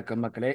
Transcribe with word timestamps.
வணக்கம் 0.00 0.18
மக்களே. 0.18 0.50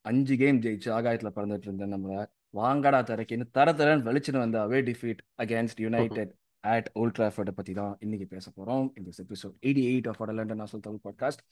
அஞ்சு 0.00 0.34
கேம் 0.36 0.58
ஜெயிச்சு 0.62 0.88
ஆகாயத்துல 0.92 1.30
பறந்துட்டு 1.34 1.66
இருந்த 1.66 1.84
நம்ம 1.86 2.24
வாங்கடா 2.54 2.98
தரக்கின்னு 3.02 3.44
தர 3.50 3.72
தரன்னு 3.72 4.06
வெளிச்சுன்னு 4.08 4.38
வந்த 4.38 4.56
away 4.60 4.78
defeat 4.82 5.20
against 5.42 5.80
United 5.80 6.32
at 6.64 6.88
Old 6.94 7.16
ட்ராஃபர்டை 7.18 7.52
பற்றி 7.52 7.72
தான் 7.72 7.94
இன்னைக்கு 7.98 8.26
பேச 8.26 8.46
போகிறோம் 8.50 8.84
இந்த 8.98 9.10
episode 9.22 9.54
eighty 9.64 9.82
eight 9.90 10.08
of 10.10 10.20
London 10.30 10.60
national 10.60 10.84
Tamil 10.84 11.04
podcast 11.06 11.42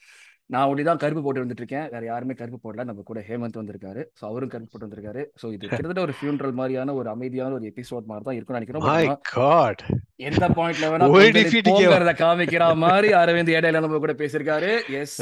நான் 0.50 0.68
ஒட்டி 0.71 0.82
தான் 0.82 1.00
கருப்பு 1.02 1.22
போட்டு 1.22 1.43
வந்துட்டு 1.43 1.62
இருக்கேன் 1.64 1.86
வேற 1.89 2.02
யாருமே 2.04 2.35
கருப்பு 2.35 2.58
போடல 2.64 2.85
நம்ம 2.85 3.02
கூட 3.02 3.21
ஹேமந்த் 3.29 3.58
வந்திருக்காரு 3.61 4.02
ஸோ 4.18 4.22
அவரும் 4.30 4.52
கருப்பு 4.54 4.71
போட்டு 4.72 4.86
வந்திருக்காரு 4.86 5.22
ஸோ 5.43 5.49
இது 5.52 5.62
கிட்டத்தட்ட 5.64 6.02
ஒரு 6.07 6.14
ஃபியூனரல் 6.18 6.57
மாதிரியான 6.61 6.94
ஒரு 6.94 7.11
அமைதியான 7.11 7.57
ஒரு 7.58 7.66
எபிசோட் 7.72 8.08
மாதிரி 8.11 8.26
தான் 8.29 8.38
இருக்கும்னு 8.38 8.61
நினைக்கிறோம் 8.61 8.86
My 8.90 9.02
But 9.07 9.22
God. 9.35 9.79
எந்த 10.21 10.46
பாயிண்ட்ல 10.58 10.90
வேணா 10.93 12.14
காமிக்கிற 12.22 12.64
மாதிரி 12.85 13.11
அரவிந்த் 13.21 13.52
இடையில 13.57 13.80
நம்ம 13.80 14.00
கூட 14.04 14.14
பேசியிருக்காரு 14.22 14.71
S. 15.00 15.16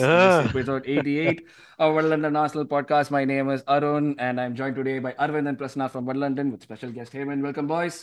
Episode 0.51 0.89
eighty 0.93 1.15
eight 1.25 1.43
of 1.79 1.93
World 1.95 2.11
London 2.11 2.33
National 2.33 2.65
Podcast. 2.67 3.11
My 3.11 3.25
name 3.25 3.51
is 3.51 3.63
Arun, 3.69 4.07
and 4.19 4.41
I'm 4.41 4.55
joined 4.55 4.77
today 4.77 4.99
by 4.99 5.13
Arvind 5.17 5.51
and 5.51 5.59
Prasna 5.61 5.89
from 5.89 6.07
World 6.07 6.23
London 6.25 6.49
with 6.51 6.63
special 6.63 6.91
guest 6.91 7.13
Hemant. 7.13 7.41
Welcome, 7.41 7.69
boys. 7.69 7.99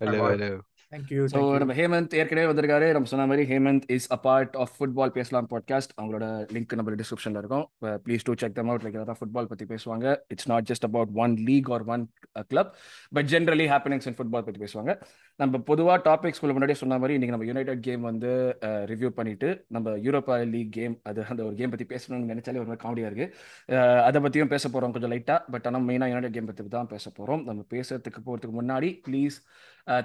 Hello, 0.00 0.18
boy. 0.18 0.32
hello. 0.32 0.52
Thank 0.96 1.12
you. 1.12 1.26
So. 1.32 1.58
நம்ம 1.58 1.74
ஹேமந்த் 1.74 2.14
ஏற்கனவே 2.14 2.52
வந்திருக்காரு. 2.52 2.90
நம்ம 2.90 3.06
சொன்ன 3.06 3.26
மாதிரி 3.26 3.56
Hemanth 3.56 3.82
is 3.86 4.12
a 4.12 4.16
part 4.16 4.56
of 4.56 4.70
football 4.78 5.08
பேசலாம் 5.08 5.48
podcast 5.50 5.92
அவங்களோட 6.02 6.24
link 6.52 6.74
நம்ம 6.74 6.92
டிஸ்கிரிப்ஷனில் 6.92 7.38
இருக்கும். 7.38 7.70
Please 7.82 8.18
do 8.24 8.32
check 8.36 8.54
them 8.54 8.66
out 8.66 8.82
like 8.82 8.96
ஏதாவது 8.96 9.12
ஃபுட்பால் 9.12 9.44
பற்றி 9.44 9.64
பேசுவாங்க. 9.64 10.16
It's 10.28 10.48
not 10.48 10.68
just 10.72 10.84
about 10.84 11.08
one 11.14 11.34
league 11.36 11.70
or 11.70 11.84
one 11.84 12.10
club 12.48 12.74
but 13.10 13.26
generally 13.26 13.66
happenings 13.66 14.06
in 14.06 14.14
football 14.14 14.44
பற்றி 14.44 14.64
பேசுவாங்க. 14.64 15.00
நம்ம 15.36 15.58
பொதுவாக 15.58 16.10
டாபிக்ஸ்குள்ள 16.10 16.50
முன்னாடியே 16.50 16.74
சொன்ன 16.74 16.98
மாதிரி 16.98 17.12
இன்னைக்கு 17.12 17.36
நம்ம 17.36 17.46
யுனைடெட் 17.46 17.82
கேம் 17.82 18.00
வந்து 18.00 18.56
ரிவ்யூ 18.60 19.08
பண்ணிட்டு 19.08 19.64
நம்ம 19.68 19.90
யூரோப்பா 19.90 20.48
லீக் 20.50 20.72
கேம் 20.72 21.00
அது 21.02 21.24
அந்த 21.28 21.44
ஒரு 21.44 21.54
கேம் 21.54 21.70
பற்றி 21.70 21.86
பேசணும்னு 21.94 22.30
நினைச்சாலே 22.32 22.58
ஒரு 22.58 22.64
மாதிரி 22.64 22.88
காமெடியாக 22.88 23.12
இருக்கு. 23.12 23.36
அஹ் 23.68 24.02
அதை 24.02 24.20
பற்றியும் 24.20 24.48
பேச 24.48 24.68
போகிறோம் 24.68 24.92
கொஞ்சம் 24.92 25.10
லைட்டாக 25.10 25.50
பட் 25.50 25.66
ஆனால் 25.66 25.82
மெயினாக 25.82 26.08
யுனைடெட் 26.08 26.32
கேம் 26.32 26.44
பற்றி 26.44 26.68
தான் 26.68 26.86
பேச 26.86 27.10
போகிறோம் 27.10 27.44
நம்ம 27.44 27.64
பேசுறதுக்கு 27.70 28.20
போகிறதுக்கு 28.26 28.58
முன்னாடி 28.60 29.00
please 29.08 29.36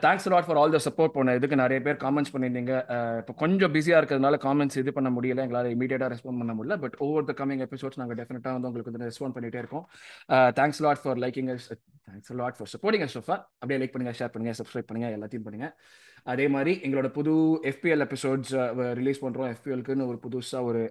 thanks 0.03 0.27
lot 0.33 0.45
for 0.47 0.59
all 0.59 0.75
the 0.75 0.79
support 0.85 1.13
பண்ண. 1.15 1.35
இதுக்கு 1.39 1.57
நிறைய 1.61 1.79
பேர் 1.85 1.97
காமெண்ட்ஸ் 2.03 2.31
பண்ணியிருந்தீங்க. 2.33 2.73
Uh, 2.95 3.15
இப்போ 3.21 3.33
கொஞ்சம் 3.41 3.73
பிஸியாக 3.75 3.99
இருக்கிறதுனால 4.01 4.37
காமெண்ட்ஸ் 4.45 4.79
இது 4.81 4.93
பண்ண 4.97 5.09
முடியல. 5.17 5.43
எங்களால் 5.45 5.71
இமீடியட்டாக 5.75 6.09
ரெஸ்பாண்ட் 6.13 6.41
பண்ண 6.41 6.53
முடியல. 6.57 6.77
But 6.83 6.95
over 7.07 7.27
the 7.29 7.35
coming 7.41 7.63
episodes 7.67 7.99
நாங்கள் 8.01 8.19
டெஃபினட்டாக 8.21 8.55
வந்து 8.57 8.69
உங்களுக்கு 8.71 8.93
வந்து 8.93 9.09
ரெஸ்பாண்ட் 9.11 9.37
பண்ணிட்டே 9.37 9.61
இருக்கோம். 9.63 9.85
Thanks 10.59 10.81
lot 10.85 11.03
for 11.03 11.21
liking 11.25 11.51
thanks 12.07 12.33
lot 12.41 12.57
for 12.57 12.71
supporting 12.73 13.13
sofa 13.17 13.37
அப்படியே 13.61 13.79
லைக் 13.81 13.93
பண்ணுங்கள் 13.95 14.17
ஷேர் 14.21 14.33
பண்ணுங்க 14.35 14.53
சப்ஸ்கிரைப் 14.61 14.89
பண்ணுங்கள் 14.89 15.15
எல்லாத்தையும் 15.17 15.47
பண்ணுங்கள் 15.47 15.73
அதே 16.33 16.45
மாதிரி 16.53 16.71
எங்களோட 16.85 17.07
புது 17.17 17.33
எஃபிஎல் 17.71 18.03
எபிசோட்ஸ் 18.05 18.51
ரிலீஸ் 18.99 19.21
பண்ணுறோம் 19.23 19.49
எஃபிஎல்க்குன்னு 19.53 20.07
ஒரு 20.11 20.17
புதுசாக 20.25 20.69
ஒரு 20.69 20.81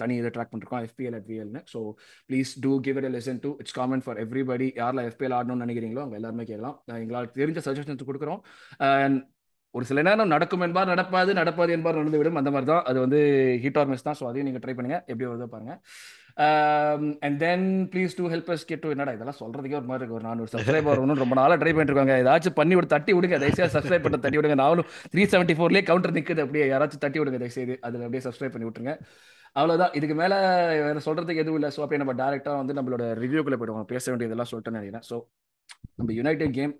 தனி 0.00 0.14
இதை 0.20 0.30
ட்ராக் 0.36 0.52
பண்ணிருக்கோம். 0.52 0.84
EFL 0.88 1.16
எஃபிஎல்னு 1.20 1.62
so 1.72 1.80
please 2.28 2.52
do 2.64 2.72
give 2.86 2.98
it 3.00 3.08
lesson 3.16 3.40
to 3.46 3.52
it's 3.62 3.76
common 3.80 4.04
for 4.06 4.20
everybody 4.24 4.68
யாரில் 4.80 5.02
எஃபிஎல் 5.10 5.36
ஆடணும்னு 5.38 5.64
நினைக்கிறீங்களோ 5.66 6.02
அவங்க 6.04 6.18
எல்லாருமே 6.20 6.46
கேட்கலாம். 6.50 6.76
எங்களால் 7.04 7.30
தெரிஞ்ச 7.40 7.62
சஜஷன்ஸ் 7.68 8.08
கொடுக்குறோம். 8.10 8.42
அண்ட் 8.90 9.20
ஒரு 9.76 9.84
சில 9.88 10.00
நேரம் 10.06 10.32
நடக்கும் 10.32 10.64
என்பார் 10.64 10.90
நடப்பாது 10.94 11.30
நடப்பாது 11.38 11.70
என்பார் 11.76 11.98
நடந்து 12.00 12.18
விடும் 12.20 12.40
அந்த 12.40 12.50
மாதிரி 12.54 12.68
தான். 12.72 12.82
அது 12.90 12.98
வந்து 13.04 13.20
ஹிட் 13.62 13.78
ஆர் 13.82 13.90
மிஸ் 13.92 14.06
தான். 14.08 14.18
ஸோ 14.18 14.24
அதையும் 14.30 14.48
நீங்கள் 14.48 14.64
ட்ரை 14.64 14.74
பண்ணுங்கள் 14.78 15.04
எப்படி 15.10 15.26
வருதோ 15.28 15.46
பாருங்கள் 15.54 15.78
and 17.26 17.38
then 17.44 17.66
please 17.92 18.16
do 18.18 18.26
help 18.34 18.50
us 18.54 18.64
get 18.70 18.86
என்னடா 18.92 19.14
இதெல்லாம் 19.16 19.38
சொல்றதுக்கே 19.40 19.76
ஒரு 19.80 19.88
மாதிரி 19.90 20.02
இருக்கு. 20.02 20.18
ஒரு 20.18 20.26
நானூறு 20.28 20.52
சப்ஸ்கிரைப் 20.52 20.88
வரணும் 20.90 21.20
ரொம்ப 21.24 21.36
நாளாக 21.40 21.58
ட்ரை 21.62 21.72
பண்ணிட்டு 21.72 21.94
இருக்காங்க. 21.94 22.16
ஏதாச்சும் 22.22 22.56
பண்ணி 22.60 22.76
விட்டு 22.78 22.92
தட்டி 22.94 23.14
விடுங்க. 23.18 23.38
தயவுசெய்து 23.42 23.74
சப்ஸ்கிரைப் 23.76 24.06
பண்ண 24.06 24.20
தட்டி 24.24 24.38
விடுங்க. 24.40 24.56
நானும் 24.64 24.88
த்ரீ 25.14 25.24
செவன்ட்டி 25.34 25.56
ஃபோர்லேயே 25.58 25.84
கவுண்டர் 25.90 26.16
நிற்குது 26.18 26.44
அப்படியே. 26.46 26.66
யாராச்சும் 26.72 27.04
தட்டி 27.04 27.20
விடுங்க 27.22 27.40
தயவுசெய்து. 27.44 27.76
அதில் 27.88 28.06
அப்படியே 28.06 28.24
சப்ஸ்கிரைப் 28.28 28.54
பண்ணி 28.56 28.68
விட்டுருங்க. 28.68 28.94
அவ்வளோதான் 29.60 29.94
இதுக்கு 29.98 30.14
மேலே 30.22 30.36
வேற 30.88 30.98
சொல்றதுக்கு 31.06 31.42
எதுவும் 31.44 31.58
இல்லை. 31.60 31.70
ஸோ 31.76 31.80
அப்படியே 31.84 32.02
நம்ம 32.04 32.14
டேரெக்டாக 32.22 32.56
வந்து 32.62 32.76
நம்மளோட 32.78 33.04
ரிவ்யூக்குள்ளே 33.24 33.58
போயிடுவோம். 33.60 33.88
பேச 33.94 34.04
வேண்டியதெல்லாம் 34.12 34.50
சொல்லிட்டு 34.52 34.74
நினைக்கிறேன். 34.76 35.06
ஸோ 35.10 35.16
நம்ம 35.98 36.12
யுனைடெட் 36.20 36.54
கேம் 36.58 36.72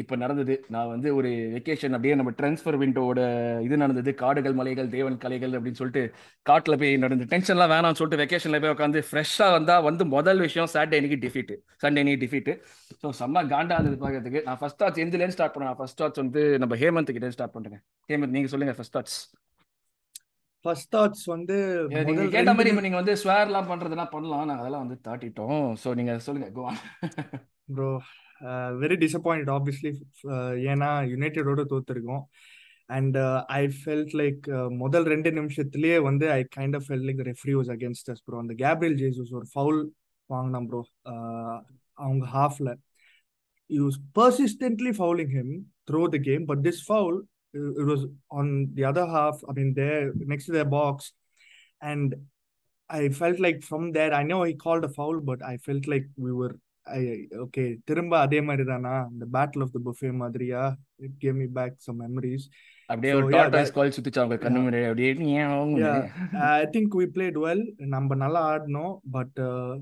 இப்போ 0.00 0.14
நடந்தது. 0.22 0.54
நான் 0.74 0.90
வந்து 0.92 1.08
ஒரு 1.18 1.30
வெக்கேஷன் 1.54 1.94
அப்படியே 1.96 2.14
நம்ம 2.18 2.32
ட்ரான்ஸ்ஃபர் 2.40 2.78
விண்டோட 2.82 3.20
இது 3.66 3.76
நடந்தது. 3.82 4.10
காடுகள் 4.22 4.54
மலைகள் 4.60 4.88
தேவன் 4.94 5.16
கலைகள் 5.24 5.54
அப்படின்னு 5.58 5.80
சொல்லிட்டு 5.80 6.02
காட்டில் 6.50 6.78
போய் 6.82 6.92
நடந்து 7.04 7.30
டென்ஷன்லாம் 7.32 7.72
வேணாம்னு 7.74 7.98
சொல்லிட்டு 8.00 8.20
வெக்கேஷனில் 8.22 8.62
போய் 8.64 8.74
உட்காந்து 8.74 9.02
ஃப்ரெஷ்ஷாக 9.08 9.56
வந்தால் 9.56 9.84
வந்து 9.88 10.06
முதல் 10.16 10.42
விஷயம் 10.46 10.70
சாட்டர்டே 10.74 11.00
அன்னைக்கு 11.00 11.20
டிஃபீட்டு 11.26 11.56
சண்டே 11.84 12.02
அன்னைக்கு 12.04 12.22
டிஃபீட்டு 12.24 12.54
ஸோ 13.02 13.10
செம்ம 13.20 13.44
காண்டா 13.54 13.78
இருந்தது 13.80 14.00
பார்க்கறதுக்கு 14.06 14.44
நான் 14.48 14.60
ஃபர்ஸ்ட் 14.62 14.80
தாட்ஸ் 14.82 15.02
எதுலேருந்து 15.06 15.36
ஸ்டார்ட் 15.38 15.56
பண்ணேன் 15.56 15.78
ஃபர்ஸ்ட் 15.80 16.00
தாட்ஸ் 16.02 16.22
வந்து 16.24 16.42
நம்ம 16.64 16.76
ஹேமந்த் 16.84 17.14
கிட்டே 17.18 17.34
ஸ்டார்ட் 17.38 17.56
பண்ணுறேன் 17.58 17.82
ஹேமந்த் 18.12 18.36
நீங்கள் 18.38 18.54
சொல்லுங்கள் 18.54 18.78
ஃபர்ஸ்ட் 18.80 18.96
தாட்ஸ் 18.98 19.20
First 20.64 20.86
thoughts 20.94 21.20
வந்து 21.32 21.54
நீங்க 22.06 22.24
கேட்ட 22.32 22.50
மாதிரி 22.56 22.72
நீங்க 22.86 22.98
வந்து 22.98 23.12
ஸ்வேர்லாம் 23.20 23.68
பண்றதெல்லாம் 23.70 24.10
பண்ணலாம். 24.14 24.42
நாங்க 24.48 24.62
அதெல்லாம் 24.62 24.82
வந்து 24.84 24.98
தாட்டிட்டோம். 25.06 25.62
ஸோ 25.82 25.88
நீங்க 25.98 26.12
சொல்லுங்க. 26.26 26.48
Go 26.56 26.64
bro 27.76 27.88
very 28.82 28.96
disappoint 29.04 29.50
obviously 29.56 29.92
ஏன்னா 30.72 30.90
யுனைடெடோட 31.12 31.64
தோத்துருக்கோம். 31.72 32.24
அண்ட் 32.86 33.16
ஐ 33.60 33.62
ஃபெல்ட் 33.80 34.14
லைக் 34.20 34.46
முதல் 34.82 35.04
ரெண்டு 35.04 35.30
நிமிஷத்துலயே 35.30 36.02
வந்து 36.08 36.30
I 36.30 36.40
kind 36.56 36.76
of 36.78 36.86
felt 36.88 37.06
like 37.08 37.20
referee 37.30 37.54
was 37.58 37.72
against 37.76 38.10
us 38.14 38.22
bro 38.24 38.38
அந்த 38.38 38.54
கேப்ரியல் 38.64 38.96
ஜேசஸ் 39.02 39.32
ஒரு 39.40 39.46
ஃபவுல் 39.54 39.80
வாங்கினான் 40.26 40.66
ப்ரோ 40.70 40.80
அவங்க 41.98 42.24
ஹாஃப்ல 42.38 42.70
use 43.70 43.98
persistently 44.18 44.92
fouling 45.00 45.34
him 45.38 45.52
throw 45.90 46.02
the 46.16 46.20
game 46.30 46.44
but 46.52 46.64
this 46.68 46.82
foul 46.88 47.20
it 47.54 47.86
was 47.86 48.02
on 48.30 48.70
the 48.74 48.84
other 48.84 49.04
half 49.06 49.36
i 49.48 49.52
mean 49.52 49.74
there 49.74 50.12
next 50.32 50.44
to 50.46 50.52
their 50.52 50.64
box. 50.64 51.12
And 51.80 52.14
i 52.90 53.08
felt 53.08 53.38
like 53.40 53.62
from 53.62 53.92
there 53.92 54.12
i 54.18 54.22
know 54.22 54.42
he 54.42 54.54
called 54.54 54.84
a 54.84 54.88
foul 54.88 55.20
but 55.20 55.40
i 55.42 55.56
felt 55.56 55.86
like 55.92 56.06
we 56.16 56.30
were 56.90 56.98
I, 57.00 57.38
okay 57.44 57.66
திரும்ப 57.88 58.14
அதே 58.24 58.40
மாதிரி 58.48 58.64
தானா 58.72 58.94
the 59.22 59.28
battle 59.36 59.62
of 59.66 59.70
the 59.76 59.82
buffet 59.86 60.12
மாதிரியா 60.22 60.62
it 61.06 61.12
gave 61.24 61.36
me 61.42 61.46
back 61.58 61.72
some 61.86 61.98
memories 62.04 62.44
அப்படியே 62.92 63.12
So, 63.12 63.18
ஒரு 63.18 63.26
yeah, 63.26 63.36
Tatas 63.36 63.68
that- 63.68 63.74
கால் 63.76 63.94
சுத்திச்சு 63.96 64.20
அவங்க 64.22 64.36
கண்ணு 64.44 64.60
முன்னாடி 64.66 64.86
அப்படியே 64.90 65.10
Yeah. 65.84 66.02
i 66.60 66.66
think 66.74 66.88
we 67.00 67.06
played 67.16 67.36
well 67.46 67.62
நம்ம 67.94 68.14
நல்லா 68.24 68.40
ஆடினோம் 68.52 68.94
but 69.16 69.32
uh, 69.50 69.72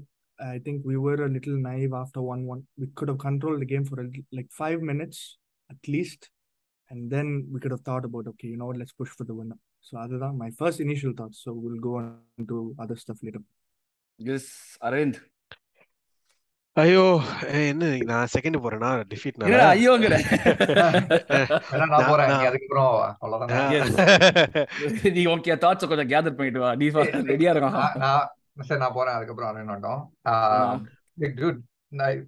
i 0.54 0.58
think 0.64 0.78
we 0.90 0.96
were 1.04 1.18
a 1.28 1.30
little 1.36 1.56
naive 1.68 1.94
after 2.02 2.20
1-1 2.34 2.58
we 2.80 2.88
could 2.96 3.08
have 3.12 3.20
controlled 3.28 3.60
the 3.64 3.70
game 3.74 3.86
for 3.90 3.96
a, 4.02 4.06
li- 4.12 4.26
like 4.38 4.50
5 4.66 4.82
minutes 4.90 5.18
at 5.70 5.82
least 5.94 6.20
and 6.90 7.00
then 7.14 7.28
we 7.52 7.58
could 7.62 7.74
have 7.76 7.84
thought 7.88 8.04
about 8.10 8.26
okay 8.32 8.48
you 8.52 8.58
know 8.60 8.68
what 8.70 8.78
let's 8.82 8.96
push 9.00 9.10
for 9.18 9.24
the 9.30 9.36
winner 9.40 9.58
so 9.86 9.98
other 10.04 10.18
than 10.22 10.38
my 10.44 10.50
first 10.60 10.78
initial 10.86 11.12
thoughts 11.20 11.38
so 11.44 11.52
we'll 11.62 11.82
go 11.88 11.94
on 12.00 12.06
to 12.52 12.58
other 12.84 12.96
stuff 13.04 13.18
later 13.28 13.42
yes 14.20 14.50
Aravind 14.86 15.18
ஐயோ 16.78 17.04
என்ன 17.60 17.84
நான் 18.10 18.30
second 18.34 18.58
போறேனா 18.64 18.90
defeat 19.12 19.38
ஐயோங்கிற 19.68 20.14
வேணா 20.62 20.86
நான் 21.82 21.92
நான்- 21.94 22.08
போறேன் 22.10 22.28
நான்- 22.28 22.40
நீ 22.42 22.48
அதுக்கப்புறம் 22.50 22.90
அவ்வளவுதானே 23.22 23.60
Yes. 23.76 23.88
நீ 25.16 25.22
ஓகே 25.34 25.56
தாட்ஸ் 25.64 25.90
கொஞ்சம் 25.92 26.10
கேதர் 26.12 26.36
பண்ணிட்டு 26.38 26.62
வா 26.64 26.70
நீ 26.80 26.88
ரெடியா 27.32 27.52
இருக்கான் 27.54 27.76
நான் 27.76 27.96
நான் 28.04 28.26
சரி 28.68 28.80
நான் 28.84 28.96
போறேன் 28.98 29.16
அதுக்கப்புறம் 29.18 29.50
அரேன் 29.52 29.72
ஆட்டம் 29.76 30.86
dude 31.38 31.58
I- 32.06 32.24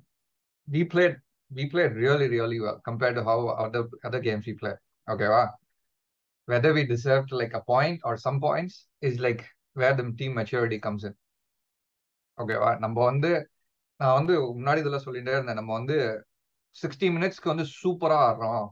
we 0.69 0.81
played 0.87 1.15
we 1.50 1.65
played 1.67 1.93
really 1.97 2.27
really 2.28 2.59
well 2.61 2.77
compared 2.88 3.15
to 3.15 3.25
how 3.25 3.37
other 3.65 3.82
other 4.09 4.21
games 4.21 4.44
we 4.47 4.55
played 4.55 4.78
okay 5.09 5.28
wow 5.28 5.47
whether 6.49 6.71
we 6.72 6.82
deserved 6.87 7.31
like 7.41 7.55
a 7.55 7.65
point 7.65 7.99
or 8.05 8.15
some 8.19 8.38
points 8.41 8.75
is 9.03 9.17
like 9.27 9.43
where 9.76 9.94
the 9.94 10.06
team 10.20 10.32
maturity 10.35 10.79
comes 10.81 11.05
in 11.05 11.14
ஓகேவா 12.38 12.70
நம்ம 12.79 12.96
வந்து 13.05 13.31
நான் 14.00 14.17
வந்து 14.19 14.35
முன்னாடி 14.58 14.82
இதெல்லாம் 14.82 15.06
சொல்லிட்டே 15.06 15.35
இருந்தேன். 15.37 15.58
நம்ம 15.61 15.73
வந்து 15.79 15.97
சிக்ஸ்டி 16.82 17.08
மினிட்ஸ்க்கு 17.17 17.52
வந்து 17.52 17.67
சூப்பரா 17.81 18.19
ஆடுறோம். 18.29 18.67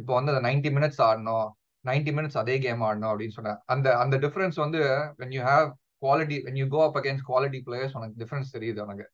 இப்போ 0.00 0.12
வந்து 0.18 0.32
அந்த 0.32 0.42
நைன்டி 0.48 0.70
மினிட்ஸ் 0.76 1.00
ஆடணும். 1.08 1.48
நைன்டி 1.88 2.12
மினிட்ஸ் 2.16 2.40
அதே 2.42 2.56
கேம் 2.64 2.82
ஆடணும் 2.88 3.10
அப்படின்னு 3.12 3.36
சொன்னேன். 3.38 3.58
அந்த 3.74 3.88
அந்த 4.02 4.16
டிஃபரன்ஸ் 4.24 4.58
வந்து 4.64 4.82
when 5.20 5.32
you 5.36 5.42
have 5.52 5.66
quality 6.04 6.36
when 6.46 6.56
you 6.60 6.66
go 6.74 6.80
up 6.88 6.96
against 7.00 7.22
quality 7.30 7.60
players 7.68 7.92
உனக்கு 7.98 8.20
டிஃபரன்ஸ் 8.22 8.54
தெரியுது 8.56 8.80
உனக்கு. 8.86 9.06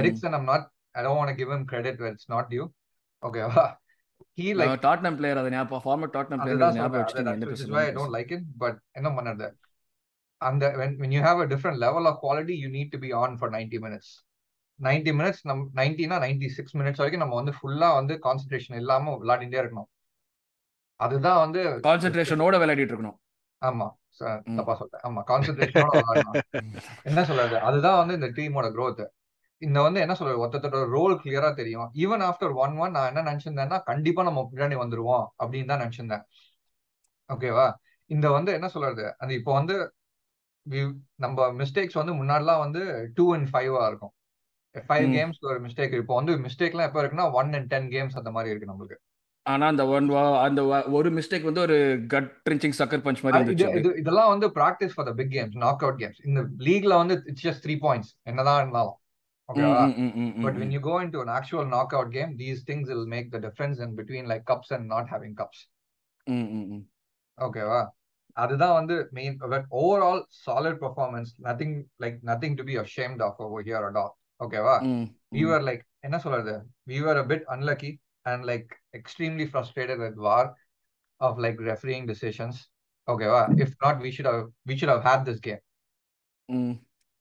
Eriksen 0.00 0.36
not 0.50 0.64
I 0.98 1.02
don't 1.04 1.18
want 1.20 1.30
to 1.32 1.38
give 1.38 1.50
him 1.54 1.62
credit 1.72 1.96
where 2.02 2.12
it's 2.16 2.28
not 2.34 2.44
due. 2.54 2.66
ஓகேவா 3.22 3.64
he 4.40 4.48
like 4.58 4.74
டாட்னம் 4.88 5.16
பிளேயர் 5.18 5.40
அதை 5.40 5.50
ஞாபகம் 5.56 5.84
ஃபார்மர் 5.86 6.14
டாட்னம் 6.18 6.40
பிளேயர் 6.44 6.78
ஞாபகம் 6.80 7.08
I 7.20 7.24
don't 7.28 7.50
பேசுறீங்க 7.52 8.06
like 8.18 8.30
it 8.36 8.44
but 8.62 8.76
என்ன 8.98 9.08
பண்ணது 9.18 9.48
அந்த 10.48 10.64
when 10.80 10.92
when 11.00 11.12
you 11.16 11.24
have 11.30 11.40
a 11.44 11.48
different 11.52 11.78
level 11.86 12.06
of 12.10 12.16
quality 12.24 12.54
you 12.62 12.70
need 12.78 12.88
to 12.94 13.00
be 13.04 13.10
on 13.24 13.32
for 13.40 13.48
90 13.58 13.78
minutes. 13.86 14.08
90 14.80 15.12
minutes 15.18 15.40
நம் 15.42 15.70
90 15.74 16.06
னா 16.06 16.16
96 16.24 16.72
மினிட்ஸ் 16.72 17.00
வரைக்கும் 17.02 17.22
நம்ம 17.24 17.34
வந்து 17.34 17.52
ஃபுல்லா 17.58 17.88
வந்து 17.94 18.14
கான்சென்ட்ரேஷன் 18.22 18.74
இல்லாம 18.74 19.18
விளையாடிட்டே 19.22 19.60
இருக்கணும். 19.64 19.88
அதுதான் 20.96 21.38
வந்து 21.38 21.80
கான்சென்ட்ரேஷனோட 21.80 22.56
விளையாடிட்டு 22.62 22.94
இருக்கணும். 22.94 23.18
ஆமா. 23.62 23.86
தப்பா 24.56 24.74
சொல்றேன். 24.74 25.00
ஆமா 25.00 25.22
கான்சென்ட்ரேஷனோட 25.30 26.00
விளையாடணும். 26.00 26.64
என்ன 27.02 27.24
சொல்றது? 27.24 27.58
அதுதான் 27.58 27.96
வந்து 27.96 28.14
இந்த 28.14 28.26
டீமோட 28.26 28.66
growth. 28.76 29.02
இந்த 29.58 29.82
வந்து 29.82 30.00
என்ன 30.00 30.14
சொல்றது? 30.14 30.38
ஒருத்தரோட 30.44 30.88
ரோல் 30.88 31.20
கிளியரா 31.24 31.54
தெரியும். 31.54 31.90
ஈவன் 31.94 32.24
ஆஃப்டர் 32.28 32.54
ஒன் 32.54 32.76
ஒன் 32.76 32.90
நான் 32.90 33.14
என்ன 33.14 33.22
நினைச்சிருந்தேன்னா 33.30 33.82
கண்டிப்பா 33.82 34.22
நம்ம 34.22 34.50
பின்னாடி 34.52 34.76
வந்துருவோம் 34.82 35.26
அப்படின்னு 35.44 35.64
தான் 35.64 35.82
நினைச்சிருந்தேன். 35.84 36.24
ஓகேவா 37.28 37.72
இந்த 38.06 38.30
வந்து 38.30 38.52
என்ன 38.52 38.68
சொல்றது? 38.68 39.14
அந்த 39.18 39.34
இப்போ 39.34 39.52
வந்து 39.52 39.94
நம்ம 41.14 41.52
மிஸ்டேக்ஸ் 41.52 42.00
வந்து 42.00 42.12
முன்னாடிலாம் 42.12 42.58
வந்து 42.58 43.10
டூ 43.14 43.34
அண்ட் 43.34 43.48
ஃபைவா 43.52 43.86
இருக்கும். 43.86 44.14
ஃபைவ். 44.78 45.02
கேம்ஸ் 45.14 45.38
ஒரு 45.40 45.60
மிஸ்டேக் 45.60 45.96
இப்போ 45.96 46.14
வந்து 46.14 46.32
மிஸ்டேக்லாம் 46.32 46.86
எப்போ 46.86 47.02
இருக்குன்னா 47.02 47.32
ஒன் 47.32 47.52
அண்ட் 47.52 47.66
டென் 47.66 47.88
கேம்ஸ் 47.88 48.16
அந்த 48.16 48.30
மாதிரி 48.30 48.54
இருக்கு 48.54 48.72
நம்மளுக்கு. 48.72 48.96
ஆனா 49.42 49.66
அந்த 49.66 49.86
ஒன் 49.86 50.10
அந்த 50.10 50.62
வ- 50.62 50.90
ஒரு 50.90 51.10
மிஸ்டேக் 51.10 51.42
வந்து 51.42 51.60
ஒரு 51.60 52.04
கட் 52.08 52.40
ட்ரிஞ்சிங் 52.50 52.72
சக்கர் 52.78 53.00
பஞ்ச் 53.00 53.22
மாதிரி 53.22 53.32
இருந்துச்சு. 53.32 53.76
இது 53.76 53.94
இதெல்லாம் 53.96 54.28
வந்து 54.28 54.48
practice 54.48 54.90
for 54.94 55.06
the 55.06 55.12
big 55.12 55.30
games 55.30 55.56
knockout 55.82 56.00
games 56.00 56.26
இந்த 56.26 56.40
லீக்ல 56.58 56.96
வந்து 56.96 57.22
இட்ஸ் 57.24 57.46
ஜஸ்ட் 57.46 57.70
த்ரீ 57.70 57.74
பாயிண்ட்ஸ் 57.74 58.20
என்னதான் 58.22 58.60
இருந்தாலும். 58.60 58.98
ஓகேவா 59.52 59.94
but 60.42 60.56
when 60.56 60.66
you 60.66 60.82
go 60.82 61.04
into 61.04 61.20
an 61.20 61.42
actual 61.42 61.74
knockout 61.74 62.08
game 62.08 62.38
these 62.38 62.58
things 62.66 62.88
will 62.92 63.06
make 63.10 63.32
the 63.32 63.38
difference 63.38 63.80
in 63.82 63.94
between 63.94 64.26
like 64.32 64.42
cups 64.46 64.68
and 64.68 64.90
not 64.90 65.04
having 65.10 65.32
cups. 65.36 65.58
ஓகேவா 67.40 67.88
அதுதான் 68.32 68.72
வந்து 68.72 69.08
main 69.10 69.36
but 69.36 69.64
overall 69.70 70.22
solid 70.46 70.78
performance 70.80 71.32
nothing 71.42 71.82
like 72.02 72.18
nothing 72.24 72.54
to 72.54 72.64
be 72.64 72.78
ashamed 72.78 73.20
of 73.20 73.34
over 73.36 73.64
here 73.64 73.92
at 73.92 73.96
all. 73.96 74.16
ஓகேவா 74.44 74.76
we 75.36 75.44
were 75.50 75.62
like 75.70 75.82
என்ன 76.06 76.16
சொல்றது? 76.24 76.54
We 76.92 76.98
were 77.06 77.16
a 77.24 77.26
bit 77.32 77.42
unlucky 77.54 77.92
and 78.30 78.40
like 78.50 78.68
extremely 78.98 79.46
frustrated 79.52 79.98
with 80.04 80.16
VAR 80.26 80.44
of 81.20 81.34
like 81.44 81.58
refereeing 81.70 82.04
decisions. 82.12 82.56
ஓகேவா 83.08 83.42
if 83.64 83.70
not 83.84 83.96
we 84.06 84.10
should 84.16 84.28
have 84.30 84.42
we 84.70 84.74
should 84.80 84.92
have 84.94 85.04
had 85.10 85.22
this 85.28 85.38
game. 85.46 85.62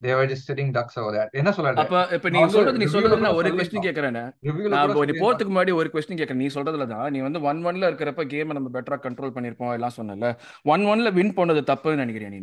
they 0.02 0.14
were 0.18 0.26
just 0.32 0.46
sitting 0.50 0.70
ducks 0.78 0.96
over 1.02 1.12
there. 1.16 1.30
என்ன 1.42 1.52
சொல்றது? 1.58 1.80
அப்ப 1.84 2.00
இப்ப 2.16 2.30
நீ 2.36 2.40
சொல்றது 2.56 2.80
நீ 2.82 2.88
சொல்றது 2.96 3.20
நான் 3.26 3.38
ஒரு. 3.40 3.52
கொஸ்டின் 3.60 3.86
கேக்குறேன் 3.88 4.16
நான் 4.18 4.32
இப்போ 4.90 5.06
நீ. 5.10 5.14
போறதுக்கு 5.24 5.52
முன்னாடி 5.54 5.74
ஒரு 5.82 5.92
கொஸ்டின் 5.94 6.20
கேட்கறேன் 6.22 6.42
நீ 6.44 6.50
சொல்றதுல 6.58 6.88
தான். 6.94 7.06
நீ 7.16 7.20
வந்து 7.28 7.42
ஒன் 7.50 7.62
ஒன்ல 7.70 7.90
இருக்கிறப்ப 7.92 8.26
கேம் 8.34 8.56
நம்ம 8.58 8.72
பெட்டரா 8.76 8.98
கண்ட்ரோல் 9.06 9.36
பண்ணிருப்போம் 9.38 9.74
எல்லாம் 9.78 9.96
சொன்னல 10.00 10.32
ஒன் 10.74 10.84
ஒன்ல 10.94 11.12
வின் 11.20 11.34
பண்ணது 11.40 11.64
தப்புன்னு 11.72 12.04
நினைக்கிறேன் 12.04 12.36
நீ 12.36 12.42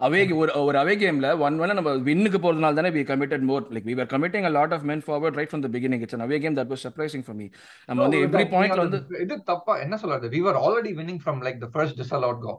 அவே 0.00 0.20
ஒரு 0.38 0.52
ஒரு 0.60 0.76
அவே 0.80 0.94
கேம்ல 1.00 1.28
ஒன் 1.46 1.58
ஒன்ல 1.62 1.74
நம்ம 1.78 1.90
வின்னுக்கு 2.08 2.38
போறதுனால 2.44 2.76
தானே 2.78 2.90
we 2.96 3.02
committed 3.10 3.44
more 3.50 3.64
like 3.74 3.86
we 3.88 3.94
are 4.04 4.10
committing 4.14 4.46
a 4.48 4.54
lot 4.56 4.70
of 4.76 4.80
men 4.90 5.00
forward 5.08 5.36
right 5.40 5.50
from 5.52 5.62
the 5.66 5.70
beginning 5.76 6.00
it's 6.06 6.16
an 6.18 6.24
away 6.26 6.38
game 6.44 6.54
that 6.58 6.68
was 6.74 6.80
surprising 6.86 7.22
for 7.28 7.34
me 7.40 7.46
நம்ம 7.88 8.00
வந்து 8.04 8.20
எவ்ரி 8.26 8.46
பாயிண்ட்ல 8.54 8.78
நீ 8.80 8.84
வந்து 8.86 9.00
இது 9.24 9.36
தப்பா 9.52 9.74
என்ன 9.84 9.96
சொல்றது 10.04 10.28
we 10.36 10.40
were 10.48 10.56
already 10.64 10.94
winning 11.00 11.20
from 11.26 11.36
like 11.48 11.58
the 11.64 11.70
first 11.76 11.94
disallowed 12.02 12.40
goal 12.46 12.58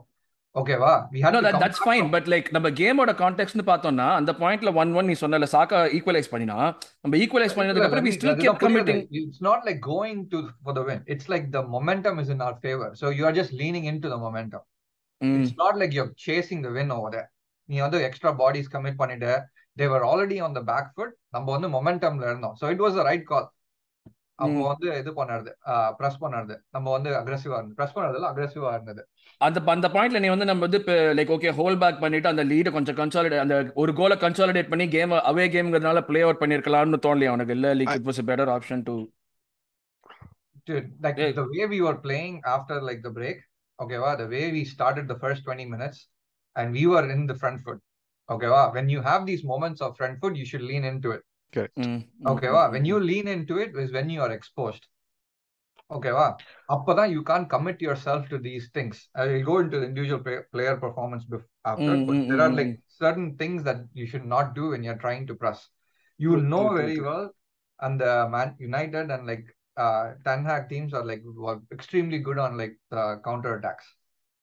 ஓகேவா 0.54 0.92
that, 1.14 1.32
come 1.46 1.60
that's 1.62 1.80
back 1.80 1.86
fine 1.88 2.02
from- 2.02 2.12
but 2.16 2.26
like 2.34 2.46
நம்ம 2.56 2.70
கேமோட 2.80 3.12
கான்டெக்ட்னு 3.22 3.66
பார்த்தோம்னா 3.70 4.08
அந்த 4.20 4.34
பாயிண்ட்ல 4.42 4.72
ஒன் 4.82 4.94
ஒன் 5.00 5.08
நீ 5.10 5.16
சொன்னல 5.24 5.48
சாக்கா 5.54 5.80
ஈக்குவலைஸ் 5.98 6.32
பண்ணினா 6.34 6.58
நம்ம 7.04 7.14
ஈக்குவலைஸ் 7.22 7.56
பண்ணதுக்கு 7.58 7.88
அப்புறம் 7.88 8.06
we 8.08 8.14
still 8.18 8.32
அதுதான் 8.32 8.46
kept 8.48 8.62
புரியுது. 8.64 8.94
committing 8.94 9.24
It's 9.24 9.42
not 9.50 9.60
like 9.68 9.80
going 9.94 10.20
to 10.34 10.38
for 10.64 10.74
the 10.78 10.84
win. 10.88 11.02
It's 11.14 11.28
like 11.34 11.46
the 11.50 11.64
momentum 11.76 12.16
is 12.24 12.30
in 12.36 12.40
our 12.46 12.56
favor. 12.64 12.90
So 13.02 13.08
you 13.18 13.26
are 13.30 13.36
just 13.40 13.52
leaning 13.62 13.86
into 13.92 14.08
ம், 15.20 15.36
It's 15.36 15.56
not 15.56 15.76
like 15.80 15.92
you're 15.96 16.12
chasing 16.26 16.62
the 16.62 16.72
win 16.78 16.90
over 16.96 17.10
there. 17.16 17.28
நீ 17.68 17.76
வந்து 17.80 17.98
extra 18.08 18.30
bodies 18.40 18.72
commit 18.72 19.00
பண்ணிட்டு 19.02 19.30
they 19.76 19.88
were 19.92 20.04
already 20.10 20.38
on 20.40 20.52
the 20.54 20.64
back 20.72 20.86
foot. 20.96 21.12
நம்ம 21.28 21.46
வந்து 21.56 21.68
மொமெண்டம்ல 21.68 22.26
இருந்தோம். 22.30 22.56
So 22.60 22.66
it 22.74 22.80
was 22.86 22.94
the 22.94 23.06
right 23.10 23.24
call. 23.30 23.46
அப்போ 24.38 24.54
ம். 24.54 24.66
வந்து 24.70 24.86
இது 25.00 25.10
பண்ணறது 25.18 25.50
பிரஸ் 25.98 26.18
பண்ணறது 26.22 26.54
நம்ம 26.70 26.86
வந்து 26.96 27.10
அக்ரெசிவா 27.20 27.56
இருந்தது. 27.58 27.76
பிரஸ் 27.78 27.94
பண்ணறதுல 27.94 28.28
அக்ரெசிவா 28.30 28.70
இருந்தது. 28.76 29.02
அந்த 29.40 29.60
அந்த 29.74 29.88
பாயிண்ட்ல 29.94 30.20
நீ 30.24 30.28
வந்து 30.34 30.48
நம்ம 30.50 30.66
வந்து 30.66 30.80
லைக் 31.18 31.32
ஓகே 31.36 31.52
ஹோல் 31.60 31.78
பேக் 31.82 32.02
பண்ணிட்டு 32.04 32.28
அந்த 32.32 32.44
லீட 32.44 32.70
கொஞ்சம் 32.76 32.98
கன்சாலிடேட் 33.00 33.44
அந்த 33.44 33.56
ஒரு 33.74 33.92
கோலை 34.00 34.16
கன்சாலிடேட் 34.16 34.70
பண்ணி 34.72 34.88
கேம் 34.88 35.14
அவே 35.30 35.46
கேம்ங்கிறதுனால 35.54 36.00
ப்ளே 36.10 36.22
அவுட் 36.26 36.42
பண்ணிருக்கலாம்னு 36.42 37.00
தோணலையா 37.06 37.32
உனக்கு? 37.36 37.56
இல்ல 37.58 37.74
like 37.80 37.94
it 37.98 38.08
was 38.10 38.22
a 38.24 38.28
better 38.32 38.48
option 38.56 38.80
to 38.90 38.96
Dude, 40.68 40.86
like 41.00 41.18
Yeah. 41.18 41.32
the 41.32 41.46
way 41.46 41.64
we 41.66 41.78
were 41.80 41.96
playing 42.06 42.36
after 42.54 42.76
Okay, 43.80 43.98
wow. 43.98 44.16
the 44.16 44.26
way 44.26 44.50
we 44.52 44.64
started 44.64 45.06
the 45.06 45.18
first 45.18 45.44
20 45.44 45.66
minutes 45.66 46.08
and 46.56 46.72
we 46.72 46.86
were 46.86 47.10
in 47.10 47.26
the 47.26 47.34
front 47.34 47.60
foot. 47.60 47.78
Okay, 48.30 48.48
wow. 48.48 48.72
when 48.72 48.88
you 48.88 49.02
have 49.02 49.26
these 49.26 49.44
moments 49.44 49.80
of 49.80 49.96
front 49.96 50.18
foot, 50.20 50.34
you 50.34 50.46
should 50.46 50.62
lean 50.62 50.84
into 50.84 51.10
it. 51.12 51.22
Okay. 51.56 52.48
Mm-hmm. 52.48 52.72
When 52.72 52.84
you 52.84 53.00
lean 53.00 53.28
into 53.28 53.58
it 53.58 53.74
is 53.76 53.92
when 53.92 54.10
you 54.10 54.20
are 54.20 54.32
exposed. 54.32 54.86
Okaywa, 55.90 56.36
appada 56.68 57.08
you 57.08 57.22
can't 57.22 57.48
commit 57.48 57.80
yourself 57.80 58.28
to 58.28 58.38
these 58.38 58.70
things. 58.74 59.08
I 59.14 59.26
will 59.26 59.44
go 59.44 59.58
into 59.58 59.78
the 59.78 59.86
individual 59.86 60.20
player 60.52 60.76
performance 60.76 61.24
before, 61.24 61.46
after, 61.64 61.84
mm-hmm. 61.84 62.06
but 62.06 62.28
there 62.28 62.40
are 62.44 62.52
like 62.52 62.80
certain 62.88 63.36
things 63.36 63.62
that 63.62 63.82
you 63.94 64.06
should 64.06 64.24
not 64.24 64.54
do 64.54 64.70
when 64.70 64.82
you're 64.82 64.98
trying 64.98 65.28
to 65.28 65.34
press. 65.36 65.68
You 66.18 66.30
will 66.30 66.42
know 66.42 66.74
very 66.74 67.00
well 67.00 67.30
and 67.80 68.00
the 68.00 68.28
Man 68.28 68.56
United 68.58 69.10
and 69.10 69.26
like 69.26 69.55
uh, 69.77 70.03
Ten 70.25 70.41
Hag 70.45 70.63
teams 70.69 70.93
are 70.93 71.05
like 71.05 71.23
were 71.45 71.57
extremely 71.71 72.19
good 72.19 72.39
on 72.39 72.57
like 72.57 72.75
the 72.89 73.03
counter 73.23 73.51
attacks. 73.57 73.87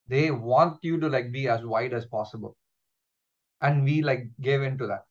They 0.08 0.24
want 0.52 0.76
you 0.82 0.96
to 1.00 1.08
like 1.08 1.28
be 1.32 1.42
as 1.48 1.62
wide 1.74 1.94
as 1.94 2.04
possible, 2.16 2.52
and 3.62 3.84
we 3.84 3.96
like 4.02 4.22
gave 4.40 4.62
into 4.62 4.86
that. 4.92 5.04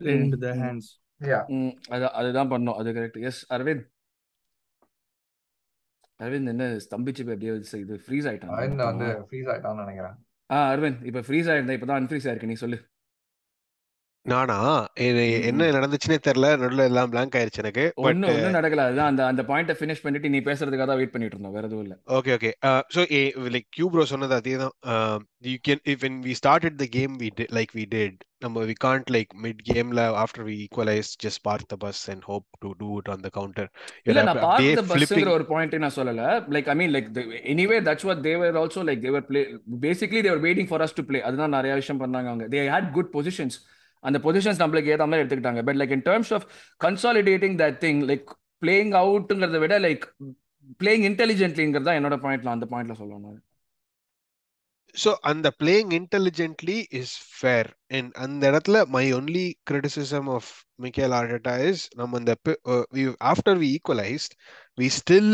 Played 0.00 0.20
into 0.20 0.38
Mm, 0.38 0.44
their 0.44 0.56
mm. 0.56 0.64
hands. 0.66 0.86
Yeah. 1.20 1.42
ம், 1.56 1.72
அது 1.94 2.06
அதுதான் 2.20 2.52
பண்ணோம் 2.52 2.78
அது 2.80 2.92
correct 2.94 3.18
yes 3.28 3.42
Aravind 3.54 3.84
Aravind 6.20 6.50
என்ன 6.52 6.64
ஸ்தம்பிச்சு 6.86 7.22
போய் 7.26 7.34
அப்படியே 7.34 7.52
இது- 7.60 7.80
இது 7.84 7.94
ஃப்ரீஸ் 8.06 8.26
ஆயிட்டான் 8.30 8.64
இந்த 8.70 8.82
வந்து 8.90 9.06
ஃப்ரீஸ் 9.28 9.48
ஆயிட்டான்னு 9.52 9.84
நினைக்கிறேன் 9.84 10.16
ஆ 10.50 10.58
அரவிந்த் 10.72 11.02
இப்ப 11.10 11.22
ஃப்ரீஸ் 11.28 11.48
ஆயிருந்தா 11.52 11.76
இப்பதான் 11.78 12.00
அன்ஃப்ரீஸ் 12.02 12.26
ஆயிருக்கு 12.28 12.50
நீ 12.52 12.56
சொல்லு 12.64 12.78
நானா? 14.31 14.57
என்ன. 15.49 15.67
நடந்துச்சுன்னே 15.75 16.17
தெரியல. 16.27 16.47
நடுவில் 16.61 16.87
எல்லாம் 16.87 17.11
blank 17.13 17.35
ஆயிருச்சு 17.39 17.61
எனக்கு. 17.63 17.85
பட் 17.95 18.07
ஒன்னும் 18.11 18.31
ஒன்னும் 18.33 18.57
நடக்கல. 18.57 18.85
அதுதான் 18.87 19.09
அந்த 19.11 19.21
அந்த 19.31 19.43
பாயிண்ட 19.49 19.75
ஃபினிஷ் 19.79 20.03
பண்ணிட்டு 20.05 20.31
நீ 20.35 20.39
பேசுறதுக்காக 20.47 20.87
தான் 20.91 20.99
வெயிட் 21.01 21.13
பண்ணிட்டு 21.13 21.35
இருந்தோம். 21.35 21.55
வேற 21.57 21.65
எதுவும் 21.69 21.85
இல்ல. 21.87 21.97
Okay 22.17 22.33
okay 22.37 22.51
so 22.95 23.03
like 23.55 23.67
Q 23.77 23.89
bro 23.93 24.05
சொன்னது 24.13 24.35
அதே 24.39 24.55
தான். 24.63 24.73
You 25.51 25.59
can 25.69 25.83
if 25.93 26.01
when 26.05 26.17
we 26.27 26.33
started 26.41 26.79
the 26.83 26.87
game 26.97 27.13
we 27.23 27.29
like 27.59 27.73
we 27.79 27.85
did 27.95 28.17
நம்ம 28.45 28.63
வி 28.69 28.75
காண்ட் 28.85 29.07
லைக் 29.15 29.31
மிட் 29.43 29.61
கேம்ல 29.69 30.01
after 30.23 30.45
we 30.49 30.55
equalise 30.65 31.09
just 31.23 31.41
park 31.47 31.69
the 31.73 31.77
bus 31.85 32.01
and 32.13 32.25
hope 32.31 32.45
to 32.65 32.71
do 32.81 32.89
it 32.99 33.09
on 33.13 33.23
the 33.27 33.31
counter 33.37 33.69
இல்ல 34.09 34.25
நான் 34.29 34.41
பஸ்ங்கிற 34.43 34.83
flipping 34.91 35.31
ஒரு 35.37 35.47
point 35.53 35.77
நான் 35.85 35.97
சொல்லல. 35.99 36.25
Like 36.57 36.69
I 36.73 36.77
mean 36.81 36.93
like 36.97 37.09
anyway 37.53 37.79
that's 37.87 38.07
what 38.09 38.21
they're 38.29 38.59
also 38.63 38.83
like 38.89 39.01
they're 39.07 39.25
play 39.31 39.43
basically 39.87 40.21
they're 40.27 40.43
waiting 40.47 40.69
for 40.73 40.85
us 40.87 40.97
to 40.99 41.05
play 41.09 41.21
அதுதான் 41.29 41.57
நிறைய 41.59 41.73
விஷயம் 41.81 42.03
பண்ணாங்க 42.03 42.29
அவங்க. 42.33 42.47
தே 42.55 42.67
ஹேட் 42.75 42.91
குட் 42.99 43.11
பொசிஷன்ஸ் 43.17 43.57
அந்த 44.07 44.19
பொசிஷன்ஸ் 44.25 44.61
நம்மளுக்கு 44.63 44.91
ஏத்த 44.93 45.07
மாதிரி 45.09 45.23
எடுத்துக்கிட்டாங்க. 45.23 45.63
But 45.67 45.79
like 45.81 45.93
in 45.97 46.05
terms 46.09 46.31
of 46.37 46.45
consolidating 46.85 47.57
that 47.63 47.79
thing 47.85 48.01
like 48.11 48.29
playing 48.61 48.93
அவுட்டுங்கிறத 49.01 49.59
விட 49.65 49.75
லைக் 49.87 50.05
பிளேயிங் 50.79 51.05
இன்டெலிஜென்ட்லிங்கிறது 51.09 51.87
தான் 51.89 51.99
என்னோட 51.99 52.17
பாயிண்ட்ல 52.25 52.55
அந்த 52.55 52.67
பாயிண்ட்ல 52.73 52.95
சொல்லணும் 53.01 53.37
ஸோ 54.95 55.11
அந்த 55.31 55.47
playing 55.61 55.91
intelligently 55.97 56.77
is 56.99 57.15
fair 57.33 57.69
and 57.97 58.11
அந்த 58.25 58.43
இடத்துல 58.51 58.77
my 58.95 59.03
only 59.13 59.45
criticism 59.69 60.29
of 60.37 60.49
Mikel 60.85 61.15
Arteta 61.19 61.53
is 61.69 61.83
நம்ம 61.99 62.19
இந்த 62.23 62.35
after 63.33 63.59
we 63.63 63.69
equalised 63.77 64.35
we 64.81 64.89
still 64.99 65.31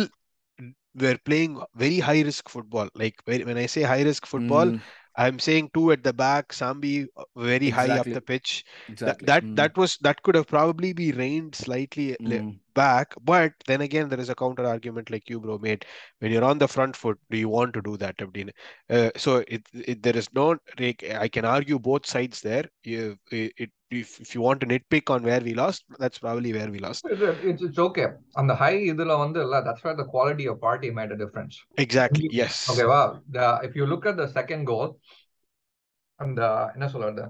we're 0.96 1.20
playing 1.27 1.53
very 1.75 2.00
high 2.08 2.22
risk 2.22 2.50
football. 2.50 2.88
Like 2.96 3.15
when 3.27 3.58
I 3.58 3.65
say 3.65 3.84
high 3.84 4.03
risk 4.03 4.24
football, 4.25 4.68
I'm 5.15 5.39
saying 5.39 5.72
two 5.74 5.91
at 5.91 6.03
the 6.03 6.13
back, 6.13 6.50
Sambi 6.50 7.08
uh, 7.17 7.24
very 7.36 7.67
exactly. 7.67 7.93
high 7.93 8.00
up 8.00 8.05
the 8.05 8.22
pitch. 8.22 8.65
Exactly. 8.89 9.25
That 9.25 9.43
that, 9.43 9.50
mm. 9.50 9.55
that, 9.55 9.77
was 9.77 9.98
that 10.01 10.22
could 10.24 10.36
have 10.36 10.48
probably 10.48 10.93
be 10.93 11.12
reined 11.12 11.55
slightly 11.55 12.15
mm. 12.22 12.58
back. 12.74 13.13
But 13.24 13.53
then 13.67 13.82
again, 13.82 14.10
there 14.10 14.20
is 14.20 14.29
a 14.29 14.36
counter 14.36 14.65
argument 14.65 15.12
like 15.12 15.29
you 15.29 15.39
bro 15.39 15.58
made. 15.58 15.86
When 16.20 16.32
you're 16.32 16.43
on 16.43 16.58
the 16.58 16.67
front 16.67 16.96
foot, 16.96 17.20
do 17.29 17.38
you 17.38 17.50
want 17.50 17.74
to 17.74 17.82
do 17.82 17.98
that, 17.98 18.17
Abdeen? 18.17 18.51
Uh, 18.89 19.12
so 19.15 19.43
it, 19.48 19.63
it, 19.74 20.01
there 20.01 20.17
is 20.17 20.27
no. 20.34 20.58
I 20.79 21.29
can 21.32 21.46
argue 21.46 21.79
both 21.79 22.05
sides 22.05 22.41
there. 22.41 22.65
It, 22.84 23.17
it 23.32 23.70
if, 24.02 24.10
if 24.24 24.30
you 24.36 24.42
want 24.46 24.60
to 24.62 24.68
nitpick 24.72 25.08
on 25.14 25.22
where 25.30 25.42
we 25.48 25.54
lost, 25.62 25.82
that's 26.02 26.20
probably 26.26 26.52
where 26.58 26.70
we 26.76 26.80
lost. 26.86 27.02
It's, 27.14 27.62
it's, 27.68 27.80
okay. 27.88 28.08
On 28.40 28.48
the 28.52 28.58
high 28.64 28.80
இதுல 28.92 29.18
வந்து 29.24 29.40
இல்ல 29.46 29.62
that's 29.68 29.84
where 29.86 29.98
the 30.02 30.08
quality 30.14 30.46
of 30.52 30.58
party 30.68 30.90
made 31.00 31.12
a 31.16 31.20
difference. 31.24 31.56
Exactly. 31.86 32.28
Yes. 32.42 32.56
Okay, 32.74 32.88
wow. 32.94 33.06
The, 33.38 33.48
if 33.68 33.76
you 33.80 33.86
look 33.94 34.06
at 34.12 34.18
the 34.22 34.28
second 34.38 34.64
goal, 34.72 34.88
and 36.20 36.34
the 36.42 36.52
என்ன 36.76 36.88
சொல்றது 36.96 37.26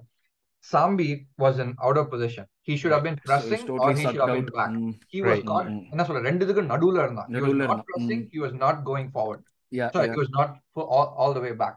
Sambi 0.71 1.07
was 1.43 1.55
in 1.63 1.69
out 1.85 1.97
of 2.01 2.05
position. 2.11 2.45
He 2.67 2.73
should 2.79 2.93
have 2.95 3.05
been 3.07 3.17
pressing 3.25 3.63
or 3.69 3.87
he 3.93 4.03
should 4.03 4.19
have 4.23 4.35
been 4.37 4.51
back. 4.59 4.69
He 5.13 5.21
was 5.21 5.31
Right. 5.31 5.47
caught. 5.51 5.69
என்ன 5.93 6.03
சொல்ற 6.09 6.21
ரெண்டு 6.29 6.45
இதுக்கு 6.45 6.63
நடுவுல 6.73 7.01
இருந்தான். 7.05 7.27
He 7.29 7.33
was 7.33 7.37
நடுவுல 7.37 7.63
not 7.63 7.71
இருந்தான். 7.71 7.83
pressing. 7.89 8.21
ம். 8.21 8.29
He 8.33 8.39
was 8.45 8.53
not 8.65 8.77
going 8.91 9.09
forward. 9.15 9.41
Yeah 9.79 9.87
Sorry, 9.95 10.09
he 10.13 10.19
was 10.23 10.31
not 10.39 10.49
full- 10.73 10.89
all, 10.95 11.09
all 11.21 11.33
the 11.37 11.43
way 11.47 11.53
back. 11.63 11.75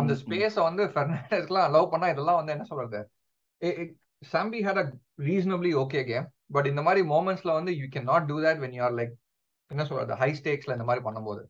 அந்த. 0.00 0.14
ஸ்பேஸ 0.22 0.54
வந்து 0.68 0.82
ஃபெர்னாண்டஸ்க்குலாம் 0.92 1.66
அலோவ் 1.68 1.90
பண்ணா 1.94 2.08
இதெல்லாம் 2.14 2.38
வந்து 2.40 2.52
என்ன 2.52 2.64
சொல்றது 2.64 3.00
zombie 4.22 4.58
had 4.64 4.80
a 4.82 4.84
reasonably 5.24 5.70
okay 5.74 6.00
game 6.04 6.26
but 6.46 6.66
இந்த 6.66 6.82
மாதிரி 6.82 7.00
மூமெண்ட்ஸ்ல 7.08 7.52
வந்து 7.52 7.72
you 7.76 7.86
can 7.86 8.02
not 8.02 8.26
do 8.26 8.36
that 8.40 8.58
when 8.58 8.74
you 8.74 8.82
are 8.82 8.94
like 8.94 9.12
என்ன 9.70 9.84
சொல்றது 9.84 10.14
ஹை 10.14 10.30
ஸ்டேக்ஸ்ல 10.40 10.72
இந்த 10.72 10.84
மாதிரி 10.84 11.04
பண்ணும்போது. 11.04 11.42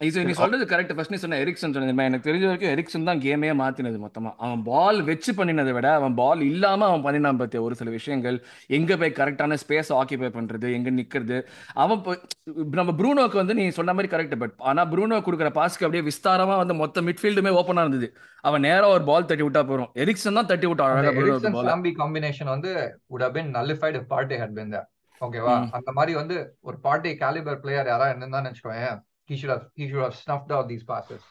இது 0.00 0.22
நீ 0.28 0.32
சொல்றது 0.38 0.64
கரெக்ட் 0.70 0.92
ஃபர்ஸ்ட் 0.94 1.12
நீ 1.12 1.18
சொன்ன 1.20 1.36
எரிக்சன் 1.42 1.74
சொன்னது 1.74 2.02
எனக்கு 2.08 2.26
தெரிஞ்ச 2.28 2.44
வரைக்கும் 2.48 2.72
எரிக்சன் 2.72 3.06
தான் 3.08 3.20
கேமே 3.22 3.50
மாத்தினது 3.60 3.98
மொத்தமா. 4.02 4.30
அவன் 4.44 4.62
பால் 4.66 4.98
வச்சு 5.08 5.30
பண்ணினதை 5.38 5.72
விட 5.76 5.88
அவன் 5.98 6.16
பால் 6.18 6.40
இல்லாம 6.48 6.86
அவன் 6.88 7.04
பண்ணினான் 7.06 7.38
பத்திய? 7.42 7.60
ஒரு 7.66 7.74
சில 7.80 7.90
விஷயங்கள். 7.96 8.36
எங்க 8.78 8.96
போய் 9.02 9.14
கரெக்டான 9.18 9.56
ஸ்பேஸ் 9.62 9.90
ஆக்கிபை 10.00 10.30
பண்றது? 10.36 10.66
எங்க 10.78 10.90
நிக்கிறது? 10.98 11.38
அவன் 11.82 12.02
நம்ம 12.80 12.94
ப்ரூனோக்கு 13.00 13.40
வந்து 13.42 13.56
நீ 13.60 13.64
சொன்ன 13.78 13.94
மாதிரி 13.98 14.10
கரெக்ட் 14.14 14.36
பட் 14.42 14.54
ஆனா 14.70 14.84
ப்ரூனோ 14.92 15.20
கொடுக்குற 15.28 15.50
பாஸ்க்கு 15.60 15.86
அப்படியே 15.88 16.04
விஸ்தாரமா 16.10 16.56
வந்து 16.62 16.76
மொத்த 16.82 17.04
மிட்ஃபீல்டுமே 17.08 17.54
ஓப்பனா 17.60 17.86
இருந்தது 17.86 18.10
அவன் 18.44 18.64
நேரா 18.68 18.86
ஒரு 18.96 19.04
பால் 19.10 19.28
தட்டி 19.30 19.46
விட்டா 19.46 19.64
போறோம் 19.72 19.90
எரிக்சன் 20.04 20.38
தான் 20.40 20.50
தட்டி 20.52 20.68
விட்டா 20.70 20.90
அழகா 20.90 21.94
காம்பினேஷன் 22.02 22.52
வந்து 22.54 22.72
would 23.10 23.24
have 23.26 23.34
been 23.38 23.50
nullified 23.58 23.96
if 24.00 24.06
Partey 24.14 24.38
had 24.44 24.54
been 24.60 24.70
there. 24.76 24.86
ஓகேவா. 25.20 25.52
அந்த 25.76 25.90
மாதிரி 25.98 26.12
வந்து 26.18 26.34
ஒரு 26.68 26.78
பார்ட்டி 26.86 27.10
கேலிபர் 27.20 27.60
பிளேயர் 27.60 27.92
யாரா 27.92 28.06
இருந்தான்னு 28.12 28.50
வச்சுக்கோங்க 28.50 28.88
he 29.26 29.36
should 29.36 29.50
have 29.50 29.66
he 29.74 29.88
should 29.88 30.02
have 30.02 30.16
snuffed 30.16 30.50
out 30.50 30.68
these 30.68 30.84
passes 30.84 31.22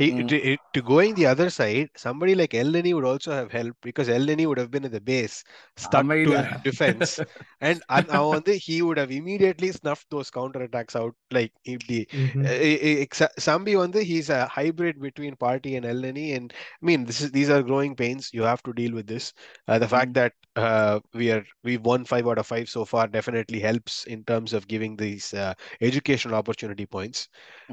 He, 0.00 0.06
Mm. 0.10 0.26
to, 0.30 0.36
it- 0.52 0.62
to 0.76 0.80
going 0.82 1.12
the 1.14 1.26
other 1.32 1.46
side, 1.56 1.88
somebody 2.04 2.34
like 2.34 2.50
Elneny 2.60 2.92
would 2.94 3.04
also 3.10 3.30
have 3.30 3.50
helped 3.52 3.80
because 3.88 4.08
Elneny 4.08 4.44
would 4.48 4.58
have 4.58 4.70
been 4.72 4.86
at 4.88 4.90
the 4.90 5.00
base, 5.10 5.36
stuck 5.76 5.92
to 5.92 6.06
அமைதியா 6.06 6.40
defense, 6.64 7.10
and 7.68 7.78
and 7.96 8.06
அவன் 8.18 8.32
வந்து 8.36 8.54
he 8.66 8.76
would 8.86 8.98
have 9.02 9.12
immediately 9.18 9.70
snuffed 9.78 10.08
those 10.14 10.30
counter 10.38 10.62
attacks 10.66 10.96
out 11.00 11.14
like 11.36 11.52
இப்படி 11.74 11.98
Mhm. 12.24 12.42
Uh, 12.48 12.56
eh, 12.70 12.74
eh, 12.88 12.96
exa- 13.06 13.34
Sambi 13.46 13.74
வந்து 13.84 14.02
he's 14.10 14.30
a 14.38 14.42
hybrid 14.56 14.96
between 15.06 15.36
Party 15.46 15.74
and 15.78 15.86
Elneny 15.92 16.26
and 16.38 16.48
I 16.80 16.84
mean 16.90 17.04
this 17.10 17.20
is 17.26 17.30
these 17.38 17.52
are 17.56 17.62
growing 17.70 17.94
pains 18.02 18.32
you 18.38 18.44
have 18.52 18.64
to 18.70 18.74
deal 18.80 18.94
with 18.98 19.08
this 19.14 19.26
uh, 19.68 19.78
the 19.84 19.90
fact 19.94 20.12
Mm. 20.12 20.18
that 20.20 20.34
uh, 20.64 20.96
we 21.20 21.28
are 21.36 21.44
we've 21.66 21.86
won 21.92 22.02
five 22.10 22.26
out 22.32 22.40
of 22.42 22.48
five 22.52 22.66
so 22.76 22.82
far 22.90 23.04
definitely 23.16 23.60
helps 23.68 23.94
in 24.14 24.20
terms 24.32 24.50
of 24.58 24.68
giving 24.74 24.92
these 25.04 25.26
uh, 25.44 25.54
educational 25.90 26.36
opportunity 26.42 26.88
points 26.96 27.20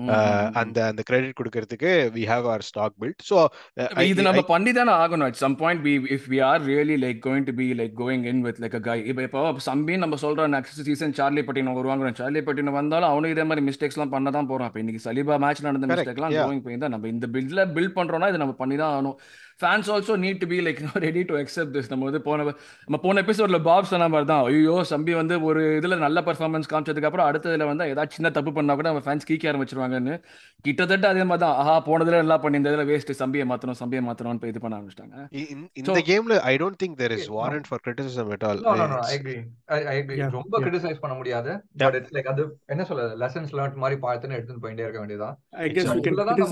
ம், 0.02 0.08
uh, 0.08 0.22
ம், 0.22 0.32
ம், 0.32 0.48
ம். 0.48 0.56
அந்த 0.62 0.78
அந்த 0.92 1.02
credit 1.10 1.32
கொடுக்கறதுக்கு 1.42 1.92
we 2.17 2.25
have 2.33 2.45
our 2.53 2.63
stock 2.69 2.93
built. 3.03 3.19
So 3.31 3.37
uh, 3.45 3.89
I, 4.03 4.07
இது 4.13 4.27
நம்ம 4.29 4.43
பண்ணி 4.53 4.73
தானே 4.79 4.93
ஆகணும். 5.03 5.27
At 5.29 5.41
some 5.45 5.57
point 5.63 5.83
we 5.87 5.95
if 6.17 6.27
we 6.33 6.41
are 6.51 6.63
really 6.71 6.97
like 7.05 7.21
going 7.27 7.47
to 7.49 7.55
be 7.61 7.67
like 7.81 7.95
going 8.03 8.25
in 8.33 8.43
with 8.49 8.61
like 8.65 8.77
a 8.81 8.83
guy 8.89 8.99
இப்போ 9.13 9.45
சம்பின்னு 9.69 10.05
நம்ம 10.05 10.19
சொல்றோம் 10.25 10.55
நெக்ஸ்ட் 10.57 10.83
சீசன் 10.89 11.17
சார்லி 11.21 11.45
பட்டினம் 11.49 11.79
வருவாங்க 11.81 12.13
சார்லி 12.23 12.43
பட்டினம் 12.49 12.79
வந்தாலும் 12.81 13.11
அவனும் 13.13 13.33
இதே 13.35 13.47
மாதிரி 13.51 13.65
மிஸ்டேக்ஸ்லாம் 13.71 14.15
பண்ண 14.17 14.31
தான் 14.39 14.51
போறான். 14.53 14.71
இப்போ 14.71 14.83
இன்னைக்கு 14.85 15.05
சலிபா 15.09 15.37
மேட்ச் 15.47 15.67
நடந்த 15.69 15.89
மிஸ்டேக்லாம் 15.93 16.37
கோயிங் 16.43 16.65
போய் 16.69 16.83
தான் 16.85 16.95
நம்ம 16.97 17.11
இந்த 17.15 17.29
பில்ட்ல 17.37 17.67
பில்ட் 17.79 17.97
பண்றோம்னா 17.99 18.31
இது 18.33 18.43
நம்ம 18.45 18.57
பண்ணி 18.63 18.79
தான் 18.83 18.93
ஆகணும். 18.95 19.19
Fans 19.61 19.89
also 19.93 20.15
need 20.23 20.41
to 20.41 20.47
be 20.49 20.57
like 20.65 20.81
ready 21.05 21.21
to 21.29 21.35
accept 21.39 21.73
this 21.77 21.89
நம்ம 21.93 22.05
வந்து 22.09 22.21
போன 22.25 22.45
நம்ம 22.87 22.99
போன 23.05 23.21
எபிசோட்ல 23.25 23.59
பாப் 23.67 23.89
சொன்ன 23.91 24.09
மாதிரி 24.13 24.27
தான் 24.31 24.43
ஐயோ 24.49 24.75
சம்பி 24.91 25.13
வந்து 25.19 25.37
ஒரு 25.49 25.63
இதுல 25.79 25.97
நல்ல 26.03 26.21
பர்ஃபார்மன்ஸ் 26.27 26.69
காமிச்சதுக்கு 26.73 27.09
அப்புறம் 27.09 27.29
அடுத்ததுல 27.29 27.67
வந்து 27.71 27.87
ஏதாவது 27.93 28.17
சின்ன 28.17 28.31
தப்பு 28.37 28.53
பண்ணா 28.57 28.75
கூட 28.75 28.89
நம்ம 28.91 29.05
ஃபேன்ஸ் 29.07 29.29
கீக்க 29.31 29.51
ஆரம்பிச்சிருவாங்கன்னு 29.53 30.17
கிட்டத்தட்ட 30.65 31.07
அதே 31.13 31.25
மாதிரி 31.31 31.43
தான் 31.45 31.57
ஆஹா 31.63 31.77
போனதுல 31.89 32.21
நல்லா 32.21 32.39
பண்ணி 32.43 32.61
இந்த 32.61 32.71
இதுல 32.73 32.87
வேஸ்ட் 32.91 33.13
சம்பியை 33.21 33.47
மாத்தணும் 33.51 33.79
சம்பியை 33.81 34.03
மாத்தணும்னு 34.07 34.43
போய் 34.43 34.53
இது 34.55 34.63
பண்ண 34.65 34.79
ஆரம்பிச்சிட்டாங்க 34.79 35.17
in 35.43 35.47
in 35.75 35.85
so 35.89 35.95
the 35.99 36.05
game 36.11 36.27
I 36.45 36.57
don't 36.57 36.79
think 36.83 36.93
there 37.03 37.13
is 37.13 37.21
Okay, 37.21 37.31
no. 37.31 37.39
warrant 37.39 37.67
for 37.71 37.79
criticism 37.81 38.29
at 38.37 38.45
all 38.49 38.61
No, 38.61 38.75
I- 38.75 38.81
no, 38.83 38.87
no, 38.87 38.99
I 38.99 39.07
it's- 39.07 39.17
agree. 39.19 39.39
I, 39.71 39.83
I 39.87 39.99
agree. 40.03 40.19
Yeah, 40.21 40.31
ரொம்ப. 40.37 40.55
கிரிட்டிசைஸ் 40.65 41.03
பண்ண 41.03 41.17
முடியாது 41.19 41.51
பட் 41.83 41.99
இட்ஸ் 42.01 42.15
லைக் 42.17 42.31
அது 42.33 42.45
என்ன 42.69 42.87
சொல்றது 42.91 43.17
lessons 43.23 43.55
learn 43.57 43.81
மாதிரி 43.85 43.99
பார்த்துன்னு 44.05 44.39
எடுத்துன்னு 44.39 44.65
போயிட்டே 44.65 44.87
இருக்க 44.87 45.05
இதுலதான் 45.09 45.35
நம்ம 45.57 45.65
criticize 45.65 45.91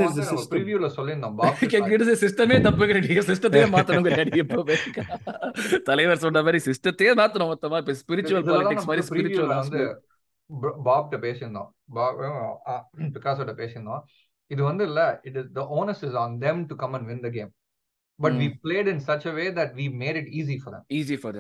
வந்து 0.02 0.16
the 0.16 0.24
நம்ம 0.24 0.32
system. 0.32 0.50
ப்ரிவியூல 0.54 0.90
சொல்லியிருந்தோம் 0.98 1.38
பாப் 1.40 1.62
கேட்கிறது 1.74 2.14
சிஸ்டமே 2.24 2.58
தப்புங்கிறீங்க 2.94 3.22
சிஸ்டத்தையே 3.30 3.66
மாத்தணுங்கிறீங்க 3.74 4.40
இப்போ 4.44 4.60
தலைவர் 5.90 6.22
சொன்ன 6.24 6.42
மாதிரி 6.46 6.60
சிஸ்டத்தையே 6.68 7.12
மாத்தணும் 7.20 7.50
மொத்தமா. 7.52 7.78
இப்போ 7.82 7.94
ஸ்பிரிச்சுவல் 8.02 8.46
பாலிடிக்ஸ் 8.50 8.88
மாதிரி 8.90 9.06
ஸ்பிரிச்சுவல் 9.08 9.54
வந்து 9.62 9.82
பாப்கிட்ட 10.86 11.18
பேசியிருந்தோம். 11.26 11.68
பாப் 11.96 12.20
பிகாஸோட 13.16 13.52
பேசியிருந்தோம். 13.60 14.02
இது 14.50 14.62
வந்து 14.70 14.84
இல்ல 14.90 15.02
it 15.28 15.38
is 15.40 15.52
the 15.58 15.62
onus 15.78 16.02
is 16.08 16.18
on 16.22 16.34
them 16.46 16.60
to 16.70 16.76
come 16.82 16.94
and 16.96 17.08
win 17.10 17.22
the 17.26 17.30
game 17.36 17.52
but 18.18 18.36
we 18.42 18.48
played 18.64 18.88
in 18.92 19.02
such 19.06 19.26
way 19.38 19.44
that 19.58 19.72
we 19.78 19.86
made 20.02 20.18
it 20.20 20.30
easy 20.40 20.56
for 20.62 20.74
them 20.76 20.84
easy 20.98 21.16
for 21.22 21.38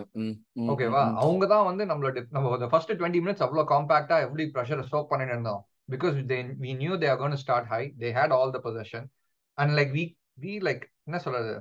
ஓகேவா 0.72 1.02
அவங்க 1.24 1.44
தான் 1.54 1.66
வந்து 1.70 1.84
நம்மளோட 1.90 2.24
நம்ம 2.36 2.70
ஃபர்ஸ்ட் 2.72 2.92
டுவெண்ட்டி 3.00 3.22
மினிட்ஸ் 3.24 3.44
அவ்வளோ 3.46 3.64
காம்பாக்டா 3.74 4.18
எப்படி 4.26 4.46
ப்ரெஷரை 4.56 4.84
stoke 4.88 5.10
பண்ணிட்டு 5.12 5.34
இருந்தோம். 5.36 5.62
Because 5.92 6.16
they 6.32 6.38
we 6.64 6.72
knew 6.82 6.92
they 7.02 7.08
are 7.12 7.20
gonna 7.22 7.40
start 7.44 7.68
high 7.74 7.82
they 8.02 8.10
had 8.18 8.34
all 8.38 8.54
the 8.56 8.60
position 8.66 9.06
and 9.58 9.72
like 9.78 9.92
we 9.98 10.04
we 10.38 10.54
like 10.68 10.84
என்ன 11.08 11.18
சொல்றது? 11.18 11.54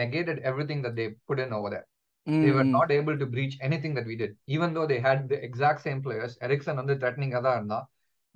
negated 0.00 0.38
everything 0.50 0.80
that 0.84 0.94
they 0.98 1.06
put 1.28 1.38
in 1.44 1.52
over 1.58 1.68
there. 1.74 1.86
They 2.26 2.52
were 2.56 2.66
not 2.76 2.88
able 2.96 3.16
to 3.20 3.26
breach 3.34 3.54
anything 3.66 3.92
that 3.96 4.06
we 4.10 4.16
did, 4.22 4.32
even 4.54 4.74
though 4.74 4.86
they 4.92 4.98
had 5.06 5.20
the 5.32 5.38
exact 5.48 5.80
same 5.86 6.00
players. 6.06 6.32
Ericsson 6.46 6.76
வந்து 6.80 6.94
த்ரெட்னிங்காக 7.02 7.42
தான் 7.46 7.56
இருந்தான். 7.58 7.86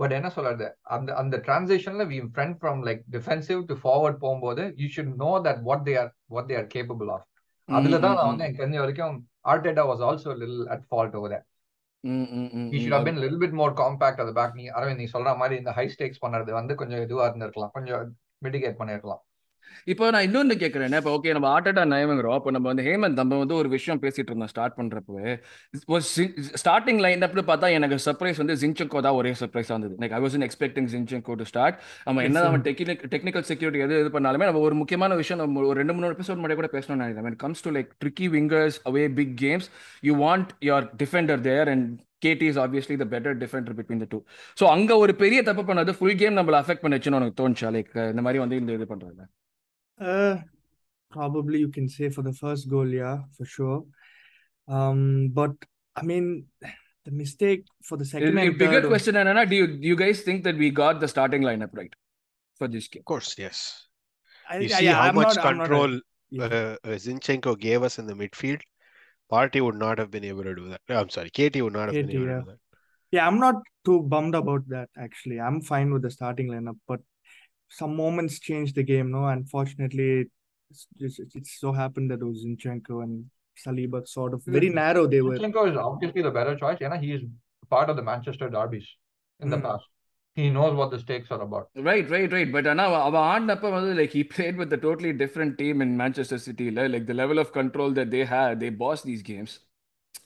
but 0.00 0.14
என்ன 0.18 0.28
சொல்றது? 0.36 0.66
அந்த 0.96 1.14
அந்த 1.22 1.36
டிரான்சிஷன்ல 1.46 2.04
we 2.12 2.18
front 2.34 2.56
from 2.60 2.80
like 2.88 3.02
defensive 3.16 3.60
to 3.70 3.74
forward 3.82 4.18
போகும்போது 4.22 4.62
you 4.82 4.88
should 4.94 5.12
know 5.24 5.32
that 5.46 5.60
what 5.68 5.84
they 5.88 5.96
are 6.02 6.10
what 6.34 6.48
they 6.50 6.56
are 6.60 6.68
capable 6.76 7.10
of 7.16 7.26
அதுல 7.68 7.98
தான் 8.06 8.16
நான் 8.18 8.30
வந்து 8.30 8.44
எனக்கு 8.44 8.62
தெரிஞ்ச 8.62 8.78
வரைக்கும் 8.84 9.18
Arteta 9.52 9.84
was 9.90 10.04
also 10.08 10.32
lil 10.42 10.60
at 10.74 10.86
fault 10.88 11.16
over 11.20 11.34
there 11.34 11.46
we 12.72 12.80
lil 13.24 13.38
bit 13.44 13.58
more 13.60 13.74
compact 13.82 14.22
அது 14.24 14.32
back 14.40 14.58
நீ 14.60 14.66
அரவிந்த் 14.78 15.02
நீ 15.02 15.08
சொல்ற 15.16 15.36
மாதிரி 15.42 15.56
இந்த 15.62 15.74
ஹை 15.78 15.86
ஸ்டேக்ஸ் 15.96 16.24
பண்றது 16.26 16.50
வந்து 16.60 16.74
கொஞ்சம் 16.82 17.04
இதுவா 17.06 17.26
இருந்திருக்கலாம். 17.28 17.74
கொஞ்சம் 17.78 18.16
மிட்டிகேட் 18.44 18.80
பண்ணிருக்கலாம். 18.82 19.22
இப்போ 19.90 20.04
நான் 20.14 20.24
இன்னொன்று 20.26 20.54
கேட்குறேன் 20.60 20.94
இப்போ 20.98 21.10
ஓகே 21.16 21.32
நம்ம 21.36 21.48
ஆர்டா 21.56 21.82
நயவங்கிறோம். 21.90 22.34
அப்போ 22.38 22.50
நம்ம 22.54 22.66
வந்து 22.70 22.84
ஹேமந்த் 22.86 23.20
நம்ம 23.20 23.36
வந்து 23.42 23.54
ஒரு 23.58 23.68
விஷயம் 23.74 24.00
பேசிட்டு 24.04 24.30
இருந்தோம் 24.30 24.50
ஸ்டார்ட் 24.52 24.76
பண்ணுறப்பவே 24.78 25.32
ஸ்டார்டிங் 26.62 27.00
லைன் 27.04 27.24
அப்படி 27.26 27.44
பார்த்தா 27.50 27.70
எனக்கு 27.76 27.98
சர்ப்ரைஸ் 28.06 28.40
வந்து 28.42 28.56
ஜிங்சங்கோ 28.62 29.00
தான் 29.06 29.18
ஒரே 29.20 29.32
சர்ப்ரைஸாக 29.42 29.74
இருந்தது. 29.76 29.94
Like 30.02 30.16
I 30.18 30.20
was 30.24 30.36
expecting 30.48 30.88
Zinchenko 30.94 31.36
to 31.42 31.46
start 31.52 31.78
நம்ம 32.08 32.24
என்ன 32.28 32.44
அவன் 32.50 32.66
டெக்னிக் 32.68 33.06
டெக்னிக்கல் 33.14 33.48
செக்யூரிட்டி 33.50 33.84
எது 33.86 34.00
இது 34.04 34.12
பண்ணாலுமே 34.18 34.48
நம்ம 34.50 34.64
ஒரு 34.68 34.76
முக்கியமான 34.82 35.20
விஷயம் 35.22 35.42
நம்ம 35.44 35.64
ஒரு 35.70 35.78
ரெண்டு 35.82 35.96
மூணு 35.98 36.12
எபிசோட் 36.16 36.40
முன்னாடி 36.42 36.58
கூட 36.60 36.70
பேசணும்னு 36.76 37.02
நினைக்கிறேன். 37.04 37.40
Comes 37.46 37.64
to 37.66 37.72
like 37.78 37.90
tricky 38.04 38.28
wingers 38.36 38.78
away 38.90 39.06
big 39.20 39.34
games 39.46 39.68
you 40.10 40.14
want 40.26 40.52
your 40.70 40.88
defender 41.04 41.42
there 41.50 41.70
and 41.74 41.88
KD 42.24 42.46
is 42.52 42.60
obviously 42.64 42.96
the 43.02 43.06
better 43.14 43.36
defender 43.42 43.76
between 43.80 44.02
the 44.04 44.08
two 44.12 44.18
so 44.60 44.64
அங்கே 44.74 44.94
ஒரு 45.04 45.12
பெரிய 45.22 45.40
தப்பு 45.48 45.62
பண்ணது 45.70 45.92
ஃபுல் 45.98 46.18
கேம் 46.22 46.38
நம்மளை 46.38 46.58
அஃபெக்ட் 46.62 46.84
பண்ணுச்சுன்னு 46.86 47.18
உனக்கு 47.20 47.38
தோணுச்சா 47.42 47.70
லைக் 47.76 47.92
இந்த 48.12 48.24
மாதிரி 48.28 48.42
வந்து 48.46 48.58
இந்த 48.62 48.78
இது 48.80 48.88
பண்ணுறாங்க 48.94 49.22
Uh, 49.98 50.34
probably 51.12 51.58
you 51.62 51.70
can 51.76 51.86
say 51.94 52.06
for 52.16 52.22
the 52.26 52.32
first 52.42 52.64
goal, 52.72 52.88
yeah, 52.98 53.16
for 53.36 53.46
sure. 53.54 53.78
Um, 54.68 55.00
but 55.38 55.54
I 55.96 56.04
mean, 56.10 56.26
the 57.06 57.12
mistake 57.20 57.62
for 57.88 57.96
the 58.02 58.06
second 58.12 58.34
The 58.38 58.42
and 58.44 58.56
bigger 58.62 58.70
third. 58.74 58.84
was- 58.84 58.92
question, 58.92 59.14
Anana, 59.22 59.42
do 59.50 59.56
you 59.60 59.66
do 59.82 59.86
you 59.90 59.98
guys 60.02 60.20
think 60.28 60.38
that 60.46 60.56
we 60.62 60.68
got 60.82 60.94
the 61.04 61.10
starting 61.14 61.42
lineup 61.48 61.72
right 61.80 61.94
for 62.60 62.68
this 62.74 62.86
game? 62.92 63.02
of 63.04 63.08
course 63.12 63.30
yes 63.44 63.58
I, 64.46 64.58
you 64.64 64.70
I- 64.70 64.78
see 64.78 64.86
yeah, 64.88 64.98
how 65.00 65.08
I'm 65.08 65.18
much 65.20 65.34
not, 65.34 65.44
I'm 65.50 65.58
not 65.58 65.66
a- 65.66 65.68
control 65.68 65.92
yeah. 66.38 66.46
uh, 66.60 66.74
uh, 66.88 66.96
Zinchenko 67.06 67.52
gave 67.66 67.82
us 67.82 67.96
in 68.02 68.06
the 68.06 68.16
midfield, 68.22 68.62
Party 69.30 69.60
would 69.60 69.76
not 69.76 69.98
have 69.98 70.10
been 70.10 70.24
able 70.24 70.42
to 70.44 70.54
do 70.54 70.68
that. 70.70 70.80
No, 70.88 71.00
I'm 71.00 71.08
sorry, 71.08 71.30
Katie 71.30 71.62
would 71.62 71.72
not 71.72 71.92
have 71.92 71.94
been 71.94 72.10
able 72.10 72.26
yeah. 72.26 72.34
to 72.34 72.40
do 72.40 72.46
that. 72.46 72.58
Yeah, 73.12 73.26
I'm 73.26 73.38
not 73.38 73.56
too 73.84 74.02
bummed 74.02 74.34
about 74.34 74.68
that 74.68 74.88
actually. 74.96 75.40
I'm 75.40 75.60
fine 75.60 75.92
with 75.92 76.02
the 76.02 76.10
starting 76.10 76.48
lineup, 76.48 76.78
but 76.86 77.00
some 77.68 77.96
moments 77.96 78.40
changed 78.40 78.74
the 78.74 78.82
game. 78.82 79.10
No, 79.10 79.26
unfortunately, 79.26 80.26
it's 80.70 80.86
just 80.98 81.20
it 81.20 81.46
so 81.46 81.72
happened 81.72 82.10
that 82.10 82.20
it 82.20 82.24
was 82.24 82.44
Zinchenko 82.44 83.02
and 83.02 83.26
Saliba 83.64 84.06
sort 84.06 84.34
of 84.34 84.42
very 84.44 84.70
Mm. 84.70 84.74
narrow 84.74 85.06
they 85.06 85.20
were. 85.22 85.36
Zinchenko 85.38 85.70
is 85.70 85.76
obviously 85.76 86.22
the 86.22 86.30
better 86.30 86.56
choice. 86.56 86.78
Yeah, 86.80 86.98
he 86.98 87.12
is 87.12 87.22
part 87.68 87.90
of 87.90 87.96
the 87.96 88.02
Manchester 88.02 88.48
derbies 88.48 88.88
in 89.40 89.50
the 89.50 89.56
Mm. 89.58 89.62
past 89.62 89.84
he 90.34 90.48
knows 90.50 90.74
what 90.74 90.90
the 90.90 90.98
stakes 90.98 91.30
are 91.30 91.40
about. 91.40 91.70
Right, 91.76 92.08
right, 92.10 92.32
right. 92.32 92.50
But 92.50 92.66
Anna, 92.66 92.88
like 93.94 94.10
he 94.10 94.24
played 94.24 94.56
with 94.56 94.72
a 94.72 94.76
totally 94.76 95.12
different 95.12 95.58
team 95.58 95.82
in 95.82 95.96
Manchester 95.96 96.38
City. 96.38 96.70
Like 96.70 97.06
the 97.06 97.14
level 97.14 97.38
of 97.38 97.52
control 97.52 97.90
that 97.92 98.10
they 98.10 98.24
had, 98.24 98.60
they 98.60 98.70
bossed 98.70 99.04
these 99.04 99.22
games. 99.22 99.60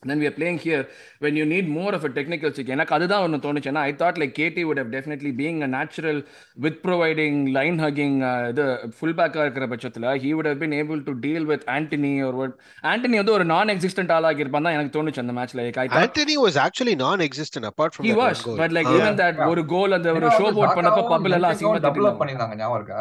Then 0.02 0.18
we 0.18 0.26
are 0.26 0.32
playing 0.32 0.58
here 0.58 0.86
when 1.20 1.34
you 1.34 1.44
need 1.46 1.68
more 1.68 1.92
of 1.94 2.02
a 2.04 2.10
technical 2.16 2.50
check 2.56 2.68
எனக்கு 2.74 2.94
அதுதான் 2.96 3.22
ஒன்று 3.26 3.38
தோணுச்சு 3.44 3.68
ஏன்னா 3.70 3.82
I 3.88 3.92
thought 4.02 4.18
like 4.20 4.34
KT 4.38 4.62
would 4.68 4.78
have 4.80 4.90
definitely 4.96 5.32
being 5.40 5.58
a 5.66 5.70
natural 5.76 6.16
with 6.64 6.76
providing 6.86 7.36
line 7.56 7.76
hugging 7.84 8.16
uh, 8.30 8.34
இது 8.50 8.64
full 8.96 9.16
பேக்காக 9.20 9.44
இருக்கிற 9.46 9.68
பட்சத்தில் 9.72 10.08
he 10.24 10.32
would 10.36 10.48
have 10.50 10.60
been 10.64 10.74
able 10.82 11.00
to 11.08 11.14
deal 11.26 11.44
with 11.52 11.62
Antony 11.76 12.12
or 12.26 12.32
what 12.40 12.52
Antony 12.92 13.18
வந்து 13.22 13.34
ஒரு 13.38 13.46
நான் 13.54 13.72
எக்ஸிஸ்டன்ட் 13.76 14.12
ஆளாக 14.16 14.44
இருப்பான் 14.44 14.66
தான் 14.68 14.76
எனக்கு 14.78 14.94
தோணுச்சு 14.98 15.22
அந்த 15.24 15.36
மேட்ச்ல 15.38 15.60
like 15.62 15.80
I 15.84 15.86
thought 15.88 16.04
Anthony 16.06 16.36
was 16.46 16.56
actually 16.66 16.96
non-existent 17.06 17.66
apart 17.72 17.92
from 17.96 18.06
he 18.08 18.12
that 18.12 18.22
was 18.22 18.36
one 18.36 18.44
goal. 18.46 18.58
but 18.62 18.72
like 18.78 18.90
Ah, 18.92 18.98
even 19.00 19.16
that 19.22 19.34
Yeah. 19.40 19.50
ஒரு 19.54 19.64
கோல் 19.74 19.96
அந்த 19.98 20.10
ஒரு 20.18 20.30
ஷோ 20.40 20.46
போட் 20.60 20.76
பண்ணப்ப 20.80 21.04
பப்ல 21.14 21.38
எல்லாம் 21.40 21.54
அசிங்கமா 21.56 22.14
பண்ணியிருந்தாங்க 22.22 22.56
ஞாபகம் 22.62 22.78
இருக்கா 22.82 23.00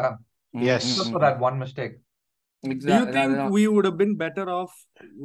ம், 0.54 0.66
Yes. 0.72 0.84
ம், 0.86 0.98
just 0.98 1.12
ம், 1.12 2.03
for 2.65 2.71
ம். 2.71 2.79
that 2.83 2.93
one 2.93 2.93
mistake 2.93 2.93
Do 2.93 2.93
you 2.93 3.01
Exactly. 3.01 3.13
think 3.13 3.25
அதுதான். 3.25 3.51
we 3.57 3.63
would 3.73 3.87
have 3.89 3.99
been 4.01 4.15
better 4.23 4.45
off 4.51 4.73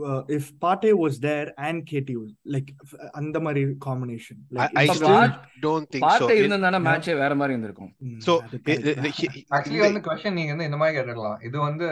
uh, 0.07 0.19
if 0.37 0.43
Partey 0.63 0.91
was 0.95 1.15
there 1.19 1.47
and 1.59 1.77
KT 1.89 2.09
was 2.19 2.31
like 2.55 2.67
அந்த 3.11 3.37
மாதிரி 3.39 3.61
combination? 3.87 4.37
Like 4.51 4.73
I, 4.73 4.83
I 4.83 4.85
instead 4.85 4.99
still 4.99 5.17
of- 5.23 5.39
don't 5.65 5.87
think 5.93 6.03
பார்ட்டை 6.05 6.25
so. 6.25 6.33
In- 6.33 6.39
இருந்திருந்தானே 6.41 6.81
மேட்சே 6.89 7.15
வேற 7.23 7.33
மாதிரி 7.39 7.55
இருந்திருக்கும் 7.55 7.91
Mm, 8.05 8.19
so 8.25 8.33
அது 8.45 8.57
i- 8.57 8.63
correct 8.67 8.87
i- 8.91 8.95
தான். 8.99 9.15
he- 9.19 9.31
he- 9.35 9.45
actually 9.55 9.77
இந்த- 9.77 9.87
வந்து 9.89 10.03
கொஸ்டின் 10.09 10.37
நீங்க 10.39 10.53
வந்து 10.55 10.67
இந்த 10.69 10.79
மாதிரி 10.81 10.97
கேட்டுக்கலாம் 10.99 11.39
இது 11.49 11.57
வந்து 11.67 11.87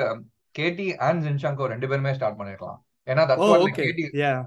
கேடி 0.55 0.87
அண்ட் 1.07 1.23
ஜின்சங்கோ 1.27 1.67
ரெண்டு 1.73 1.89
பேருமே 1.91 2.13
ஸ்டார்ட் 2.19 2.39
பண்ணிருக்கலாம் 2.41 2.79
ஏன்னா 3.07 3.25
that's 3.29 3.43
Oh, 3.45 3.51
what 3.53 3.63
like 3.65 3.75
okay. 3.75 3.87
K T 3.89 4.05
Yeah. 4.23 4.39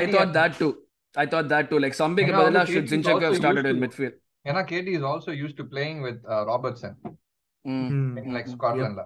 I 0.00 0.06
thought 0.14 0.32
that 0.38 0.52
too. 0.60 0.72
I 1.14 1.26
thought 1.32 1.48
that 1.52 1.66
too. 1.70 1.78
Like 1.84 1.94
Sambiக்கு 2.02 2.32
ஏன்னா 2.32 2.40
வந்து 2.40 2.52
பதிலா 2.52 2.64
should 2.72 2.84
KT 2.84 2.90
is 2.90 2.94
Zinchenko 2.94 3.22
have 3.22 3.30
also 3.30 3.42
started 3.42 3.64
used 3.64 3.72
in 3.72 3.78
to- 3.78 3.84
midfield. 3.84 4.16
ஏன்னா 4.44 4.62
KT 4.70 4.92
is 4.98 5.06
also 5.12 5.32
use 5.42 5.54
to 5.60 5.66
playing 5.72 6.00
with 6.06 6.20
Robertson 6.50 6.96
hmm 7.64 7.86
Hmm, 7.86 8.10
in 8.20 8.34
like 8.36 8.48
hmm, 8.48 8.56
ஸ்காட்லாண்ட்ல 8.56 9.04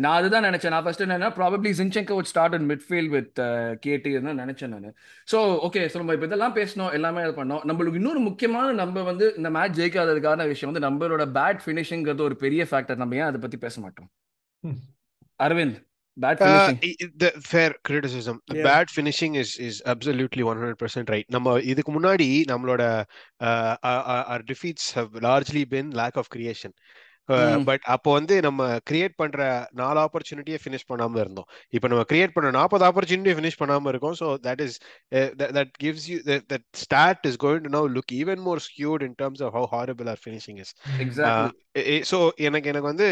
நான் 0.00 0.16
அதுதான் 0.16 0.44
நினைச்சேன் 0.44 0.68
நான் 0.68 0.84
first 0.84 1.02
என்னன்னா 1.02 1.30
probably 1.38 1.70
Zinchenko 1.78 2.16
would 2.18 2.28
start 2.34 2.52
in 2.54 2.64
midfield 2.70 3.08
with 3.16 3.30
KT 3.86 4.12
நினைச்சேன் 4.40 4.72
நான் 4.74 4.94
so 5.32 5.38
okay 5.68 5.82
so 5.92 5.96
நம்ம 5.96 6.12
இப்போ 6.12 6.26
இதெல்லாம் 6.26 6.56
பேசணும் 6.56 6.92
எல்லாமே 6.92 7.22
இது 7.22 7.44
பண்ணோம் 7.44 7.64
நம்மளுக்கு 7.70 7.94
இன்னொரு 7.94 8.18
முக்கியமான 8.18 8.72
நம்ம 8.72 9.02
வந்து 9.02 9.34
இந்த 9.36 9.50
மேட்ச் 9.50 9.80
ஜெயிக்காததுக்கான 9.80 10.46
விஷயம் 10.46 10.74
வந்து 10.74 10.86
நம்மளோட 10.88 11.20
பேட் 11.30 11.60
ஃபினிஷிங்கிறது 11.66 12.20
ஒரு 12.20 12.36
பெரிய 12.36 12.66
ஃபேக்டர் 12.70 12.96
நம்ம 12.96 13.14
ஏன் 13.14 13.28
அதை 13.30 13.40
பத்தி 13.40 13.56
பேச 13.56 13.80
மாட்டோம். 13.80 14.10
Aravind 15.42 15.78
bad 16.20 16.40
Uh, 16.40 16.46
finishing 16.46 16.80
i- 16.82 16.96
i- 17.04 17.10
the 17.20 17.30
fair 17.52 17.70
criticism. 17.88 18.36
The 18.54 18.56
Yeah. 18.56 18.66
bad 18.68 18.86
finishing 18.96 19.34
is 19.34 19.50
is 19.58 19.76
absolutely 19.84 20.42
100% 20.44 21.10
right. 21.10 21.24
நம்ம 21.26 21.60
இதுக்கு 21.62 21.92
முன்னாடி 21.92 22.42
நம்மளோட 22.44 23.04
uh, 23.44 23.74
our, 23.86 24.40
defeats 24.52 24.86
have 24.94 25.08
largely 25.20 25.64
been 25.70 25.88
lack 25.90 26.16
of 26.16 26.24
creation. 26.36 26.72
But 27.64 27.84
அப்போ 27.94 28.12
வந்து 28.12 28.40
நம்ம 28.46 28.68
கிரியேட் 28.90 29.14
பண்ற 29.16 29.68
நாலு 29.80 30.00
ஆப்பர்ச்சுனிட்டியை 30.06 30.58
ஃபினிஷ் 30.64 30.86
பண்ணாம 30.88 31.18
இருந்தோம். 31.18 31.48
இப்போ 31.70 31.88
நம்ம 31.88 32.04
கிரியேட் 32.12 32.34
பண்ண 32.34 32.50
நாற்பது 32.50 32.84
ஆப்பர்ச்சுனிட்டியை 32.90 33.36
ஃபினிஷ் 33.38 33.60
பண்ணாம 33.62 33.88
இருக்கோம். 33.88 34.16
So 34.20 34.28
that 34.46 34.60
is 34.60 34.78
that 35.58 35.72
gives 35.82 36.08
you 36.12 36.18
that 36.26 36.66
stat 36.84 37.26
is 37.30 37.40
going 37.46 37.64
to 37.68 37.72
now 37.78 37.88
look 37.96 38.14
even 38.20 38.42
more 38.48 38.62
skewed 38.68 39.04
in 39.08 39.16
terms 39.22 39.44
of 39.48 39.54
how 39.58 39.68
horrible 39.76 40.10
our 40.14 40.22
finishing 40.26 40.60
is 40.66 40.74
so 42.02 42.18
எனக்கு 42.36 42.68
எனக்கு 42.68 42.88
வந்து 42.92 43.08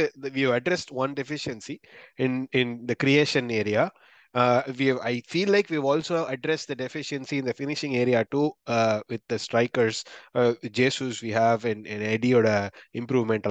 have 0.48 0.54
addressed 0.58 0.90
one 0.92 1.14
deficiency 1.14 1.80
in 2.18 2.48
in 2.52 2.86
the 2.86 2.96
creation 3.04 3.50
area. 3.50 3.90
Uh, 4.34 4.62
we 4.78 4.92
I 4.92 5.20
feel 5.26 5.48
like 5.50 5.70
we've 5.70 5.84
also 5.84 6.26
addressed 6.26 6.68
the 6.68 6.76
deficiency 6.76 7.38
in 7.38 7.44
the 7.44 7.54
finishing 7.54 7.96
area 7.96 8.24
too 8.30 8.52
uh, 8.66 9.00
with 9.08 9.22
the 9.28 9.38
strikers. 9.38 10.04
Uh, 10.34 10.54
Jesus, 10.70 11.22
we 11.22 11.30
have 11.30 11.64
in, 11.64 11.86
in 11.86 12.02
Eddie 12.02 12.34
or 12.34 12.70
improvement. 12.94 13.46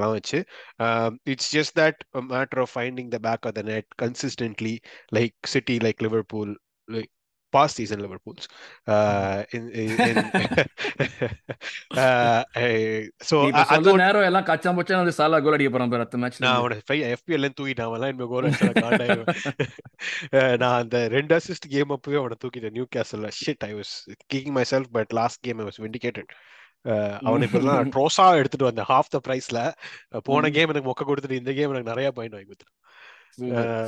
Um, 0.80 1.20
it's 1.26 1.50
just 1.50 1.76
that 1.76 1.96
a 2.14 2.22
matter 2.22 2.60
of 2.62 2.70
finding 2.70 3.10
the 3.10 3.20
back 3.20 3.46
of 3.46 3.54
the 3.56 3.64
net 3.64 3.86
consistently, 3.98 4.82
like 5.12 5.34
City, 5.46 5.80
like 5.80 6.02
Liverpool, 6.02 6.54
like 6.88 7.10
past 7.54 7.76
season 7.78 8.00
Liverpools. 8.00 8.46
Uh, 8.88 9.44
in, 9.52 9.64
in, 9.74 9.90
in 10.02 10.18
uh, 11.98 12.42
I- 12.56 13.08
so 13.22 13.38
சொல்ற 13.72 13.96
நேரம் 13.98 14.24
எல்லாம் 14.24 14.44
கச்சா 14.44 14.72
முச்சா 14.72 15.00
வந்து 15.02 15.16
சாலா 15.20 15.40
கோல் 15.40 15.58
அடிக்க 15.58 15.72
பாரு 15.76 16.00
அடுத்த 16.00 16.18
மேட்ச்ல 16.18 16.46
நான் 16.46 16.60
அவனை 16.60 16.78
எஃபிஎல் 17.14 17.50
தூக்கிட்டேன் 17.60 17.88
அவன்லாம் 17.90 18.14
இனிமே 18.14 18.28
கோல் 18.28 18.50
நான் 20.58 20.80
அந்த 20.82 21.08
ரெண்டு 21.08 21.36
அசிஸ்ட் 21.38 21.70
கேம் 21.70 21.90
அப்பவே 21.90 22.18
அவனை 22.18 22.38
தூக்கிட்டேன். 22.46 22.76
நியூ 22.78 22.88
கேசல்ல 22.96 23.32
shit 23.42 23.66
I 23.70 23.74
was 23.76 23.94
kicking 24.34 24.56
myself 24.72 24.92
but 24.92 25.14
last 25.14 25.42
game 25.42 25.60
I 25.60 25.66
was 25.66 25.82
vindicated 25.86 26.32
அவனை 27.22 27.48
இப்போ 27.48 27.60
ட்ரோஸா 27.96 28.26
எடுத்துட்டு 28.42 28.66
வந்தேன். 28.66 28.90
ஹாஃப் 28.90 29.12
த 29.16 29.20
பிரைஸ்ல 29.28 29.60
போன 30.30 30.50
கேம் 30.50 30.70
எனக்கு 30.70 30.92
மொக்க 30.92 31.06
கொடுத்துட்டு 31.10 31.42
இந்த 31.42 31.54
கேம் 31.54 31.72
எனக்கு 31.72 31.92
நிறைய 31.94 32.12
பாயிண்ட் 32.12 32.36
வாங்கி 32.36 32.50
கொடுத்துரு 32.52 32.74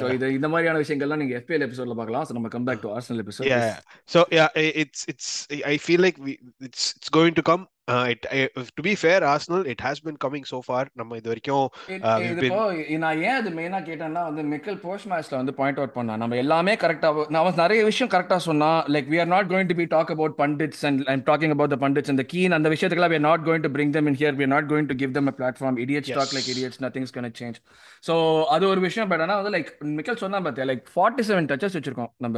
சோ 0.01 0.13
இது 0.13 0.33
இந்த 0.33 0.49
மாதிரியான 0.49 0.79
விஷயங்கள்லாம் 0.79 1.17
நீங்க 1.17 1.37
FPL 1.37 1.63
எபிசோட்ல 1.67 1.95
பார்க்கலாம். 1.95 2.25
சோ 2.25 2.31
நம்ம 2.31 2.47
come 2.47 2.63
back 2.63 2.81
to 2.81 2.97
Arsenal 2.97 3.23
episode 3.25 3.47
Yeah. 3.49 3.79
So 4.05 4.25
yeah, 4.31 4.49
i- 4.55 4.73
it's 4.83 5.05
it's 5.11 5.45
I 5.63 5.77
feel 5.77 5.99
like 5.99 6.17
we 6.25 6.37
it's 6.63 6.93
Uh, 7.89 8.13
to 8.77 8.81
be 8.83 8.93
fair, 8.93 9.23
Arsenal 9.23 9.65
it 9.65 9.81
has 9.81 9.99
been 9.99 10.15
coming 10.17 10.43
so 10.45 10.57
far. 10.61 10.81
நம்ம 10.99 11.17
இது 11.19 11.29
வரைக்கும் 11.31 11.63
Uh, 12.09 12.97
நான் 13.03 13.21
ஏன் 13.27 13.37
அது 13.37 13.49
மெயினா 13.57 13.79
கேட்டேன்னா 13.87 14.21
வந்து 14.27 14.43
மிக்கல் 14.51 14.77
போஸ்ட் 14.83 15.07
மேட்ச்ல 15.11 15.35
வந்து 15.39 15.53
பாயிண்ட் 15.59 15.79
அவுட் 15.81 15.95
பண்ணா 15.95 16.15
நம்ம 16.23 16.37
எல்லாமே 16.43 16.73
கரெக்டா 16.83 17.09
நான் 17.35 17.59
நிறைய 17.61 17.81
விஷயம் 17.89 18.11
கரெக்டா 18.13 18.37
சொன்னா 18.47 18.69
like 18.95 19.09
we 19.13 19.19
are 19.23 19.29
not 19.35 19.47
going 19.53 19.67
to 19.71 19.77
be 19.79 19.87
talk 19.95 20.09
about 20.15 20.33
pundits 20.41 20.81
and 20.89 20.99
I'm 21.13 21.23
talking 21.29 21.53
about 21.55 21.71
the 21.73 21.79
pundits 21.85 22.11
and 22.13 22.19
the 22.21 22.27
keen 22.33 22.57
அந்த 22.57 22.69
விஷயத்துக்குலாம் 22.75 23.13
we 23.15 23.19
are 23.21 23.27
not 23.31 23.43
going 23.49 23.63
to 23.67 23.71
bring 23.77 23.91
them 23.97 24.07
in 24.11 24.17
here 24.21 24.33
we 24.41 24.45
are 24.47 24.53
not 24.55 24.67
going 24.73 24.87
to 24.91 24.97
give 25.01 25.13
them 25.17 25.27
a 25.33 25.35
platform 25.39 25.77
idiots 25.85 26.11
talk 26.19 26.31
like 26.37 26.45
Yes. 26.45 26.53
idiots 26.55 26.79
nothing's 26.87 27.13
going 27.17 27.27
to 27.29 27.35
change 27.41 27.59
so 28.09 28.15
அது 28.55 28.67
ஒரு 28.73 28.83
விஷயம் 28.87 29.09
but 29.13 29.23
ஆனா 29.27 29.37
வந்து 29.41 29.53
like 29.57 29.71
மிக்கல் 29.97 30.21
சொன்னா 30.23 30.41
பார்த்தியா 30.47 30.67
like 30.71 30.85
forty 30.95 31.25
seven 31.29 31.49
duchess 31.53 31.77
வச்சிருக்கோம் 31.79 32.11
நம்ம 32.25 32.37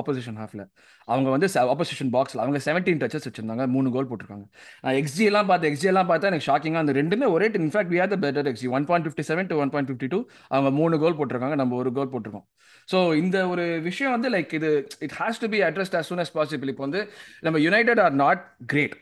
opposition 0.00 0.40
ஹாஃப்ல 0.42 0.64
அவங்க 1.08 1.28
வந்து 1.34 1.46
ஆப்போசிஷன் 1.72 2.12
பாக்ஸ்ல 2.16 2.42
அவங்க 2.44 2.58
செவன்டீன் 2.68 3.00
டச்சஸ் 3.02 3.26
வச்சிருந்தாங்க 3.28 3.64
மூணு 3.76 3.88
கோல் 3.96 4.10
போட்டிருக்காங்க 4.10 4.46
நான் 4.84 4.96
எக்ஸி 5.00 5.24
எல்லாம் 5.30 5.48
பார்த்து 5.50 5.70
எக்ஸி 5.70 5.88
எல்லாம் 5.92 6.08
பார்த்தா 6.10 6.30
எனக்கு 6.32 6.48
ஷாக்கிங்காக 6.50 6.84
அந்த 6.84 6.94
ரெண்டுமே 7.00 7.28
ஒரே 7.36 7.48
in fact 7.62 7.92
we 7.94 8.00
are 8.04 8.12
the 8.14 8.18
better 8.24 8.50
xG 8.52 8.68
one 8.78 8.86
point 8.90 9.06
fifty 9.08 9.26
seven 9.30 9.50
to 9.52 9.58
one 9.64 9.72
point 9.74 9.90
fifty 9.90 10.10
two 10.14 10.20
அவங்க 10.54 10.72
மூணு 10.80 10.98
கோல் 11.04 11.18
போட்டிருக்காங்க. 11.20 11.58
நம்ம 11.62 11.76
ஒரு 11.82 11.92
கோல் 11.98 12.12
போட்டிருக்கோம். 12.14 12.46
ஸோ 12.88 12.98
இந்த 13.22 13.36
ஒரு 13.52 13.64
விஷயம் 13.88 14.14
வந்து 14.16 14.28
லைக் 14.36 14.52
இது 14.58 14.70
it 15.06 15.16
has 15.20 15.40
to 15.44 15.48
be 15.54 15.60
addressed 15.68 15.96
as 16.00 16.08
soon 16.10 16.22
as 16.24 16.34
possible 16.38 16.72
இப்போ 16.72 16.84
வந்து 16.86 17.02
நம்ம 17.46 17.58
United 17.68 18.02
are 18.06 18.16
not 18.24 18.42
great 18.72 18.96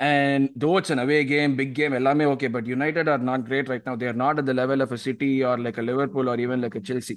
and 0.00 0.46
though 0.64 0.70
it's 0.78 0.92
an 0.94 1.02
away 1.04 1.18
game 1.30 1.52
big 1.60 1.74
game 1.78 1.94
எல்லாமே 1.98 2.24
okay 2.32 2.48
but 2.56 2.66
United 2.72 3.10
are 3.12 3.22
not 3.30 3.44
great 3.48 3.70
right 3.72 3.86
now 3.88 4.00
they're 4.02 4.18
not 4.24 4.38
at 4.40 4.48
the 4.50 4.54
level 4.60 4.82
of 4.86 4.94
City 5.06 5.30
or 5.50 5.60
like 5.66 5.78
Liverpool 5.90 6.30
or 6.32 6.42
even 6.46 6.62
like 6.64 6.76
Chelsea 6.90 7.14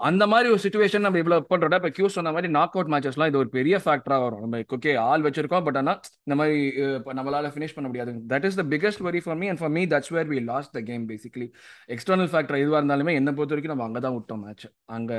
அந்த 0.00 0.26
மாதிரி 0.26 0.50
ஒரு 0.50 0.60
situation 0.62 0.98
நம்ம 0.98 1.18
இவ்வளவு 1.18 1.46
பண்ணுறோம் 1.50 1.74
இப்ப 1.74 1.88
Q 1.88 2.08
சொன்ன 2.08 2.30
மாதிரி 2.32 2.52
நாக் 2.52 2.76
அவுட் 2.76 2.86
மேட்சஸ்லாம் 2.86 3.26
இது 3.26 3.38
ஒரு 3.38 3.48
பெரிய 3.48 3.76
ஃபேக்டரா 3.76 4.22
வரும். 4.22 4.40
நம்ம 4.40 4.58
ஓகே 4.58 4.98
ஆள் 4.98 5.20
வச்சிருக்கோம் 5.20 5.64
பட் 5.64 5.76
ஆனால் 5.76 6.00
இந்த 6.22 6.34
மாதிரி 6.34 6.80
நம்மளால 6.80 7.50
ஃபினிஷ் 7.52 7.74
பண்ண 7.74 7.90
முடியாது. 7.90 8.12
That 8.28 8.44
is 8.44 8.54
the 8.54 8.62
biggest 8.62 9.02
worry 9.02 9.20
for 9.20 9.36
me 9.36 9.48
and 9.48 9.58
for 9.58 9.70
me 9.70 9.86
that's 9.86 10.12
where 10.12 10.28
we 10.28 10.42
lost 10.42 10.70
the 10.70 10.80
game 10.80 11.08
basically 11.08 11.52
external 11.88 12.30
factor 12.32 12.58
எதுவாக 12.58 12.80
இருந்தாலுமே 12.82 13.12
என்னை 13.12 13.32
பொறுத்த 13.32 13.54
வரைக்கும் 13.54 13.76
நம்ம 13.76 13.84
அங்கே 13.84 14.00
தான் 14.00 14.14
விட்டோம் 14.14 14.44
மேட்ச் 14.44 14.66
அங்கே 14.84 15.14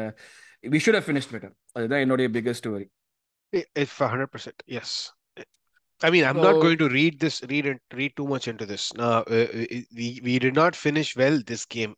we 0.70 0.80
should 0.86 1.00
have 1.00 1.04
finish 1.04 1.32
better 1.32 1.54
அதுதான் 1.72 2.00
என்னுடைய 2.00 2.42
பிகஸ்ட் 2.42 2.70
வரி 2.72 2.90
I- 3.54 3.66
If 3.76 4.02
a 4.02 4.08
hundred. 4.08 4.30
I 6.03 6.11
mean, 6.11 6.25
I'm 6.25 6.37
not 6.37 6.57
So- 6.57 6.63
going 6.63 6.79
to 6.79 6.89
read 6.89 7.19
this, 7.21 7.37
read 7.53 7.67
and 7.67 7.81
read 7.93 8.13
too 8.17 8.27
much 8.27 8.47
into 8.51 8.67
this. 8.67 8.93
Now, 8.95 9.15
uh, 9.37 9.47
uh, 9.61 9.65
we 9.99 10.21
we 10.23 10.35
did 10.39 10.55
not 10.55 10.77
finish 10.77 11.09
well 11.17 11.39
this 11.47 11.65
game. 11.77 11.95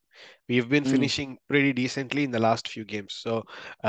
We've 0.48 0.68
been 0.74 0.84
Mm. 0.84 0.90
finishing 0.90 1.30
pretty 1.50 1.72
decently 1.80 2.22
in 2.24 2.32
the 2.36 2.42
last 2.46 2.68
few 2.74 2.84
games. 2.84 3.12
So, 3.24 3.32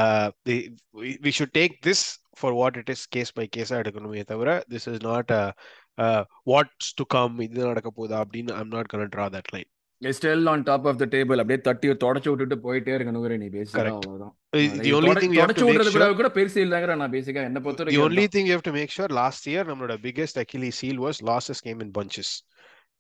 uh, 0.02 0.28
the, 0.46 0.58
we, 1.00 1.12
we 1.26 1.32
should 1.32 1.54
take 1.54 1.76
this 1.82 2.02
for 2.42 2.52
what 2.54 2.76
it 2.82 2.90
is, 2.96 3.06
case 3.16 3.32
by 3.40 3.48
case. 3.56 3.72
எடுக்கணுமே 3.80 4.24
தவிர, 4.34 4.50
This 4.74 4.88
is 4.94 5.00
not 5.10 5.32
uh, 5.42 5.52
uh, 5.98 6.22
what's 6.52 6.90
to 7.00 7.06
come. 7.16 7.34
இது 7.48 7.66
நடக்க 7.70 7.92
போகுதா 7.98 8.20
அப்படின்னு 8.26 8.54
I'm 8.60 8.72
not 8.78 8.88
going 8.94 9.06
to 9.08 9.14
draw 9.18 9.30
that 9.38 9.50
line. 9.56 9.70
Still 10.03 10.49
on 10.49 10.63
top 10.63 10.89
of 10.89 10.99
the 10.99 11.05
table 11.05 11.37
அப்படியே 11.37 11.61
தட்டி 11.61 11.89
தொடச்சு 11.89 12.29
விட்டுட்டு 12.29 12.57
போயிட்டே 12.57 12.95
இருக்கணும் 12.97 13.37
நீ 13.37 13.47
பேசிக்கா. 13.47 13.87
அவ்வளவுதான் 13.87 14.35
Uh, 14.57 14.59
sure. 14.59 16.15
கூட 16.15 16.29
பெருசு 16.35 16.59
இல்லைங்கிற 16.65 16.97
நான் 16.97 17.11
பேசிக்கா 17.11 17.43
என்ன 17.43 17.61
பொறுத்த 17.61 17.83
வரைக்கும் 17.83 18.05
அதுதான். 18.05 18.29
thing 18.29 18.47
you 18.47 18.55
have 18.57 18.63
to 18.63 18.73
make 18.73 18.91
sure 18.91 19.09
last 19.13 19.49
year 19.49 19.65
நம்மளோட 19.65 19.95
biggest 20.03 20.39
Achilles 20.39 20.79
heel 20.81 20.99
was 21.01 21.23
losses 21.23 21.61
came 21.67 21.81
in 21.83 21.91
bunches. 21.91 22.43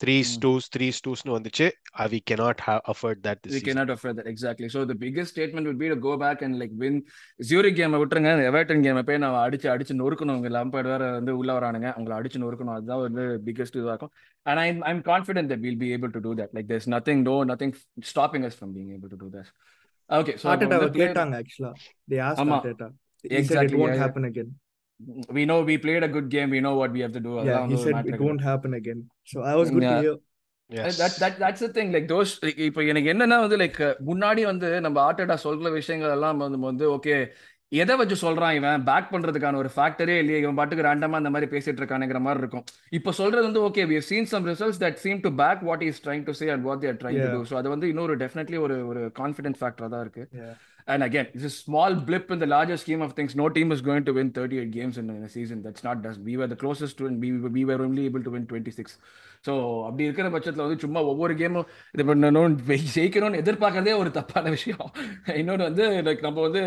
Threes, 0.00 0.28
Mm. 0.28 0.40
twos, 0.40 0.64
threes, 0.68 0.96
twos 1.00 1.20
னு 1.24 1.32
வந்துச்சு. 1.36 1.66
Uh, 1.94 2.06
we 2.06 2.18
cannot 2.20 2.58
have 2.60 2.80
afford 2.84 3.18
that 3.22 3.38
this 3.42 3.50
we 3.50 3.58
season. 3.58 3.66
cannot 3.68 3.90
afford 3.90 4.16
that 4.18 4.26
exactly 4.26 4.68
so 4.68 4.84
the 4.84 4.94
biggest 4.94 5.30
statement 5.30 5.66
would 5.66 5.78
be 5.78 5.88
to 5.88 5.96
go 5.98 6.12
back 6.16 6.42
and 6.42 6.58
like 6.62 6.72
win 6.74 6.96
ஜூரிக் 7.50 7.78
கேமை 7.78 7.98
விட்டுருங்க 8.02 8.32
Everton 8.48 8.82
கேமை 8.86 9.02
போய் 9.02 9.20
நான் 9.22 9.36
அடிச்சு 9.44 9.68
அடிச்சு 9.74 9.94
நொறுக்கணும் 9.94 10.36
உங்க 10.38 10.48
லம்பர்ட் 10.48 10.90
வேற 10.92 11.06
வந்து 11.10 11.34
உள்ள 11.36 11.50
வரானுங்க 11.58 11.88
அவங்கள 11.94 12.14
அடிச்சு 12.18 12.42
நொறுக்கணும் 12.44 12.74
அதுதான் 12.76 13.02
வந்து 13.06 13.24
பிகஸ்ட் 13.48 13.78
இதுவாக 13.78 13.94
இருக்கும் 13.94 14.14
and 14.46 14.60
I'm 14.60 14.78
I'm 14.90 15.00
confident 15.02 15.48
that 15.48 15.60
we'll 15.60 15.80
be 15.84 15.90
able 15.92 16.12
to 16.12 16.22
do 16.28 16.34
that 16.34 16.52
like 16.58 16.68
there's 16.72 16.88
nothing 16.88 17.20
no 17.22 17.36
nothing 17.52 17.72
stopping 18.04 18.44
us 18.50 18.56
from 18.60 18.72
being 18.72 18.92
able 18.92 19.12
to 19.14 19.20
do 19.24 19.30
that 19.30 19.48
okay 20.10 20.36
so 20.36 20.44
அப்ப 20.44 20.52
ஆர்டேட்டாவை 20.52 20.84
வந்து 20.84 20.98
play- 20.98 21.08
கேட்டாங்க 21.08 21.40
ஆக்சுவலா 21.42 21.72
தே 22.08 22.18
ஆஸ்க் 22.28 22.42
ஆமா. 22.44 22.58
ஆர்டேட்டா 22.58 22.88
he 23.24 23.42
said 23.44 24.56
We 25.30 25.44
know 25.44 25.62
we 25.62 25.76
played 25.78 26.02
a 26.02 26.08
good 26.08 26.28
game 26.28 26.48
we 26.50 26.60
know 26.60 26.74
what 26.76 26.90
we 26.90 27.00
have 27.00 27.12
to 27.12 27.20
do 27.20 27.32
yeah 27.44 27.66
he 27.66 27.76
said 27.76 28.06
it 28.06 28.20
won't 28.20 28.40
happen 28.42 28.72
again 28.74 29.00
so 29.24 29.42
i 29.42 29.54
was 29.54 29.70
good 29.70 29.82
Yeah. 29.82 29.96
to 29.96 30.04
hear 30.04 30.14
Yes. 30.70 30.96
that 30.98 31.12
that 31.22 31.34
that's 31.38 31.60
the 31.60 31.68
thing 31.68 31.88
like 31.92 32.06
those 32.08 32.30
இப்போ 32.68 32.80
எனக்கு 32.92 33.10
என்னன்னா 33.12 33.36
வந்து 33.42 33.58
like 33.60 33.76
முன்னாடி 34.08 34.44
வந்து 34.48 34.68
நம்ம 34.86 34.98
ஆர்டேட்டா 35.08 35.36
சொல்ற 35.44 35.70
விஷயங்கள் 35.76 36.14
எல்லாம் 36.14 36.40
வந்து 36.68 36.86
ஓகே 36.94 37.16
எதை 37.72 37.94
வச்சு 38.00 38.16
சொல்றான் 38.24 38.56
இவன் 38.58 38.82
பேக் 38.88 39.12
பண்றதுக்கான 39.12 39.58
ஒரு 39.62 39.70
ஃபேக்டரே 39.76 40.16
இல்லையே 40.22 40.40
இவன் 40.42 40.58
பாட்டுக்கு 40.58 40.86
ரேண்டமா 40.88 41.20
அந்த 41.20 41.30
மாதிரி 41.34 41.46
பேசிட்டு 41.54 41.80
இருக்கானுங்கிற 41.82 42.18
மாதிரி 42.26 42.42
இருக்கும் 42.44 42.64
இப்போ 42.98 43.12
சொல்றது 43.20 43.46
வந்து 43.48 43.62
okay 43.68 43.84
we 43.90 43.96
have 43.98 44.08
seen 44.12 44.26
some 44.32 44.44
results 44.52 44.78
that 44.84 44.96
seem 45.04 45.18
to 45.26 45.32
back 45.42 45.60
what 45.68 45.80
he 45.84 45.88
is 45.94 46.00
trying 46.06 46.24
to 46.30 46.34
say 46.40 46.48
and 46.54 46.64
what 46.68 46.80
they 46.82 46.90
are 46.92 47.00
trying 47.04 47.18
to 47.22 47.26
Yeah. 47.28 47.36
do 47.38 47.44
so 47.50 47.56
அது 47.60 47.70
வந்து 47.74 47.88
இன்னொரு 47.94 48.16
டெஃபினெட்லி 48.24 48.60
ஒரு 48.66 48.78
ஒரு 48.92 49.02
கான்ஃபிடென்ட் 49.20 49.60
ஃபேக்டரா 49.62 49.88
தான் 49.94 50.04
இருக்கு 50.06 50.24
And 50.88 51.02
again, 51.02 51.26
it's 51.34 51.44
a 51.44 51.50
small 51.52 51.94
blip 52.00 52.30
in 52.30 52.38
the 52.38 52.46
larger 52.46 52.76
scheme 52.76 53.02
of 53.02 53.12
things. 53.12 53.34
No 53.34 53.48
team 53.50 53.72
is 53.72 53.80
going 53.80 54.04
to 54.04 54.12
win 54.12 54.30
38 54.32 54.70
games 54.70 54.98
in, 54.98 55.10
in 55.10 55.22
a 55.24 55.28
season. 55.28 55.60
That's 55.60 55.82
not 55.82 56.04
us. 56.04 56.16
We 56.18 56.36
were 56.36 56.46
the 56.46 56.54
closest 56.56 56.96
to, 56.98 57.06
and 57.06 57.20
we, 57.20 57.30
we 57.50 57.64
were 57.64 57.80
only 57.80 58.04
able 58.06 58.22
to 58.22 58.30
win 58.30 58.44
26. 58.48 58.98
So 59.44 59.52
அப்படி 59.86 60.04
இருக்கிற 60.04 60.28
பட்சத்தில் 60.30 60.62
வந்து 60.62 60.82
சும்மா 60.84 61.00
ஒவ்வொரு 61.08 61.34
கேமும் 61.40 61.66
இது 61.94 62.04
பண்ணணும் 62.08 62.54
ஜெயிக்கணும்னு 62.94 63.40
எதிர்பார்க்கறதே 63.42 63.92
ஒரு 63.98 64.10
தப்பான 64.16 64.50
விஷயம் 64.54 64.86
இன்னொன்று 65.34 65.66
வந்து 65.68 65.84
லைக் 66.06 66.24
நம்ம 66.26 66.44
வந்து 66.46 66.62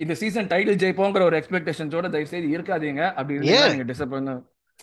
இந்த 0.00 0.14
சீசன் 0.22 0.48
டைட்டில் 0.52 0.80
ஜெயிப்போங்கிற 0.82 1.24
ஒரு 1.28 1.38
எக்ஸ்பெக்டேஷன்ஸோட 1.40 2.08
தயவுசெய்து 2.14 2.48
இருக்காதீங்க 2.56 3.02
அப்படி 3.18 3.36
இருந்தா 3.36 3.54
ஏன்? 3.58 3.70
நீங்கள் 3.74 3.90
டிசப்பாயிண்ட் 3.92 4.32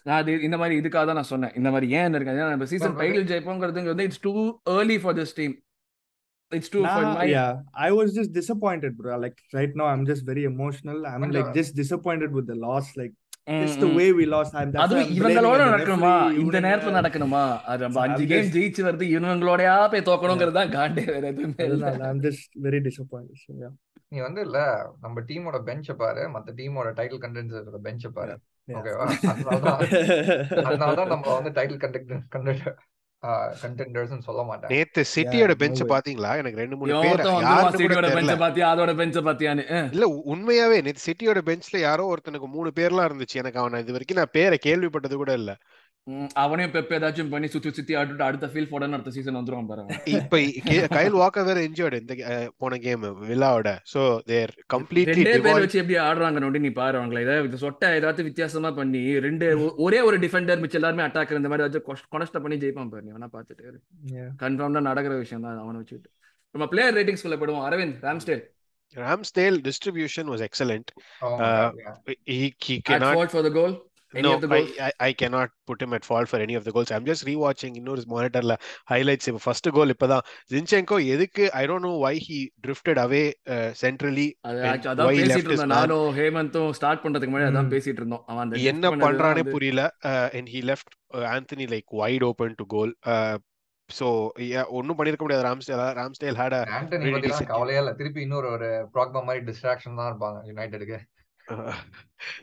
நான் 0.06 0.20
அது 0.20 0.34
இந்த 0.48 0.58
மாதிரி 0.62 0.78
இதுக்காக 0.82 1.06
தான் 1.06 1.20
நான் 1.22 1.32
சொன்னேன் 1.34 1.54
இந்த 1.60 1.72
மாதிரி 1.76 1.90
ஏன் 2.00 2.18
இருக்காது 2.20 2.40
நம்ம 2.48 2.68
சீசன் 2.74 2.98
டைட்டில் 3.02 3.28
ஜெயிப்போங்கிறது 3.32 3.92
வந்து 3.94 4.08
it's 4.10 4.24
too 4.28 4.34
early 4.76 4.98
for 5.04 5.18
this 5.20 5.36
team 5.40 5.56
too 6.74 6.82
for 6.86 7.06
Nah, 7.06 7.14
my 7.16 7.26
yeah 7.32 7.52
i 7.86 7.92
was 7.92 8.10
just 8.14 8.32
disappointed 8.34 8.94
bro 8.98 9.18
like 9.18 9.38
right 9.54 9.74
now 9.76 9.88
i'm 9.92 10.06
just 10.06 10.24
very 10.26 10.46
emotional 10.52 10.98
i'm 11.12 11.24
like 11.28 11.36
But, 11.38 11.52
uh, 11.52 11.58
just 11.60 11.74
disappointed 11.76 12.32
with 12.38 12.48
the 12.52 12.58
loss 12.66 12.88
like 13.02 13.14
just 13.62 13.80
the 13.80 13.90
way 13.96 14.06
we 14.14 14.26
lost. 14.34 14.52
I'm 14.56 14.70
அதுவும் 14.84 15.10
இவங்களோட 15.16 15.62
நடக்கணுமா 15.68 16.12
இந்த. 16.42 16.60
நேரத்துல 16.66 16.94
நடக்கணுமா 16.98 17.42
அது 17.72 17.84
நம்ம 17.86 18.00
அஞ்சு 18.06 18.26
game 18.30 18.52
ஜெயிச்சு 18.54 18.86
வருது 18.88 19.06
இவங்களோடயா 19.14 19.74
போய் 19.94 20.06
தோக்கணுங்கிறது 20.10 20.58
தான் 20.60 20.72
காண்டே 20.76 21.04
வேற 21.12 21.26
எதுவுமே 21.34 21.66
இல்ல 21.70 21.90
I'm 22.10 22.22
just 22.22 22.46
very 22.68 22.80
disappointed. 22.88 23.36
So, 23.44 23.52
yeah. 23.64 23.74
நீ 24.12 24.20
வந்து 24.28 24.42
இல்ல 24.48 24.60
நம்ம 25.04 25.24
டீமோட 25.30 25.60
பெஞ்ச 25.70 25.96
பாரு 26.02 26.24
மத்த 26.34 26.56
டீமோட 26.60 26.90
டைட்டில் 27.00 27.24
கண்டென்சரோட 27.26 27.82
பெஞ்ச 27.88 28.14
பாரு 28.18 28.36
Yeah. 28.68 28.78
ஓகேவா 28.80 29.06
அதனாலதான் 29.32 29.80
அதனாலதான் 30.68 31.10
நம்ம 31.14 31.26
வந்து 31.38 31.52
டைட்டில் 31.56 31.82
கண்டென்ட் 31.84 32.68
கண்டென்ட் 33.24 33.60
கண்டென்டர்ஸ் 33.62 34.18
சொல்ல 34.20 34.44
மாட்டேன். 34.44 34.70
நேத்து 34.70 35.04
சிட்டியோட 35.16 35.54
பெஞ்ச். 35.54 35.84
பாத்தீங்களா? 35.84 36.36
எனக்கு 36.36 36.58
ரெண்டு 36.58 36.78
மூணு 36.78 37.00
பேர் 37.02 37.22
சிட்டியோட 37.76 38.08
பெஞ்ச 38.14 38.38
பாத்தியா? 38.38 38.76
அதோட 38.76 38.94
பெஞ்ச 39.02 39.22
பாத்தியான்னு. 39.28 39.66
இல்ல 39.94 40.08
உண்மையாவே 40.26 40.82
நேத்து 40.82 41.06
சிட்டியோட 41.06 41.42
பெஞ்ச்ல 41.46 41.78
யாரோ 41.78 42.14
ஒருத்தனுக்கு 42.14 42.48
மூணு 42.48 42.72
பேர்லாம் 42.76 43.08
இருந்துச்சு. 43.10 43.34
எனக்கு 43.34 43.60
அவன 43.60 43.80
இது 43.80 43.92
வரைக்கும் 43.92 44.18
நான் 44.18 44.32
பேரை 44.32 44.60
கேள்விப்பட்டது 44.66 45.14
கூட 45.14 45.34
இல்ல. 45.34 45.58
ம், 46.08 46.30
அவனையும் 46.42 46.72
பெப் 46.72 46.94
ஏதாச்சும் 46.96 47.30
பண்ணி 47.30 47.48
சுத்தி 47.48 47.70
சுத்தி 47.72 47.94
ஆட்டுட்டு 47.98 48.26
அடுத்த 48.26 48.46
ஃபீல் 48.52 48.70
போடன்னு 48.72 48.96
அடுத்த 48.98 49.12
சீசன் 49.16 49.38
வந்துருவான் 49.38 49.70
பாருங்க 49.70 49.94
இப்ப 50.14 50.40
கைல் 50.94 51.16
வாக்கர் 51.20 51.48
வேற 51.50 51.60
இன்ஜர்டு 51.68 52.00
இந்த 52.02 52.16
போன 52.58 52.78
கேம் 52.80 53.06
வில்லாவோட. 53.24 53.70
சோ 53.92 54.02
தேர் 54.28 54.54
கம்ப்ளீட்லி 54.74 55.14
ரெண்டே 55.22 55.38
பேர் 55.46 55.62
வச்சு 55.64 55.80
எப்படி 55.82 55.98
ஆடுறாங்க 56.06 56.42
நோண்டி 56.44 56.62
நீ 56.66 56.72
பாரு 56.80 57.00
அவங்கள. 57.00 57.22
இதை 57.46 57.60
சொட்ட 57.64 57.92
ஏதாச்சும் 57.98 58.28
வித்தியாசமா 58.30 58.72
பண்ணி 58.80 59.04
ரெண்டு 59.28 59.48
ஒரே 59.86 60.02
ஒரு 60.08 60.20
டிஃபெண்டர் 60.26 60.62
மிச்சம் 60.64 60.82
எல்லாருமே 60.82 61.06
அட்டாக் 61.08 61.32
இந்த 61.36 61.52
மாதிரி 61.52 61.66
ஏதாச்சும் 61.66 61.86
கொனஸ்ட 62.14 62.42
பண்ணி 62.44 62.58
ஜெயிப்பான் 62.64 62.92
பாரு 62.92 63.06
நீ 63.06 63.14
வேணா 63.16 63.30
பாத்துட்டு. 63.34 63.80
கன்ஃபார்ம்டா 64.44 64.84
நடக்கிற 64.90 65.16
விஷயம் 65.24 65.46
தான் 65.48 65.64
அவனை 65.64 65.80
வச்சுட்டு 65.82 66.12
நம்ம 66.56 66.68
பிளேயர் 66.72 66.98
ரேட்டிங்ஸ் 66.98 67.26
குள்ள 67.26 67.38
போயிடுவோம். 67.38 67.66
Aravind 67.68 67.98
Ramsdale 68.06 68.44
Ramsdale 68.96 69.56
distribution 69.68 70.30
was 70.32 70.46
excellent 70.48 70.90
Oh 71.24 71.34
Uh, 71.40 71.68
yeah. 71.78 71.96
he 72.32 72.38
he 72.60 72.76
at 72.78 72.86
cannot 72.90 73.16
fault 73.16 73.32
for 73.32 73.44
the 73.44 73.54
goal. 73.54 73.74
Any 74.14 74.24
no 74.24 74.32
of 74.34 74.42
the 74.42 74.50
I, 74.50 74.56
goals 74.56 74.72
I 74.80 74.92
I 75.02 75.14
cannot 75.14 75.50
put 75.68 75.82
him 75.82 75.94
at 75.94 76.06
fault 76.06 76.28
for 76.28 76.40
any 76.40 76.56
of 76.56 76.64
the 76.64 76.72
goals 76.72 76.92
I'm 76.92 77.06
just 77.06 77.24
rewatching 77.26 77.74
இன்னொரு 77.80 78.02
மானிட்டர்ல 78.10 78.56
highlights 78.92 79.30
இப்போ 79.30 79.42
first 79.44 79.70
goal 79.72 79.94
இப்பதான் 79.94 80.24
Zinchenko 80.52 81.00
எதுக்கு 81.14 81.46
I 81.54 81.66
don't 81.66 81.84
know 81.84 81.96
why 81.98 82.14
he 82.26 82.38
drifted 82.64 83.00
away 83.00 83.24
uh, 83.48 83.70
centrally 83.82 84.28
அது 84.44 84.60
and 84.60 84.72
actu- 84.72 84.92
அதான் 84.94 85.08
why 85.08 85.16
he 85.16 85.24
left 85.24 85.32
பேசிட்டு 85.32 85.54
இருந்தோம். 85.54 85.76
நானும் 85.78 86.10
ஹேமந்தும் 86.18 86.70
start 86.80 87.04
பண்றதுக்கு 87.06 87.34
முன்னாடி 87.34 87.52
அதான். 87.52 87.72
பேசிட்டு 87.74 88.02
இருந்தோம் 88.02 88.26
அவன் 88.28 88.54
என்ன 88.74 88.92
பண்றானே 89.04 89.46
புரியல 89.52 89.82
uh, 90.04 90.28
and 90.34 90.48
he 90.50 90.62
left 90.64 90.90
uh, 91.14 91.26
Anthony 91.34 91.68
like 91.68 91.90
wide 91.94 92.24
open 92.24 92.52
to 92.56 92.68
goal 92.68 92.92
uh, 93.08 93.36
so 93.90 94.08
yeah 94.48 94.66
ஒன்னும் 94.78 94.98
பண்ணிருக்க 94.98 95.24
முடியாது 95.24 95.46
Ramsdale 95.48 95.82
Ramsdale 95.98 96.38
had 96.38 96.54
a 96.54 96.62
Antony 96.78 97.10
பத்தி. 97.16 97.46
கவலையே 97.50 97.80
இல்ல 97.82 97.94
திருப்பி 97.94 98.22
இன்னொரு 98.22 98.48
ஒரு 98.50 98.70
ப்ராக்மா 98.94 99.22
மாதிரி 99.26 99.44
டிஸ்ட்ராக்ஷன் 99.46 100.00
தான் 100.00 100.10
இருப்பாங்க 100.12 100.40
யுனைடெடுக்கு 100.50 100.98
Uh, 101.46 101.74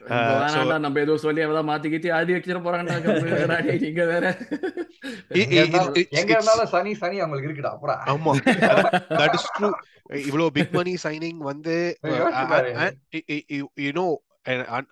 uh, 0.09 0.79
நம்ம 0.79 0.99
ஏதோ 0.99 1.13
சொல்லி 1.17 1.41
அவதான் 1.45 1.69
மாத்தி 1.69 1.87
கீத்தி 1.91 2.09
ஆதி 2.11 2.33
வச்சிட 2.33 2.57
டேய், 3.67 3.79
நீங்க 3.79 4.03
வேற. 4.05 4.25
எங்க 6.11 6.31
இருந்தாலும் 6.31 6.69
சனி 6.69 6.93
சனி 6.93 7.17
அவங்களுக்கு 7.19 7.49
இருக்குடா 7.49 7.71
அப்புறம் 7.71 8.01
ஆமா. 8.07 8.33
That 9.19 9.33
is 9.33 9.45
true. 9.57 9.73
இவ்வளோ 10.21 10.47
பிக் 10.49 10.73
மணி 10.73 10.93
சைனிங் 11.03 11.41
வந்து 11.43 11.75
you 13.77 13.91
know 13.93 14.05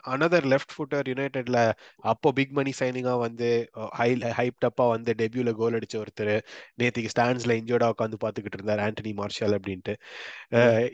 another 0.08 0.42
left 0.52 0.74
footer 0.74 1.08
யுனைடெட்ல 1.10 1.60
அப்போ 2.06 2.30
பிக் 2.32 2.52
மணி 2.52 2.72
சைனிங்கா 2.80 3.14
வந்து 3.22 3.50
ஹை 3.98 4.08
ஹைப்ட் 4.36 4.68
அப்பா 4.70 4.86
வந்து 4.92 5.12
டெபியூல 5.20 5.52
கோல் 5.60 5.78
அடிச்ச 5.78 5.96
ஒருத்தர். 6.02 6.34
நேத்திக்கு 6.80 7.12
ஸ்டாண்ட்ஸ்ல 7.14 7.58
இன்ஜோர்டா 7.60 7.88
உட்காந்து 7.94 8.20
பாத்துக்கிட்டு 8.24 8.60
இருந்தார் 8.60 8.84
ஆண்டனி 8.86 9.14
மார்ஷல் 9.20 9.56
அப்படின்ட்டு. 9.58 9.96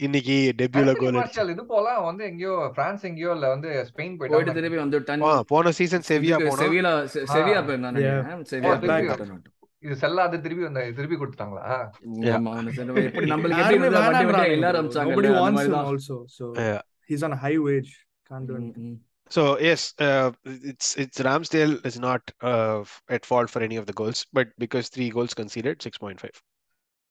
இன்னைக்கு 0.06 0.38
டெபியூல 0.60 0.94
கோல் 0.94 1.12
அடிச்சு 1.12 1.22
மார்ஷல் 1.22 1.52
இது 1.52 1.66
போல 1.68 1.98
வந்து 2.06 2.26
எங்கேயோ 2.30 2.56
பிரான்ஸ் 2.78 3.06
எங்கேயோ 3.06 3.32
இல்ல 3.32 3.50
வந்து 3.50 3.72
ஸ்பெயின் 3.90 4.16
போயிட்டு 4.22 4.56
திருப்பி 4.58 4.80
வந்து 4.80 5.02
போன 5.50 5.74
சீசன் 5.80 6.08
செவியா 6.10 6.40
செ- 6.40 6.56
செவியா 6.64 6.94
செவியா 7.26 7.62
போய் 7.64 7.82
திருப்பி 8.86 9.20
டன் 9.24 9.44
இது 9.84 9.96
செல்லாத 10.02 10.38
திருப்பி 10.44 10.64
வந்து 10.64 10.84
திருப்பி 10.94 11.16
சரி, 11.18 12.32
எப்படி 13.00 13.28
நம்மளுக்கு 13.32 13.62
எப்படி 13.62 14.54
எல்லாரும் 14.54 14.88
bro. 14.88 15.04
அமிச்சாங்கல்ல 15.04 15.12
Nobody 15.12 15.30
அந்த 15.30 15.42
wants 15.42 15.60
மாதிரி 15.60 16.72
him 17.10 18.05
Can't 18.28 18.48
do 18.48 18.54
mm-hmm. 18.54 18.64
anything. 18.64 19.00
So 19.30 19.60
yes, 19.60 19.94
uh, 20.00 20.32
it's 20.44 20.96
it's 20.98 21.20
Ramsdale 21.20 21.84
is 21.86 22.00
not 22.00 22.22
uh, 22.42 22.84
at 23.10 23.26
fault 23.26 23.50
for 23.50 23.62
any 23.62 23.76
of 23.76 23.88
the 23.88 23.94
goals, 23.94 24.26
but 24.32 24.50
because 24.60 24.90
three 24.90 25.10
goals 25.10 25.34
conceded, 25.34 25.82
six 25.82 25.98
point 25.98 26.20
five. 26.20 26.40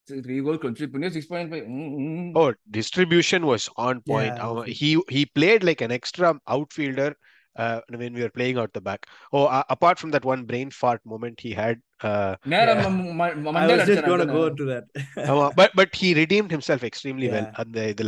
Three 0.07 0.41
goal 0.41 0.57
contribution, 0.57 1.11
six 1.11 1.25
point 1.25 1.51
five. 1.51 1.63
Mm-hmm. 1.63 2.37
Oh, 2.37 2.53
distribution 2.71 3.45
was 3.45 3.69
on 3.75 4.01
point. 4.01 4.35
Yeah. 4.37 4.47
Uh, 4.47 4.61
he 4.61 5.01
he 5.09 5.25
played 5.25 5.63
like 5.63 5.81
an 5.81 5.91
extra 5.91 6.39
outfielder 6.47 7.15
uh, 7.56 7.78
when 8.00 8.12
we 8.16 8.22
were 8.22 8.32
playing 8.38 8.58
out 8.58 8.70
the 8.74 8.80
back. 8.80 9.00
Oh, 9.32 9.44
uh, 9.48 9.62
apart 9.68 9.96
from 9.98 10.10
that 10.10 10.24
one 10.24 10.42
brain 10.44 10.68
fart 10.80 11.00
moment 11.04 11.36
he 11.46 11.52
had, 11.60 11.76
uh, 12.04 12.32
நேரா 12.52 12.74
Yeah. 12.74 12.82
ம- 12.86 13.08
ம- 13.10 13.16
ம- 13.20 13.48
I 13.50 13.52
மண்டையில 13.56 13.74
was 13.74 13.82
just 13.82 13.90
அடிச்சாரு 13.90 14.10
gonna 14.10 14.26
அதானே? 14.26 14.36
go 14.38 14.44
to 14.60 14.66
that. 14.70 14.84
uh, 15.26 15.48
but 15.58 15.70
but 15.80 15.90
he 16.00 16.08
redeemed 16.20 16.52
himself 16.56 16.82
extremely 16.90 17.28
well. 17.34 17.48
Yeah. 17.48 17.60
And 17.60 17.70
the, 17.78 17.86
the 18.00 18.06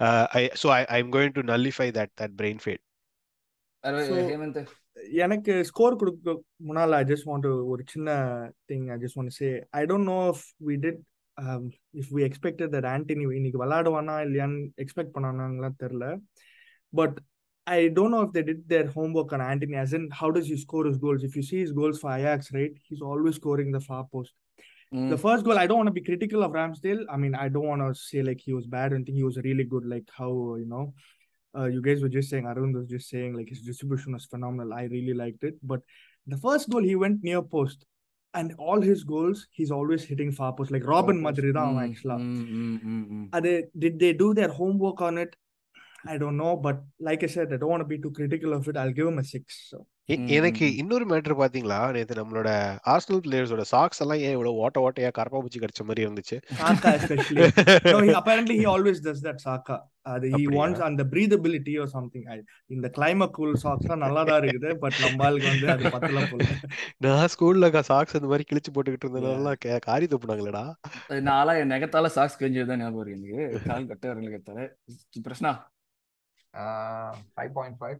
uh, 0.00 0.24
I 0.40 0.50
so 0.62 0.70
I 0.78 0.82
I'm 0.96 1.10
going 1.10 1.32
to 1.38 1.42
nullify 1.50 1.88
that 1.98 2.12
that 2.22 2.34
brain 2.42 2.58
fade. 2.66 2.82
அரவி- 3.84 4.08
So, 4.08 4.16
Hemant 4.30 4.60
எனக்கு 5.24 5.52
score 5.64 5.96
கொடுக்க 5.96 6.32
முன்னால 6.68 6.96
ஐ 6.98 7.04
just 7.04 7.26
want 7.30 7.46
ஒரு 7.72 7.82
சின்ன 7.92 8.10
thing 8.70 8.86
I 8.94 8.96
just 9.04 9.16
want 9.18 9.34
say 9.38 9.48
I 9.70 9.82
don't 9.84 10.08
know 10.10 10.18
if 10.32 10.44
we 10.68 10.74
did 10.84 11.00
if 12.00 12.10
we 12.16 12.22
expected 12.28 12.72
that 12.74 12.88
Antony 12.94 13.24
இன்னைக்கு 13.38 13.62
விளையாடுவானா 13.64 14.16
இல்லையான்னு 14.26 14.60
expect 14.84 15.14
பண்ணானாங்களாம் 15.14 15.78
தெரியல 15.84 16.08
but 16.92 17.16
I 17.66 17.88
don't 17.88 18.10
know 18.10 18.22
if 18.22 18.32
they 18.32 18.42
did 18.42 18.68
their 18.68 18.86
homework 18.88 19.32
on 19.32 19.40
Anthony, 19.40 19.76
as 19.76 19.92
in 19.92 20.08
how 20.10 20.30
does 20.30 20.46
he 20.46 20.56
score 20.56 20.84
his 20.84 20.98
goals? 20.98 21.22
If 21.22 21.36
you 21.36 21.42
see 21.42 21.60
his 21.60 21.72
goals 21.72 22.00
for 22.00 22.12
Ajax, 22.12 22.52
right, 22.52 22.72
he's 22.86 23.00
always 23.00 23.36
scoring 23.36 23.70
the 23.70 23.80
far 23.80 24.04
post. 24.12 24.32
ம். 24.94 25.08
The 25.12 25.18
first 25.24 25.42
goal, 25.44 25.58
I 25.58 25.66
don't 25.68 25.78
want 25.80 25.90
to 25.92 25.98
be 25.98 26.02
critical 26.08 26.42
of 26.46 26.52
Ramsdale. 26.52 27.02
I 27.14 27.16
mean, 27.16 27.34
I 27.44 27.48
don't 27.48 27.68
want 27.72 27.82
to 27.84 27.90
say 28.08 28.22
like 28.28 28.40
he 28.40 28.52
was 28.52 28.66
bad. 28.66 28.88
I 28.92 28.96
think 28.96 29.16
he 29.20 29.26
was 29.28 29.38
really 29.48 29.64
good. 29.74 29.84
Like 29.92 30.08
how 30.18 30.32
you 30.62 30.66
know, 30.72 30.84
uh, 31.58 31.68
you 31.74 31.80
guys 31.86 32.02
were 32.02 32.12
just 32.16 32.28
saying, 32.32 32.46
Arun 32.46 32.72
was 32.78 32.88
just 32.88 33.08
saying 33.08 33.32
like 33.38 33.48
his 33.48 33.62
distribution 33.62 34.12
was 34.12 34.26
phenomenal. 34.26 34.74
I 34.80 34.84
really 34.96 35.14
liked 35.22 35.44
it. 35.44 35.56
But 35.62 35.80
the 36.26 36.36
first 36.36 36.68
goal, 36.68 36.82
he 36.82 36.96
went 37.04 37.22
near 37.22 37.42
post, 37.56 37.86
and 38.34 38.54
all 38.58 38.80
his 38.80 39.04
goals, 39.14 39.46
he's 39.50 39.70
always 39.70 40.02
hitting 40.04 40.32
far 40.32 40.52
post. 40.52 40.70
Like 40.70 40.86
Robin 40.94 41.20
Madrid, 41.28 41.56
ம், 41.56 41.80
actually. 41.86 42.22
ம், 42.22 42.44
ம், 42.60 42.78
ம், 42.84 43.06
ம். 43.16 43.26
Are 43.32 43.42
they, 43.46 43.56
did 43.84 43.98
they 44.02 44.12
do 44.12 44.28
their 44.40 44.52
homework 45.97 46.05
on 46.05 46.09
it? 46.09 46.15
I 46.15 46.17
don't 46.17 46.37
know, 46.37 46.55
but 46.57 46.77
like 46.99 47.23
I 47.23 47.27
said, 47.27 47.53
I 47.53 47.57
don't 47.57 47.69
want 47.69 47.81
to 47.81 47.87
be 47.87 47.97
too 47.97 48.11
critical 48.11 48.53
of 48.53 48.67
it. 48.67 48.77
I'll 48.77 48.93
give 48.93 49.07
him 49.07 49.19
a 49.19 49.25
six. 49.25 49.45
So 49.69 49.85
எ- 50.09 50.17
ம், 50.17 50.27
எனக்கு. 50.27 50.77
இன்னொரு 50.77 51.05
matter 51.05 51.35
பாத்தீங்களா 51.39 51.91
நேத்து 51.91 52.13
நம்மளோட 52.15 52.49
Arsenal 52.91 53.21
பிளேயர்ஸோட 53.25 53.61
socks 53.71 54.01
எல்லாம் 54.01 54.19
ஏன் 54.19 54.31
இவ்வளவு 54.31 54.61
ஓட்ட 54.65 54.79
ஓட்டையா 54.79 55.09
கரப்பா 55.17 55.41
பூச்சி 55.41 55.59
கடிச்ச 55.59 55.83
மாதிரி 55.83 56.05
இருந்துச்சு 56.05 56.37
Saka 56.59 56.89
especially. 56.99 57.41
no, 57.93 57.99
he, 57.99 58.11
apparently 58.11 58.57
he 58.57 58.65
always 58.65 59.01
does 59.01 59.21
that. 59.21 59.41
Saka. 59.41 59.75
Uh, 60.05 60.17
the- 60.19 60.27
he 60.27 60.33
அப்படியா? 60.37 60.59
wants 60.59 60.79
on 60.79 60.95
the 60.95 61.05
breathability 61.05 61.75
or 61.75 61.87
something. 61.87 62.23
I, 62.27 62.39
in 62.69 62.81
the 62.81 62.89
climate 62.89 63.33
cool 63.33 63.53
socks 63.55 63.85
தான் 63.91 64.03
நல்லா 64.05 64.23
தான் 64.23 64.39
இருக்குது 64.41 64.71
பட் 64.83 64.97
நம்ம 65.05 65.25
ஆளுக்கு 65.27 65.49
வந்து 65.53 65.67
அது 65.75 65.91
பத்தல 65.97 66.23
போல 66.31 66.47
நான் 66.99 67.31
ஸ்கூல்ல 67.35 67.83
சாக்ஸ் 67.83 68.17
அந்த 68.19 68.29
மாதிரி 68.33 68.45
கிழிச்சு 68.51 68.73
போட்டுக்கிட்டு 68.75 69.07
இருந்ததுனால 69.07 69.55
கே- 69.65 69.81
காரி 69.89 70.07
துப்புனாங்களேடா 70.13 70.65
நாளா 71.31 71.55
என் 71.61 71.73
நெகத்தால 71.75 72.11
சாக்ஸ் 72.17 72.39
கிழிஞ்சதுதான் 72.41 72.83
ஞாபகம் 72.85 73.11
இருக்கு 73.11 73.65
கால் 73.69 73.89
கட்ட 73.91 74.05
வரல 74.13 74.31
கத்தால 74.37 74.69
Prasanna 75.27 75.53
five 77.35 77.51
point 77.57 77.77
five. 77.81 77.99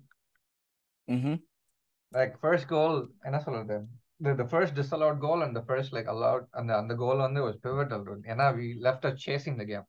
Like 2.11 2.35
first 2.41 2.69
goal 2.75 2.97
என்ன 3.27 3.39
சொல்றது 3.45 3.77
the 4.25 4.31
the 4.33 4.45
first 4.53 4.71
disallowed 4.77 5.17
goal 5.25 5.39
and 5.45 5.53
the 5.57 5.63
first 5.69 5.89
like 5.95 6.07
allowed 6.13 6.43
அந்த 6.59 6.71
அந்த 6.81 6.93
கோல் 7.01 7.19
வந்து 7.25 7.41
was 7.47 7.55
pivotal 7.65 8.01
dude. 8.07 8.23
ஏன்னா 8.33 8.45
we 8.59 8.65
left 8.85 9.03
us 9.09 9.15
chasing 9.25 9.55
the 9.61 9.67
game 9.71 9.85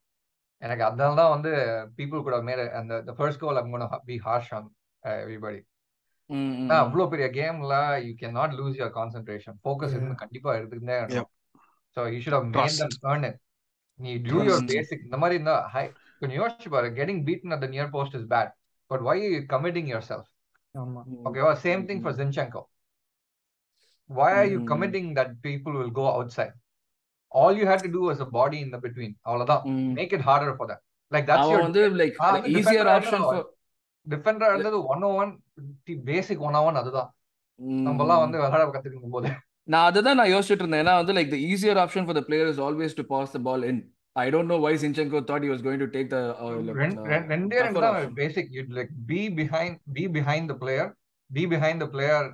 எனக்கு 0.62 0.84
அதனால 0.88 1.14
தான் 1.20 1.32
வந்து 1.34 1.50
people 1.98 2.20
கூட 2.26 2.36
மேல 2.48 2.66
அந்த 2.80 2.94
the 3.08 3.14
first 3.20 3.38
goal 3.42 3.56
I'm 3.60 3.70
gonna 3.74 3.88
be 4.10 4.16
harsh 4.26 4.50
on 4.58 4.64
uh, 5.02 5.16
everybody 5.24 5.60
ம், 6.30 6.36
ம், 6.40 6.56
ஏன்னா 6.62 6.76
ம். 6.76 6.82
அவ்வளோ 6.84 7.04
பெரிய 7.12 7.26
கேம்ல 7.38 7.74
you 8.06 8.14
cannot 8.22 8.50
lose 8.60 8.74
your 8.82 8.90
concentration 9.00 9.54
focus 9.68 9.88
Yeah. 9.88 9.96
இருந்து 9.98 10.20
கண்டிப்பா 10.24 10.56
எடுத்துக்கிட்டே 10.58 10.98
you 12.14 12.20
should 12.24 12.36
have 12.38 12.48
made 12.48 12.58
Trust. 12.58 12.80
them 12.82 12.92
earn 13.10 13.24
it 13.30 13.38
நீ 14.00 14.10
do 14.28 14.36
your 14.48 14.58
Trust. 14.58 14.70
basic 14.74 15.00
இந்த 15.06 15.18
மாதிரி 15.22 15.36
இருந்தா 15.38 15.56
ஹை 15.76 15.84
கொஞ்சம் 16.20 16.38
யோசிச்சு 16.40 16.68
பாரு 16.68 16.88
getting 16.98 17.18
beaten 17.24 17.52
at 17.52 17.60
the 17.60 17.68
near 17.68 17.88
post 17.88 18.14
is 18.14 18.24
bad 18.26 18.48
but 18.90 19.00
why 19.06 19.14
are 19.18 19.32
you 19.34 19.42
committing 19.46 19.86
yourself 19.86 20.24
ஆமா 20.74 21.00
Okay, 21.28 21.42
well, 21.42 21.58
same 21.64 21.82
thing 21.88 22.00
for 22.04 22.12
Zinchenko. 22.14 22.60
Why 24.10 24.28
are 24.32 24.48
you 24.52 24.58
Mm. 24.60 24.66
committing 24.66 25.06
that 25.14 25.30
people 25.42 25.72
will 25.72 25.92
go 25.92 26.06
outside? 26.10 26.52
All 27.32 27.52
you 27.52 27.66
had 27.66 27.80
to 27.80 27.90
do 27.96 28.02
was 28.02 28.18
a 28.20 28.28
body 28.36 28.58
in 28.64 28.70
the 28.70 28.78
between. 28.78 29.12
All 29.24 29.40
of 29.42 29.48
that. 29.50 29.64
ம். 29.72 29.90
Make 29.98 30.12
it 30.12 30.22
harder 30.28 30.52
for 30.60 30.66
them. 30.70 30.80
Like 31.12 31.26
that's 31.30 31.42
அவன் 31.42 31.52
your 31.54 31.64
வந்து 31.66 31.82
like 32.00 32.16
easier 32.52 32.56
defender 32.58 32.94
option 32.94 33.24
ஆயிடும். 33.28 33.50
defender 34.06 34.48
இருந்தது 34.52 34.78
one 34.92 35.04
o 35.08 35.12
one 35.22 35.32
basic 36.10 36.42
one 36.48 36.58
one 36.62 36.80
அதுதான் 36.82 37.10
நம்ம 37.86 38.02
எல்லாம் 38.06 38.22
வந்து 38.24 38.38
விளையாட 38.40 38.64
கத்துக்கும் 38.76 39.14
போது 39.16 39.30
நான் 39.68 39.86
அதுதான் 39.90 40.18
நான் 40.20 40.32
யோசிச்சுட்டு 40.34 40.64
இருந்தேன் 40.64 40.82
ஏன்னா 40.84 40.96
வந்து 41.00 41.16
like 41.18 41.32
the 41.34 41.40
easier 41.50 41.80
option 41.84 42.06
for 42.06 42.18
the 42.18 42.24
player 42.28 42.50
is 42.52 42.62
always 42.68 42.98
to 43.00 43.06
pass 43.14 43.34
the 43.36 43.40
ball 43.48 43.64
in 43.72 43.80
I 44.18 44.30
don't 44.30 44.50
know 44.52 44.56
why 44.58 44.72
Zinchenko 44.76 45.20
thought 45.28 45.44
he 45.44 45.50
was 45.50 45.62
going 45.62 45.78
to 45.78 45.88
take 45.88 46.08
the 46.10 46.22
uh, 46.36 46.50
ரெண்டு- 46.78 47.02
ரெண்டு- 47.58 47.82
தான். 47.86 48.14
Basic 48.14 48.50
you 48.50 48.62
like 48.76 48.92
be 49.06 49.20
behind 49.36 49.78
be 49.92 50.04
behind 50.08 50.46
the 50.46 50.54
player 50.54 50.90
be 51.30 51.46
behind 51.46 51.78
the 51.78 51.88
player 51.88 52.26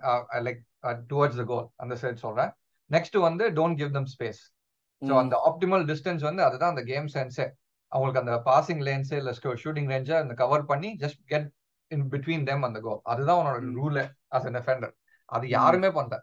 like 0.44 0.60
towards 1.08 1.36
the 1.36 1.44
goal 1.44 1.66
அந்த 1.76 1.96
side 1.96 2.16
சொல்றேன். 2.16 2.50
Next 2.90 3.18
வந்து 3.20 3.44
don't 3.50 3.76
give 3.76 3.92
them 3.92 4.08
space 4.14 4.40
so 5.02 5.14
அந்த 5.18 5.36
optimal 5.46 5.84
distance 5.84 6.22
வந்து 6.22 6.42
அதுதான் 6.44 6.70
அந்த 6.70 6.82
கேம் 6.84 7.08
சென்ஸே 7.14 7.46
அவங்களுக்கு 7.92 8.22
அந்த 8.22 8.34
பாசிங் 8.46 8.82
லேன்ஸ் 8.82 9.12
இல்ல 9.12 9.32
ஷூட்டிங் 9.62 9.90
ரேஞ்சை 9.90 10.16
அந்த 10.18 10.34
கவர் 10.34 10.64
பண்ணி 10.64 10.96
just 11.00 11.20
get 11.26 11.48
in 11.90 12.10
between 12.10 12.44
them 12.44 12.62
அந்த 12.62 12.80
கோல் 12.80 13.00
அதுதான் 13.04 13.40
உன்னோட 13.40 13.58
ரூல் 13.74 13.98
அஸ் 14.32 14.46
அ 14.46 14.50
டிஃபெண்டர் 14.50 14.92
அது 15.28 15.44
யாருமே 15.48 15.88
பண்ணல. 15.88 16.16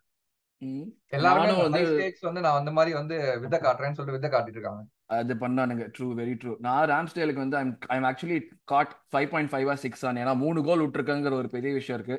எல்லாருமே 1.18 1.54
ஹை 1.76 1.84
ஸ்டேக்ஸ் 1.92 2.28
வந்து 2.28 2.44
நான் 2.46 2.60
அந்த 2.62 2.72
மாதிரி 2.78 2.92
வந்து 3.00 3.16
வித்த 3.44 3.58
காட்டுறேன்னு 3.66 3.98
சொல்லிட்டு 3.98 4.18
வித்த 4.18 4.30
காட்டிட்டு 4.34 4.60
இருக்காங்க 4.60 4.84
அது 5.20 5.34
பண்ணானுங்க. 5.44 5.86
ட்ரூ 5.96 6.08
வெரி 6.22 6.34
ட்ரூ 6.42 6.54
நான் 6.68 6.88
ராம்ஸ்டேலுக்கு 6.94 7.44
வந்து 7.44 7.58
I'm 7.62 7.74
I'm 7.96 8.08
actually 8.10 8.40
got 8.74 8.94
five 9.14 9.30
point 9.34 9.52
five 9.54 9.76
six 9.86 10.06
on 10.10 10.22
ஏன்னா 10.24 10.36
மூணு 10.46 10.62
கோல் 10.70 10.84
விட்டுருக்காங்கிற 10.86 11.36
ஒரு 11.44 11.52
பெரிய 11.58 11.74
விஷயம் 11.80 12.00
இருக்கு. 12.00 12.18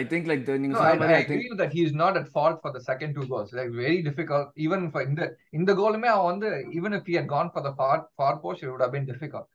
I 0.00 0.04
think 0.10 0.24
like 0.30 0.42
the, 0.46 0.54
நீங்க 0.60 0.76
சொன்ன 0.76 0.98
மாதிரி 1.00 1.24
think 1.30 1.40
agree 1.40 1.56
that 1.62 1.72
he 1.76 1.82
is 1.86 1.94
not 2.02 2.14
at 2.20 2.28
fault 2.36 2.56
for 2.62 2.70
the 2.76 2.80
second 2.86 3.10
two 3.16 3.26
goals. 3.32 3.50
Like 3.58 3.72
very 3.80 3.98
difficult. 4.06 4.46
Even 4.66 4.82
for 4.92 5.00
இந்த 5.08 5.22
இந்த 5.58 5.70
கோலுமே 5.80 6.08
அவன் 6.12 6.30
வந்து 6.30 6.48
even 6.78 6.92
if 6.98 7.04
he 7.10 7.16
had 7.18 7.28
gone 7.34 7.48
for 7.54 7.62
the 7.66 7.72
far 7.80 7.96
far 8.20 8.30
post, 8.44 8.62
it 8.64 8.70
would 8.70 8.84
have 8.84 8.94
been 8.96 9.06
difficult. 9.10 9.46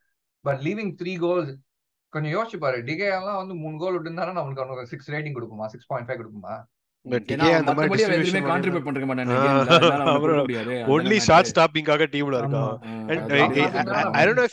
But 0.44 0.58
leaving 0.66 0.90
three 1.00 1.16
goals 1.24 1.48
கொஞ்சம் 2.14 2.34
யோசிச்சு 2.36 2.58
பாரு. 2.64 2.78
Decay 2.90 3.08
எல்லாம் 3.16 3.40
வந்து 3.40 3.56
மூணு 3.62 3.76
கோல் 3.82 3.96
விட்டுருந்தாலும் 3.96 4.38
நம்மளுக்கு 4.38 4.62
அவனுக்கு 4.64 4.92
சிக்ஸ் 4.92 5.10
ரேட்டிங் 5.14 5.36
கொடுக்குமா? 5.38 5.66
சிக்ஸ் 5.74 5.90
பாயிண்ட் 5.90 6.08
ஃபைவ் 6.08 6.20
கொடுக்குமா? 6.22 6.54
Shot 7.08 7.12
match. 7.12 7.26
stoppingகாக 11.54 12.06
டீம்ல. 12.06 12.14
இருக்கான் 12.14 12.80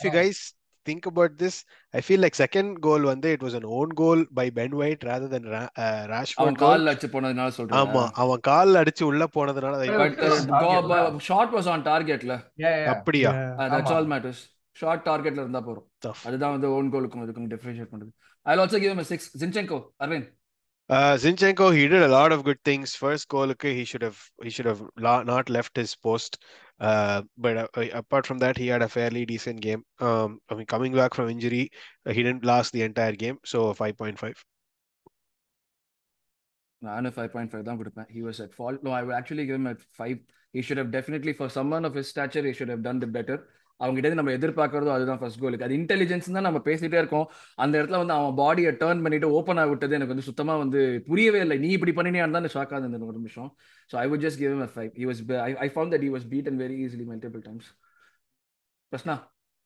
அவன் 0.00 0.12
guys 0.12 0.52
think 0.90 1.14
about 1.14 1.38
this. 1.38 1.64
I 1.90 2.00
feel 2.08 2.12
like 2.12 2.30
second 2.38 2.74
goal 2.82 3.00
வந்து 3.00 3.32
it 3.32 3.42
was 3.42 3.46
an 3.46 3.64
own 3.64 3.86
goal 4.00 4.24
by 4.36 4.36
Ben 4.36 4.54
White 4.54 5.04
rather 5.04 5.26
than 5.30 5.44
Ra- 5.44 5.68
uh, 5.78 5.80
Rashford 5.80 6.24
அவன் 6.34 6.54
அடிச்சு 6.86 6.90
போனதுனால 6.90 7.48
சொல்றேன். 7.48 7.80
ஆமா. 7.80 8.08
அவன் 8.12 8.38
கால் 8.42 8.68
அடிச்சு 8.68 9.02
உள்ள 9.02 9.24
போனதுனால 9.24 9.96
பட் 9.96 10.18
on 10.18 10.48
target 10.48 10.90
ல. 10.90 11.18
ஷார்ட் 11.18 11.54
வாஸ் 11.54 11.68
ஆன் 11.68 11.82
டார்கெட்ல. 11.82 12.84
அப்படியா. 12.84 13.32
தட்ஸ். 13.32 13.82
ஆல் 13.82 14.08
மேட்டர்ஸ் 14.08 14.58
ஷார்ட் 14.72 15.06
டார்கெட்ல 15.06 15.26
இருந்தா 15.26 15.68
போறோம். 15.68 16.12
அதுதான் 16.24 16.50
வந்து 16.50 16.70
ஓன் 16.70 16.92
கோலுக்கும் 16.92 16.96
இதுக்கும் 16.96 17.52
டிஃபரன்ஷியேட் 17.52 17.88
பண்றது. 17.92 18.10
I 18.42 18.56
also 18.56 18.66
give 18.66 18.82
him 18.82 18.98
a 18.98 19.02
6 19.02 19.18
Zinchenko 19.38 19.82
Aravind 20.04 20.36
Uh, 20.89 21.15
Zinchenko, 21.15 21.73
he 21.73 21.87
did 21.87 22.03
a 22.03 22.07
lot 22.07 22.31
of 22.31 22.43
good 22.43 22.59
things. 22.63 22.93
First 22.95 23.27
goal, 23.27 23.49
okay, 23.51 23.73
he 23.73 23.85
should 23.85 24.01
have 24.01 24.19
he 24.43 24.49
should 24.49 24.65
have 24.65 24.81
la- 24.97 25.23
not 25.23 25.49
left 25.49 25.75
his 25.75 25.95
post. 25.97 26.37
Uh, 26.79 27.21
but 27.37 27.57
uh, 27.57 27.67
uh, 27.75 27.85
apart 27.93 28.25
from 28.25 28.39
that, 28.39 28.57
he 28.57 28.67
had 28.67 28.81
a 28.81 28.89
fairly 28.89 29.25
decent 29.25 29.61
game. 29.61 29.83
Um, 29.99 30.39
I 30.49 30.55
mean, 30.55 30.65
coming 30.65 30.93
back 30.93 31.13
from 31.13 31.29
injury, 31.29 31.63
uh, 32.05 32.11
he 32.11 32.21
didn't 32.21 32.43
last 32.45 32.73
the 32.73 32.83
entire 32.83 33.15
game, 33.15 33.37
so 33.45 33.73
5.5. 33.73 34.43
நானும் 36.81 37.13
five 37.15 37.29
point 37.33 37.51
five 37.51 37.65
தான் 37.67 37.77
கொடுப்பேன் 37.81 38.07
he 38.15 38.21
was 38.25 38.39
at 38.45 38.55
fault 38.55 38.81
no 38.85 38.91
I 38.95 39.01
will 39.03 39.17
actually 39.19 39.43
give 39.49 39.67
at 39.71 39.83
five 39.97 40.17
he 40.55 40.61
should 40.67 40.81
have 40.81 40.89
definitely 40.95 41.33
for 41.37 41.51
someone 41.57 41.85
of 41.89 41.95
his 41.99 42.09
stature 42.13 42.47
he 42.49 42.53
should 42.57 42.73
have 42.73 42.83
done 42.87 42.99
the 43.03 43.09
better 43.17 43.39
அவங்ககிட்ட 43.80 44.14
நம்ம 44.14 44.32
எதிர்பார்க்கறதும் 44.32 44.94
அதுதான் 44.94 45.18
first 45.18 45.40
கோலுக்கு 45.40 45.66
அது 45.66 45.74
intelligence 45.74 46.32
தான் 46.32 46.46
நம்ம 46.48 46.60
பேசிட்டே 46.64 46.98
இருக்கோம். 47.02 47.26
அந்த 47.54 47.74
இடத்துல 47.80 48.00
வந்து 48.02 48.12
அவன் 48.12 48.36
பாடியை 48.42 48.72
டர்ன் 48.82 49.02
பண்ணிட்டு 49.02 49.30
ஓப்பன் 49.30 49.56
ஆகி 49.56 49.68
விட்டது 49.68 49.96
எனக்கு 49.98 50.14
வந்து 50.14 50.28
சுத்தமா 50.30 50.56
வந்து 50.56 51.02
புரியவே 51.08 51.40
இல்லை. 51.40 51.58
நீ 51.58 51.68
இப்படி 51.68 51.92
பண்ணினியான்னு 51.92 52.36
தான் 52.38 52.52
ஷாக் 52.56 52.74
ஆகுது 52.78 53.06
ஒரு 53.06 53.18
நிமிஷம். 53.18 53.56
So 53.92 53.96
I 53.96 54.08
would 54.08 54.24
just 54.26 54.40
give 54.42 54.52
him 54.54 54.62
a 54.62 54.70
five 54.74 54.90
he 55.00 55.06
was 55.06 55.20
I 55.64 55.68
found 55.74 55.92
that 55.94 56.06
he 56.08 56.12
was 56.16 56.24
beaten 56.24 56.58
very 56.58 56.78
easily 56.84 57.04
multiple 57.04 57.40
times. 57.40 57.66
Prasna 58.92 59.16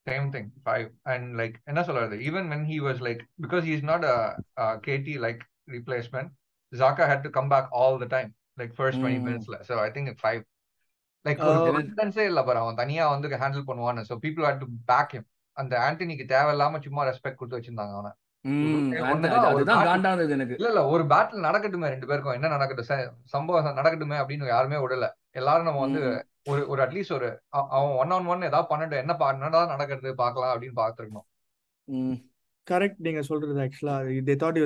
Same 0.06 0.32
thing, 0.32 0.50
five. 0.64 0.86
And 1.04 1.36
like, 1.36 1.56
என்ன 1.64 1.82
சொல்றது, 1.82 2.18
even 2.28 2.48
when 2.48 2.64
he 2.64 2.80
was 2.80 3.00
like, 3.00 3.20
because 3.40 3.64
he's 3.64 3.82
not 3.82 4.04
a, 4.04 4.16
a 4.56 4.78
KT 4.86 5.08
like 5.18 5.40
replacement, 5.66 6.28
Zaka 6.72 7.06
had 7.06 7.22
to 7.22 7.30
come 7.30 7.48
back 7.48 7.68
all 7.72 7.98
the 7.98 8.06
time, 8.06 8.34
like 8.56 8.74
first 8.74 8.98
20 9.00 9.18
Mm. 9.18 9.24
minutes. 9.24 9.46
So 9.68 9.78
I 9.78 9.90
think 9.90 10.08
it's 10.08 10.20
five. 10.20 10.42
Like, 11.28 11.40
ஒரு 11.40 11.72
confidence-ஏ 11.72 12.24
இல்ல 12.24 12.42
பாரு, 12.42 12.58
அவன் 12.58 12.74
தனியா 12.74 13.10
வந்து 13.10 13.28
handle 13.28 13.62
பண்ணுவான்னு. 13.66 14.00
So 14.00 14.18
people 14.18 14.44
had 14.44 14.58
to 14.58 14.66
back 14.86 15.12
him. 15.14 15.22
அந்த 15.56 15.78
ஆண்டனிக்கு 15.78 16.24
தேவையில்லாம 16.28 16.82
சும்மா 16.82 17.06
ரெஸ்பெக்ட் 17.06 17.34
கொடுத்து 17.34 17.58
வச்சிருந்தாங்க 17.58 17.92
அவனை. 17.92 18.10
இல்ல 20.54 20.68
இல்ல 20.68 20.86
ஒரு 20.86 21.04
பேட்டில் 21.04 21.44
நடக்கட்டுமே 21.44 21.88
ரெண்டு 21.88 22.06
பேருக்கும் 22.06 22.32
என்ன 22.32 22.48
நடக்கட்டும் 22.48 22.98
ச- 22.98 23.10
சம்பவம் 23.24 23.76
நடக்கட்டுமே 23.76 24.14
அப்படின்னு 24.14 24.46
யாருமே 24.46 24.76
விடல 24.76 25.08
எல்லாரும் 25.30 25.64
நம்ம 25.64 25.80
வந்து. 25.80 26.26
ஒரு 26.44 26.68
ஒரு 26.68 26.82
அட்லீஸ்ட் 26.82 27.12
ஒரு 27.12 27.42
அவன் 27.48 27.96
ஒன் 27.96 28.10
ஆன் 28.10 28.26
ஒன் 28.26 28.42
ஏதாவது 28.42 28.76
பண்ணட்டும் 28.76 28.98
என்ன 28.98 29.16
என்னடா 29.30 29.66
நடக்கிறது 29.66 30.14
பார்க்கலாம் 30.14 30.60
அப்படின்னு 30.60 30.76
பார்த்துருக்கணும் 30.76 31.26
ம். 31.84 32.12
கரெக்ட் 32.70 32.94
நீங்க 32.98 33.22
சொல்றது 33.22 33.60
ஆக்சுவலா 33.60 33.94
they 34.22 34.36
thought 34.36 34.58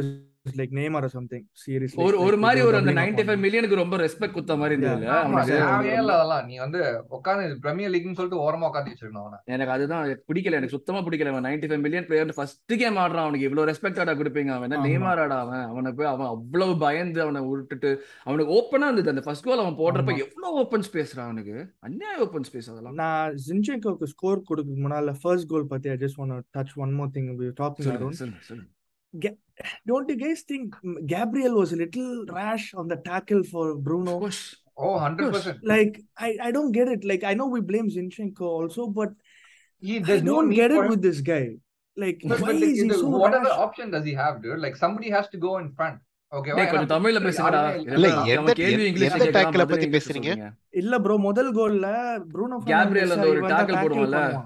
like 0.59 0.73
name 0.79 0.95
or 0.99 1.07
something 1.15 1.45
seriously 1.63 1.99
ஒரு 2.05 2.17
ஒரு 2.25 2.37
மாதிரி 2.45 2.61
ஒரு 2.67 2.77
அந்த 2.79 2.93
95 2.93 3.25
ஃபைவ் 3.29 3.41
மில்லியனுக்கு 3.45 3.79
ரொம்ப 3.81 3.97
ரெஸ்பெக்ட் 4.03 4.37
குத்த 4.37 4.57
மாதிரி 4.61 4.75
இருந்தது 4.77 5.07
அதெல்லாம் 5.11 6.45
நீ 6.49 6.55
வந்து 6.65 6.81
உட்காந்து 7.17 7.45
பிரீமியர் 7.65 7.93
லீக்னு 7.95 8.17
சொல்லிட்டு 8.19 8.43
ஓரமா 8.47 8.69
உட்காந்து 8.71 8.93
வச்சிருக்கணும் 8.93 9.23
அவனை. 9.25 9.39
எனக்கு 9.55 9.75
அதுதான் 9.77 10.05
பிடிக்கல 10.31 10.59
எனக்கு 10.59 10.77
சுத்தமா 10.77 11.01
பிடிக்கல 11.07 11.33
அவன். 11.33 11.47
95 11.49 11.71
five 11.71 11.85
million 11.87 12.07
player 12.09 12.35
first 12.39 12.75
game 12.83 13.01
ஆடுறான் 13.05 13.27
அவனுக்கு. 13.27 13.49
இவ்வளவு 13.49 13.69
ரெஸ்பெக்டடா 13.71 14.15
கொடுப்பீங்க 14.21 14.53
அவன். 14.59 14.77
நேமார் 14.87 15.23
ஆடா 15.25 15.39
அவன்? 15.47 15.65
அவனை 15.73 15.93
போய் 16.01 16.11
அவன் 16.13 16.31
அவ்வளவு 16.35 16.75
பயந்து 16.85 17.23
அவனை 17.27 17.43
விட்டுட்டு 17.51 17.91
அவனுக்கு 18.29 18.55
ஓப்பனா 18.59 18.89
இருந்தது. 18.91 19.13
அந்த 19.15 19.25
ஃபர்ஸ்ட் 19.27 19.47
கோல் 19.49 19.65
அவன் 19.65 19.79
போடுறப்ப. 19.83 20.17
எவ்வளவு 20.27 20.61
ஓப்பன் 20.63 20.87
ஸ்பேஸ்ரா 20.89 21.25
அவனுக்கு? 21.29 21.57
அந்நியாய 21.89 22.25
ஓப்பன் 22.27 22.49
ஸ்பேஸ் 22.51 22.71
அதெல்லாம். 22.75 22.99
நான் 23.03 23.35
ஜின்சென்கோக்கு 23.47 24.13
ஸ்கோர் 24.15 24.47
கொடுக்க 24.51 24.79
முன்னால 24.85 25.17
ஃபர்ஸ்ட் 25.23 25.51
கோல் 25.53 25.71
பத்தி 25.75 25.95
I 25.95 25.99
just 26.05 26.21
want 26.21 26.47
touch 26.59 26.77
one 26.85 26.95
more 27.01 27.13
thing 27.17 27.29
we 27.43 27.51
talking 27.63 27.91
around 27.97 28.23
don't 29.86 30.08
you 30.08 30.18
guys 30.18 30.42
think 30.52 30.68
Gabriel 31.06 31.54
was 31.56 31.72
a 31.72 31.80
little 31.84 32.12
rash 32.32 32.66
on 32.74 32.88
the 32.88 33.00
tackle 33.10 33.44
for 33.54 33.66
Bruno 33.88 34.16
Push. 34.20 34.42
Oh 34.78 34.92
hundred 35.04 35.34
percent 35.34 35.64
like 35.72 35.96
I 36.28 36.32
I 36.46 36.52
don't 36.52 36.72
get 36.78 36.88
it 36.94 37.02
like 37.12 37.24
I 37.32 37.36
know 37.40 37.48
we 37.56 37.62
blame 37.72 37.90
Zinchenko 37.98 38.48
also 38.60 38.84
but 39.00 39.12
I 39.84 40.00
there's 40.08 40.24
no 40.24 40.36
don't 40.36 40.50
need 40.50 40.60
get 40.62 40.72
for 40.72 40.78
it 40.78 40.86
him 40.86 40.94
with 40.94 41.04
this 41.08 41.20
guy 41.32 41.44
like 41.98 42.20
But, 42.24 42.40
why 42.44 42.48
but 42.48 42.62
the, 42.62 42.70
is 42.70 42.80
he 42.82 42.88
the, 42.92 42.98
so 43.02 43.10
what 43.16 43.34
other 43.34 43.50
rash 43.50 43.62
option 43.66 43.88
does 43.96 44.06
he 44.10 44.14
have, 44.14 44.36
dude? 44.44 44.62
Like 44.66 44.76
somebody 44.84 45.10
has 45.10 45.26
to 45.34 45.40
go 45.48 45.54
in 45.64 45.68
front. 45.80 45.98
Okay, 46.32 46.52
டேய், 46.58 46.68
கொஞ்சம் 46.72 46.92
தமிழ்ல 46.94 47.20
பேசுங்கடா 47.24 47.62
இல்ல, 47.96 48.10
அவன் 48.12 48.30
எந்த- 48.36 48.54
கேள்வி 48.60 48.74
எந்த- 48.76 48.90
இங்கிலீஷ்ல 48.90 49.08
எந்த 49.10 49.26
கேட்கலாம், 49.26 49.38
tackle-அ 49.38 49.66
பதில் 49.66 49.72
பத்தி 49.72 49.88
இங்கிலீஷ்ல 49.88 50.08
பேசுறீங்க? 50.08 50.32
சொல்லுங்க. 50.32 50.54
இல்ல 50.82 51.00
ப்ரோ 51.06 51.16
முதல் 51.28 51.52
கோல்ல 51.58 51.88
ப்ரூனோ 52.34 52.58
Gabriel 52.72 53.12
அந்த 53.16 53.28
ஒரு 53.34 53.42
tackle 53.54 53.78
போடுவான்ல? 53.84 54.22
இல்ல, 54.26 54.46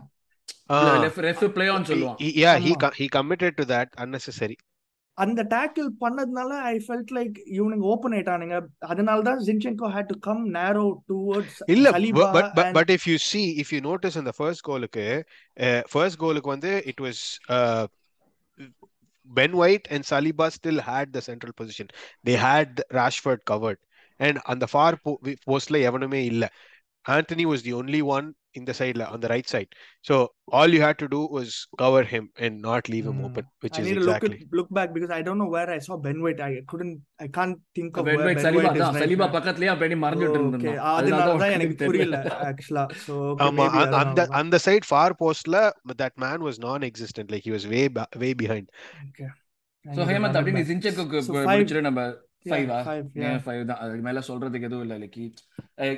Ah, 0.78 0.94
ref- 1.06 1.20
ref 1.26 1.42
play 1.58 1.68
on 1.74 1.84
சொல்லுவான் 1.90 2.18
he- 2.24 2.34
yeah, 2.44 2.56
he 2.66 2.72
ஆமா. 2.72 2.80
co- 2.84 2.96
he 3.00 3.08
committed 3.18 3.54
to 3.60 3.66
that 3.74 3.90
unnecessary. 4.06 4.58
அந்த 5.23 5.41
டேக்கிள் 5.55 5.89
பண்ணதுனால 6.03 6.51
ஐ 6.71 6.75
ஃபெல்ட் 6.87 7.13
லைக் 7.17 7.37
இவனுங்க 7.57 7.87
ஓபன் 7.93 8.15
ஆயிட்டானுங்க 8.17 8.57
அதனால 8.91 9.25
தான் 9.29 9.41
Zinchenko 9.49 9.89
had 9.97 10.11
to 10.13 10.17
come 10.29 10.43
narrow 10.59 10.85
towards 11.11 11.59
இல்ல 11.75 11.93
Saliba 11.97 12.27
and 12.65 12.75
but 12.79 12.91
if 12.91 13.05
you 13.11 13.19
see 13.31 13.47
if 13.63 13.71
you 13.75 13.81
notice 13.83 14.17
in 14.17 14.25
the 14.25 14.37
first 14.43 14.63
கோலுக்கு 14.69 15.07
uh, 15.67 15.81
first 15.97 16.19
கோலுக்கு 16.25 16.55
வந்து 16.55 16.73
it 16.93 17.01
was 17.01 17.19
uh, 17.49 17.85
Ben 19.29 19.53
White 19.53 19.87
and 19.91 20.03
Saliba 20.05 20.47
still 20.51 20.81
had 20.83 21.13
the 21.13 21.23
central 21.23 21.53
position 21.53 21.89
they 22.25 22.37
had 22.49 22.71
Rashford 22.93 23.41
covered 23.45 23.79
and 24.21 24.39
on 24.47 24.59
the 24.59 24.69
far 24.69 24.91
po- 25.05 25.21
postல 25.47 25.79
எவனுமே 25.91 26.23
இல்ல 26.25 26.45
Anthony 27.05 27.47
was 27.47 27.63
the 27.63 27.73
only 27.73 28.03
one 28.09 28.27
in 28.55 28.65
the 28.65 28.75
side 28.75 29.01
on 29.07 29.21
the 29.21 29.29
right 29.29 29.49
side 29.49 29.69
so 30.05 30.15
all 30.53 30.69
you 30.69 30.81
had 30.81 30.97
to 30.99 31.09
do 31.09 31.21
was 31.29 31.49
cover 31.79 32.03
him 32.05 32.25
and 32.39 32.61
not 32.61 32.89
leave 32.89 33.05
him 33.05 33.17
Hmm. 33.17 33.27
open 33.27 33.45
which 33.61 33.77
I 33.77 33.83
is 33.83 33.87
need 33.87 33.95
to 33.95 34.01
look 34.01 34.17
exactly 34.17 34.39
at, 34.41 34.57
look 34.59 34.71
back 34.71 34.89
because 34.95 35.13
I 35.19 35.23
don't 35.23 35.39
know 35.39 35.49
where 35.49 35.69
I 35.71 35.79
saw 35.79 35.97
Ben 36.07 36.19
White. 36.25 36.41
I 36.41 36.53
couldn't, 36.67 36.97
I 37.21 37.29
can't 37.37 37.59
think 37.77 37.93
of 37.97 38.07
Ben 38.09 38.19
where 38.19 38.29
Ben 38.31 38.41
Saliba 38.47 38.63
White 38.63 38.79
is 38.81 38.85
right 38.97 39.13
now. 39.21 39.29
பக்கத்துலயே 39.37 39.71
அப்படி 39.75 39.89
Okay, 39.91 40.33
இருந்தான் 40.33 40.91
அதனால 40.95 41.37
தான் 41.43 41.55
எனக்கு. 41.59 41.77
புரியல 41.91 42.19
so 43.05 43.15
okay 43.27 43.45
ஆமா 43.47 43.67
அந்த- 44.03 44.29
அந்த 44.41 44.59
சைடு 44.67 44.89
ஃபார் 44.91 45.17
போஸ்ட்ல 45.23 45.61
that 46.03 46.17
man 46.27 46.41
was 46.49 46.59
non-existent 46.69 47.31
like 47.35 47.45
he 47.49 47.55
was 47.59 47.67
way 47.75 47.85
way 48.25 48.33
behind 48.43 48.67
okay 49.07 49.29
so 49.85 50.03
Hemant 50.11 50.39
அப்படி 50.41 50.57
நீ 50.59 50.65
சின்செக்கு 50.73 51.23
So 51.29 51.35
five. 51.39 51.49
முடிச்சிட்டு 51.53 51.87
நம்ம 51.91 52.03
ஃபைவ் 52.47 52.71
ஏன் 53.29 53.41
ஃபைவ் 53.45 53.63
தான். 53.67 53.79
அதுக்கு 53.79 54.03
மேல 54.03 54.21
சொல்றதுக்கு 54.21 54.69
எதுவும் 54.69 54.85
இல்லை 54.87 54.99
like 54.99 55.19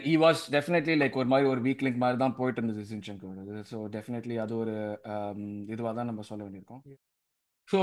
he 0.05 0.15
was 0.17 0.43
definitely 0.51 0.95
like 0.97 1.17
ஒரு 1.17 1.29
மாதிரி 1.29 1.49
ஒரு 1.49 1.61
வீக் 1.61 1.85
லிங்க் 1.87 1.97
மாதிரி 1.97 2.19
தான் 2.19 2.37
போயிட்டு 2.37 2.61
இருந்தது 2.63 3.65
ஸோ 3.73 3.79
டெஃபினெட்லி 3.97 4.37
அது 4.45 4.57
ஒரு 4.57 4.75
இதுவாக 5.75 5.95
தான் 5.95 6.07
நம்ம 6.07 6.23
சொல்ல 6.23 6.45
வேண்டியிருக்கோம். 6.45 6.83
ஸோ 7.73 7.79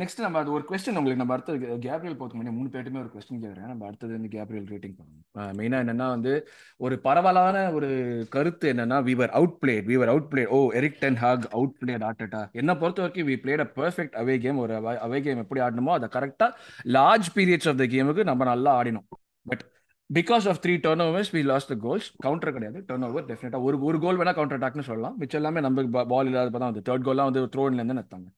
நெக்ஸ்ட் 0.00 0.22
நம்ம 0.24 0.38
அது 0.42 0.50
ஒரு 0.56 0.64
கொஸ்டின் 0.68 0.98
உங்களுக்கு 0.98 1.22
நம்ம 1.22 1.34
அடுத்தது 1.34 1.58
கேப்ரியல் 1.86 2.16
போகிறதுக்கு 2.18 2.38
முன்னாடி 2.38 2.56
மூணு 2.58 2.68
பேருமே 2.74 3.00
ஒரு 3.02 3.10
கொஸ்டின் 3.14 3.40
கேட்குறேன் 3.42 3.70
நம்ம 3.72 3.86
அடுத்தது 3.88 4.12
வந்து 4.16 4.30
கேப்ரியல் 4.34 4.68
ரேட்டிங் 4.72 4.94
பண்ணணும். 4.98 5.56
மெயினாக 5.58 5.84
என்னன்னா 5.84 6.06
வந்து 6.14 6.32
ஒரு 6.80 6.96
பரவலான 7.06 7.56
ஒரு 7.78 7.88
கருத்து 8.34 8.66
என்னன்னா 8.72 8.98
we were 9.08 9.34
out 9.38 9.56
played 9.62 9.86
we were 9.92 10.12
out 10.12 10.28
played 10.32 10.50
oh 10.56 10.60
Erik 10.80 10.98
ten 11.02 11.20
Hag 11.24 11.44
out 11.58 11.76
played 11.82 12.06
ஆட்டட்டா 12.10 12.42
என்ன 12.62 12.76
பொறுத்த 12.82 13.04
வரைக்கும் 13.04 13.28
we 13.30 13.36
played 13.44 13.64
a 13.66 13.68
perfect 13.80 14.16
away 14.22 14.36
game 14.44 14.62
ஒரு 14.64 14.74
அவே 15.06 15.20
கேம் 15.26 15.42
எப்படி 15.44 15.62
ஆடணுமோ 15.66 15.94
அதை 15.98 16.08
கரெக்டாக 16.16 16.50
லார்ஜ் 16.98 17.30
பீரியட்ஸ் 17.38 17.70
ஆஃப் 17.72 17.80
த 17.82 17.86
கேமுக்கு 17.96 18.28
நம்ம 18.30 18.50
நல்லா 18.52 18.72
ஆடினோம். 18.80 19.08
But 19.46 19.64
because 20.10 20.44
of 20.50 20.60
three 20.64 20.74
turn 20.84 21.04
overs 21.08 21.32
we 21.36 21.40
lost 21.52 21.72
the 21.72 21.76
goals 21.86 22.08
counter 22.26 22.54
கிடையாது. 22.56 22.78
டர்ன் 22.90 23.06
ஓவர் 23.08 23.26
டெஃபினட்டாக 23.30 23.68
ஒரு 23.68 23.78
ஒரு 23.88 23.98
கோல் 24.04 24.20
வேணா 24.20 24.34
கவுண்டர் 24.38 24.58
அட்டாக்னு 24.58 24.88
சொல்லலாம். 24.90 25.16
மிச்சம் 25.22 25.40
எல்லாமே 25.42 25.62
நம்ம 25.66 26.04
பால் 26.14 26.30
இல்லாதப்ப 26.30 26.60
தான் 26.62 26.72
வந்து 26.72 26.86
தேர்ட் 26.88 27.06
கோல்லாம் 27.08 27.28
வந்து 27.30 27.42
த்ரோன்லேருந்து 27.56 27.98
நடத்தாங்க 28.00 28.28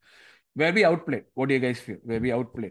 வேர் 0.59 0.77
we 0.79 0.85
out 0.90 1.07
played 1.09 1.21
vote 1.40 1.55
you 1.55 1.61
guys 1.66 1.83
few 1.87 1.99
where 2.12 2.25
we 2.27 2.33
out 2.38 2.53
played 2.59 2.71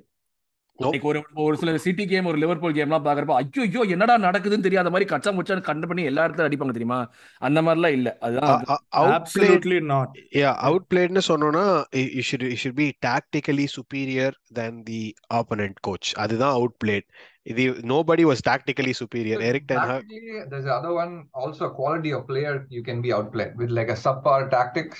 Nope. 0.79 0.93
Like 0.95 1.05
ஒரு 1.09 1.19
ஒரு 1.43 1.55
சில 1.59 1.71
சிட்டி 1.85 2.03
கேம் 2.09 2.27
ஒரு 2.31 2.37
லிவர்பூல் 2.41 2.75
கேம்லாம் 2.77 3.05
பாக்குறப்ப 3.05 3.35
ஐயோ 3.37 3.61
ஐயோ 3.63 3.83
என்னடா 3.93 4.15
நடக்குதுன்னு 4.25 4.65
தெரியாத 4.65 4.89
மாதிரி 4.93 5.05
கச்சா 5.11 5.31
முச்சான்னு 5.37 5.65
கண்டு 5.69 5.87
பண்ணி 5.89 6.03
எல்லா 6.09 6.25
இடத்துல 6.25 6.47
அடிப்பாங்க 6.47 6.73
தெரியுமா 6.75 6.99
அந்த 7.41 7.61
மாதிரிலாம் 7.61 7.95
இல்ல 7.97 8.09
அதுதான் 8.25 8.51
அது. 8.51 8.75
அவுட் 8.99 9.15
absolutely 9.15 9.79
not 9.93 10.09
Yeah, 10.41 10.53
outplayedனு 10.69 11.23
சொன்னோம்னா 11.29 11.65
you 11.99 12.05
you 12.17 12.25
should 12.29 12.43
you 12.51 12.59
should 12.63 12.77
be 12.83 12.89
tactically 13.07 13.67
superior 13.77 14.29
than 14.59 14.75
the 14.91 15.01
opponent 15.39 15.77
coach. 15.89 16.07
அதுதான் 16.25 16.55
outplayed. 16.59 17.07
இது 17.43 17.65
nobody 17.93 18.25
was 18.31 18.41
tactically 18.51 18.95
superior. 19.01 19.39
Eric 19.49 19.65
Ten 19.71 19.81
Hag. 19.89 20.01
Tactically, 20.03 20.39
there's 20.51 20.67
the 20.69 20.75
other 20.79 20.93
one 20.93 21.13
also 21.35 21.73
quality 21.79 22.13
of 22.13 22.23
player 22.31 22.55
you 22.69 22.83
can 22.83 23.01
be 23.01 23.13
outplayed 23.19 23.55
with 23.55 23.73
like 23.79 23.89
a 23.89 23.99
subpar 24.05 24.39
tactics. 24.49 24.97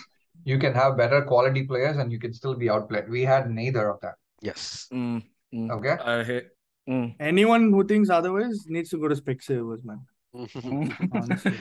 You 0.48 0.58
can 0.58 0.74
have 0.74 0.96
better 0.96 1.22
quality 1.24 1.64
players 1.64 1.98
and 1.98 2.12
you 2.12 2.20
can 2.20 2.34
still 2.34 2.56
be 2.56 2.70
outplayed. 2.70 3.10
We 3.10 3.24
had 3.26 3.50
neither 3.52 3.86
of 3.90 3.98
that. 4.02 4.16
Yes. 4.42 4.62
ம், 4.98 5.18
ம். 5.54 5.70
Okay. 5.76 5.96
Uh, 6.06 6.22
hey. 6.24 6.40
ம். 6.88 7.08
anyone 7.30 7.64
who 7.72 7.82
thinks 7.86 8.10
otherwise 8.18 8.58
needs 8.68 8.90
to 8.90 8.98
go 8.98 9.08
to 9.08 9.16
Specsavers 9.16 9.82
man 9.84 10.00
honestly 11.18 11.54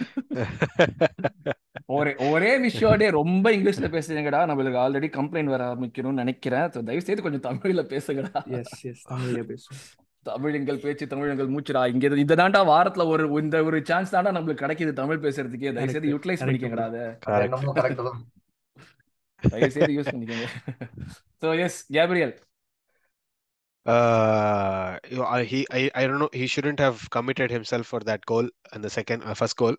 ஒரே 1.88 2.12
ஒரே 2.28 2.52
விஷயோடே 2.64 3.08
ரொம்ப 3.18 3.46
இங்கிலீஷ்ல 3.52 3.88
பேசுறீங்கடா 3.92 4.40
நம்மளுக்கு 4.50 4.78
already 4.84 5.08
complaint 5.16 5.52
வர 5.54 5.62
ஆரம்பிக்கணும்னு 5.70 6.22
நினைக்கிறேன் 6.22 6.66
So, 6.74 6.80
தயவு 6.88 7.06
செய்து 7.08 7.24
கொஞ்சம் 7.26 7.46
தமிழ்ல 7.46 7.84
பேசுங்கடா 7.92 8.40
yes 8.54 8.70
yes 8.86 9.00
தமிழ்லயே 9.10 9.46
பேசுவோம் 9.50 9.82
தமிழ் 10.26 10.56
எங்கள் 10.60 10.80
பேச்சு 10.84 11.10
தமிழ் 11.12 11.32
எங்கள் 11.34 11.52
மூச்சுடா 11.54 11.82
இங்க 11.92 12.06
இது- 12.08 12.22
இந்த 12.24 12.36
தாண்டா 12.36 12.62
வாரத்துல 12.72 13.06
ஒரு 13.14 13.26
இந்த 13.42 13.58
ஒரு 13.68 13.80
சான்ஸ் 13.90 14.14
தாண்டா 14.16 14.32
நம்மளுக்கு 14.36 14.64
கிடைக்குது 14.64 14.94
தமிழ் 15.02 15.22
பேசுறதுக்கே 15.24 15.72
தயவு 15.76 15.94
செய்து. 15.96 16.12
Utilise 16.14 16.34
Correct. 16.36 16.48
பண்ணிக்கங்கடா 16.48 16.88
அதை 16.90 17.02
அது 17.02 17.14
Correct. 17.28 17.46
என்னமோ 17.50 17.74
correct 17.78 18.00
தான். 18.02 18.20
தயவு 19.42 19.72
செய்து 19.76 19.94
யூஸ் 19.98 20.12
பண்ணிக்கங்க 20.14 20.48
so 21.44 21.48
yes 21.66 21.80
Gabriel 21.98 22.34
Uh, 23.86 24.98
he 25.50 25.58
I, 25.78 25.82
I 26.00 26.06
don't 26.06 26.20
know 26.22 26.28
he 26.32 26.46
shouldn't 26.52 26.80
have 26.84 26.96
committed 27.16 27.50
himself 27.56 27.84
for 27.92 28.00
that 28.08 28.22
goal 28.30 28.46
and 28.72 28.80
the 28.86 28.90
second 28.96 29.20
uh, 29.22 29.34
first 29.40 29.56
goal. 29.60 29.76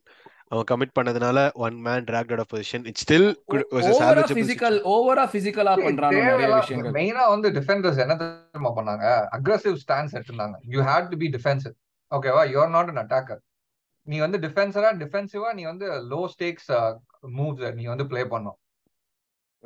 அவன் 0.52 0.68
கமிட் 0.70 0.94
பண்ணதுனால 0.98 1.40
one 1.66 1.78
man 1.86 2.06
dragged 2.10 2.32
out 2.34 2.42
of 2.44 2.48
position. 2.54 2.82
It 2.92 2.98
still 3.04 3.26
could, 3.52 3.64
was 3.78 3.86
a 3.88 3.92
ஓவரா 3.96 4.06
salvageable 4.06 4.38
physical 4.40 4.78
situation. 4.78 4.94
ஓவரா 4.94 5.26
பிசிக்கலா 5.34 5.74
பண்றாங்க 5.88 6.22
நிறைய 6.28 6.48
விஷயங்கள். 6.54 6.94
மெயினா 7.00 7.24
வந்து 7.34 7.50
டிஃபெண்டர்ஸ் 7.58 8.00
என்ன 8.04 8.16
தெரியுமா 8.22 8.72
பண்ணாங்க? 8.78 9.06
அக்ரஸிவ் 9.38 9.78
ஸ்டான்ஸ் 9.84 10.16
எடுத்திருந்தாங்க. 10.18 10.58
You 10.76 10.80
had 10.90 11.10
to 11.14 11.20
be 11.24 11.30
defensive 11.36 11.76
ஓகேவா 12.12 12.44
யூ 12.54 12.60
ஆர் 12.64 12.74
நாட் 12.78 12.94
அட்டாக்கர் 13.04 13.42
நீ 14.08 14.20
வந்து 14.26 14.40
டிஃபென்சரா 14.46 14.92
டிஃபென்சிவா 15.04 15.52
நீ 15.60 15.66
வந்து 15.72 15.90
லோ 16.14 16.22
ஸ்டேக்ஸ் 16.36 16.72
மூவ்ஸ் 17.40 17.76
நீ 17.80 17.86
வந்து 17.94 18.08
ப்ளே 18.14 18.24
பண்ணும் 18.36 18.58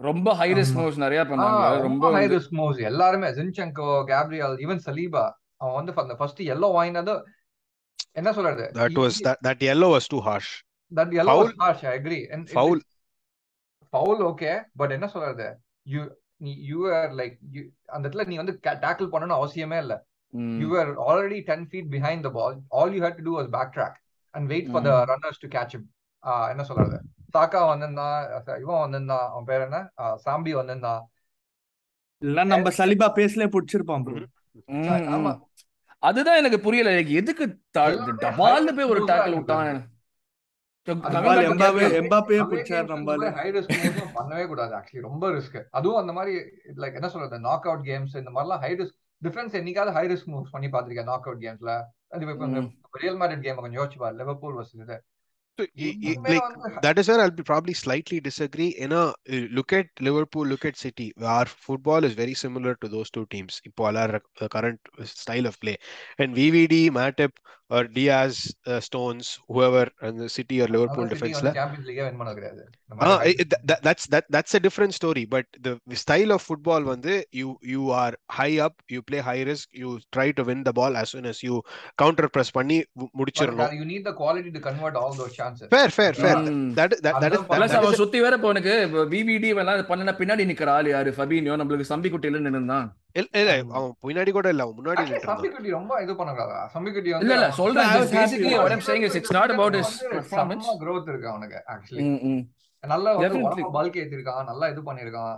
ரொம்ப 0.02 0.30
ஹை 0.34 0.48
ரிஸ்க். 0.54 0.78
மூவ்ஸ் 0.78 0.98
நிறைய 0.98 1.22
பண்ணாங்க 1.24 1.64
ரொம்ப 1.82 2.06
ஹை 2.16 2.24
ரிஸ்க் 2.34 2.56
மூவ்ஸ் 2.60 2.80
எல்லாருமே 2.90 3.30
ஜின்செங்கோ 3.38 3.90
கேப்ரியல் 4.12 4.56
ஈவன் 4.66 4.82
சலீபா 4.88 5.24
அவன் 5.62 5.78
வந்து 5.80 5.94
அந்த 5.98 6.16
ஃபர்ஸ்ட் 6.20 6.42
எல்லோ 6.54 6.70
வாங்கினது 6.72 7.16
என்ன 8.14 8.30
சொல்றது 8.32 8.64
That 8.76 8.96
was 8.98 9.16
that 9.20 9.40
that 9.42 9.60
yellow 9.62 9.90
was 9.96 10.06
too 10.08 10.22
harsh. 10.22 10.50
That 10.92 11.14
yellow 11.22 11.34
Foul. 11.34 11.52
Harsh 11.62 11.84
I 11.86 11.94
agree 11.98 12.20
Foul. 12.54 12.80
Foul 13.94 14.22
okay 14.28 14.52
but 14.78 14.92
என்ன 14.92 15.08
சொல்றது 15.08 15.48
யூ 15.86 16.02
நீ 16.42 16.52
யூ 16.70 16.80
ஆர் 16.94 17.12
லைக் 17.20 17.36
அந்த 17.88 18.04
இடத்துல 18.06 18.26
நீ 18.28 18.36
வந்து 18.36 18.54
டேக்கிள் 18.84 19.12
பண்ணணும் 19.14 19.40
அவசியமே 19.40 19.80
இல்ல 19.80 19.96
you 20.60 20.68
were 20.70 20.90
already 21.06 21.40
10 21.46 21.64
feet 21.72 21.88
behind 21.90 22.20
the 22.24 22.30
ball. 22.30 22.54
All 22.72 22.90
you 22.96 23.02
had 23.02 23.16
to 23.18 23.24
do 23.24 23.32
was 23.32 23.48
backtrack 23.50 23.96
and 24.34 24.44
wait 24.50 24.68
for 24.72 24.82
the 24.82 24.94
runners 25.10 25.38
to 25.40 25.48
catch 25.48 25.74
him. 25.76 25.84
ஆஹ் 26.24 26.48
என்ன 26.50 26.64
சொல்றது 26.64 26.98
சாக்கா 27.38 27.66
வந்திருந்தான் 27.68 28.44
இவன் 28.46 28.80
வந்திருந்தான் 28.80 29.30
அவன் 29.30 29.44
பேர் 29.44 29.62
என்ன? 29.62 29.92
சாம்பி 30.02 30.52
வந்திருந்தான் 30.52 31.10
இல்ல 32.18 32.44
நம்ம 32.44 32.70
சலிபா 32.70 33.14
பேசலே 33.14 33.46
புடிச்சிருப்பான். 33.46 34.26
ஆமா. 34.72 35.40
அதுதான் 36.00 36.38
எனக்கு 36.38 36.60
புரியல. 36.60 36.92
எனக்கு 36.92 37.14
எதுக்கு 37.14 37.60
எல்லாமே 37.72 38.12
டபால்னு 38.12 38.76
போய் 38.76 38.90
ஒரு 38.90 39.06
risk 39.06 39.36
விட்டான்? 39.36 39.90
பண்ணவே 44.16 44.48
கூடாது. 44.48 44.76
ஆக்சுவலி 44.76 45.02
ரொம்ப 45.02 45.30
ரிஸ்க் 45.30 45.66
அதுவும் 45.70 46.00
அந்த 46.00 46.14
மாதிரி 46.14 46.36
லைக் 46.76 46.94
என்ன 46.94 47.10
சொல்றது? 47.10 47.40
நாக் 47.40 47.68
அவுட் 47.68 47.86
கேம்ஸ் 47.86 48.18
இந்த 48.18 48.32
மாதிரிலாம் 48.36 48.60
ஹை 48.60 48.72
ரிஸ்க் 48.74 48.98
டிஃபென்ஸ் 49.24 49.56
என்னைக்காவது 49.60 49.92
ஹை 49.92 50.08
ரிஸ்க் 50.08 50.30
மூவ்ஸ் 50.30 50.52
பண்ணி 50.52 50.68
பாத்திருக்கேன் 50.68 51.04
நாக் 51.04 51.28
அவுட் 51.28 51.42
கேம்ஸ்ல. 51.42 51.84
ரியல் 52.92 53.18
மேரிட் 53.18 53.42
கேம் 53.42 53.56
கொஞ்சம் 53.56 53.84
யோசிச்சு 53.84 53.98
பாரு. 53.98 54.16
Liverpool 54.16 54.56
versus 54.56 55.00
So, 55.60 55.66
mm-hmm. 55.78 56.26
like, 56.26 56.82
that 56.82 56.98
is 56.98 57.08
where 57.08 57.20
I'll 57.20 57.30
be 57.30 57.44
probably 57.44 57.74
slightly 57.74 58.20
disagree. 58.20 58.70
In 58.70 58.92
a 58.94 59.08
uh, 59.08 59.14
look 59.52 59.74
at 59.74 59.88
Liverpool, 60.00 60.46
look 60.46 60.66
at 60.66 60.78
City. 60.78 61.14
Our 61.22 61.46
football 61.46 62.04
is 62.04 62.14
very 62.14 62.34
similar 62.34 62.76
to 62.82 62.88
those 62.88 63.12
two 63.12 63.26
teams. 63.28 63.62
Ippo, 63.68 63.96
our 63.96 64.22
uh, 64.40 64.48
current 64.48 64.80
uh, 64.98 65.04
style 65.04 65.46
of 65.46 65.60
play, 65.60 65.78
and 66.18 66.36
VVD, 66.36 66.90
Matip, 66.90 67.32
or 67.72 67.82
Diaz, 67.96 68.32
uh, 68.70 68.80
Stones, 68.80 69.28
whoever, 69.48 69.86
and 70.02 70.20
the 70.22 70.28
City 70.28 70.56
or 70.62 70.68
Liverpool 70.68 71.08
City 71.08 71.14
defense. 71.14 71.42
Win 71.42 71.60
Ah, 73.06 73.18
that, 73.70 73.80
that's 73.82 74.06
that 74.12 74.26
that's 74.32 74.54
a 74.54 74.60
different 74.60 74.92
story. 74.92 75.24
But 75.32 75.46
the, 75.66 75.74
the 75.90 75.96
style 75.96 76.32
of 76.32 76.42
football, 76.42 76.82
வந்து 76.82 77.28
you 77.36 77.48
you 77.74 77.84
are 78.02 78.14
high 78.26 78.60
up, 78.60 78.74
you 78.94 79.02
play 79.12 79.20
high 79.20 79.42
risk, 79.42 79.66
you 79.82 79.90
try 80.18 80.28
to 80.32 80.44
win 80.44 80.66
the 80.66 80.72
ball 80.72 80.98
as 80.98 81.10
soon 81.10 81.26
as 81.26 81.40
you 81.48 81.56
counter 82.04 82.28
press 82.38 82.52
பண்ணி 82.52 82.86
மு- 82.94 83.06
But 83.06 83.10
முடிச்சிடணும். 83.20 83.72
you 83.72 83.86
need 83.94 84.06
the 84.06 84.14
quality 84.14 84.52
to 84.52 84.60
convert 84.60 84.96
all 84.96 85.14
those 85.18 85.34
chances. 85.42 85.68
Fair, 85.70 85.90
fair, 85.98 86.14
fair. 86.14 86.38
ம். 86.38 86.72
That 86.74 86.76
that 86.76 86.90
that 86.90 87.10
is 87.10 87.12
அதுதான் 87.12 87.32
that, 87.32 87.50
Plus 87.50 87.70
that 87.70 87.76
அவன் 87.76 87.90
is 87.90 87.94
a- 87.94 88.02
சுத்தி 88.04 88.22
வேற 88.22 88.36
இப்போ 88.36 88.48
உனக்கு 88.48 88.88
விவிடி 89.12 89.48
எல்லாம் 89.48 89.80
பண்ணனா 89.80 90.16
பின்னாடி 90.20 90.46
நிக்கிற 90.52 90.68
ஆள் 90.68 90.88
யாரு 90.88 91.12
ஃபபீனியோ 91.12 91.56
நம்மளுக்கு 91.62 91.90
சம்பி 91.90 92.12
குட்டியில 92.14 92.42
நின்னுதான் 92.48 92.90
இல்ல 93.16 93.52
அவன் 93.76 93.92
பின்னாடி 94.04 94.32
கூட 94.36 94.48
இல்ல 94.54 94.64
முன்னாடி. 94.72 95.04
சம்பிக்குட்டி 95.26 95.70
ரொம்ப 95.78 95.94
இது 96.04 96.14
பண்ணக்கூடாதா 96.20 96.60
சம்பிக்குட்டி 96.76 97.10
இல்ல 97.16 97.36
இல்ல 97.38 97.48
சொல்றேன் 97.60 97.92
பேசிக்கலி 98.16 98.54
growth 100.84 101.08
இருக்கு 101.12 101.30
அவனுக்கு 101.34 101.60
ஆக்சுவலி. 101.74 102.04
நல்லா 102.84 103.10
வந்து 103.12 103.26
Definitely. 103.26 103.48
உடம்பு 103.48 103.74
பல்க் 103.78 103.98
ஏத்திருக்கான் 104.04 104.50
நல்லா 104.52 104.68
இது 104.74 104.82
பண்ணிருக்கான். 104.90 105.38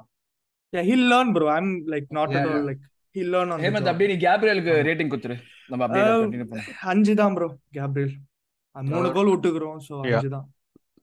Yeah 0.73 0.85
he'll 0.89 1.07
learn 1.11 1.27
bro. 1.35 1.47
I'm 1.55 1.67
like 1.93 2.07
not 2.17 2.29
at 2.29 2.35
Yeah, 2.35 2.45
all 2.45 2.55
yeah. 2.55 2.67
like 2.69 2.81
he'll 3.15 3.31
learn 3.33 3.49
on 3.51 3.57
the 3.57 3.65
Hemant 3.65 3.85
job. 3.85 3.91
அப்படியே 3.91 4.09
நீ 4.11 4.17
கேப்ரியலுக்கு 4.23 4.75
ரேட்டிங் 4.87 5.11
குத்துரு 5.13 5.35
நம்ம 5.69 5.83
அப்படியே 5.87 6.05
Uh, 6.05 6.19
கண்டினியூ 6.23 6.47
பண்ணுவோம் 6.51 6.79
அஞ்சு 6.91 7.13
தான் 7.21 7.35
ப்ரோ 7.37 7.47
கேப்ரியல் 7.77 8.13
மூணு 8.75 9.09
கோல் 9.17 9.31
விட்டுக்கிறோம் 9.33 9.79
சோ. 9.87 9.95
அஞ்சு 10.11 10.29
தான் 10.35 10.47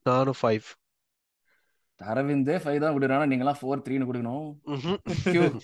நானும் 0.07 0.39
அரவிந்தே 2.01 2.55
ஃபைவ் 2.63 2.83
தான் 2.83 2.95
விடுறானா 2.97 3.25
நீங்களாம் 3.31 3.59
ஃபோர் 3.59 3.83
த்ரீன்னு 3.87 4.07
கொடுக்கணும். 4.09 4.47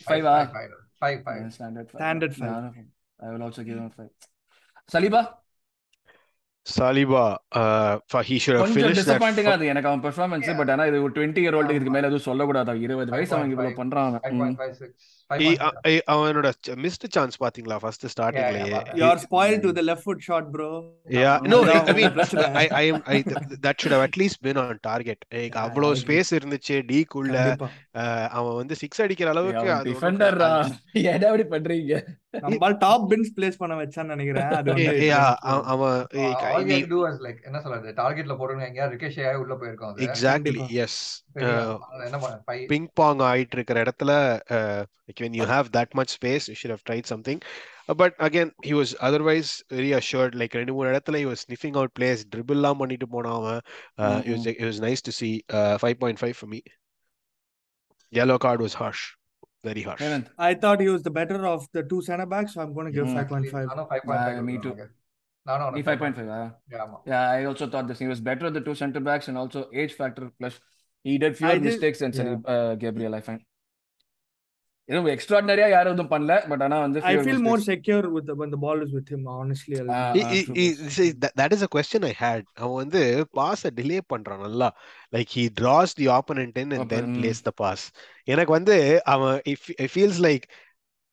Five 0.08 0.26
ah 0.32 0.36
five 1.06 1.18
five 1.24 1.42
standard 1.56 1.90
Standard 1.94 2.34
five. 2.36 2.86
I 3.20 3.32
will 3.32 3.44
also 3.46 3.62
give 3.62 3.80
five 3.96 4.12
Saliba 4.90 5.22
Saliba 6.66 7.24
uh, 7.52 7.92
for- 8.10 8.22
he 8.22 8.36
should 8.38 8.54
have 8.54 8.62
கொஞ்சம் 8.62 8.78
finished 8.78 8.98
that 9.00 9.08
டிசப்பாயிண்டிங்கா 9.08 9.50
fir- 9.50 9.58
அது 9.58 9.66
எனக்கு 9.66 9.88
அவன் 9.88 10.02
பெர்ஃபார்மன்ஸ் 10.02 10.48
பட் 10.60 10.70
ஆனா 10.70 10.86
இது 10.86 11.02
ஒரு 11.02 11.14
டுவெண்ட்டி 11.16 11.42
இயர் 11.44 11.56
ஓல்டு 11.58 11.76
இதுக்கு 11.76 11.92
மேல 11.92 12.08
எதுவும் 12.08 12.24
சொல்லக்கூடாது. 12.24 12.70
அவன் 12.70 12.84
இருபது 12.86 13.10
வயசு 13.10 13.34
அவன் 13.36 13.52
இவ்வளவு 13.52 13.78
பண்றான் 13.80 14.16
அவனோட 15.30 16.52
மிஸ்ட் 16.74 17.06
சான்ஸ் 17.08 17.42
பாத்தீங்களா 17.42 17.76
ஃபர்ஸ்ட் 17.76 18.06
ஸ்டார்டிங்லயே 18.06 18.80
you 18.94 19.06
are 19.10 19.18
spoiled 19.18 19.62
to 19.62 19.74
the 19.74 19.82
left 19.82 20.02
foot 20.02 20.20
shot 20.28 20.44
bro. 20.50 20.68
Yeah, 21.08 21.38
no, 21.42 21.58
I, 21.60 21.68
அதான் 21.68 21.86
I 21.86 21.92
mean, 21.92 21.96
உங்க 21.96 22.10
பிரச்சனை. 22.10 22.44
I, 22.52 22.68
I 22.68 22.92
am, 22.92 23.02
I, 23.04 23.22
th- 23.22 23.58
that 23.62 23.76
should 23.82 23.94
have 23.94 24.04
at 24.08 24.16
least 24.16 24.38
been 24.42 24.56
on 24.56 24.78
target. 24.88 25.18
Like, 25.34 25.54
Yeah, 25.54 25.62
அவ்வளோ. 25.64 25.88
Space 26.02 26.30
இருந்துச்சு 26.30 26.76
டீக்குள்ள 26.92 27.32
கண்டிப்பா. 27.32 27.68
அவன் 28.30 28.54
வந்து 28.54 28.76
சிக்ஸ் 28.76 29.02
அடிக்கிற 29.02 29.30
அளவுக்கு 29.30 29.74
டிஃபெண்டர் 29.90 30.38
அது- 30.48 30.74
ஏடா 30.92 31.28
அப்படி 31.30 31.46
பண்றீங்க? 31.48 32.06
நம்ம 32.30 32.72
டாப் 32.72 33.08
பெஞ்ச் 33.08 33.30
பிளேஸ் 33.36 33.58
பண்ண 33.58 33.74
வச்சான்னு 33.74 34.14
நினைக்கிறேன் 34.14 34.50
அது 34.50 34.72
என்ன 37.42 37.60
சொல்றது 37.60 37.92
டார்கெட்ல 38.02 38.36
போடுங்க 38.36 38.64
எங்கயா 38.68 38.88
ரிகேஷ் 38.94 39.20
ஆகி 39.28 39.38
உள்ள 39.44 39.54
போயிருக்கோம் 39.54 39.94
பண்ண 42.24 42.36
ஃபைவ் 42.46 42.66
பிங் 42.72 42.88
பாங் 43.00 43.22
ஆயிட்டு 43.30 43.56
இருக்கிற 43.58 43.82
இடத்துல 43.82 44.40
uh, 44.56 44.82
like 45.08 45.20
when 45.20 45.34
you 45.34 45.46
have 45.54 45.66
that 45.70 45.90
much 45.94 46.10
space 46.18 46.44
you 46.50 46.58
should 46.60 46.74
have 46.76 46.84
tried 46.90 47.06
something 47.14 47.40
Uh, 47.88 47.94
but 47.94 48.12
again 48.18 48.48
he 48.64 48.72
was 48.74 48.90
otherwise 49.08 49.50
very 49.68 49.90
assured 49.98 50.34
like 50.34 50.54
ரெண்டு 50.54 50.72
மூணு 50.72 50.88
இடத்துல 50.90 51.18
he 51.22 51.26
was 51.32 51.40
sniffing 51.46 51.74
out 51.76 51.90
plays 51.98 52.22
dribble 52.32 52.54
எல்லாம் 52.54 52.76
பண்ணிட்டு 52.76 53.06
uh, 53.22 53.60
was 54.26 54.46
Mhm. 54.46 54.48
it 54.48 54.64
was 54.70 54.80
nice 54.80 55.02
to 55.08 55.12
see 55.20 55.34
uh, 55.52 55.74
5.5 55.82 56.34
for 56.40 56.48
me 56.54 56.60
yellow 58.12 58.38
card 58.38 58.60
was 58.60 58.74
harsh 58.74 59.04
Very 59.64 59.82
harsh. 59.82 60.02
I 60.38 60.54
thought 60.54 60.80
he 60.80 60.88
was 60.88 61.02
the 61.02 61.10
better 61.10 61.46
of 61.46 61.66
the 61.72 61.82
two 61.82 62.00
center 62.02 62.26
backs, 62.26 62.54
so 62.54 62.60
I'm 62.60 62.72
going 62.72 62.86
to 62.86 62.92
give 62.92 63.06
mm. 63.06 63.28
5.5. 63.28 63.52
No, 63.68 63.74
no, 63.74 63.84
5.5. 63.86 64.38
Uh, 64.38 64.42
me 64.42 64.58
too. 64.58 64.76
No, 65.46 65.58
no, 65.58 65.70
no. 65.70 65.82
5.5. 65.82 66.18
Uh, 66.18 66.50
yeah, 66.70 66.86
yeah, 67.06 67.30
I 67.30 67.44
also 67.44 67.68
thought 67.68 67.88
this. 67.88 67.98
He 67.98 68.06
was 68.06 68.20
better 68.20 68.46
of 68.46 68.54
the 68.54 68.60
two 68.60 68.74
center 68.74 69.00
backs 69.00 69.28
and 69.28 69.36
also 69.36 69.68
age 69.74 69.94
factor. 69.94 70.30
Plus, 70.38 70.58
he 71.02 71.18
did 71.18 71.36
fewer 71.36 71.52
did, 71.52 71.62
mistakes 71.62 72.00
than 72.00 72.12
yeah. 72.12 72.52
uh, 72.52 72.74
Gabriel, 72.74 73.14
I 73.14 73.20
find. 73.20 73.40
எதுவும் 74.88 75.08
எக்ஸ்ட்ராடனரியா 75.12 75.68
யாரும் 75.68 75.94
எதுவும் 75.94 76.10
பண்ணல 76.12 76.32
but 76.50 76.62
ஆனா 76.66 76.76
வந்து 76.84 76.98
I 77.02 77.14
fewer 77.14 77.24
feel 77.28 77.38
more 77.46 77.56
mistakes. 77.56 77.70
secure 77.72 78.04
with 78.16 78.26
the, 78.28 78.34
when 78.40 78.50
the 78.54 78.60
ball 78.64 78.78
is 78.84 78.92
with 78.98 79.08
him 79.14 79.22
honestly 79.38 79.76
I'll- 79.80 79.90
Ah, 79.96 80.12
He- 80.16 80.24
ah, 80.26 80.30
he- 80.34 80.44
true. 80.44 80.56
he- 80.58 80.90
see, 80.96 81.08
that, 81.22 81.32
that 81.40 81.52
is 81.56 81.62
a 81.68 81.70
question 81.76 82.02
I 82.10 82.14
had. 82.24 82.42
அவன் 82.60 82.78
வந்து 82.82 83.00
பாஸ 83.38 83.72
delay 83.78 83.98
பண்றான் 84.14 84.44
நல்லா 84.46 84.68
like 85.16 85.32
he 85.38 85.44
draws 85.60 85.92
the 86.00 86.06
opponent 86.18 86.56
in 86.64 86.70
and 86.78 86.86
then 86.94 87.04
Open. 87.06 87.16
plays 87.18 87.40
the 87.48 87.54
pass 87.62 87.82
எனக்கு 88.34 88.52
வந்து 88.58 88.76
அவன் 89.14 89.36
feels 89.96 90.18
like 90.28 90.44
a 90.46 90.54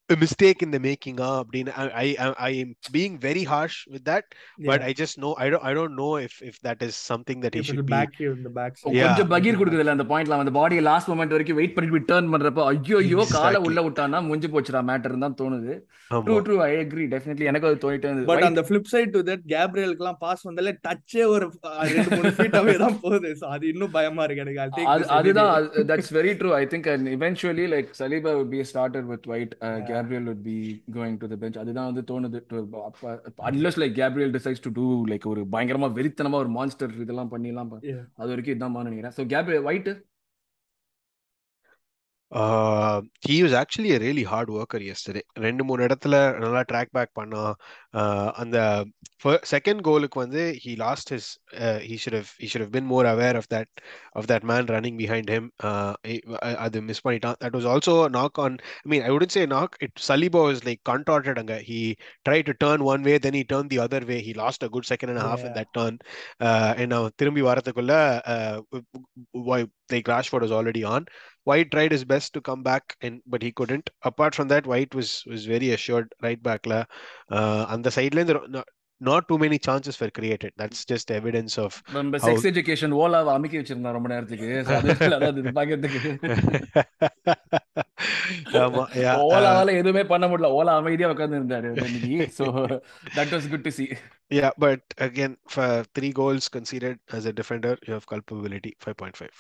mistake 0.10 0.62
in 0.62 0.70
the 0.70 0.80
making 0.82 1.18
ah 1.20 1.36
அப்படின்னு 1.42 1.72
I, 1.96 2.08
I 2.20 2.28
I 2.40 2.54
am 2.58 2.70
being 2.92 3.14
very 3.20 3.44
harsh 3.46 3.78
with 3.88 4.04
that 4.04 4.26
but 4.60 4.74
Yeah. 4.74 4.88
I 4.88 4.94
just 4.94 5.16
know 5.18 5.32
I 5.36 5.50
don't 5.50 5.64
I 5.64 5.74
don't 5.74 5.96
know 5.96 6.10
if 6.18 6.34
if 6.44 6.56
that 6.62 6.80
is 6.82 6.94
something 7.04 7.38
that 7.42 7.54
he 7.54 7.62
If 7.62 7.68
should 7.68 7.80
the 7.80 7.86
be 7.86 7.94
back 7.94 8.12
here 8.16 8.34
in 8.34 8.44
the 8.44 8.52
back 8.52 8.74
side. 8.78 8.94
Yeah. 8.94 9.06
கொஞ்சம் 9.06 9.32
பகீர் 9.34 9.60
கொடுக்குதுல 9.60 9.94
அந்த 9.96 10.06
பாயிண்ட்ல 10.12 10.40
அந்த 10.40 10.54
பாடியை 10.58 10.84
last 10.88 11.10
moment 11.12 11.36
வரைக்கும் 11.36 11.60
wait 11.60 11.76
பண்ணிட்டு 11.78 12.02
turn 12.12 12.32
பண்றப்ப 12.34 12.66
ஐயோ 12.72 12.98
ஐயோ 13.04 13.26
காலை. 13.34 13.62
உள்ள 13.70 13.82
விட்டானா 13.88 14.22
முடிஞ்சு 14.28 14.50
போச்சுடா 14.56 14.82
மேட்டர் 14.90 15.16
தான் 15.26 15.38
தோணுது 15.42 15.76
true 16.12 16.36
true 16.46 16.58
I 16.64 16.72
agree 16.82 17.06
definitely 17.14 17.48
எனக்கு 17.52 17.68
அது 17.70 17.80
தோணிட்டே 17.86 18.08
இருந்தது 18.10 18.30
பட் 18.32 18.46
அந்த 18.50 18.64
ஃபிளிப் 18.68 18.92
சைட் 18.94 19.14
டு 19.16 19.22
தட் 19.30 19.46
கேப்ரியலுக்குலாம் 19.54 20.20
பாஸ் 20.26 20.46
வந்தாலே 20.50 20.76
டச்சே 20.88 21.24
ஒரு 21.34 21.48
ரெண்டு 21.90 22.10
மூணு 22.18 22.34
ஃபீட் 22.38 22.60
அவே 22.62 22.76
தான் 22.84 23.00
போகுது 23.04 23.32
சோ 23.42 23.48
அது 23.56 23.66
இன்னும் 23.74 23.94
பயமா 23.98 24.26
இருக்கு 24.28 24.46
எனக்கு 24.46 24.62
அதுதான். 25.18 25.54
That's 25.92 26.14
very 26.20 26.34
true 26.42 26.54
I 26.60 26.64
think 26.74 26.88
eventually 27.16 27.68
like 27.68 27.90
Saliba 27.96 28.32
would 28.38 28.52
be 28.52 28.62
a 28.62 28.70
starter 28.70 29.04
with 29.06 29.26
Uh, 29.94 30.02
Gabriel 30.02 30.24
would 30.24 30.44
be 30.44 30.58
going 30.92 31.18
to 31.18 31.30
the 31.30 31.38
bench 31.38 31.58
அதுதான் 31.58 31.94
வந்து 31.94 32.04
தோணுது 32.12 32.40
unless 33.44 33.78
like 33.78 33.94
Gabriel 33.94 34.32
decides 34.32 34.60
to 34.60 34.72
do 34.72 35.06
like 35.06 35.26
ஒரு 35.26 35.42
பயங்கரமா 35.52 35.90
வெறித்தனமா 35.92 36.34
ஒரு 36.34 36.50
மான்ஸ்டர் 36.50 37.00
இதெல்லாம் 37.00 37.28
பண்ணி 37.28 37.48
எல்லாம் 37.48 37.68
ப- 37.68 37.80
Yeah. 37.84 38.02
அது 38.16 38.30
வரைக்கும் 38.30 38.56
இதான் 38.56 38.84
நினைக்கிறேன் 38.84 39.16
so 39.18 39.32
Gabriel 39.34 39.64
White 39.64 39.90
Uh, 42.42 43.02
he 43.30 43.44
was 43.44 43.54
actually 43.54 43.92
a 43.96 44.00
really 44.00 44.24
hard 44.24 44.50
worker 44.50 44.80
yesterday. 44.92 45.22
ரெண்டு 45.46 45.64
மூணு 45.64 45.82
இடத்துல 45.88 46.16
நல்லா 46.44 46.64
ட்ராக் 46.72 46.96
பேக் 46.98 47.18
பண்ணான் 47.22 47.54
Uh, 48.02 48.30
அந்த 48.42 48.58
செகண்ட் 49.52 49.82
கோலுக்கு 49.88 50.18
வந்து 50.20 50.44
he 50.64 50.72
lost 50.76 51.08
his 51.14 51.26
uh, 51.64 51.78
he 51.90 51.96
should 52.02 52.16
have 52.20 52.30
he 52.42 52.48
should 52.52 52.64
have 52.66 52.72
been 52.76 52.88
more 52.94 53.04
aware 53.12 53.36
of 53.42 53.46
that 53.54 53.70
of 54.20 54.24
that 54.32 54.44
man 54.52 54.64
running 54.74 54.96
behind 55.02 55.28
him 55.34 55.44
uh, 55.70 55.92
he- 56.10 56.24
அ- 56.48 56.58
அது 56.66 56.82
miss 56.82 57.04
பண்ணிட்டான் 57.08 57.38
that 57.44 57.54
was 57.60 57.68
also 57.74 57.94
a 58.06 58.10
knock 58.16 58.42
on 58.46 58.54
I 58.86 58.88
mean 58.94 59.04
I 59.08 59.12
wouldn't 59.14 59.36
say 59.38 59.44
knock 59.54 59.72
it 59.88 59.94
Saliba 60.08 60.42
was 60.50 60.62
like 60.70 60.82
contorted 60.92 61.38
அங்க 61.44 61.58
he 61.70 61.82
tried 62.30 62.48
to 62.50 62.56
turn 62.66 62.82
one 62.94 63.04
way 63.10 63.16
then 63.26 63.38
he 63.40 63.44
turned 63.54 63.72
the 63.76 63.82
other 63.86 64.02
way 64.12 64.20
he 64.30 64.34
lost 64.44 64.68
a 64.68 64.72
good 64.78 64.88
second 64.92 65.12
and 65.14 65.22
a 65.24 65.28
half 65.30 65.44
in 65.46 65.52
Yeah. 65.52 65.58
that 65.60 65.72
turn 65.80 65.96
uh, 66.48 66.72
and 66.82 66.94
அவன் 67.00 67.16
திரும்பி 67.22 67.44
uh, 67.46 68.58
why- 69.50 69.66
like 69.94 70.08
Rashford 70.12 70.44
was 70.46 70.54
already 70.58 70.84
on 70.96 71.02
White 71.46 71.72
tried 71.72 71.92
his 71.92 72.06
best 72.06 72.34
to 72.36 72.42
come 72.42 72.64
back, 72.64 72.96
and 73.02 73.22
but 73.26 73.42
he 73.42 73.52
couldn't. 73.52 73.90
Apart 74.04 74.36
from 74.36 74.48
that, 74.48 74.66
White 74.66 74.94
was 74.96 75.24
was 75.32 75.46
very 75.46 75.72
assured 75.72 76.08
right 76.22 76.42
back. 76.42 76.66
La, 76.66 76.80
uh, 77.32 77.66
on 77.70 77.82
the 77.82 77.92
sideline, 77.92 78.28
there 78.28 78.42
not, 78.48 78.68
not 79.02 79.28
too 79.28 79.38
many 79.38 79.58
chances 79.68 80.00
were 80.02 80.10
created. 80.10 80.52
That's 80.62 80.82
just 80.92 81.12
evidence 81.20 81.58
of 81.66 81.82
நம்ம 81.96 82.20
sex 82.26 82.48
education 82.52 82.96
ஓலாவை 83.02 83.32
அமைக்கி 83.38 83.60
வச்சிருந்தோம் 83.60 83.96
ரொம்ப 83.98 84.10
நேரத்துக்கு 84.14 84.50
பாக்கிறதுக்கு 85.60 86.02
uh, 88.58 89.18
ஓலாவால 89.28 89.74
எதுவுமே 89.82 90.04
பண்ண 90.14 90.26
முடியல 90.32 90.52
ஓலா 90.60 90.74
அமைதியா 90.82 91.10
உட்கார்ந்து 91.14 91.40
இருந்தாரு 91.42 91.72
so 92.40 92.48
that 93.18 93.34
was 93.36 93.50
good 93.54 93.66
to 93.70 93.74
see 93.80 93.88
yeah. 94.40 94.52
But 94.66 94.82
again, 95.08 95.34
for 95.48 95.68
three 95.96 96.12
goals 96.20 96.46
conceded 96.50 97.00
as 97.18 97.26
a 97.26 97.34
defender, 97.34 97.74
you 97.88 97.94
have 97.94 98.08
culpability 98.14 98.72
five 98.86 98.98
point 99.02 99.18
five. 99.22 99.36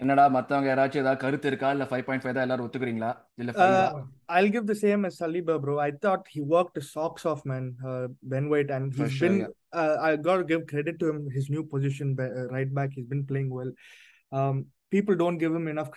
என்னடா 0.00 0.28
மத்தவங்க 0.28 0.68
யாராச்சும் 0.70 1.02
ஏதாவது 1.02 1.20
கருத்து 1.24 1.48
இருக்கா 1.50 1.70
இல்ல 1.74 1.84
ஃபைவ் 1.90 2.04
பாயிண்ட் 2.06 2.22
ஃபைவ் 2.22 2.34
தான் 2.36 2.46
எல்லாரும் 2.46 2.66
ஒத்துக்கிறீங்களா 2.68 3.10
இல்ல 3.40 3.50
Uh, 3.52 3.66
தான்? 3.66 4.08
I'll 4.36 4.48
give 4.48 4.66
the 4.66 4.74
same 4.74 5.04
as 5.04 5.18
Saliba, 5.18 5.60
bro. 5.60 5.78
I 5.78 5.90
thought 5.90 6.22
he 6.28 6.40
worked 6.40 6.76
his 6.76 6.90
socks 6.90 7.24
off, 7.26 7.44
man. 7.44 7.76
Uh, 7.90 8.08
Ben 8.22 8.48
White, 8.48 8.70
and 8.70 8.94
For 8.94 9.02
he's 9.04 9.12
sure, 9.12 9.28
been. 9.28 9.38
yeah. 9.38 9.50
Uh, 9.80 9.96
I 10.00 10.16
gotta 10.16 10.44
give 10.44 10.66
credit 10.66 10.98
to 11.02 11.08
him. 11.10 11.30
His 11.30 11.50
new 11.50 11.64
position, 11.64 12.14
ba- 12.14 12.32
uh, 12.40 12.46
right 12.56 12.72
back, 12.78 12.90
he's 12.94 13.06
been 13.06 13.24
playing 13.26 13.50
well. 13.50 13.72
Um, 14.32 14.66
people 14.90 15.14
don't 15.14 15.38
give 15.38 15.54
him 15.54 15.68
enough 15.68 15.90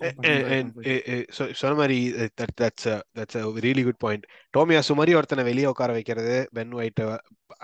Mm. 0.00 0.24
And, 0.24 0.42
and 0.54 0.66
uh, 0.84 1.12
uh, 1.12 1.22
so 1.30 1.42
Sonamari, 1.50 1.98
uh, 2.14 2.28
that 2.36 2.50
that's 2.54 2.84
a 2.86 2.96
that's 3.14 3.34
a 3.34 3.44
really 3.64 3.82
good 3.82 3.98
point. 3.98 4.22
டோமியா 4.54 4.80
சுமரி 4.88 5.12
ஒருத்தனை 5.18 5.44
வெளியே 5.48 5.68
உட்கார 5.70 5.92
வைக்கிறது 5.96 6.34
Ben 6.56 6.74
White 6.80 7.00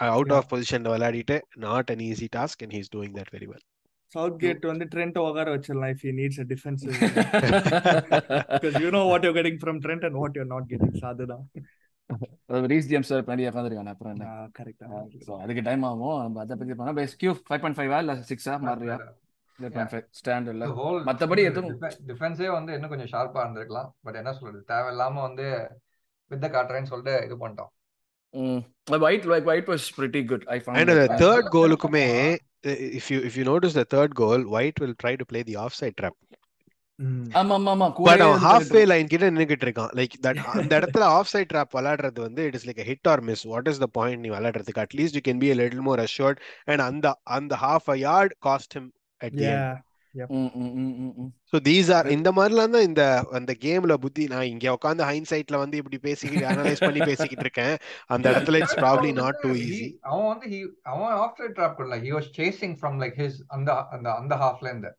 out. 0.07 0.33
Of 0.39 0.49
பொசிஷன்ல 0.53 0.93
விளையாடிட்டு 0.95 1.37
not 1.67 1.91
an 1.95 2.03
easy 2.09 2.29
task 2.39 2.63
and 2.67 2.75
he's 2.79 2.91
doing 2.97 3.15
that 3.19 3.33
very 3.37 3.49
well 3.53 3.65
Southgate 4.13 4.65
வந்து 4.71 4.87
Trent 4.95 5.15
உட்கார 5.27 5.47
வச்சிடலாம் 5.55 5.93
if 5.95 6.01
he 6.07 6.11
needs 6.19 6.39
a 6.43 6.47
defensive. 6.51 6.97
Because 8.55 8.75
you 8.85 8.91
know 8.97 9.05
what 9.11 9.23
you're 9.25 9.37
getting 9.39 9.59
from 9.63 9.77
Trent 9.85 10.03
and 10.09 10.17
what 10.23 10.35
you're 10.39 10.51
not 10.57 10.67
getting. 10.73 10.93
So 11.01 11.07
அதுதான். 11.13 11.45
Reece 12.73 12.89
James 12.91 13.11
sir 13.11 13.23
பின்னாடி 13.27 13.45
உட்காந்துருக்காங்க 13.51 13.93
அப்புறம் 13.95 14.13
என்ன 14.15 14.27
Uh, 14.33 14.47
correct. 14.59 14.81
So 15.27 15.33
அதுக்கு 15.45 15.65
time 15.69 15.85
ஆகும் 15.91 16.19
நம்ம 16.25 16.41
அதை 16.45 16.57
பத்தி 16.63 16.77
பண்ணா 16.81 16.95
best 17.01 17.19
Q 17.23 17.33
five 17.47 17.63
point 17.63 17.79
five 17.79 17.95
இல்ல 18.03 18.15
சிக்ஸா 18.31 18.57
மாறியா 18.67 18.97
ஃபைவ் 19.65 19.75
பாயிண்ட் 19.75 19.93
ஃபைவ் 19.93 20.07
ஸ்டாண்ட் 20.21 20.49
இல்ல 20.49 20.67
மத்தபடி 21.05 21.43
எதுவும் 21.45 21.81
டிஃபென்ஸே 22.07 22.51
வந்து 22.51 22.73
இன்னும் 22.73 22.89
கொஞ்சம் 22.89 23.13
ஷார்ப்பா 23.13 23.39
இருந்திருக்கலாம். 23.39 23.91
பட் 24.01 24.15
என்ன 24.15 24.33
சொல்றது? 24.33 24.65
தேவையில்லாம 24.69 25.21
வந்து 25.21 25.47
வித்த 26.31 26.47
காட்டுறேன்னு 26.49 26.83
சொல்லிட்டு 26.85 27.25
இது 27.25 27.37
பண்ணிட்டோம். 27.39 27.73
White 29.01 29.27
like 29.27 29.45
White 29.45 29.67
was 29.67 29.89
pretty 29.97 30.25
good 30.25 30.45
I 30.47 30.59
And 30.67 30.89
the 30.89 30.95
found 30.95 31.21
third 31.21 31.43
நல்ல- 31.43 31.53
கோலுக்குமே 31.53 32.07
if 32.99 33.07
you 33.09 33.19
if 33.29 33.35
you 33.39 33.45
notice 33.45 33.75
the 33.75 33.87
third 33.95 34.11
goal, 34.15 34.41
White 34.53 34.79
will 34.81 34.95
try 35.05 35.15
to 35.17 35.25
play 35.33 35.43
the 35.47 35.57
offside 35.65 35.97
trap. 36.01 36.15
Mm. 36.99 37.23
ஆமா 37.33 37.55
ஆமா 37.55 37.71
ஆமா 37.73 37.87
பட் 37.87 37.95
கூட 37.95 38.25
அவன் 38.25 38.43
ஹாஃப் 38.43 38.73
வே 38.73 38.85
லைன் 38.85 39.07
கிட்ட 39.07 39.31
நின்னுகிட்டு 39.31 39.65
இருக்கான். 39.65 39.93
Like 39.93 40.15
that 40.23 40.41
அந்த 40.53 40.81
இடத்துல 40.81 41.01
ஆஃப் 41.11 41.27
சைட் 41.27 41.51
ட்ராப் 41.55 41.73
விளையாடுறது 41.73 42.21
வந்து 42.21 42.45
it 42.45 42.55
is 42.55 42.67
like 42.69 42.83
hit 42.85 43.09
or 43.09 43.21
miss 43.21 43.43
what 43.43 43.69
is 43.69 43.79
the 43.79 43.87
point 43.93 44.21
நீ 44.21 44.29
விளையாடுறதுக்கு? 44.29 44.85
At least 44.85 45.17
you 45.17 45.23
can 45.29 45.39
be 45.39 45.53
little 45.55 45.81
more 45.81 45.99
assured 45.99 46.41
and 46.65 46.81
அந்த 46.81 47.07
அந்த 47.31 47.57
half 47.63 47.89
a 47.89 47.97
yard 47.99 48.35
cost 48.45 48.75
him 48.75 48.91
so 51.53 51.57
these 51.69 51.91
are 51.97 52.07
இந்த 52.07 52.33
மாதிரிலாம் 52.33 52.75
தான் 52.75 52.87
இந்த 52.89 53.03
அந்த 53.33 53.53
கேம்ல 53.65 53.95
புத்தி 53.95 54.25
நான் 54.27 54.49
இங்க 54.51 54.67
உட்காந்து 54.77 55.07
ஹைன் 55.11 55.29
சைட்ல 55.31 55.59
வந்து 55.59 55.77
இப்படி 55.77 55.99
பேசிக்கிட்டு 55.99 56.47
அனலைஸ் 56.47 56.85
பண்ணி 56.87 57.01
பேசிக்கிட்டு 57.01 57.45
இருக்கேன். 57.47 57.75
அந்த 58.07 58.25
இடத்துல 58.33 58.61
it's 58.63 58.81
probably 58.85 59.13
not 59.13 59.41
too 59.43 59.53
easy 59.67 59.87
அவன் 60.03 60.29
வந்து 60.33 60.49
he 60.53 60.61
அவன் 60.83 61.15
ஆஃப்டர் 61.25 61.53
ட்ராப் 61.57 61.77
பண்ணல 61.79 61.99
he 62.07 62.13
was 62.13 62.29
chasing 62.39 62.75
from 62.77 62.99
like 63.05 63.17
his 63.25 63.37
அந்த 63.49 63.73
அந்த 63.97 64.09
அந்த 64.15 64.35
ஹாஃப்ல 64.35 64.69
இருந்து. 64.69 64.93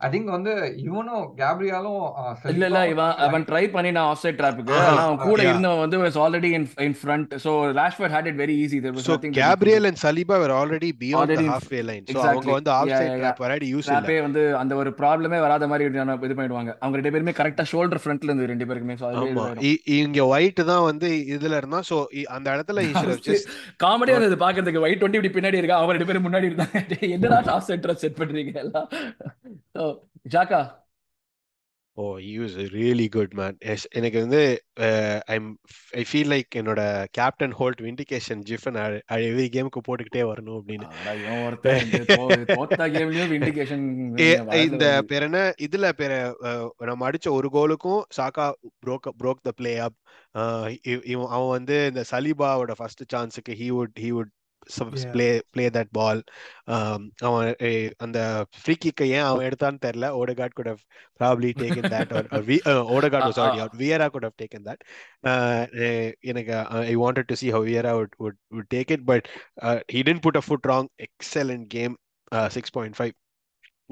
ஐ 0.00 0.08
திங்க் 0.10 0.28
வந்து 0.34 0.52
இவனும் 0.82 1.22
கேப்ரியாலும் 1.38 2.02
இல்ல 2.50 2.64
இல்ல 2.68 2.80
இவன் 2.90 3.14
அவன் 3.24 3.44
ட்ரை 3.48 3.62
பண்ணி 3.72 3.90
நான் 3.94 4.08
ஆஃப் 4.10 4.20
சைட் 4.20 4.38
ட்ராப்புக்கு 4.40 4.74
அவன் 4.96 5.18
கூட. 5.22 5.38
இருந்தவன் 5.44 5.80
வந்து 5.82 5.98
was 6.02 6.18
already 6.24 6.50
in 6.58 6.66
in 6.84 6.94
front 7.00 7.32
so 7.44 7.52
Rashford 7.78 8.14
had 8.14 8.28
it 8.30 8.38
very 8.40 8.56
easy 8.64 8.78
there 8.84 8.94
was 8.96 9.08
nothing 9.12 9.34
Gabriel 9.38 9.88
and 9.90 10.00
Saliba 10.04 10.36
were 10.42 10.52
already 10.58 10.90
beyond 11.00 11.20
Already 11.22 11.38
the 11.40 11.46
in- 11.46 11.54
half 11.54 11.66
way 11.72 11.82
line. 11.82 12.04
So 12.04 12.12
exactly. 12.12 12.30
அவங்க 12.32 12.54
வந்து 12.58 12.72
of 12.76 12.92
side 12.92 13.16
drop 13.18 13.42
விளையாடி 13.44 13.68
use 13.72 13.84
இல்ல. 13.84 13.96
ட்ராப்பே 13.96 14.18
வந்து 14.26 14.44
அந்த 14.60 14.76
ஒரு 14.82 14.92
ப்ராப்ளமே 15.00 15.40
வராத 15.46 15.68
மாதிரி 15.70 15.88
இது 15.88 16.36
பண்ணிடுவாங்க. 16.36 16.72
அவங்க 16.80 16.96
ரெண்டு 17.00 17.14
பேருமே 17.14 17.34
கரெக்டா 17.40 17.66
ஷோல்டர் 17.72 18.02
ஃப்ரண்ட்ல 18.04 18.30
இருந்து 18.30 18.50
ரெண்டு 18.52 18.68
பேருக்குமே. 18.70 18.96
சோ 19.00 19.10
இங்க 19.98 20.22
ஒயிட் 20.32 20.62
தான் 20.70 20.86
வந்து 20.88 21.08
இதுல 21.34 21.60
இருந்தா 21.60 21.80
சோ 21.90 21.98
அந்த 22.36 22.48
இடத்துல 22.56 22.86
காமெடியா 23.84 24.16
இருந்தது 24.16 24.40
பாக்குறதுக்கு. 24.44 24.84
ஒயிட் 24.86 25.00
டுவெண்ட்டி 25.00 25.20
இப்படி 25.20 25.34
பின்னாடி 25.36 25.60
இருக்கா? 25.60 25.80
அவங்க 25.80 25.96
ரெண்டு 25.96 26.10
பேரும் 26.10 26.26
முன்னாடி 26.28 26.50
இருந்தாங்க 26.50 26.76
என்னடா 27.14 27.42
ஆஃப் 27.56 27.68
சைட் 27.68 27.84
ட்ராப் 27.84 28.02
செட் 28.04 28.18
பண்றீங்க 28.20 28.54
எல்லாம்? 28.64 28.88
Xhaka? 30.34 30.60
O 32.00 32.04
he 32.24 32.32
was 32.40 32.52
a 32.62 32.66
really 32.74 33.06
good 33.14 33.30
man. 33.38 33.54
Yes, 33.68 33.82
எனக்கு 33.98 34.18
வந்து 34.24 34.40
ஐம் 35.34 35.48
ஐ 36.00 36.02
ஃபீல் 36.10 36.30
லைக் 36.32 36.58
என்னோட 36.60 36.80
கேப்டன் 37.16 37.54
ஹோல்ட் 37.60 37.80
விண்டிகேஷன் 37.86 38.42
ஜிஃபன் 38.50 38.78
எவ்ரி 39.28 39.46
கேமுக்கு 39.54 39.80
போட்டுக்கிட்டே 39.88 40.22
வரணும் 40.30 40.58
அப்படின்னு. 40.60 40.86
இந்த 44.66 44.86
பேர் 45.10 45.26
என்ன 45.28 45.40
இதுல 45.68 45.90
பேர் 46.02 46.16
நம்ம 46.90 47.10
அடிச்ச 47.10 47.28
ஒரு 47.38 47.50
கோலுக்கும் 47.58 48.02
Saka 48.18 48.46
broke 48.86 49.12
broke 49.22 49.44
the 49.48 49.56
play 49.60 49.74
up 49.88 49.98
அவன் 51.34 51.52
வந்து 51.56 51.78
இந்த 51.86 52.04
சலீபாவோட 52.14 52.74
first 52.80 53.16
சான்ஸுக்கு 53.16 53.58
he 53.62 53.70
would 53.78 53.96
he 54.04 54.10
would. 54.18 54.32
Play 55.14 55.26
play 55.50 55.64
that 55.76 55.92
ball 55.98 56.20
அவன் 57.28 57.48
அந்த 57.98 58.18
ஃப்ரீ 58.60 58.74
கிக்கை 58.84 59.08
ஏன் 59.16 59.26
அவன் 59.28 59.46
எடுத்தான்னு 59.48 59.80
தெரியல. 59.86 60.08
Odegaard 60.20 60.56
could 60.58 60.70
have 60.72 60.82
probably 61.20 61.50
taken 61.60 61.90
that 61.94 62.12
Odegaard 62.96 63.26
was 63.28 63.40
already 63.44 63.62
out 63.64 63.78
Vieira 63.82 64.08
could 64.08 64.26
have 64.28 64.38
taken 64.42 64.66
that 64.68 64.82
எனக்கு 66.30 66.54
I 66.92 66.96
wanted 66.96 67.30
to 67.30 67.38
see 67.42 67.50
how 67.50 67.62
Vieira 67.62 67.94
would 68.24 68.68
take 68.70 68.90
it 68.90 69.02
but 69.04 69.24
uh, 69.62 69.78
he 69.94 70.02
didn't 70.02 70.24
put 70.28 70.36
a 70.36 70.46
foot 70.48 70.64
wrong. 70.64 70.86
Excellent 71.08 71.66
game. 71.68 71.96
Uh, 72.32 72.48
6.5 72.54 73.14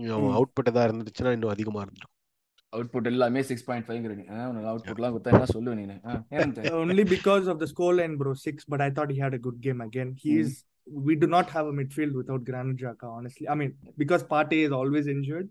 அவன் 0.09 0.25
Hmm. 0.25 0.37
Output 0.39 0.71
தான் 0.73 0.87
இருந்துச்சுன்னா 0.89 1.31
இன்னும் 1.33 1.53
அதிகமா 1.53 1.81
இருந்திருக்கும். 1.81 2.16
Output 2.77 3.11
எல்லாமே 3.13 3.43
six 3.51 3.67
point 3.69 3.87
five 3.89 4.01
உனக்கு 4.07 4.71
அவுட்புட்லாம் 4.73 5.15
கொடுத்தா 5.15 5.35
என்ன 5.35 5.51
சொல்லுவேன் 5.57 5.81
நீனு 5.83 5.99
ஆ, 6.09 6.15
ஏன் 6.39 6.55
Only 6.83 7.07
because 7.15 7.47
of 7.53 7.59
the 7.63 7.69
scoreline, 7.73 8.17
bro. 8.23 8.33
Six, 8.47 8.65
but 8.75 8.81
I 8.81 8.91
thought 8.97 9.13
he 9.17 9.21
had 9.27 9.35
a 9.35 9.45
good 9.47 9.61
game 9.61 9.83
again. 9.89 10.11
He's 10.25 10.51
we 11.07 11.15
do 11.17 11.29
not 11.29 11.47
have 11.51 11.67
a 11.67 11.77
midfield 11.79 12.13
without 12.13 12.43
Granit 12.49 12.77
Xhaka, 12.83 13.07
honestly. 13.17 13.47
I 13.49 13.57
mean, 13.61 13.73
because 13.97 14.25
Partey 14.35 14.61
is 14.67 14.75
always 14.81 15.07
injured. 15.09 15.49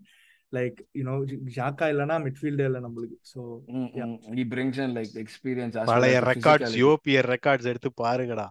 Like 0.52 0.76
you 0.98 1.04
know, 1.04 1.16
Xhaka 1.54 1.86
இல்லனா 1.92 2.16
midfield 2.26 2.60
இல்ல 2.66 2.80
நம்மளுக்கு. 2.84 3.16
So 3.32 3.40
Yeah. 3.98 4.10
he 4.38 4.44
brings 4.52 4.76
in 4.84 4.90
like 4.98 5.12
experience 5.24 5.74
as 5.74 5.84
well 5.84 5.92
பழைய 5.92 6.20
records. 6.30 6.76
யோபியர் 6.84 7.28
records 7.34 7.70
எடுத்து 7.72 7.90
பாருங்கடா 8.02 8.46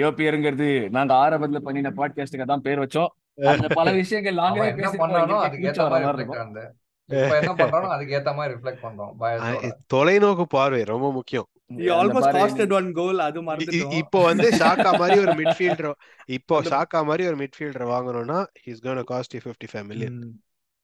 யோபியருங்கிறது 0.00 0.68
நாங்க 0.96 1.12
ஆரம்பத்துல 1.24 1.60
பண்ணின 1.66 1.92
பாட்காஸ்டுக்கு 2.00 2.50
தான் 2.52 2.66
பேர் 2.68 2.82
வச்சோம் 2.84 3.10
அந்த 3.38 3.68
பல 3.78 3.88
விஷயங்கள் 4.00 4.40
நாங்களே 4.42 4.68
பயத்தோட. 9.22 9.54
தொலைநோக்கு 9.92 10.44
பார்வை 10.54 10.80
ரொம்ப 10.92 11.08
முக்கியம். 11.12 11.48
இப்போ 14.00 14.20
வந்து 14.28 14.46
ஷாக்கா 14.60 14.90
மாதிரி 15.00 15.18
ஒரு 15.24 15.34
மிட்ஃபீல்டர் 15.40 15.88
இப்போ 16.36 16.56
ஷாக்கா 16.70 17.00
மாதிரி 17.08 17.24
ஒரு 17.30 17.38
மிட்ஃபீல்டர் 17.42 17.86
வாங்கணும்னா 17.92 18.38
he's 18.62 18.84
gonna 18.86 19.04
cost 19.10 19.34
you 19.36 19.42
55 19.44 19.84
million 19.90 20.18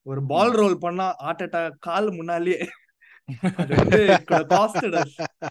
ஒரு 0.05 0.21
பால் 0.31 0.53
ரோல் 0.59 0.77
பண்ணா 0.83 1.07
ஹார்ட் 1.23 1.43
அட்டாக் 1.45 1.77
கால் 1.87 2.09
முன்னாலேயே 2.17 2.59
அது 3.57 3.73
வந்து 3.79 3.99
காஸ்டட் 4.53 4.97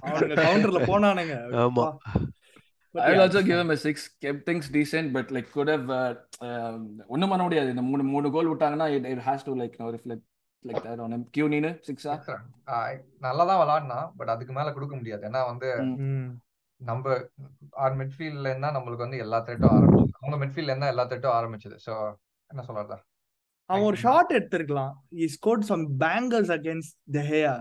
அவனுங்க 0.02 0.36
கவுண்டர்ல 0.38 0.80
போனானுங்க. 0.90 1.34
ஆமா. 1.64 1.86
I 3.04 3.08
will 3.08 3.16
yeah, 3.16 3.24
also 3.24 3.40
give 3.48 3.58
him 3.62 3.70
a 3.74 3.76
six. 3.84 3.96
Kept 4.24 4.40
things 4.48 4.66
decent, 4.76 5.08
but 5.16 5.26
like 5.36 5.48
could 5.54 5.68
have. 5.72 5.88
Uh, 5.98 6.12
um, 6.46 6.80
பண்ண 7.32 7.42
முடியாது. 7.46 7.68
இந்த 7.74 7.82
மூணு 7.88 8.02
மூணு 8.14 8.28
கோல் 8.34 8.50
விட்டாங்கன்னா 8.52 8.86
it, 8.96 9.04
it 9.12 9.20
has 9.28 9.42
to 9.48 9.54
like 9.60 9.74
you 9.76 9.82
know, 9.82 9.90
reflect 9.96 10.22
like 10.64 10.82
that 10.86 11.00
on 11.04 11.12
him. 11.16 11.22
கியூ 11.36 11.46
நீனு? 11.54 11.70
சிக்ஸா 11.88 12.14
நல்லா 13.26 13.44
தான் 13.50 13.60
விளாடினான் 13.62 14.08
பட் 14.16 14.32
அதுக்கு 14.34 14.54
மேல 14.58 14.72
கொடுக்க 14.76 14.94
முடியாது. 15.00 15.24
ஏன்னா 15.28 15.42
வந்து 15.50 15.68
நம்ம 16.88 17.16
ஆர் 17.84 17.98
மிட்ஃபீல்ட்ல 18.00 18.50
இருந்தா 18.52 18.70
நம்மளுக்கு 18.76 19.06
வந்து 19.06 19.22
எல்லா 19.24 19.40
த்ரெட்டும் 19.46 19.74
ஆரம்பிச்சது 19.76 20.16
அவங்க 20.20 20.38
மிட்ஃபீல்ட்ல 20.44 20.74
இருந்தா 20.74 20.92
எல்லா 20.94 21.06
த்ரெட்டும் 21.10 21.36
ஆரம்பிச்சது. 21.38 21.76
சோ 21.86 21.94
என்ன 22.52 22.64
சொல்றதா? 22.68 22.98
அவன் 23.70 23.86
ஒரு 23.86 23.96
ஷாட் 23.96 24.32
எடுத்திருக்கலாம். 24.32 24.92
He 25.12 25.26
scored 25.30 25.64
some 25.64 25.82
bangers 25.98 26.50
against 26.50 26.92
the 27.08 27.22
hair 27.24 27.54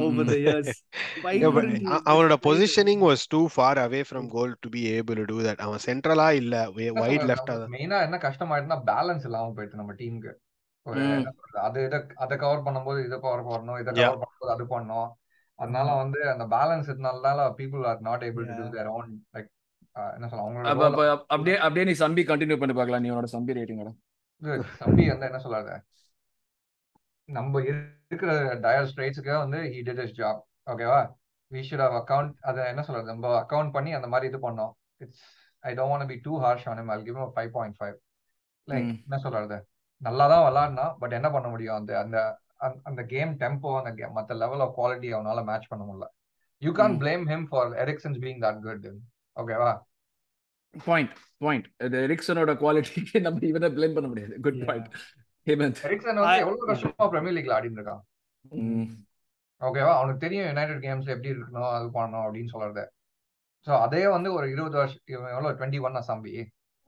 over 0.00 0.24
the 0.24 0.38
years. 0.40 0.68
Why 1.24 1.32
Yeah, 1.32 1.44
but 1.46 1.54
wouldn't 1.56 1.76
he 1.76 1.86
அ- 1.86 1.92
just 1.92 2.08
அவனோட 2.10 2.36
positioning 2.46 3.02
was 3.06 3.24
too 3.28 3.40
far 3.54 3.78
away 3.78 4.00
from 4.08 4.28
goal 4.30 4.54
to 4.60 4.70
be 4.70 4.82
able 4.92 5.20
to 5.24 5.36
that 5.42 5.62
அவன் 5.66 5.82
சென்ட்ரலா 5.86 6.28
இல்ல 6.36 6.54
வைட் 7.00 7.26
லெஃப்டா 7.30 7.56
மெயினா 7.74 7.98
என்ன 8.02 8.20
கஷ்டமாயிட்டுனா 8.24 8.78
பேலன்ஸ் 8.90 9.24
இல்லாம 9.24 9.52
போயிட்டு 9.52 9.76
நம்ம 9.76 9.94
டீமுக்கு 9.98 10.32
சொல்றது 10.86 11.28
அது 11.62 11.78
இதை 11.84 11.98
அதை 12.16 12.34
கவர் 12.38 12.64
பண்ணும்போது 12.66 12.98
இதை 13.06 13.16
கவர் 13.20 13.46
பண்ணணும் 13.46 13.78
இதை. 13.80 13.92
கவர் 13.94 14.20
பண்ணும்போது 14.20 14.52
அது 14.52 14.64
பண்ணணும். 14.74 15.08
அதனால 15.58 15.88
வந்து 15.94 16.20
அந்த 16.30 16.44
பேலன்ஸ் 16.52 16.88
இருந்தனால 16.88 17.44
people 17.58 17.84
are 17.86 18.00
not 18.00 18.24
able 18.24 18.46
to 18.50 18.56
do 18.60 18.66
their 18.74 18.90
own 18.96 19.08
like 19.34 19.48
என்ன 20.14 20.28
சொல்ல 20.28 20.44
அவங்களோட 20.44 20.72
அப்ப 20.72 21.06
அப்படியே 21.30 21.56
அப்படியே 21.58 21.84
நீ 21.84 21.94
சம்பி 22.02 22.24
கண்டினியூ 22.30 22.58
பண்ணி 22.58 22.74
பார்க்கலாம் 22.74 23.02
நீ 23.02 23.10
உன்னோட 23.10 23.30
சம்பி 23.32 23.56
ரேட்டிங்கோட 23.58 23.92
தம்பி 24.78 25.08
வந்து 25.08 25.26
என்ன 25.26 25.38
சொல்லாத 25.38 25.82
நம்ம 27.24 27.60
இருக்கிற 27.60 28.54
டயர் 28.54 28.92
ஸ்ட்ரைட்ஸுக்கு 28.94 29.38
வந்து 29.38 29.58
ஹி 29.58 29.88
டிட் 29.88 30.02
இஸ் 30.02 30.12
ஜாப் 30.12 30.42
ஓகேவா 30.66 31.12
வி? 31.50 31.64
ஷுட் 31.70 31.88
ஹவ் 31.88 32.04
அக்கவுண்ட் 32.04 32.32
அதை 32.40 32.66
என்ன 32.66 32.82
சொல்றது? 32.82 33.06
நம்ம 33.06 33.40
அக்கவுண்ட் 33.40 33.70
பண்ணி 33.70 33.92
அந்த 33.92 34.06
மாதிரி 34.06 34.36
இது 34.36 34.50
பண்ணோம். 34.50 34.72
It's 34.96 35.22
I 35.58 35.74
don't 35.74 35.78
want 35.78 36.06
be 36.06 36.18
too 36.22 36.40
harsh 36.40 36.68
on 36.68 36.88
I 36.88 37.02
give 37.02 37.16
five 37.16 37.48
point 37.48 37.76
five 37.80 37.94
like. 38.70 39.02
என்ன 39.02 39.18
சொல்றது? 39.18 39.68
நல்லா 39.96 40.26
தான் 40.28 40.52
விளாட்னா 40.52 40.94
பட் 40.98 41.12
என்ன 41.12 41.30
பண்ண 41.30 41.48
முடியும்? 41.48 41.74
அந்த 41.74 41.98
அந்த 41.98 42.40
அந்த- 42.82 43.02
கேம் 43.02 43.36
டெம்போ 43.36 43.82
அந்த 43.82 43.92
game 43.96 44.12
மற்ற 44.12 44.34
லெவல் 44.34 44.60
ஆஃப் 44.60 44.80
குவாலிட்டி 44.80 45.14
அவனால 45.14 45.44
மேட்ச் 45.44 45.66
பண்ண 45.66 45.84
முடியல. 45.84 46.06
You 46.58 46.72
can't. 46.72 46.92
Blame 46.92 47.28
him 47.28 47.46
for 47.48 47.68
Eriksen's 47.68 48.18
being 48.22 48.38
that 48.38 48.60
good 48.60 48.96
ஓகேவா 49.34 49.80
பாயிண்ட் 50.84 51.12
பாயிண்ட் 51.38 51.66
இது 51.78 51.98
எரிக்சனோட 52.06 52.52
குவாலிட்டிக்கு 52.54 53.20
நம்ம 53.20 53.46
இவனை 53.46 53.68
பிளேம் 53.68 53.94
பண்ண 53.94 54.08
முடியாது. 54.08 54.40
குட். 54.40 54.64
பாயிண்ட் 54.64 54.88
ஹேமந்த் 55.46 55.82
எரிக்சன் 55.82 56.14
வந்து 56.14 56.38
எவ்வளவு 56.38 56.68
வருஷமா 56.72 57.08
பிரீமியர் 57.08 57.36
லீக்ல 57.36 57.56
ஆடிட்டு 57.56 57.80
இருக்கான். 57.80 58.02
ஓகேவா 59.60 59.92
அவனுக்கு 59.94 60.18
தெரியும் 60.18 60.46
யுனைடெட் 60.46 60.82
கேம்ஸ் 60.82 61.08
எப்படி 61.08 61.30
இருக்கணும் 61.30 61.70
அது 61.70 61.86
பண்ணணும் 61.86 62.24
அப்படின்னு 62.24 62.44
சொல்றது. 62.44 62.92
ஸோ 63.66 63.78
அதே 63.80 64.08
வந்து 64.08 64.32
ஒரு 64.32 64.50
இருபது 64.50 64.76
வருஷம் 64.76 65.00
இவன் 65.04 65.30
எவ்வளவு? 65.30 65.58
டுவெண்ட்டி 65.58 65.80
ஒன்னா 65.86 66.02
சம்பி 66.08 66.32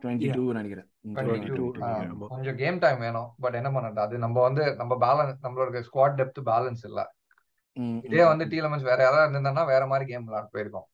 22 0.01 0.53
நினைக்கிறேன். 0.53 0.89
ம், 1.01 1.15
22 1.15 1.39
22, 1.39 1.65
22. 1.67 1.83
ஆ, 1.83 2.03
ஆமா. 2.03 2.27
கொஞ்சம் 2.27 2.57
கேம் 2.57 2.79
டைம் 2.79 2.99
வேணும். 2.99 3.35
பட் 3.41 3.55
என்ன 3.55 3.71
பண்ணுறது 3.71 3.99
அது 3.99 4.19
நம்ம 4.19 4.41
வந்து 4.41 4.77
நம்ம 4.77 4.95
பேலன்ஸ் 4.97 5.43
நம்மளோட 5.43 5.83
ஸ்குவாட் 5.89 6.15
டெப்த் 6.15 6.41
பேலன்ஸ் 6.45 6.85
இல்ல. 6.85 7.01
இதே 8.03 8.25
வந்து 8.25 8.45
டீலமென்ஸ் 8.45 8.83
வேற 8.83 9.03
யாராவது 9.03 9.33
இருந்திருந்தா 9.33 9.65
வேற 9.65 9.87
மாதிரி 9.87 10.11
கேம் 10.11 10.25
விளையாட 10.25 10.49
போயிருக்கோம். 10.53 10.87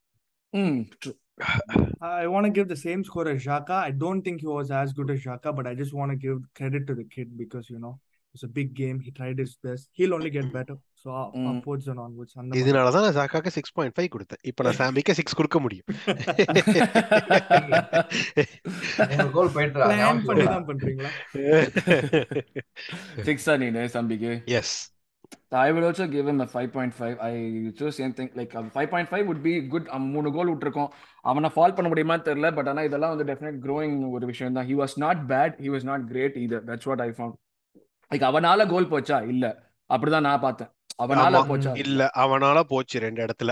I 2.00 2.26
want 2.26 2.44
to 2.44 2.50
give 2.50 2.68
the 2.68 2.76
same 2.78 3.02
score 3.04 3.28
as 3.28 3.44
Xhaka. 3.44 3.70
I 3.70 3.92
don't 3.92 4.22
think 4.22 4.40
he 4.40 4.46
was 4.48 4.70
as 4.72 4.92
good 4.92 5.10
as 5.10 5.20
Xhaka, 5.20 5.54
but 5.54 5.66
I 5.66 5.74
just 5.74 5.92
want 5.92 6.10
to 6.10 6.18
give 6.18 6.38
credit 6.54 6.86
to 6.86 6.94
the 6.94 7.04
kid 7.04 7.36
because 7.36 7.68
you 7.68 7.78
know 7.78 7.94
it's 8.34 8.44
a 8.44 8.48
big 8.48 8.74
game. 8.74 9.00
He 9.00 9.10
tried 9.12 9.38
his 9.38 9.56
best. 9.58 9.88
He'll 9.92 10.14
only 10.14 10.30
get 10.30 10.52
better. 10.52 10.76
So 10.96 11.10
uh, 11.12 11.24
Mm. 11.32 11.46
upwards 11.50 11.86
and 11.88 11.98
onwards. 11.98 12.32
அந்த 12.36 12.48
மாதிரி. 12.48 12.60
இதனாலதான் 12.62 13.04
நான் 13.06 13.16
சாக்காக்கு 13.18 13.50
six 13.56 13.74
point 13.78 13.94
five 13.96 14.08
கொடுத்தேன் 14.14 14.42
இப்ப 14.50 14.64
நான் 14.66 14.78
சாம்பிக்கு 14.80 15.16
six 15.18 15.36
கொடுக்க 15.40 15.58
முடியும் 15.64 15.86
கோல் 19.36 19.52
போயிட்டு 19.56 19.78
Plan 19.90 20.22
பண்ணி 20.28 20.44
தான் 20.54 20.66
பண்றீங்களா? 20.70 21.10
Six 23.28 23.48
ஆ 23.52 23.56
நீனு 23.64 23.82
சம்பிக்கு 23.96 24.32
yes 24.60 24.74
I 25.50 25.72
would 25.72 25.84
also 25.84 26.06
give 26.06 26.26
him 26.26 26.40
a 26.40 26.48
5.5. 26.52 27.18
I 27.18 27.34
chose 27.74 28.00
same 28.00 28.14
thing. 28.14 28.30
Like 28.34 28.54
um, 28.54 28.70
5.5 28.74 29.26
would 29.26 29.42
be 29.44 29.68
good. 29.70 29.86
அவன் 29.86 30.10
மூணு 30.10 30.32
கோல் 30.32 30.54
விட்டுருக்கோம். 30.54 30.88
அவனை 31.20 31.50
ஃபால் 31.54 31.74
பண்ண 31.74 31.88
முடியுமான்னு 31.88 32.20
தெரியல 32.20 32.54
பட் 32.54 32.68
ஆனா 32.68 32.82
இதெல்லாம் 32.82 33.16
வந்து 33.16 33.32
டெஃபினட் 33.32 33.68
க்ரோயிங் 33.68 34.10
ஒரு 34.10 34.26
விஷயம் 34.26 34.52
தான் 34.52 34.66
he 34.66 34.70
was 34.70 34.96
not 34.96 35.18
bad 35.28 35.54
he 35.60 35.68
was 35.68 35.82
not 35.82 36.06
great 36.06 36.36
either 36.36 36.64
that's 36.66 36.84
what 36.84 37.00
I 37.00 37.08
found 37.08 37.42
like 38.14 38.18
அவனால 38.18 38.68
கோல் 38.68 38.90
போச்சா? 38.90 39.28
இல்ல. 39.28 39.72
அப்படிதான் 39.94 40.20
நான் 40.20 40.40
பார்த்தேன். 40.40 40.68
அவனால. 41.02 41.36
போச்சா? 41.48 41.78
இல்ல. 41.78 42.10
அவனால 42.16 42.60
போச்சு 42.60 43.00
ரெண்டு 43.00 43.26
இடத்துல. 43.26 43.50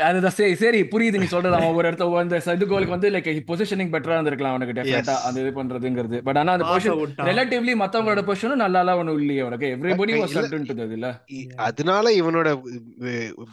அதுதான் 0.00 0.30
சரி 0.30 0.54
சரி 0.54 0.82
புரியுது 0.82 1.18
நீ 1.18 1.24
சொல்றது. 1.34 1.54
அவன் 1.54 1.74
ஒரு 1.74 1.90
இடத்துல 1.90 2.18
அந்த 2.18 2.36
இது 2.52 2.66
கோலுக்கு 2.66 2.90
வந்து 2.90 3.10
லைக் 3.10 3.42
பொசிஷனிங் 3.46 3.90
பெட்டரா 3.90 4.16
இருந்திருக்கலாம் 4.18 4.54
அவனுக்கு 4.54 4.80
டெஃபினட்டா. 4.80 5.14
அந்த 5.14 5.40
இது 5.40 5.64
பண்றதுங்கிறது. 5.64 6.22
பட் 6.22 6.36
ஆனா 6.36 6.52
அந்த 6.52 6.64
பொசிஷன். 6.64 6.98
ரிலேட்டிவ்லி 7.16 7.74
மத்தவங்களோட 7.74 8.32
பொசிஷனும் 8.32 8.54
நல்லா 8.54 8.96
ஒன்றும் 8.96 9.18
இல்லையே 9.18 9.42
உனக்கு 9.42 9.66
எவ்ரிபடி 9.66 10.24
வாஸ் 10.24 10.74
டு 10.74 10.92
இல்ல. 10.92 11.24
அதனால 11.56 12.10
இவனோட 12.10 12.60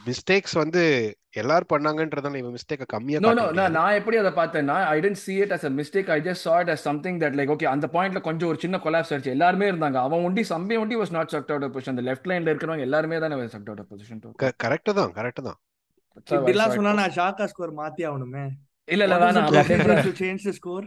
மிஸ்டேக்ஸ் 0.06 0.54
வந்து 0.54 1.18
எல்லாரும் 1.32 1.68
பண்ணாங்கன்றதால 1.74 2.36
இவன் 2.36 2.56
மிஸ்டேக்க 2.56 2.86
கம்மியா 2.86 3.20
நோ 3.20 3.34
நோ. 3.34 3.70
நான் 3.70 3.94
எப்படி 3.94 4.18
அதை 4.18 4.32
பார்த்தேன்னா 4.32 4.84
I 4.84 5.00
didn't 5.00 5.16
see 5.28 5.44
it 5.44 5.52
as 5.52 5.66
a 5.66 5.70
mistake. 5.70 6.10
I 6.10 6.22
just 6.22 6.42
saw 6.46 6.62
it 6.62 6.68
as 6.68 6.88
something 6.88 7.20
that 7.20 7.34
like 7.34 7.50
okay 7.50 7.66
அந்த 7.66 7.88
பாயிண்ட்ல 7.94 8.22
கொஞ்சம் 8.22 8.50
ஒரு 8.50 8.58
சின்ன 8.60 8.80
கொலாப்ஸ் 8.84 9.10
ஆயிடுச்சு. 9.10 9.26
எல்லாருமே 9.26 9.72
இருந்தாங்க. 9.72 9.94
அவன் 9.94 10.24
ஒண்டி 10.24 10.42
சம்பி 10.50 10.80
ஒண்டி 10.80 10.96
was 10.96 11.12
not 11.12 11.26
sucked 11.32 11.52
out 11.52 11.62
of 11.62 11.72
position. 11.72 11.90
அந்த 11.90 12.02
லெஃப்ட் 12.02 12.28
லைன்ல 12.28 12.56
இருக்கிறவங்க 12.56 12.80
எல்லாருமே 12.80 13.20
தானே 13.20 13.36
position. 13.36 14.22
to 14.22 14.30
க- 14.36 14.54
கரெக்ட் 14.64 14.94
தான் 14.94 15.14
கரெக்ட் 15.14 15.44
தான். 15.44 15.60
இப்படிலாம் 16.36 16.76
சொன்னா 16.78 16.94
நான் 17.02 17.16
ஷாக்கா 17.18 17.46
ஸ்கோர் 17.54 17.74
மாத்தி 17.82 18.04
ஆகணுமே 18.10 18.46
இல்ல 18.88 19.04
இல்ல 19.06 19.16
What 19.16 19.24
is 19.24 19.28
வேணாம் 19.28 19.46
the 19.54 19.60
அப்படியே 19.60 19.78
procedure 19.78 20.04
to 20.08 20.14
change 20.22 20.42
the 20.48 20.54
score? 20.60 20.84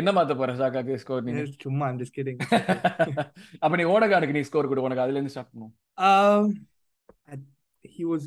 என்ன 0.00 0.10
மாத்த 0.16 0.34
போற 0.40 0.52
சாக்காக்கு 0.60 0.96
ஸ்கோர் 1.04 1.22
நீ 1.28 1.32
Yes, 1.38 1.52
சும்மா 1.64 1.86
I'm 1.90 1.98
just 2.02 2.14
kidding. 2.18 2.38
அப்ப 3.64 3.72
நீ 3.80 3.84
ஓடகாடுக்கு 3.94 4.36
நீ 4.38 4.42
ஸ்கோர் 4.50 4.68
கொடு 4.72 4.84
உனக்கு 4.88 5.04
அதுல 5.04 5.18
இருந்து 5.20 5.34
ஸ்டார்ட் 5.36 5.52
பண்ணும் 5.54 5.72
Um, 6.10 6.44
I- 7.34 7.44
he 7.94 8.04
was. 8.10 8.24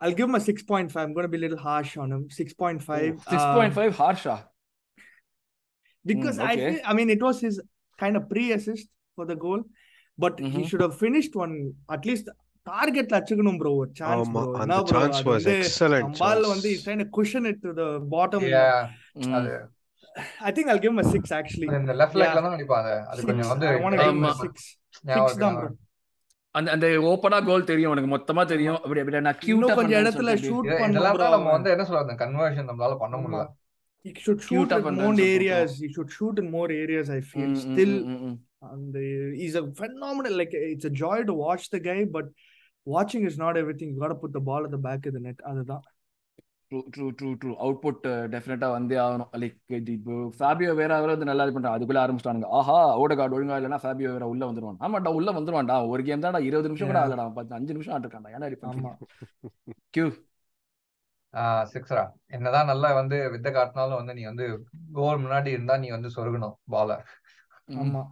I'll 0.00 0.16
give 0.18 0.28
him 0.28 0.36
a 0.38 0.44
6.5. 0.44 0.94
I'm 1.02 1.12
going 1.16 1.26
to 1.26 1.32
be 1.34 1.38
a 1.40 1.44
little 1.44 1.62
harsh 1.66 1.92
on 2.04 2.08
him. 2.14 2.22
6.5. 2.38 3.10
Six 3.32 3.48
uh, 3.48 3.52
point 3.58 3.76
five 3.78 3.92
ஹார்ஷா 4.02 4.36
because 6.04 6.36
Mm, 6.38 6.46
I 6.50 6.54
okay. 6.54 6.68
feel, 6.68 6.80
I 6.90 6.94
mean, 6.98 7.10
it 7.10 7.22
was 7.22 7.36
his 7.46 7.56
kind 7.98 8.16
of 8.20 8.24
pre-assist 8.32 8.86
for 9.18 9.24
the 9.26 9.36
goal, 9.44 9.60
but 10.18 10.34
he 10.44 10.48
Mhm. 10.52 10.64
should 10.68 10.82
have 10.86 10.96
finished 11.04 11.34
one 11.42 11.52
at 11.96 12.02
least 12.10 12.26
target 12.66 13.10
அச்சுக்கணும் 13.18 13.60
அந்த 14.62 14.76
bro? 14.76 14.90
Chance 14.92 15.20
was 15.28 15.46
வந்து 15.46 15.54
excellent 15.66 16.18
ball 16.22 16.44
வந்து 16.54 16.70
trying 16.84 17.02
to 17.04 17.08
cushion 17.18 17.46
it 17.50 17.58
to 17.66 17.72
the 17.80 17.88
bottom 18.14 18.42
அது 19.38 19.52
I 20.48 20.50
think 20.56 20.66
I'll 20.70 20.80
give 20.84 20.92
him 20.92 21.00
a 21.02 21.08
6 21.10 21.30
actually. 21.38 21.68
அது 21.70 21.78
இந்த 21.82 21.94
left 22.00 22.18
லெக்ல 22.22 22.40
தான் 22.46 22.54
அடிப்பாங்க 22.56 22.88
அது. 23.12 23.20
கொஞ்சம் 23.28 23.50
வந்து 23.52 23.66
a 23.68 24.08
ஆமா. 24.08 24.32
6 24.46 24.66
ஞாபகம் 25.10 25.30
6 25.30 25.40
தான் 25.44 25.56
bro. 25.56 25.62
இருக்கா? 25.64 25.78
அந்த 26.54 26.68
அந்த 26.74 26.86
ஓப்பனா 27.10 27.38
கோல் 27.48 27.68
தெரியும் 27.70 27.92
உனக்கு 27.94 28.10
மொத்தமா 28.14 28.42
தெரியும். 28.52 28.78
அப்படி 28.84 29.00
அப்படி 29.02 29.20
நான் 29.28 29.38
கியூட்டா 29.44 29.74
கொஞ்சம் 29.78 30.00
இடத்துல 30.02 30.34
ஷூட் 30.46 30.68
தான் 30.70 31.34
நம்ம. 31.36 31.52
வந்து 31.56 31.70
என்ன 31.74 31.84
சொல்றது? 31.90 32.16
கன்வர்ஷன் 32.24 32.68
நம்மளால 32.70 32.96
பண்ண. 33.02 33.14
முடியல. 33.24 33.46
He 34.04 34.12
should 34.22 34.40
shoot 34.46 34.70
in 34.78 34.96
more 35.02 35.14
areas. 35.32 35.70
He 35.82 35.88
should 35.96 36.10
shoot 36.16 36.36
in 36.42 36.48
more 36.56 36.68
areas 36.82 37.08
I 37.18 37.22
feel. 37.32 37.50
still 37.66 37.94
and 38.70 38.94
the, 38.94 39.04
he's 39.40 39.56
a 39.60 39.64
phenomenal 39.80 40.34
like 40.40 40.54
it's 40.72 40.88
a 40.90 40.94
joy 41.04 41.18
to 41.30 41.34
watch 41.44 41.64
the 41.74 41.80
guy 41.88 42.00
but 42.16 42.26
watching 42.86 43.24
is 43.30 43.36
not 43.44 43.56
everything. 43.62 43.90
You 43.92 44.00
got 44.04 44.12
to 44.14 44.20
put 44.22 44.32
the 44.38 44.44
ball 44.50 44.64
at 44.68 44.72
the 44.76 44.82
back 44.88 45.02
of 45.08 45.14
the 45.16 45.22
net. 45.26 45.40
அதுதான். 45.52 45.84
True 46.70 46.80
true 46.94 47.06
true 47.18 47.30
true 47.40 47.50
output 47.64 48.04
டெஃபினட்டா 48.34 48.68
வந்தே 48.74 48.96
ஆகணும். 49.04 49.30
Like 49.40 49.88
இப்போ 49.94 50.14
Fabio 50.38 50.70
வேற 50.78 51.00
வந்து 51.00 51.28
நல்லா 51.30 51.44
இது 51.46 51.54
பண்றான் 51.56 51.74
அதுக்குள்ள 51.76 52.00
ஆரம்பிச்சிட்டானுங்க. 52.02 52.48
ஆஹா 52.58 52.76
ஓடகார்டு 53.02 53.36
ஒழுங்கா 53.38 53.58
இல்லைன்னா 53.60 53.80
ஃபேபியோ 53.82 54.12
வேற 54.16 54.26
உள்ள 54.32 54.42
வந்துருவான். 54.50 54.78
ஆமாடா 54.86 55.12
உள்ள 55.18 55.32
வந்துருவான்டா. 55.38 55.76
ஒரு 55.94 56.02
கேம் 56.06 56.22
தான்டா 56.24 56.40
இருபது 56.48 56.70
நிமிஷம் 56.70 56.90
கூட. 56.90 57.00
ஆகலடா. 57.02 57.26
பத்து 57.38 57.56
அஞ்சு 57.58 57.76
நிமிஷம் 57.76 57.94
ஆட்டிருக்கான்டா. 57.96 58.32
ஏன்னா 58.36 58.48
பண்றீங்க? 58.62 58.92
கியூ 59.96 60.06
சிக்ஸரா. 61.74 62.06
என்னதான் 62.36 62.70
நல்லா 62.70 62.88
வந்து 63.00 63.18
வித்த 63.34 63.50
காட்டினாலும் 63.58 64.00
வந்து 64.00 64.16
நீ 64.16 64.24
வந்து 64.30 64.46
கோல் 64.98 65.22
முன்னாடி 65.26 65.52
இருந்தா 65.56 65.76
நீ 65.84 65.90
வந்து 65.96 66.08
சொருகணும் 66.16 66.56
பால 66.74 66.98
ஆமா. 67.82 68.02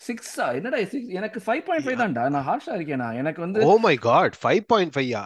சிக்ஸா 0.00 0.46
என்னடா 0.56 0.78
சிக்ஸ் 0.86 1.14
எனக்கு 1.18 1.38
ஃபைவ் 1.40 1.64
பாயிண்ட் 1.66 1.86
ஃபைவ் 1.86 2.00
தான்டா. 2.02 2.24
நான் 2.34 2.46
ஹார்ஷா 2.48 2.74
இருக்கேனா? 2.78 3.08
எனக்கு 3.20 3.40
வந்து 3.42 3.60
oh 3.66 3.74
my 3.84 3.96
God 4.04 4.36
five 4.42 4.62
point 4.72 4.94
ஃபைவ்யா 4.96 5.24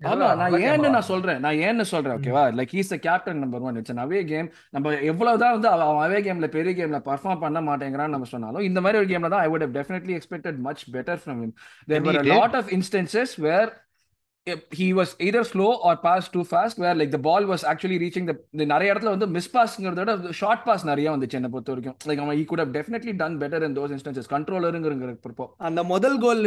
ஆமா 0.00 0.28
நான் 0.38 0.54
ஏன்னு 0.66 0.88
நான் 0.90 1.08
சொல்றேன். 1.08 1.40
நான் 1.40 1.58
ஏன்னு 1.66 1.84
சொல்றேன் 1.90 2.14
ஓகேவா 2.16 2.42
like 2.56 2.72
he's 2.76 2.88
captain 3.04 3.42
number 3.42 3.64
one 3.66 3.76
it's 3.76 4.00
away 4.04 4.20
game 4.30 4.46
நம்ம 4.74 4.94
எவ்வளவுதான் 5.10 5.54
வந்து 5.56 5.68
அவன் 5.74 6.00
அவே 6.06 6.18
கேம்ல 6.26 6.48
பெரிய 6.54 6.72
கேம்ல 6.78 6.98
பர்ஃபார்ம் 7.04 7.42
பண்ண 7.44 7.60
மாட்டேங்கிறான்னு 7.68 8.14
நம்ம 8.16 8.28
சொன்னாலும் 8.32 8.66
இந்த 8.68 8.80
மாதிரி 8.80 8.98
ஒரு 8.98 9.08
கேம்ல 9.12 9.30
தான் 9.34 9.44
I 9.44 9.50
would 9.52 9.66
definitely 9.76 10.14
expected 10.18 10.58
much 10.60 10.82
better 10.94 11.20
from 11.22 11.40
him 11.42 11.54
there 11.88 12.04
were. 12.08 12.20
Lot 12.32 12.56
of 12.60 12.72
instances 12.78 13.34
where 13.46 13.70
he 14.50 14.92
was 14.92 15.10
either 15.20 15.42
slow 15.44 15.72
or 15.82 15.96
passed 16.02 16.30
too 16.32 16.44
fast 16.44 16.76
where 16.76 16.94
like 16.94 17.12
the 17.12 17.18
ball 17.18 17.42
was 17.46 17.62
actually 17.64 17.98
reaching 17.98 18.26
the 18.26 18.34
the 18.58 18.64
நிறைய 18.64 18.92
இடத்துல 18.92 19.12
வந்து 19.14 19.26
miss 19.26 19.56
பாஸ்ங்கிறத 19.56 20.04
விட 20.04 20.32
short 20.32 20.62
pass 20.62 20.84
நிறைய 20.84 21.10
வந்துச்சு 21.10 21.30
என்ன 21.30 21.48
பொறுத்த 21.48 21.74
வரைக்கும். 21.74 21.96
Like 22.04 22.22
அவன் 22.22 22.38
he 22.38 22.40
could 22.40 22.62
have 22.62 22.72
definitely 22.78 23.12
done 23.22 23.36
better 23.42 23.64
in 23.64 23.76
those 23.76 23.90
instances. 23.90 24.26
கண்ட்ரோலருங்கிற 24.30 25.16
பொறுப்போ. 25.26 25.46
அந்த 25.56 25.82
முதல் 25.82 26.18
கோல் 26.18 26.44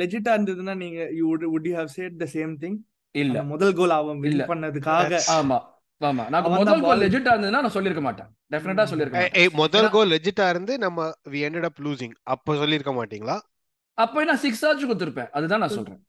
லெஜிட்டா 0.00 0.34
இருந்ததுன்னா 0.38 0.76
நீங்க 0.76 1.08
you 1.12 1.36
would 1.36 1.66
you 1.68 1.76
have 1.76 1.84
said 1.84 2.18
the 2.18 2.26
same 2.32 2.54
thing 2.60 2.76
இல்ல. 3.10 3.42
முதல் 3.42 3.74
கோல் 3.74 3.90
அவன் 3.90 4.22
இல்ல. 4.22 4.44
வின் 4.44 4.62
பண்ணதுக்காக 4.62 5.20
ஆமா. 5.28 5.58
ஆமா. 6.00 6.28
நான் 6.28 6.42
முதல் 6.42 6.80
கோல் 6.80 7.00
லெஜிட்டா 7.00 7.30
இருந்ததுன்னா 7.36 7.60
நான் 7.60 7.72
சொல்லிருக்க 7.74 8.00
மாட்டேன். 8.00 8.26
டெஃபினட்டா 8.52 8.84
சொல்லிருக்க 8.90 9.14
ஏய், 9.14 9.20
மாட்டேன். 9.20 9.42
ஏய், 9.42 9.48
முதல் 9.52 9.90
கோல் 9.90 10.10
லெஜிட்டா 10.10 10.48
இருந்து 10.48 10.78
நம்ம 10.78 11.12
வி 11.30 11.48
ended 11.48 11.64
up 11.64 11.78
losing. 11.84 12.12
அப்ப 12.22 12.54
சொல்லிருக்க 12.54 12.94
மாட்டீங்களா? 13.00 13.40
அப்ப 13.94 14.24
நான் 14.24 14.36
சிக்ஸ் 14.36 14.66
ஆச்சு 14.66 14.94
கொடுத்துருப்பேன். 14.94 15.30
அதுதான் 15.30 15.58
நான் 15.58 15.68
சொல்றேன். 15.68 16.06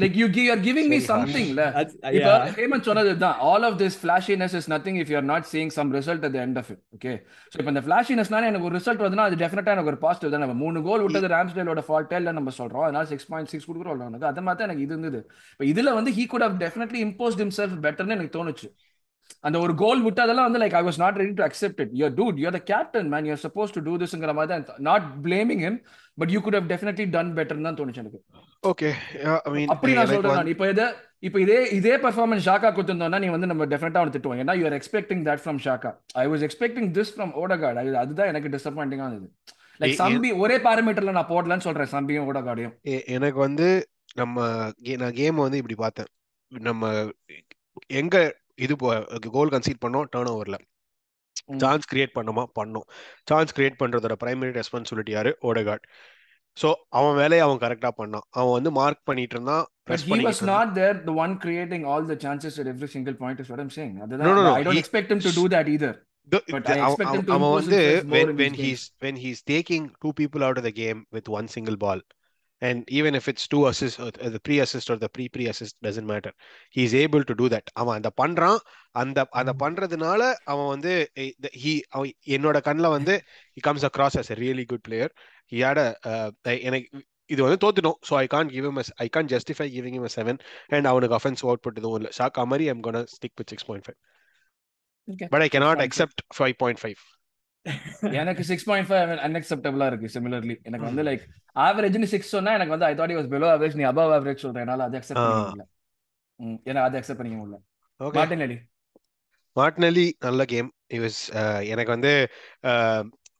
Like 0.00 0.14
you 0.14 0.26
give 0.28 0.48
or 0.50 0.60
giving 0.60 0.88
me 0.88 0.98
சரி, 0.98 1.08
சம்திங்ல 1.10 1.62
அது- 1.74 1.94
இப்ப. 2.16 2.30
ஹேமந்த் 2.56 2.86
சொன்னது 2.88 3.12
தான் 3.18 3.36
all 3.48 3.62
of 3.62 3.78
this 3.78 3.96
flashiness 4.00 4.54
is 4.54 4.68
nothing 4.70 4.98
if 5.00 5.10
you're 5.12 5.26
not 5.30 5.46
seeing 5.52 5.72
some 5.76 5.90
result 5.94 6.24
at 6.24 6.38
end 6.38 6.58
of 6.58 6.70
it 6.70 6.82
okay 6.96 7.12
so 7.52 7.58
இப்போ 7.58 7.70
இந்த 7.72 7.82
ஃபிளாஷினஸ்னால 7.86 8.44
எனக்கு 8.44 8.68
ஒரு 8.68 8.78
ரிசல்ட் 8.78 9.02
வருதுன்னா 9.02 9.26
அது 9.28 9.36
டெஃபினட்டா 9.36 9.74
எனக்கு 9.74 9.92
ஒரு 9.92 9.98
பாசிட்டிவ் 9.98 10.32
தான். 10.32 10.44
நம்ம 10.44 10.56
மூணு 10.56 10.82
கோல் 10.82 11.02
விட்டது 11.02 11.28
ராம்ஸ்டேலோட 11.28 11.84
ஃபால்ட்டே 11.88 12.14
இல்லை 12.14 12.32
நம்ம 12.32 12.52
சொல்றோம். 12.58 12.84
அதனால 12.84 13.04
சிக்ஸ் 13.04 13.26
பாயிண்ட் 13.26 13.48
சிக்ஸ் 13.48 13.68
கொடுக்குறோம் 13.70 14.08
எனக்கு 14.08 14.26
அது 14.26 14.42
மாதிரி 14.42 14.58
தான் 14.58 14.68
எனக்கு 14.68 14.82
இது 14.82 14.94
இருந்தது. 14.94 15.20
இப்போ 15.52 15.66
இதுல 15.72 15.94
வந்து 15.94 16.12
he 16.12 16.26
could 16.26 16.42
have 16.42 16.56
definitely 16.60 17.00
imposed 17.06 17.42
himself 17.42 17.78
பெட்டர்னு 17.84 18.16
எனக்கு 18.16 18.38
தோணுச்சு. 18.38 18.68
அந்த 19.40 19.58
ஒரு 19.58 19.74
கோல் 19.74 20.02
விட்டதெல்லாம் 20.04 20.46
வந்து 20.48 20.58
like 20.58 20.74
I 20.74 20.84
was 20.84 20.98
not 20.98 21.16
ready 21.16 21.32
to 21.32 21.44
accept 21.44 21.80
it 21.80 21.92
you're 21.94 22.14
dude 22.14 22.38
you're 22.38 22.50
the 22.50 22.62
captain 22.64 23.08
man 23.08 23.24
you're 23.24 23.42
suppose 23.42 23.72
to 23.72 23.80
do 23.80 23.96
திஸ்ங்கிற 23.96 24.34
மாதிரி 24.34 24.50
தான் 24.54 24.82
not 24.82 25.06
blaming 25.22 25.62
him 25.62 25.78
but 26.18 26.30
you 26.30 26.40
could 26.40 26.54
have 26.54 26.70
definitely 26.70 27.10
done 27.10 27.32
பெட்டர்னு 27.34 27.62
தான் 27.62 27.76
தோணுச்சு 27.76 27.96
எனக்கு. 27.96 28.20
ஓகே 28.70 28.90
அப்படி 29.72 29.94
நான் 29.96 30.12
சொல்றேன் 30.12 30.52
இப்போ 30.52 30.66
இதே 30.72 30.86
இப்போ 31.26 31.38
இதே 31.44 31.58
இதே 31.78 31.94
பெர்ஃபார்மன்ஸ் 32.04 32.46
ஷாக்கா 32.48 32.68
கொடுத்திருந்தோம்னா 32.76 33.18
நீ 33.24 33.28
வந்து 33.34 33.48
நம்ம 33.50 33.66
டெஃபினட்டா 33.72 34.00
அவனை 34.00 34.12
திட்டுவோம் 34.14 34.40
ஏன்னா 34.42 34.54
you 34.60 34.64
are 34.70 34.76
expecting 34.78 35.22
that 35.28 35.42
from 35.44 35.60
Saka. 35.66 35.90
I 36.22 36.24
was 36.32 36.44
expecting 36.48 36.88
this 36.96 37.12
from 37.14 37.32
Odegaard 37.42 37.80
அது 37.82 37.92
அதுதான் 38.02 38.30
எனக்கு 38.32 38.52
டிசப்பாயிண்டிங்கா 38.56 39.06
இருந்தது. 39.10 39.28
லைக் 39.82 39.98
சம்பி 40.02 40.30
ஒரே 40.42 40.56
பாராமீட்டர்ல 40.66 41.14
நான் 41.18 41.30
போடலன்னு 41.32 41.66
சொல்றேன் 41.68 41.92
சம்பியும் 41.94 42.28
ஓடகார்டையும் 42.30 42.74
எனக்கு 43.16 43.40
வந்து 43.46 43.68
நம்ம 44.20 44.38
நான் 45.02 45.16
கேம் 45.20 45.44
வந்து 45.46 45.60
இப்படி 45.62 45.76
பார்த்தேன். 45.84 46.10
நம்ம 46.52 46.92
எங்க 48.00 48.16
இது 48.64 48.74
கோல் 49.36 49.52
கன்சீட் 49.54 49.84
பண்ணோம் 49.84 50.08
டேர்ன் 50.14 50.32
ஓவர்ல. 50.34 50.58
சான்ஸ் 51.62 51.88
கிரியேட் 51.92 52.16
பண்ணோமா? 52.18 52.44
பண்ணோம். 52.58 52.86
சான்ஸ் 53.30 53.54
கிரியேட் 53.56 53.80
பண்றதோட 53.80 54.14
பிரைமரி 54.22 54.52
ரெஸ்பான்சிபிலிட்டி 54.60 55.12
யாரு? 55.16 55.30
ஓடகார்ட் 55.48 55.86
சோ 56.56 56.68
அவன் 56.98 57.16
வேலையை 57.20 57.42
அவன் 57.46 57.60
கரெக்டா 57.64 57.90
பண்ணான் 58.00 58.26
அவன் 58.38 58.56
வந்து 58.58 58.72
மார்க் 58.80 59.06
பண்ணிட்டு 59.10 59.36
இருந்தான் 59.38 59.64
But 59.86 59.88
ப்ரெஸ் 59.88 60.04
he 60.04 60.10
was 60.10 60.12
பண்ணிட்டு 60.12 60.40
இருந்தான் 60.40 60.60
not 60.66 60.74
there, 60.78 60.94
the 61.08 61.14
one 61.24 61.32
creating 61.44 61.82
all 61.90 62.02
the 62.10 62.16
chances 62.24 62.52
at 62.60 62.68
every 62.72 62.88
single 62.94 63.16
point 63.22 63.38
is 63.42 63.48
what 63.52 63.60
I'm 63.62 63.72
saying. 63.78 63.94
No, 63.96 64.04
அதுதான் 64.04 64.30
no, 64.30 64.44
no. 64.48 64.52
I 64.58 64.64
don't 64.66 64.78
He- 64.78 64.82
expect 64.84 65.08
him 65.14 65.20
to 65.26 65.32
do 65.40 65.44
that 65.54 65.68
either. 65.74 65.92
The- 66.28 66.42
But 66.54 66.62
the- 66.68 66.76
I 66.76 66.86
அவன் 66.86 67.10
him 67.14 67.24
to 67.30 67.38
வந்து 67.56 67.80
himself 67.80 68.06
more 68.12 68.14
when 68.16 68.30
in 68.34 68.38
when 68.42 68.54
these 68.60 68.68
he's 68.68 68.84
when 69.04 69.16
he's 69.24 69.40
taking 69.52 69.82
two 70.04 70.12
people 70.20 70.42
out 70.48 70.58
of 70.60 70.64
the 70.68 70.74
game 70.82 71.00
with 71.16 71.26
one 71.38 71.48
single 71.56 71.76
ball 71.84 72.00
and 72.62 72.84
even 72.88 73.14
if 73.14 73.24
it's 73.30 73.46
two 73.48 73.62
assists 73.66 73.98
or 73.98 74.10
the 74.34 74.40
pre 74.40 74.56
assist 74.60 74.90
or 74.90 74.96
the 74.96 75.08
pre 75.08 75.28
pre 75.28 75.46
assist 75.48 75.74
doesn't 75.82 76.06
matter 76.06 76.32
he's 76.76 76.94
able 76.94 77.24
to 77.30 77.34
do 77.34 77.48
that 77.54 77.66
அவன் 77.80 77.96
அந்த 77.98 78.10
பண்றான் 78.22 78.60
அந்த 79.02 79.18
அந்த. 79.40 79.52
பண்றதுனால 79.62 80.20
அவன் 80.52 80.70
வந்து 80.74 80.92
eh, 81.22 81.30
he 81.62 81.74
அவன் 81.96 82.12
என்னோட 82.36 82.60
கண்ணுல 82.68 82.90
வந்து 82.98 83.16
he 83.56 83.62
comes 83.68 83.84
across 83.90 84.16
as 84.22 84.30
a 84.36 84.38
really 84.44 84.66
good 84.72 84.82
player 84.88 85.08
he 85.52 85.60
had 85.66 85.78
a 85.86 85.90
uh, 86.12 86.30
எனக்கு 86.68 87.02
இது 87.32 87.40
வந்து 87.44 87.58
தோத்துட்டோம் 87.64 87.98
so 88.08 88.14
I 88.22 88.26
can't 88.34 88.48
give 88.54 88.66
him 88.70 88.78
I 89.04 89.06
can't 89.14 89.28
justify 89.34 89.66
giving 89.74 89.96
him 89.98 90.08
seven 90.16 90.38
and 90.76 90.88
அவனுக்கு 90.90 91.16
அஃபென்ஸ் 91.18 91.42
அவுட் 91.46 91.62
புட் 91.66 91.78
எதுவும் 91.80 91.98
இல்லை 92.00 92.10
ஷாக்கா 92.18 92.42
மாதிரி 92.50 92.66
I'm 92.72 92.82
gonna 92.86 92.98
stick 93.14 93.36
with 93.40 93.52
six 93.52 93.66
point 93.70 93.86
five. 93.86 93.98
But 95.32 95.44
I 95.46 95.48
cannot 95.54 95.76
Fine. 95.76 95.86
accept 95.86 96.18
five 96.36 96.54
point 96.62 96.80
five 96.82 97.00
எனக்கு 98.20 98.42
six 98.44 98.66
point 98.66 98.88
five 98.88 99.12
அன்அக்செப்டபிளா 99.26 99.86
இருக்கு 99.86 100.08
similarly 100.14 100.56
எனக்கு 100.62 100.84
வந்து 100.84 101.02
like 101.02 101.22
ஆவரேஜ்னு 101.56 102.04
six 102.04 102.32
சொன்னா 102.34 102.52
எனக்கு 102.52 102.74
வந்து 102.76 102.86
I 102.86 102.94
thought 102.94 103.14
was 103.18 103.30
below 103.32 103.48
average 103.52 103.76
நீ 103.76 103.84
அபவ் 103.84 104.12
ஆவரேஜ் 104.16 104.44
சொல்றேன் 104.44 104.64
என்னால 104.64 104.84
அதை 104.84 104.98
அக்செப்ட் 105.00 105.22
பண்ணிக்க. 105.22 105.50
முடியல. 105.50 105.66
எனக்கு 106.64 106.84
அதை 106.84 106.98
அக்செப்ட் 107.00 107.20
பண்ணிக்க 107.20 107.38
முடியல. 107.40 107.58
Okay 108.00 108.16
Martinelli. 109.86 110.04
நல்ல 110.18 110.44
கேம் 110.44 110.68
இஸ் 110.98 111.22
எனக்கு 111.64 111.90
வந்து 111.90 112.12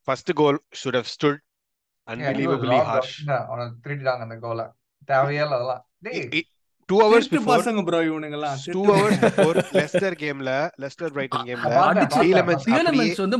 first 0.08 0.32
goal 0.32 0.58
should 0.80 0.98
have 1.00 1.10
stood 1.14 1.40
unbelievably 2.08 2.78
harsh 2.88 3.14
அவனை 3.42 3.66
திருட்டிட்டாங்க 3.84 4.26
அந்த 4.28 4.36
கோலை 4.38 4.66
தேவையே 5.04 5.42
இல்லை 5.42 5.56
அதெல்லாம். 5.58 5.82
டூ 6.88 6.96
ஹவர்ஸ் 7.02 7.28
பசங்க 7.46 7.82
ப்ரோ 7.86 8.00
இவனுங்க 8.08 8.36
எல்லாம் 8.38 8.58
டூ 8.68 8.82
ஹவர்ஸ் 8.90 9.20
பிஃபோர் 9.24 9.58
லெஸ்டர் 9.76 10.16
கேம்ல 10.22 10.52
லெஸ்டர் 10.82 11.14
பிரைட்டன் 11.14 11.46
கேம்ல 11.48 11.72
Tielemans 12.16 12.66
வந்து 13.24 13.38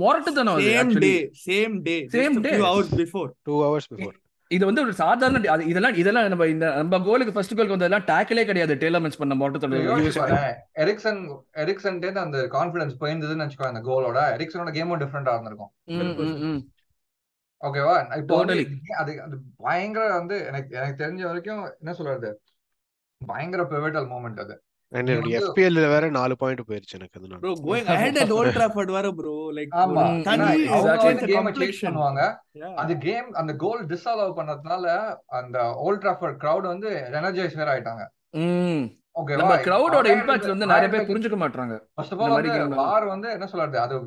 மொரட்டுத்தனம் 0.00 0.54
அது 0.54 0.70
same. 0.70 0.94
Day 1.04 1.12
same 1.46 1.76
day 1.82 1.96
Same 2.06 2.16
same 2.16 2.38
day. 2.38 2.54
Day 2.54 2.62
hours 2.64 2.94
before 3.00 3.28
two 3.48 3.56
hours 3.64 3.90
before 3.92 4.16
இது 4.50 4.64
வந்து 4.68 4.82
ஒரு 4.84 4.92
சாதாரண 5.00 5.38
இதெல்லாம் 5.70 5.96
இதெல்லாம் 6.00 6.28
நம்ம 6.32 6.44
இந்த 6.52 6.66
நம்ம 6.76 7.00
கோலுக்கு 7.06 7.34
ஃபர்ஸ்ட் 7.34 7.54
கோலுக்கு 7.56 7.74
வந்ததெல்லாம் 7.74 8.06
டேக்கிளே 8.10 8.44
கிடையாது 8.50 8.74
டேலமென்ஸ் 8.84 9.18
பண்ண 9.20 9.34
பாரேன். 9.40 10.54
எரிக்சன் 10.82 11.20
எரிக்சன் 11.64 11.98
அந்த 12.24 12.38
கான்பிடன்ஸ் 12.54 12.96
போயிருந்ததுன்னு 13.02 13.44
வச்சுக்கோ 13.44 13.68
அந்த 13.72 13.82
கோலோட 13.88 14.20
எரிக்சனோட 14.36 14.72
கேமும் 14.78 15.00
டிஃப்ரெண்டா 15.02 15.34
இருந்திருக்கும். 15.34 15.72
ஓகேவா 17.64 18.16
இப்போ. 18.16 18.44
அது 18.96 19.22
அது 19.22 19.38
பயங்கர 19.56 20.14
வந்து 20.14 20.44
எனக்கு 20.44 20.76
எனக்கு 20.76 21.04
தெரிஞ்ச 21.04 21.22
வரைக்கும் 21.22 21.62
என்ன 21.64 21.92
சொல்றது? 21.92 22.40
பயங்கர 23.26 23.62
பிவட்டல் 23.62 24.08
மூமெண்ட் 24.08 24.40
அது. 24.40 24.62
வேற 25.72 26.08
நாலு 26.10 26.36
பாயிண்ட் 26.36 26.60
போயிருச்சு 26.60 26.94
எனக்கு 26.94 27.20
அதனால 27.20 27.40
bro 27.40 27.52
going 27.64 27.84
ahead 27.84 28.18
at 28.18 28.30
Old 28.30 28.56
Trafford 28.56 28.90
வர 28.90 29.10
ப்ரோ 29.10 29.50
லைக் 29.52 29.68
ஆமா. 29.70 30.18
ம், 30.18 30.22
தனி 30.22 30.42
ஏன்னா 30.42 30.66
அவங்க 30.66 30.94
exactly. 30.94 31.04
வந்து 31.04 31.26
கேம் 31.26 31.46
சேஞ்ச் 31.46 31.50
காம்ப்ளெக்ஷன் 31.50 31.98
பண்ணுவாங்க. 31.98 32.36
அது 32.74 32.98
கேம் 32.98 33.32
அந்த 33.32 33.54
கோல் 33.54 33.86
டிஸ்அலோவ் 33.86 34.32
பண்ணதுனால 34.36 35.16
அந்த 35.26 35.74
ஓல்ட் 35.74 36.02
ட்ராஃபர்ட் 36.02 36.36
கிரவுட் 36.38 36.66
வந்து 36.66 36.88
எனர்ஜைஸ் 37.12 37.56
வேற 37.56 37.80
ஆயிட்டாங்க. 37.80 38.06
ம். 38.30 38.96
ஓகேவா 39.20 39.26
ஆயிரத்து- 39.26 39.62
இம்பாக்ட் 40.06 40.48
வந்து 40.48 40.66
நிறைய 40.66 40.88
பேர் 40.88 41.08
புரிஞ்சுக்க 41.08 41.38
மாட்டாங்க 41.38 41.80
ஃபர்ஸ்ட் 41.94 42.12
ஆஃப் 42.12 42.20
ஆல் 42.20 42.30
வந்து. 42.58 42.76
வார் 42.76 43.04
வந்து 43.04 43.30
என்ன 43.30 43.46
சொல்றது? 43.46 43.78
அது 43.80 44.00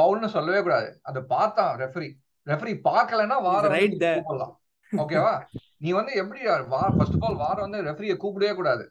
பவுல்னு 0.00 0.26
சொல்லவே 0.26 0.62
கூடாது. 0.62 0.98
அது 1.02 1.24
பார்த்தான் 1.24 1.78
ரெஃபரி 1.78 2.12
ரெஃபரி 2.46 2.72
பார்க்கலன்னா 2.88 3.36
வார 3.48 3.62
He's 3.62 3.74
right 3.74 3.92
வந்து 3.92 4.04
there. 4.04 4.18
கூப்பிடலாம். 4.18 4.54
ஓகேவா 4.92 5.32
நீ 5.84 5.90
வந்து 5.98 6.12
எப்படி 6.22 6.40
வார் 6.74 6.94
ஃபர்ஸ்ட் 6.96 7.16
ஆஃப் 7.18 7.24
ஆல் 7.28 7.40
வார 7.44 7.56
வந்து 7.66 7.78
ரெஃபரியை 7.88 8.16
கூப்பிடவே 8.24 8.52
கூடாது. 8.58 8.84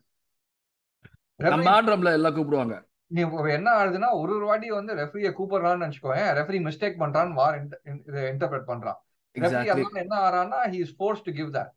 எல்லாம் 1.39 2.35
கூப்பிடுவாங்க. 2.37 2.75
நீ 3.15 3.21
என்ன 3.57 3.69
ஆகுதுன்னா 3.79 4.09
ஒரு 4.21 4.31
ஒரு 4.37 4.45
வாட்டி 4.49 4.67
வந்து 4.79 4.93
ரெஃபரியை 5.01 5.31
கூப்பிடுறான்னு 5.37 5.87
வச்சுக்கோயேன். 5.87 6.31
ரெஃபரி 6.39 6.59
மிஸ்டேக் 6.67 6.99
பண்றான்னு 7.03 7.39
வார் 7.41 7.57
இன்டர்பிரட் 8.33 8.69
பண்றான். 8.71 8.99
என்ன 9.35 10.17
ஆறான்னா 10.25 10.59
he 10.73 10.79
is 10.85 10.95
forced 10.97 11.25
to 11.27 11.33
give 11.39 11.49
that 11.57 11.71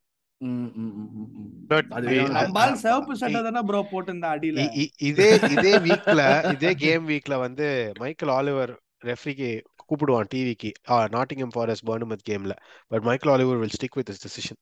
இதே 5.09 5.29
இதே 5.55 5.72
வீக்ல 5.87 6.22
இதே 6.55 6.70
கேம் 6.83 7.07
வீக்ல 7.11 7.35
வந்து 7.45 7.68
மைக்கேல் 8.03 8.33
ஆலிவர் 8.39 8.72
ரெஃப்ரிக்கு 9.11 9.51
கூப்பிடுவான் 9.91 10.28
டிவிக்கு 10.34 10.70
நாட்டிங்ஹாம் 11.16 11.55
ஃபாரஸ்ட் 11.55 11.87
பர்னுமத் 11.91 12.26
கேம்ல 12.30 12.55
but 12.89 13.03
Michael 13.03 13.32
Oliver 13.34 13.61
will 13.62 13.76
stick 13.78 13.99
with 14.01 14.11
this 14.12 14.24
decision 14.26 14.61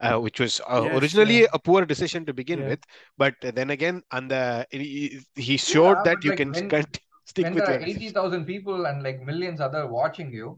uh, 0.00 0.16
which 0.18 0.38
was 0.40 0.54
uh, 0.66 0.80
Yes, 0.84 0.94
originally 0.98 1.36
yeah. 1.40 1.52
a 1.52 1.60
poor 1.66 1.80
decision 1.86 2.22
to 2.28 2.32
begin 2.40 2.58
Yeah. 2.58 2.70
with 2.70 2.82
but 3.18 3.34
then 3.58 3.68
again 3.70 3.96
and 4.10 4.24
the 4.30 4.40
he- 4.70 5.12
he 5.46 5.56
showed 5.66 5.96
Yeah, 5.96 6.06
that 6.08 6.16
but 6.16 6.24
you 6.26 6.32
like 6.32 6.40
can 6.40 6.50
when- 6.56 6.70
cont- 6.72 6.98
stick 7.26 7.44
when 7.44 7.54
with 7.54 7.66
there 7.66 7.76
your 7.76 7.84
are 7.84 7.92
80,000 7.92 8.42
people 8.44 8.80
and 8.88 8.98
like 9.02 9.20
millions 9.22 9.60
other 9.60 9.82
watching 9.98 10.30
you 10.32 10.48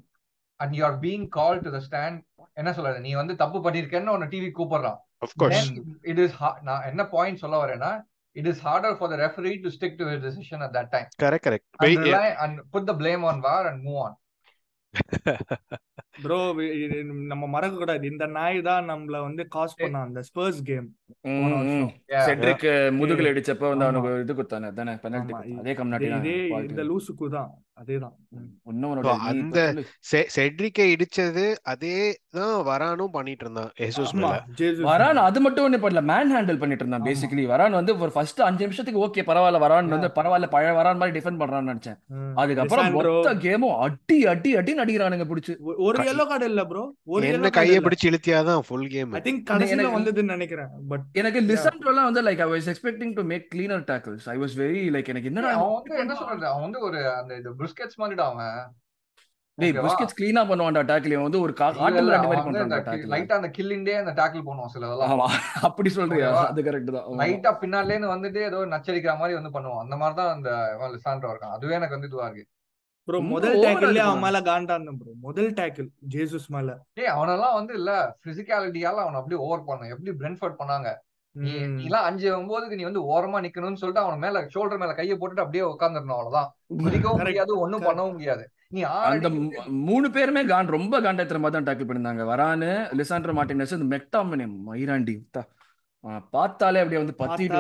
and 0.61 0.74
you 0.78 0.84
are 0.84 0.96
being 0.98 1.24
called 1.28 1.61
to 1.66 1.72
the 1.76 1.82
stand 1.88 2.16
என்ன 2.54 2.72
சொல்றது 2.72 2.98
நீ 3.00 3.12
வந்து 3.12 3.36
தப்பு 3.42 3.59
பண்ணிருக்கேன்னு 3.66 4.14
உன்னை 4.16 4.28
TV 4.34 4.48
கூப்பிடுறான் 4.61 4.98
is 6.26 6.32
ha- 6.40 6.59
நான் 6.62 6.84
என்ன 6.84 7.04
point 7.07 7.42
சொல்ல 7.44 7.57
வரேன்னா 7.64 7.92
it 8.37 8.47
is 8.47 8.59
harder 8.61 8.93
for 8.97 9.09
the 9.09 9.18
referee 9.18 9.57
to 9.62 9.70
stick 9.70 9.93
to 9.99 10.07
his 10.07 10.20
decision 10.20 10.61
at 10.62 10.72
that 10.72 10.89
time 10.93 11.09
correct 11.18 11.45
correct 11.45 11.64
and 11.70 11.84
Wait, 11.84 11.99
yeah. 11.99 12.07
rely 12.09 12.28
and 12.45 12.55
put 12.72 12.84
the 12.87 12.97
blame 13.03 13.24
on 13.24 13.39
VAR 13.41 13.62
and 13.70 13.80
move 13.82 14.01
on 14.07 14.14
bro 16.22 16.37
நம்ம 17.30 17.45
மறக்க 17.55 17.74
கூடாது 17.76 18.05
இந்த 18.11 18.24
நாய் 18.37 18.59
தான் 18.68 18.87
நம்மள 18.91 19.16
வந்து 19.26 19.43
காஸ் 19.49 19.74
பண்ண 19.80 19.97
அந்த 20.07 20.20
ஸ்பர்ஸ் 20.28 20.61
கேம் 20.68 20.87
செட்ரிக் 22.28 22.64
முதுகுல 22.99 23.32
அடிச்சப்ப 23.32 23.64
வந்து. 23.72 23.87
அவனுக்கு 23.89 24.12
இது 24.24 24.34
கொடுத்தானே 24.39 24.70
தானே 24.78 24.95
பெனல்டி 25.05 25.34
அதே 25.61 25.74
இதே 26.18 26.37
இந்த 26.68 26.84
லூசுக்கு 26.91 27.28
தான் 27.37 27.51
அந்த 29.29 29.61
செட்ரிக்கை 30.35 30.87
இடிச்சது 30.93 31.43
அதே 31.64 31.97
தான் 32.31 32.55
வரானும் 32.66 33.12
பண்ணிட்டு 33.12 33.45
இருந்தான் 33.45 33.70
வரான் 34.87 35.20
அது 35.22 35.41
மட்டும் 35.41 35.66
ஒண்ணு 35.66 35.79
பண்ணல 35.83 36.03
மேன் 36.05 36.33
ஹேண்டில் 36.33 36.59
பண்ணிட்டு 36.59 36.85
இருந்தான். 36.85 37.05
பேசிக்கலி 37.07 37.45
வரான் 37.47 37.72
வந்து 37.72 37.99
ஒரு 37.99 38.11
ஃபர்ஸ்ட் 38.11 38.41
அஞ்சு 38.41 38.64
நிமிஷத்துக்கு 38.64 39.03
ஓகே 39.03 39.24
பரவாயில்ல 39.27 39.61
வரான் 39.61 39.91
வந்து 39.91 40.11
பரவாயில்ல 40.16 40.49
பழைய 40.49 40.72
வரான் 40.72 40.99
மாதிரி 40.99 41.14
டிஃபெண்ட் 41.18 41.41
பண்றான்னு 41.41 41.70
நினைச்சேன். 41.70 41.99
அதுக்கப்புறம் 42.37 42.91
மொத்த 42.97 43.35
கேமும் 43.45 43.77
அடி 43.81 44.18
அடி 44.27 44.53
அடி 44.57 44.74
நடிக்கிறானுங்க 44.74 45.27
பிடிச்சு. 45.27 45.55
ஒரு 45.81 46.07
எல்லோ 46.07 46.27
கார்டு 46.27 46.47
இல்ல 46.47 46.64
ப்ரோ 46.66 46.85
ஒரு 47.11 47.31
என்ன 47.31 47.51
கையை 47.51 47.79
பிடிச்சு 47.81 48.09
இழுத்தியாதான் 48.09 48.62
ஃபுல் 48.66 48.89
கேம் 48.89 49.12
ஐ 49.12 49.22
திங்க் 49.22 49.45
கடைசில 49.51 49.77
எனக்கு- 49.77 49.97
வந்ததுன்னு 49.97 50.35
நினைக்கிறேன் 50.35 50.70
பட் 50.89 51.05
எனக்கு 51.14 51.41
லிசன்ட்ரோலாம் 51.45 52.09
வந்து 52.09 52.22
like 52.22 52.43
I 52.43 52.51
was 52.51 52.70
expecting 52.70 53.14
to 53.14 53.24
make 53.24 53.47
cleaner 53.55 53.85
tackles 53.89 54.29
I 54.29 54.39
was 54.39 54.57
very 54.59 54.83
like 54.91 55.09
எனக்கு 55.09 55.29
என்னடா 55.29 55.53
அவன் 55.57 55.74
வந்து 55.79 55.99
என்ன 55.99 56.14
சொல்றது? 56.16 56.47
அவன் 56.47 56.62
வந்து 56.62 56.81
ஒரு 56.83 57.01
அந்த 57.14 57.33
இது 57.67 57.73
பிரிஸ்கெட்ஸ் 57.75 58.01
மாதிரிடா 58.03 58.27
அவன். 58.33 58.59
டேய் 59.59 59.73
பிஸ்கெட்ஸ் 59.85 60.17
க்ளீனா 60.17 60.43
பண்ணுவான்டா 60.49 60.81
டேக்கிள் 60.89 61.12
இவன் 61.14 61.27
வந்து 61.27 61.41
ஒரு 61.45 61.53
மிராண்டி 61.53 62.01
அவன் 62.17 62.27
மாதிரி 62.31 62.43
பண்றான்டா 62.49 62.79
டேக்கிள் 62.89 63.12
லைட்டா 63.12 63.37
அந்த 63.39 63.49
கில்லிண்டே 63.59 63.95
அந்த 64.01 64.12
டேக்கிள் 64.19 64.43
பண்ணுவான் 64.49 64.73
சில 64.75 64.89
இதெல்லாம். 64.89 65.23
அப்படி 65.69 65.91
சொல்றியா? 65.95 66.33
அது 66.51 66.64
கரெக்ட் 66.67 66.91
தான். 66.97 67.07
லைட்டா 67.23 67.53
பின்னாலே 67.62 67.95
இருந்து 67.95 68.12
வந்துட்டு 68.14 68.43
ஏதோ 68.49 68.59
நச்சரிக்கிற 68.75 69.14
மாதிரி 69.21 69.39
வந்து 69.39 69.55
பண்ணுவான். 69.55 69.83
அந்த 69.85 69.97
மாதிரி 70.03 70.17
தான் 70.21 70.35
அந்த 70.37 70.51
லிசாண்ட்ரோ 70.97 71.31
இருக்கான். 71.33 71.57
அதுவே 71.57 71.79
எனக்கு 71.79 71.97
வந்து 71.97 72.11
இதுவா 72.11 72.27
இருக்கு. 72.29 72.47
ப்ரோ 73.09 73.19
முதல் 73.33 73.57
இது 73.57 74.01
அவன் 74.05 74.25
மேல 74.27 74.39
காண்டா 74.51 74.77
இருந்தேன் 74.77 75.01
ப்ரோ 75.01 75.12
முதல் 75.27 75.51
டேக்கிள் 75.59 75.89
ஜேசஸ் 76.14 76.49
மேல. 76.55 76.71
ஏய் 77.01 77.12
அவனெல்லாம் 77.17 77.57
வந்து 77.59 77.75
இல்ல 77.81 77.93
பிசிக்காலிட்டியால 78.27 79.03
அவன் 79.05 79.19
அப்படியே 79.21 79.41
ஓவர் 79.47 79.67
பண்ணான். 79.69 79.93
எப்படி 79.95 80.12
பிரென்ஃபர்ட் 80.23 80.61
பண்ணாங்க? 80.62 80.91
நீ. 81.37 81.53
நீலாம் 81.78 82.07
அஞ்சு 82.09 82.26
ஒன்பதுக்கு 82.37 82.76
நீ 82.76 82.82
வந்து 82.82 83.03
ஓரமா 83.07 83.39
நிக்கணும்னு 83.45 83.80
சொல்லிட்டு 83.80 84.05
அவன் 84.05 84.18
மேல 84.18 84.43
ஷோல்டர் 84.55 84.78
மேல 84.78 84.93
கையை 84.93 85.16
போட்டுட்டு 85.16 85.45
அப்படியே 85.45 85.64
உட்காந்துருந்தோம் 85.66 86.16
அவ்வளவுதான். 86.16 86.49
குதிக்கவும். 86.76 87.20
முடியாது 87.20 87.59
ஒண்ணும். 87.59 87.82
பண்ணவும் 87.82 88.12
முடியாது. 88.12 88.45
நீ 88.68 88.80
அந்த 89.09 89.28
மூணு 89.84 90.11
பேருமே 90.11 90.43
காண்ட் 90.45 90.74
ரொம்ப 90.74 91.01
காண்டாத்திர 91.01 91.39
மாதிரி 91.39 91.57
தான் 91.57 91.68
டேக்கிள் 91.68 91.89
பண்ணிருந்தாங்க 91.89 92.24
வரானு 92.30 92.70
லிசாண்ட்ரோ 92.99 93.34
மார்டினஸ் 93.39 93.76
இந்த 93.76 93.89
மெக்டாமனே 93.93 94.47
மயிராண்டி 94.66 95.14
பார்த்தாலே 96.30 96.80
அப்படியே 96.80 97.01
வந்து 97.03 97.16
பத்திட்டு 97.20 97.55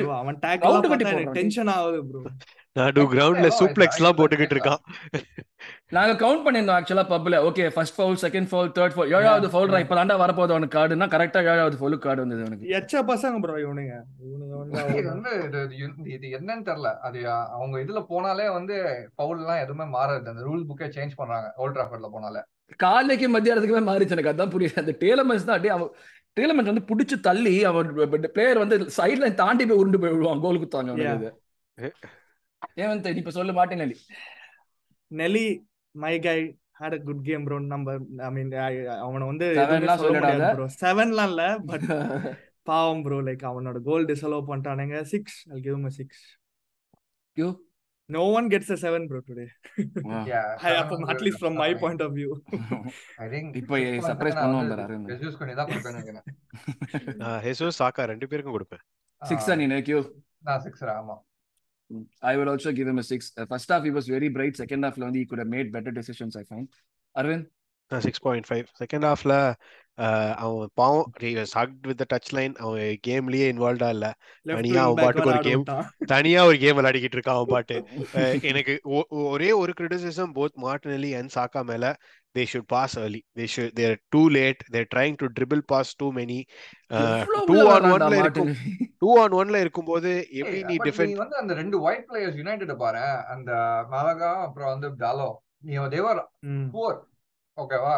bro, 0.00 0.16
அவன் 0.16 0.36
டேக்கிள் 0.38 0.90
கட்டி 0.92 1.06
டென்ஷன் 1.32 1.70
ஆகுது 1.72 2.00
ப்ரோ. 2.06 2.20
நடு 2.78 3.02
கிரவுண்ட்ல 3.12 3.48
சூப்ளெக்ஸ் 3.58 3.98
எல்லாம் 4.00 4.16
போட்டுக்கிட்டு 4.18 4.54
இருக்கான். 4.56 4.80
நாங்க 5.96 6.12
கவுண்ட் 6.22 6.42
பண்ணியிருந்தோம் 6.44 6.78
ஆக்சுவலா 6.78 7.04
பப்ல 7.12 7.38
okay 7.48 7.64
first 7.74 7.96
foul 7.98 8.18
second 8.24 8.48
foul 8.50 8.70
third 8.76 8.94
foul 8.96 9.12
ஏழாவது 9.18 9.48
ஃபவுல் 9.52 9.70
yeah. 9.72 9.84
இப்ப 9.84 9.96
தாண்டா 9.98 10.16
வரப்போகுது 10.22 10.54
அவனுக்கு 10.54 10.76
கார்டுனா 10.78 11.06
கரெக்டா 11.14 11.40
ஏழாவது 11.52 11.78
ஃபவுலுக்கு 11.80 12.06
கார்டு 12.06 12.24
வந்தது 12.24 12.44
அவனுக்கு. 12.46 12.72
எச்ச 12.78 13.02
பசங்க 13.12 13.40
ப்ரோ 13.44 13.54
இவனுங்க. 13.64 13.94
இது 14.98 15.06
வந்து 15.12 15.32
இது 16.16 16.26
என்னன்னு 16.38 16.66
தெரியல. 16.70 16.92
அது 17.08 17.20
அவங்க 17.56 17.76
இதுல 17.84 18.02
போனாலே 18.12 18.48
வந்து 18.58 18.76
பவுல் 19.22 19.40
எல்லாம் 19.44 19.62
எதுவுமே 19.64 19.86
மாறாது. 19.96 20.28
அந்த 20.34 20.44
ரூல் 20.48 20.66
புக்கே 20.70 20.88
சேஞ்ச் 20.98 21.18
பண்றாங்க 21.20 21.48
ஓல்ட் 21.62 21.76
டிராஃபர்ட்ல 21.78 22.10
போனாலே. 22.16 22.42
காலைக்கு 22.84 23.26
மத்தியானத்துக்குமே 23.36 23.84
மாறிச்சு 23.88 24.14
எனக்கு 24.16 24.32
அதான் 24.34 24.52
புரியல 24.54 24.82
அந்த 24.84 24.94
டேலமன்ஸ் 25.04 25.48
தான் 25.48 25.56
அப்படியே 25.56 25.74
அவன் 25.74 25.90
டேலமன்ஸ் 26.38 26.70
வந்து 26.70 26.88
புடிச்சு 26.88 27.16
தள்ளி 27.26 27.52
அவன் 27.70 27.90
பிளேயர் 28.36 28.62
வந்து 28.62 28.76
சைட் 28.96 29.22
லைன் 29.22 29.40
தாண்டி 29.42 29.64
போய் 29.68 29.80
உருண்டு 29.82 30.00
போய் 30.02 30.14
விடுவான் 30.14 30.44
கோல் 30.46 30.62
குத்தாங்க 30.62 31.10
தெரியும் 32.62 33.22
இப்ப 33.22 33.34
சொல்லு 33.38 33.52
மாட்டேன் 33.58 33.84
அலி 33.86 33.96
நெலி 35.10 35.46
my 35.94 36.14
guy 36.20 36.38
had 36.80 36.96
a 36.96 37.00
good 37.04 37.22
game 37.28 37.44
bro 37.46 37.58
நம்ம 37.74 37.92
ஐ 38.26 38.30
மீன் 38.30 38.50
அவனை 39.06 39.24
வந்து 39.30 39.46
எதுவுமே 39.54 39.68
செவன்லாம் 39.68 40.02
சொல்ல 40.02 40.08
சொல்லிடாத. 40.08 40.32
முடியாது 40.32 40.56
ப்ரோ 40.56 40.66
செவன்லாம் 40.82 41.30
இல்ல 41.32 41.44
பட் 41.70 41.86
பாவம் 42.70 43.02
ப்ரோ 43.04 43.18
லைக் 43.26 43.44
அவனோட 43.50 43.78
goal 43.88 44.08
disallow 44.08 44.48
பண்ணிட்டானுங்க. 44.48 44.96
Six 45.12 45.38
I'll 45.50 45.62
give 45.66 45.74
him 45.78 45.86
a 45.90 45.94
six 46.00 46.24
you 47.36 47.48
no 48.10 48.24
one 48.28 48.46
gets 48.48 48.68
a 48.70 48.76
seven 48.76 49.02
bro 49.10 49.20
today. 49.20 49.46
At 51.12 51.20
least 51.20 51.38
from 51.38 51.54
my 51.62 51.70
point 51.74 52.00
of 52.00 52.10
view. 52.18 52.32
I 53.22 53.26
think 53.32 53.56
இப்போ 53.60 53.76
surprise 54.08 54.36
பண்ணுவான் 54.40 54.70
பாரு 54.72 54.84
அரவிந்த். 54.84 55.38
பண்ணி 55.40 55.54
தான் 55.60 55.68
கொடுப்பேன்னு 55.70 55.96
நினைக்கிறேன். 55.96 56.26
நான் 57.22 57.40
ஹெசூஸ் 57.46 57.80
சாக்கா 57.80 58.04
ரெண்டு 58.12 58.28
பேருக்கும் 58.32 58.56
கொடுப்பேன். 58.56 58.82
சிக்ஸ் 59.22 59.50
நீ 59.62 59.66
கியூ 59.88 60.00
நான் 60.48 60.62
சிக்ஸ் 60.66 60.84
ஆமா. 60.96 61.16
I 62.22 62.36
will 62.36 62.48
also 62.48 62.72
give 62.72 62.88
him 62.88 62.98
a 62.98 63.02
six. 63.02 63.32
Uh, 63.36 63.46
first 63.46 63.68
half 63.68 63.84
he 63.84 63.90
was 63.90 64.08
very 64.08 64.28
bright. 64.28 64.54
Second 64.56 64.82
half 64.82 64.96
வந்து 64.98 65.18
he 65.18 65.26
could 65.26 65.38
have 65.38 65.52
made 65.56 65.68
better 65.72 65.92
decisions. 66.00 66.34
I 66.36 66.44
find. 66.44 66.66
Arvind. 67.14 67.44
நான் 67.90 68.00
சிக்ஸ் 68.00 68.22
பாயிண்ட் 68.22 68.46
ஃபைவ் 68.48 68.64
செகண்ட் 68.78 69.06
ஹாஃப்ல 69.08 69.34
அவன் 70.36 70.70
பாவம் 70.74 71.10
சாக்ட் 71.42 71.86
with 71.86 72.02
touch 72.12 72.32
line 72.32 72.54
அவன் 72.54 72.98
கேம்லயே 73.06 73.46
இன்வால்வ்டா 73.52 73.88
இல்ல 73.88 74.06
தனியா 74.46 74.80
அவன் 74.86 75.00
பாட்டுக்கு 75.04 75.30
வர 75.30 75.38
ஒரு 75.38 75.46
கேம் 75.48 75.62
தனியா 76.06 76.40
ஒரு 76.44 76.58
கேம் 76.58 76.76
விளையாடிக்கிட்டு 76.78 77.16
இருக்கான் 77.18 77.38
அவன் 77.38 77.52
பாட்டு 77.54 77.76
அஹ் 78.14 78.34
எனக்கு 78.50 78.74
ஒரே 79.34 79.50
ஒரு 79.62 79.74
criticism 79.80 80.34
both 80.38 80.58
Martinelli 80.66 81.12
and 81.20 81.34
Saka 81.36 81.62
மேல 81.70 81.94
they 82.36 82.42
should 82.52 82.66
pass 82.66 82.98
early. 82.98 83.20
They 83.36 83.46
should 83.46 83.70
they're 83.76 83.98
too 84.14 84.24
late. 84.28 84.60
They're 84.72 84.90
trying 84.94 85.16
to 85.16 85.26
dribble 85.28 85.62
pass 85.72 85.88
too 86.02 86.10
many 86.12 86.38
two 87.50 87.56
on 87.66 87.86
ஒன்ல 87.92 88.16
இருக்கும். 88.16 88.52
டூ 88.98 89.10
ஆன் 89.18 89.32
ஒன்ல 89.32 89.60
இருக்கும்போது 89.60 90.10
எப்படி 90.32 90.62
நீ 90.62 90.76
டிஃபெண்ட் 90.84 91.14
வந்து 91.14 91.36
அந்த 91.36 91.54
ரெண்டு 91.54 91.80
ஒயிட் 91.80 92.06
பிளேயர்ஸ் 92.08 92.36
யுனைடெட் 92.36 92.76
பாரு. 92.76 93.04
அந்த 93.28 93.50
மலகா 93.90 94.30
அப்புறம் 94.42 94.72
வந்து 94.74 94.90
டாலோ 94.96 95.28
நீ 95.62 95.74
தேவர். 95.88 96.22
புவர் 96.74 96.98
ஓகேவா 97.56 97.96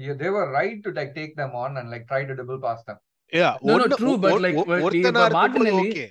you 0.00 0.14
never 0.16 0.48
right 0.50 0.82
to 0.82 0.90
like 0.90 1.12
take 1.14 1.34
them 1.34 1.54
on 1.54 1.76
and 1.76 1.92
like 1.94 2.06
try 2.10 2.22
to 2.26 2.34
double 2.34 2.58
pass 2.58 2.84
them 2.84 3.02
yeah 3.32 3.50
No, 3.62 3.68
no, 3.68 3.74
ஒன்னு 3.74 3.96
true, 3.96 4.16
but 4.18 4.32
ஒ- 4.32 4.40
like, 4.44 4.56
ஒ- 4.56 4.64
but 4.64 4.78
he- 4.78 4.84
ஒருத்தனா 4.86 5.22
ஓகே 5.78 6.04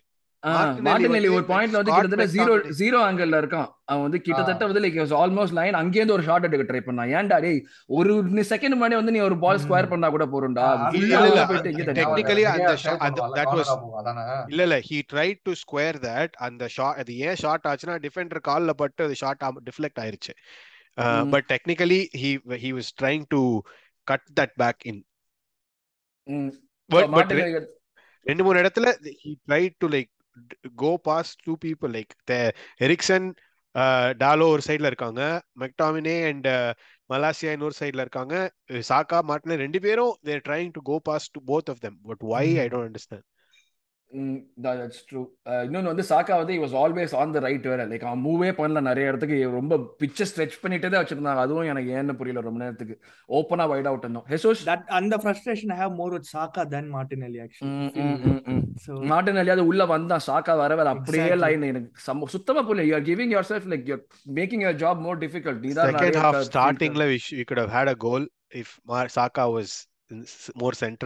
மார்டினெல்லி 0.86 1.30
ஒரு 1.36 1.46
பாயிண்ட்ல 1.50 1.80
வந்து 1.80 1.94
கிட்டத்தட்ட 1.96 2.26
ஜீரோ 2.34 2.54
ஜீரோ 2.80 2.98
ஆங்கிள் 3.08 3.36
இருக்கான். 3.42 3.70
அவன் 3.92 4.04
வந்து 4.06 4.20
கிட்டத்தட்ட 4.26 4.64
வந்து 4.70 4.82
லைக் 4.84 4.98
ஆல்மோஸ்ட் 5.20 5.56
லைன் 5.60 5.76
அங்கேருந்து 5.82 6.16
ஒரு 6.16 6.26
ஷாட் 6.28 6.48
எடுக்க 6.48 6.66
ட்ரை 6.70 6.82
பண்ணான். 6.88 7.12
ஏன்டா 7.18 7.38
டேய் 7.46 7.60
ஒரு 7.98 8.14
செகண்ட் 8.52 8.76
முன்னாடி 8.78 8.98
வந்து 9.00 9.14
நீ 9.16 9.22
ஒரு 9.28 9.38
பால். 9.44 9.62
ஸ்கொயர் 9.66 9.90
பண்ணா 9.94 10.10
கூட 10.16 10.26
போறோம்டா 10.34 10.66
அது 10.74 10.98
இல்ல, 14.52 14.64
இல்ல, 14.66 14.78
he 14.90 15.00
try 15.14 15.28
to 15.46 15.54
square 15.64 16.00
that 16.08 16.36
அந்த 16.48 16.68
ஷாட் 16.76 17.00
அது 17.04 17.16
ஏன் 17.28 17.40
ஷாட் 17.44 17.68
ஆச்சுன்னா 17.72 17.98
டிஃபெண்டர் 18.08 18.42
கால்ல 18.50 18.76
பட்டு 18.84 19.08
அது 19.08 19.18
ஷாட் 19.24 19.44
டிஃப்ளெக்ட் 19.70 20.02
ஆயிருச்சு. 20.04 20.36
But 21.34 21.48
technically 21.54 22.02
he 22.24 22.32
he 22.64 22.72
was 22.80 22.92
trying 23.02 23.24
to 23.36 23.42
cut 24.08 24.28
that 24.40 24.56
back 24.64 24.84
in 24.92 25.02
but 26.90 27.34
ரெண்டு 28.26 28.44
மூணு 28.46 28.58
இடத்துல 28.64 28.90
he 29.24 29.32
try 29.48 29.62
to 29.84 29.88
like 29.96 30.12
go 30.76 30.92
pass 31.00 31.32
two 31.44 31.54
people 31.66 31.92
like 31.98 32.14
Eriksen 32.80 33.28
Dalot 34.18 34.48
ஒரு 34.56 34.64
சைடுல 34.68 34.90
இருக்காங்க 34.92 35.22
மெக்டாமினே 35.60 36.16
அண்ட் 36.30 36.50
மலாசியா 37.10 37.52
இன்னொரு 37.52 37.76
சைடுல 37.80 38.04
இருக்காங்க. 38.06 38.36
சாக்கா 38.90 39.20
மார்டினே 39.30 39.56
ரெண்டு 39.64 39.80
பேரும் 39.82 40.14
they're 40.22 40.46
trying 40.50 40.72
to 40.72 40.82
go 40.82 40.98
pass 41.02 41.32
to 41.32 41.42
both 41.52 41.72
of 41.74 41.84
them 41.86 41.98
but 42.04 42.24
why 42.34 42.46
I 42.60 42.68
don't 42.68 42.90
understand 42.90 43.28
true. 45.08 45.28
Uh, 45.50 45.52
இன்னொன்னு 45.52 45.84
வந்து 45.84 46.04
சாக்கா 46.10 46.36
வந்து 46.36 46.54
was 46.54 46.82
always 46.84 47.16
on 47.16 47.32
the 47.32 47.40
right 47.40 47.64
வேற. 47.64 47.88
லைக் 47.88 48.04
அவன் 48.04 48.26
மூவே 48.26 48.54
பண்ணல 48.54 48.82
நிறைய 48.82 49.08
இடத்துக்கு. 49.08 49.50
ரொம்ப 49.50 49.96
பிச்சை 49.98 50.28
ஸ்ட்ரெச் 50.36 50.66
பண்ணிட்டே 50.66 50.90
தான் 50.90 51.06
வச்சிருந்தாங்க 51.06 51.40
அதுவும் 51.40 51.64
எனக்கு 51.64 51.92
ஏன்னு 51.92 52.14
புரியல 52.14 52.46
ரொம்ப 52.46 52.60
நேரத்துக்கு. 52.60 53.00
ஓப்பனா 53.28 53.68
வைட் 53.68 53.86
அவுட் 53.86 54.00
இருந்தோம். 54.00 54.26
ஹெசோஸ் 54.30 54.66
that 54.66 54.84
அந்த 54.84 55.18
frustration 55.18 55.72
I 55.72 55.86
have 55.86 55.90
more 55.90 56.12
with 56.12 56.38
Saka 56.38 56.62
than 56.62 56.90
Martinelli 56.94 57.48
actually. 57.48 57.92
I 57.94 58.14
feel. 58.14 58.64
so. 58.76 59.04
மார்டின் 59.06 59.36
அலியாவது 59.36 59.60
உள்ள 59.60 59.86
வந்தான். 59.86 60.20
சாக்கா 60.28 60.58
வர 60.58 60.76
வர 60.76 60.90
அப்படியே. 60.90 61.36
லைன் 61.36 61.62
எனக்கு 61.62 61.92
சம- 61.94 62.26
சுத்தமா 62.26 62.62
புரியல. 62.62 62.88
You 62.90 62.96
are 62.96 63.02
giving 63.02 63.32
yourself 63.52 63.74
like 63.74 63.86
you 63.86 63.96
making 64.34 64.64
your 64.64 64.78
job 64.78 65.00
more 65.00 65.18
difficult 65.18 65.60
நீ 65.60 65.72
தான் 65.72 65.90
Second 65.90 65.92
நிறைய 65.92 66.20
half 66.20 66.48
க- 66.50 66.72
starting 66.72 66.96
la 66.96 67.06
we, 67.06 67.16
sh- 67.16 67.36
we 67.36 67.44
could 67.52 67.60
have 67.60 67.70
had 67.70 67.88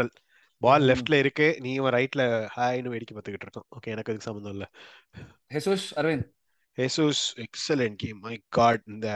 a 0.02 0.26
பால். 0.62 0.88
லெஃப்ட்ல 0.90 1.20
இருக்கு. 1.24 1.48
நீ 1.60 1.72
இவன் 1.74 1.94
ரைட்ல 1.94 2.24
ஹாய்னு 2.56 2.94
வேடிக்கை 2.94 3.14
பார்த்துக்கிட்டு 3.16 3.48
இருக்கான் 3.48 3.70
ஓகே 3.78 3.94
எனக்கு 3.96 4.12
அதுக்கு 4.12 4.30
சம்மந்தம் 4.30 4.56
இல்ல. 4.58 4.68
Jesus 5.56 5.88
Arvind 6.02 6.28
Jesus 6.78 7.22
excellent 7.44 7.96
game 8.02 8.18
my 8.26 8.34
God 8.56 8.82
இந்த 8.86 9.08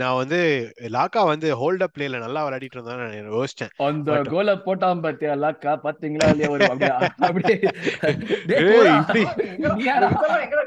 நான் 0.00 0.16
வந்து 0.16 0.38
லாக்கா 0.94 1.22
வந்து 1.28 1.48
ஹோல்ட் 1.60 1.84
அப் 1.86 1.92
பிளேல 1.96 2.20
நல்லா 2.22 2.40
விளையாடிட்டு 2.46 2.76
இருந்தா 2.78 2.96
நான் 3.00 3.28
யோசிச்சேன். 3.34 3.72
அந்த 3.88 4.16
கோல 4.32 4.54
போட்டான் 4.64 5.02
பாத்தியா 5.04 5.34
லக்கா 5.44 5.74
பாத்தீங்களா 5.84 6.28
இல்லையா 6.32 6.50
ஒரு 6.54 6.66
அப்படியே? 7.28 7.56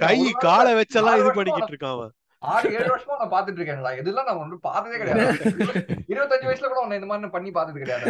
கை 0.06 0.18
காலை 0.46 0.74
வச்செல்லாம் 0.80 1.20
இது 1.24 1.32
பண்ணிக்கிட்டு 1.40 1.74
இருக்கான் 1.74 1.96
அவன். 1.98 2.14
ஆறு 2.40 2.68
ஏழு 2.74 2.90
வருஷமா 2.96 3.16
நான் 3.20 3.34
பாத்துட்டு 3.36 3.60
இருக்கேன்டா. 3.60 3.92
இதெல்லாம் 4.00 4.26
நான் 4.26 4.42
ஒன்றும் 4.44 4.66
பார்த்ததே 4.68 4.98
கிடையாது. 4.98 5.38
இருபத்தஞ்சு 6.12 6.48
வயசுல 6.50 6.70
கூட 6.72 6.82
உன்னை 6.82 7.00
இந்த 7.00 7.10
மாதிரி 7.12 7.32
பண்ணி 7.38 7.52
பார்த்தது 7.52 7.80
கிடையாது. 7.80 8.08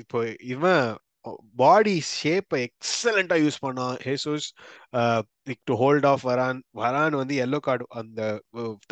இப்போ 0.00 0.20
இவன் 0.54 0.84
பாடி 1.56 1.94
ஷேப்பை 2.22 2.60
எக்ஸலண்டா 2.66 3.36
யூஸ் 3.44 3.62
பண்ணான். 3.66 3.96
ஹேசூஸ் 4.06 4.46
டு 5.64 5.74
ஹோல்ட் 5.82 6.06
ஆஃப் 6.06 6.24
வரான். 6.26 6.60
வரான் 6.82 7.16
வந்து 7.20 7.34
எல்லோ 7.46 7.58
கார்டு 7.58 7.86
அந்த 8.00 8.20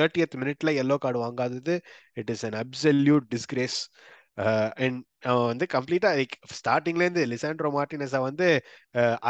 தேர்ட்டியத் 0.00 0.38
மினிட்ல 0.42 0.74
yellow 0.82 0.96
card 0.96 1.20
வாங்காதது. 1.24 1.76
It 2.12 2.30
is 2.30 2.44
an 2.48 2.58
absolute 2.62 3.26
disgrace 3.34 3.78
and 4.84 4.98
அவன் 5.22 5.48
வந்து 5.52 5.66
கம்ப்ளீட்டா 5.74 6.10
லைக் 6.18 6.34
ஸ்டார்டிங்ல 6.58 7.04
இருந்து 7.06 7.24
லிசாண்ட்ரோ 7.32 7.70
மார்டினஸ 7.76 8.20
வந்து 8.28 8.48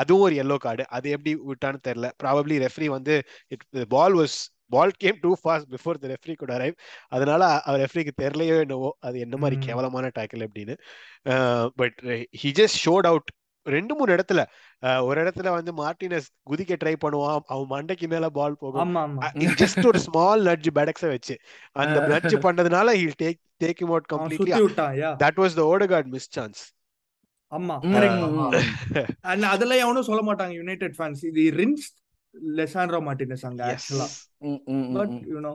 அதுவும் 0.01 0.25
ஒரு 0.27 0.37
எல்லோ 0.43 0.57
கார்டு 0.57 0.85
அது 0.97 1.09
எப்படி 1.11 1.33
விட்டான்னு 1.51 1.81
தெரியல. 1.89 2.09
ப்ராபப்ளி 2.23 2.57
ரெஃப்ரி 2.67 2.89
வந்து 2.97 3.17
it 3.55 3.65
ball 3.97 4.17
was 4.21 4.37
ball 4.75 4.93
came 5.03 5.19
too 5.23 5.31
fast 5.43 5.69
before 5.75 6.01
the 6.03 6.09
referee 6.15 6.35
could 6.37 6.55
arrive 6.57 6.75
அதனால 7.09 7.43
அவர் 7.69 7.83
ரெஃப்ரிக்கு 7.85 8.13
தெரியலையோ 8.23 8.57
என்னவோ 8.65 8.91
அது 9.01 9.19
என்ன 9.27 9.37
மாதிரி. 9.37 9.59
கேவலமான 9.67 10.11
டேக்கிள் 10.19 10.45
அப்படின்னு. 10.47 10.75
But 11.81 11.99
he 12.43 12.51
just 12.61 12.81
showed 12.85 13.09
out 13.13 13.31
ரெண்டு 13.77 13.93
மூணு 13.99 14.11
இடத்துல. 14.17 14.41
ஒரு 15.09 15.19
இடத்துல 15.25 15.49
வந்து 15.57 15.73
மார்டினஸ் 15.83 16.29
குதிக்க 16.51 16.79
ட்ரை 16.83 16.95
பண்ணுவான். 17.05 17.43
அவன் 17.53 17.71
மண்டைக்கு 17.75 18.09
மேல 18.15 18.29
பால் 18.39 18.59
போகும். 18.63 18.95
ஜஸ்ட் 19.63 19.87
ஒரு 19.93 20.01
ஸ்மால் 20.07 20.43
நட்ஜ் 20.49 20.71
பெடக்ஸ 20.79 21.07
வச்சு. 21.15 21.37
அந்த 21.85 22.01
நட்ஜ் 22.15 22.37
பண்ணதுனால 22.47 22.97
he 23.01 23.07
take 23.25 23.41
take 23.65 23.81
him 23.85 23.93
out 23.95 24.11
completely 24.15 24.53
that 25.25 25.41
was 25.45 25.57
the 25.61 25.65
Odegaard 25.75 26.11
miss 26.17 26.29
chance 26.39 26.61
ஆமா 27.53 27.77
அதெல்லாம் 29.53 29.81
எவனும் 29.85 30.07
சொல்ல 30.09 30.23
மாட்டாங்க 30.29 30.55
யுனைடெட் 30.61 30.97
ஃபேன்ஸ் 30.99 31.21
இது 31.31 31.43
ரின்ஸ் 31.61 31.87
லெசாண்ட்ரோ 32.59 33.01
மார்டினஸ் 33.07 33.45
அங்க 33.49 33.63
ஆக்சுவலா 33.73 34.09
but. 34.99 35.15
You 35.33 35.39
know 35.47 35.53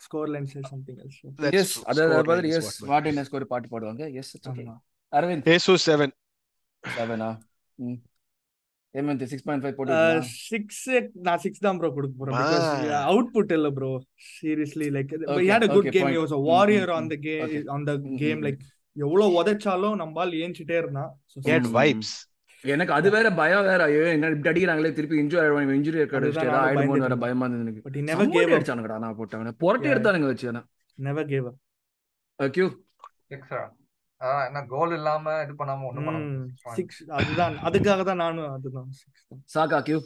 score 0.00 0.30
line 0.34 0.46
say 0.52 0.60
something 0.70 0.98
else 1.04 1.18
yes 1.60 1.74
அதாவது 1.90 2.52
எஸ் 2.58 2.70
மார்டின் 2.92 3.24
ஸ்கோர் 3.28 3.50
பாட்டு 3.52 3.68
பாடுவாங்க. 3.72 4.04
எஸ் 4.20 4.30
இட்ஸ் 4.36 4.50
ஓகே 4.52 4.64
ஆமா. 4.66 4.76
அரவிந்த். 5.12 5.48
ஏசு 5.54 5.74
செவன் 5.86 6.12
செவனா 6.84 7.28
ம். 7.78 7.98
சிக்ஸ் 9.24 9.44
பாயிண்ட் 9.46 9.62
ஃபைவ் 9.62 9.76
போட்டுருக்கீங்களா 9.76 10.26
சிக்ஸ் 10.44 10.82
நான் 11.26 11.40
சிக்ஸ் 11.44 11.62
தான் 11.62 11.78
ப்ரோ 11.78 11.88
கொடுக்க 11.90 12.14
போறேன். 12.18 12.36
அவுட்புட் 13.08 13.54
இல்ல 13.56 13.70
bro 13.78 13.90
seriously 14.34 14.88
like 14.96 15.12
Okay, 15.16 15.40
he 15.40 15.48
had 15.48 15.64
a 15.64 15.68
good 15.68 15.80
okay, 15.82 15.94
game. 15.96 16.06
he 16.06 16.12
point. 16.12 16.24
was 16.24 16.32
a 16.32 16.42
warrior 16.50 16.86
on 16.90 17.06
the 17.08 17.18
game 17.24 17.44
okay. 17.46 17.62
on 17.68 17.82
the 17.84 17.96
Mm, 18.00 18.14
game 18.18 18.38
mm, 18.38 18.46
like 18.46 18.60
எவ்வளவு 18.96 19.36
உதைச்சாலும் 19.38 19.96
நம்மால் 20.00 20.32
ஏஞ்சிட்டே 20.42 20.76
இருந்தான். 20.76 21.10
Vibes. 21.76 22.10
எனக்கு 22.64 22.92
அது 22.96 23.08
வேற 23.10 23.26
பயம் 23.40 23.66
வேற. 23.68 23.80
ஐயோ 23.88 24.02
என்ன 24.12 24.30
இப்படி 24.30 24.50
அடிக்கிறாங்களே 24.50 24.90
திருப்பி 24.98 25.16
இன்ஜுரி 25.22 25.40
ஆயிடுவாங்க 25.40 25.74
இன்ஜுரி 25.78 25.98
நானும் 26.38 26.60
ஆயிடுமோன்னு 26.60 27.06
வேற 27.06 27.16
பயமா 27.24 27.46
இருந்தது 27.46 27.64
எனக்கு 27.66 27.82
but 27.86 27.96
he 27.98 28.02
never 28.02 28.24
gave 28.26 28.30
சம்மட்டி 28.30 28.44
up. 28.46 28.58
அடிச்சானுங்கடா 28.58 28.98
நான் 29.04 29.18
போட்டாங்க 29.18 29.52
புரட்டி. 29.62 29.88
எடுத்தானுங்க 29.94 30.28
வச்சு 30.32 30.48
ஆனா 30.52 30.62
never 30.98 31.24
gave 31.32 31.46
up. 31.50 31.56
கியூ 32.38 32.68
சிக்ஸா 33.30 33.60
அதான் 33.60 33.72
என்ன 33.72 33.83
கோல் 34.74 34.92
இல்லாம 34.92 35.32
இது 35.44 35.54
பண்ணாம 35.58 35.86
ஒண்ணும் 35.88 36.08
பண்ண 36.08 36.18
சிக்ஸ் 36.78 37.00
அதுதான். 37.18 37.56
அதுக்காக 37.68 38.04
தான் 38.04 38.22
நானும் 38.24 38.52
அதுதான் 38.56 38.90
சாக்கா 39.54 39.78
கியூ 39.88 39.98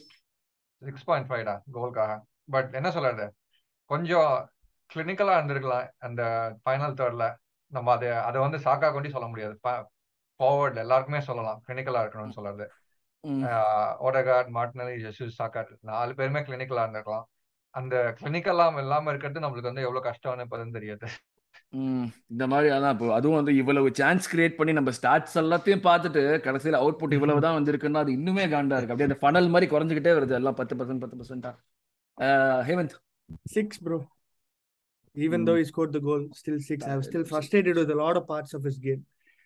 சிக்ஸ் 0.83 1.07
பாயிண்ட் 1.09 1.29
ஃபைவ்டா 1.31 1.55
கோல்காக 1.77 2.13
பட் 2.55 2.73
என்ன 2.79 2.89
சொல்றது? 2.91 3.27
கொஞ்சம் 3.91 4.33
கிளினிக்கலா 4.91 5.37
இருந்திருக்கலாம் 5.39 5.87
அந்த 6.07 6.23
ஃபைனல் 6.65 6.99
தேர்ட்ல 7.01 7.25
நம்ம 7.73 7.93
அதை 7.93 8.11
அதை 8.29 8.39
வந்து 8.41 8.59
சாக்கா 8.59 8.89
கொண்டு 8.93 9.15
சொல்ல 9.15 9.27
முடியாது. 9.29 9.55
ஃபார்வர்ட்ல 10.41 10.85
எல்லாருக்குமே 10.85 11.21
சொல்லலாம். 11.21 11.59
கிளினிக்கலா 11.67 12.03
இருக்கணும்னு 12.03 12.37
சொல்றது. 12.37 12.67
ஓடகார்ட் 14.09 14.51
மார்டினலி 14.57 14.95
ஜெசூஸ் 15.05 15.39
சாக்கா 15.41 15.63
நாலு 15.91 16.13
பேருமே 16.15 16.41
கிளினிக்கலா 16.49 16.85
இருந்திருக்கலாம். 16.85 17.27
அந்த 17.75 17.95
கிளினிக்கெல்லாம் 18.21 18.79
இல்லாம 18.79 19.11
இருக்கிறது 19.11 19.43
நம்மளுக்கு 19.45 19.71
வந்து 19.71 19.85
எவ்வளவு 19.87 20.07
கஷ்டம்னு 20.09 20.47
இப்பதான் 20.47 20.77
தெரியுது. 20.79 21.09
இந்த 22.33 22.45
மாதிரி 22.53 22.69
அதான் 22.77 22.95
இப்போ 22.97 23.09
அதுவும் 23.19 23.39
வந்து 23.39 23.55
இவ்வளவு 23.61 23.89
சான்ஸ் 24.01 24.31
கிரியேட் 24.35 24.59
பண்ணி 24.59 24.73
நம்ம 24.79 24.93
ஸ்டாட்ஸ் 24.99 25.37
எல்லாத்தையும் 25.43 25.85
பார்த்துட்டு 25.89 26.23
கடைசியில் 26.47 26.81
அவுட்புட் 26.83 27.17
இவ்வளவு 27.19 27.45
தான் 27.47 27.59
வந்திருக்குன்னா 27.59 28.05
அது 28.05 28.17
இன்னுமே 28.19 28.47
காண்டா 28.55 28.79
இருக்கு. 28.79 28.95
அப்படியே 28.95 29.11
அந்த 29.11 29.19
ஃபனல் 29.25 29.53
மாதிரி 29.55 29.69
குறைஞ்சிக்கிட்டே 29.75 30.15
வருது. 30.19 30.39
எல்லாம் 30.41 30.59
பத்து 30.61 30.77
பர்சன்ட் 30.81 31.05
பத்து 31.05 31.19
பர்சன்டா 31.21 31.53
Hemant. 32.71 32.97
Six, 33.55 33.69
bro. 33.87 33.97
Even 35.25 35.41
Mm. 35.41 35.47
though 35.47 35.57
he 35.61 35.65
scored 35.71 35.93
the 35.97 36.01
goal, 36.07 36.23
still 36.41 36.59
six. 36.69 36.79
I 36.93 36.97
was 36.99 37.07
still 37.11 37.25
frustrated 37.31 37.77
with 37.81 37.91
a 37.95 37.99
lot 38.01 38.17
of 38.21 38.25
parts 38.31 38.53
of 38.57 38.63
his 38.69 38.77
game. 38.87 39.03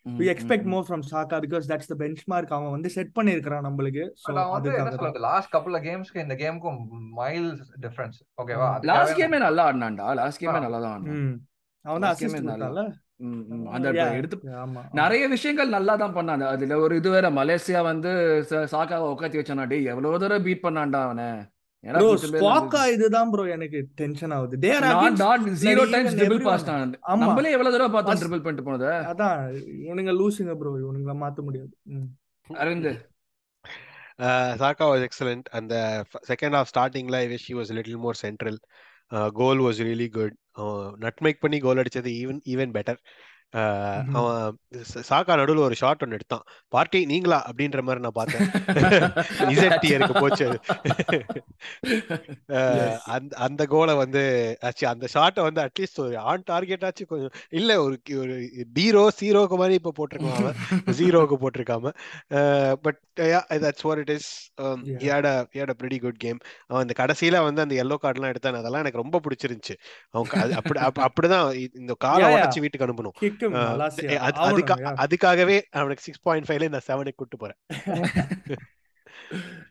We 0.06 0.26
expect 0.32 0.64
more 0.72 0.82
from 0.88 1.00
Saka 1.10 1.36
because 1.44 1.64
that's 1.70 1.88
the 1.92 1.96
benchmark. 2.02 2.48
அவன் 2.56 2.74
வந்து 2.76 2.90
set 2.96 3.12
பண்ணியிருக்கிறான் 3.18 3.66
நம்மளுக்கு. 3.68 4.04
But 4.26 4.40
அதுக்காக 4.58 5.22
last 5.26 5.50
couple 5.54 5.78
கேம்ஸ்க்கு 5.88 6.22
இந்த 6.26 6.36
கேமுக்கும் 6.42 6.80
miles 7.20 7.64
difference 7.86 8.18
ஓகேவா. 8.42 8.68
Last 8.90 9.18
கேமே 9.22 9.40
நல்லா 9.46 9.64
ஆடினான்டா. 9.70 10.08
லாஸ்ட் 10.20 10.42
கேமே. 10.44 10.60
நல்லா 10.66 10.80
தான் 10.84 10.94
ஆடினான். 10.96 11.34
அந்த 13.70 13.92
நிறைய 14.92 15.28
விஷயங்கள் 15.28 15.68
நல்லா 15.68 15.96
தான் 15.96 16.14
பண்ணாங்க 16.14 16.46
அதுல 16.46 16.78
ஒரு 16.78 16.96
இது 16.96 17.10
வேற 17.10 17.30
மலேசியா 17.30 17.82
வந்து 17.82 18.08
சாக்காவை 18.48 19.06
உட்காத்தி 19.14 19.38
வச்சானா 19.40 19.66
டேய் 19.66 19.84
எவ்வளவு 19.84 20.18
தூரம் 20.18 20.42
பீட் 20.42 20.62
பண்ணான்டா 20.62 21.02
அவனை? 21.02 21.24
இதுதான் 22.92 23.30
ப்ரோ 23.30 23.48
எனக்கு 23.48 23.88
டென்ஷன் 23.94 24.30
ஆகுது. 24.30 24.56
Zero 24.58 25.82
even 25.82 25.90
times 25.90 26.14
dribble 26.14 26.36
everyone. 26.36 26.52
pass 26.52 26.64
தான். 26.64 26.90
நம்மளே 27.18 27.50
எவ்வளவு 27.50 27.78
தடவை 27.78 28.02
பார்த்தோம் 28.02 28.14
First- 28.14 28.34
ட்ரிபிள் 28.34 28.42
பண்ணிட்டு 28.42 28.70
போனத? 28.70 29.04
அதான் 29.04 29.38
இவனுங்க 29.88 30.12
லூசுங்க 30.12 30.54
ப்ரோ 30.54 30.78
இவனுங்கள 30.78 31.16
மாத்த 31.16 31.42
முடியாது. 31.42 31.76
Aravind. 32.54 33.10
Was 34.78 35.06
excellent, 35.08 35.42
and 35.52 35.70
the 35.70 35.98
f- 35.98 36.20
second 36.28 36.52
half 36.52 36.64
starting 36.76 37.08
live, 37.08 37.38
she 37.48 37.54
was 37.54 37.70
a 37.70 37.74
little 37.74 37.98
more 37.98 38.14
central. 38.14 38.56
Uh, 39.10 39.30
nutmeg 40.98 41.40
பண்ணி 41.40 41.58
கோல் 41.60 41.80
அடிச்சது 41.82 42.10
ஈவன் 42.20 42.40
ஈவன் 42.46 42.74
பெட்டர் 42.74 43.00
அவன் 43.52 44.58
சாக்கா 45.10 45.32
நடுவுல 45.32 45.58
ஒரு 45.58 45.74
ஷாட் 45.74 45.98
ஒன்னு 46.00 46.14
எடுத்தான். 46.14 46.42
பார்ட்டி 46.68 47.04
நீங்களா? 47.04 47.50
அப்படின்ற 47.50 47.82
மாதிரி 47.82 48.00
நான் 48.00 48.10
பார்த்தேன். 48.12 48.46
இசட் 49.48 49.78
டியருக்கு 49.82 50.20
போச்சு. 50.20 50.60
அந்த 53.04 53.36
அந்த 53.36 53.66
கோலை 53.66 53.94
வந்து 53.94 54.56
ஆச்சு 54.60 54.88
அந்த 54.88 55.06
ஷாட்டை 55.14 55.42
வந்து 55.42 55.60
அட்லீஸ்ட் 55.60 55.96
ஒரு 55.96 56.18
ஆன் 56.18 56.42
டார்கெட் 56.44 56.84
ஆச்சு 56.84 57.06
கொஞ்சம் 57.06 57.30
இல்ல 57.48 57.82
ஒரு 57.82 58.00
ஒரு 58.16 58.48
பீரோ 58.72 59.08
சீரோக்கு 59.20 59.56
மாதிரி 59.56 59.74
இப்ப 59.74 59.92
போட்டிருக்கான் 59.98 60.34
அவன். 60.34 60.54
ஜீரோக்கு 60.70 61.36
போட்டிருக்காம. 61.40 62.74
But 62.74 62.98
that's 63.20 63.82
what 63.82 63.98
it 63.98 64.08
is 64.08 64.50
had 64.58 65.26
a 65.26 65.74
pretty 65.82 65.98
good 65.98 66.14
game. 66.18 66.38
அவன் 66.66 66.86
அந்த 66.86 67.04
கடைசியில 67.04 67.42
வந்து 67.42 67.62
அந்த 67.62 67.84
எல்லோ 67.84 67.96
கார்டுலாம் 68.02 68.26
எடுத்தான். 68.26 68.54
அதெல்லாம் 68.54 68.80
எனக்கு 68.80 69.00
ரொம்ப 69.00 69.20
பிடிச்சிருந்துச்சு. 69.20 69.76
அவன் 70.10 70.52
அப்படி 70.52 70.80
அப்ப- 70.80 71.08
அப்படிதான். 71.08 71.66
இந்த 71.74 71.96
yeah. 72.02 72.04
உடைச்சு 72.04 72.60
வீட்டுக்கு 72.60 72.86
அனுப்பணும். 72.86 73.40
Yeah. 73.42 74.98
அதுக்காகவே 75.04 75.56
அவனுக்கு 75.70 76.02
சிக்ஸ் 76.02 76.22
பாயிண்ட் 76.22 76.48
ஃபைவ்ல 76.48 76.70
இந்த 76.70 76.80
செவனுக்கு 76.88 77.20
கூட்டு 77.22 77.36
போறேன். 77.36 77.58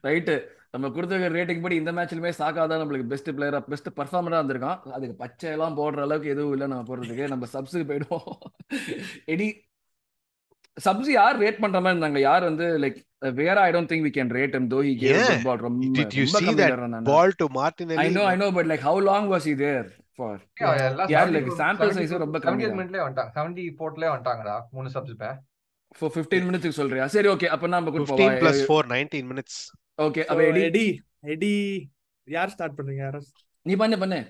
ரைட்டு 0.08 0.36
நம்ம 0.72 0.90
கொடுத்த 0.90 1.30
ரேட்டிங் 1.36 1.62
படி 1.62 1.76
இந்த 1.76 1.92
மேட்ச்லயுமே 1.92 2.32
சாக்கா 2.38 2.68
தான் 2.68 2.82
நம்மளுக்கு 2.82 3.12
பெஸ்ட் 3.14 3.30
பிளேயரா 3.30 3.60
பெஸ்ட் 3.72 3.90
பர்ஃபார்மரா 3.98 4.40
இருந்திருக்கான். 4.42 4.80
அதுக்கு 4.92 5.16
பச்சை 5.16 5.50
எல்லாம் 5.52 5.78
போடுற 5.78 6.00
அளவுக்கு 6.06 6.30
எதுவும் 6.30 6.54
இல்லை 6.54 6.68
நம்ம 6.68 6.86
போடுறதுக்கு. 6.90 7.28
நம்ம 7.28 7.48
சப்ஸுக்கு 7.54 7.90
போயிடுவோம். 7.92 8.30
எடி 9.26 9.48
சப்ஸ் 10.86 11.12
யார் 11.12 11.40
ரேட் 11.40 11.62
பண்ற 11.64 11.82
மாதிரி 11.82 11.96
இருந்தாங்க? 11.96 12.20
யார் 12.20 12.44
வந்து 12.44 12.78
லைக் 12.84 13.00
வேற 13.42 13.62
I 13.62 13.72
don't 13.72 13.92
think 13.92 14.06
we 14.08 14.12
can 14.18 14.32
rate 14.38 14.56
him 14.58 14.70
though 14.70 14.82
he 14.82 14.94
gave 14.96 15.16
a 15.16 15.18
Yeah. 15.18 15.32
good 15.32 15.44
ball. 15.48 15.60
ரொம்ப 15.68 17.04
ball 17.12 17.36
to 17.42 17.48
I 17.48 17.56
Martinelli 17.60 18.14
know 18.18 18.26
I 18.34 18.38
know 18.42 18.52
but 18.58 18.66
like 18.74 18.80
how 18.90 18.98
long 19.10 19.26
was 19.34 19.44
he 19.44 19.54
there? 19.66 19.86
for 20.11 20.11
70 20.22 21.56
sample 21.62 21.92
size 21.98 22.14
ரொம்ப 22.26 22.40
கம்மி 22.46 22.64
78 22.66 22.72
தான். 22.72 22.78
மினிட்லயே 22.80 23.04
வந்துட்டாங்க 23.06 23.32
74 23.38 24.12
வந்துட்டாங்கடா 24.14 24.58
மூணு 24.76 24.90
subs 24.96 25.18
pay 25.24 25.32
for 26.02 26.10
15 26.18 26.44
மினிட்ஸ்க்கு 26.50 26.80
சொல்றியா? 26.82 27.06
சரி 27.16 27.32
okay 27.36 27.50
அப்ப 27.56 27.72
நம்ம 27.76 27.92
குட் 27.96 28.12
பிளஸ் 28.44 28.62
மினிட்ஸ் 29.32 29.62
ஓகே 30.08 30.22
அப்ப 30.30 30.42
எடி 30.52 30.62
எடி 30.70 30.86
எடி 31.36 31.56
யார் 32.28 32.54
ஸ்டார்ட் 32.54 32.78
பண்றீங்க 32.78 33.04
யாரும் 33.08 33.28
நீ 33.66 33.76
பண்ணு 33.84 33.98
பண்ணு. 34.04 34.22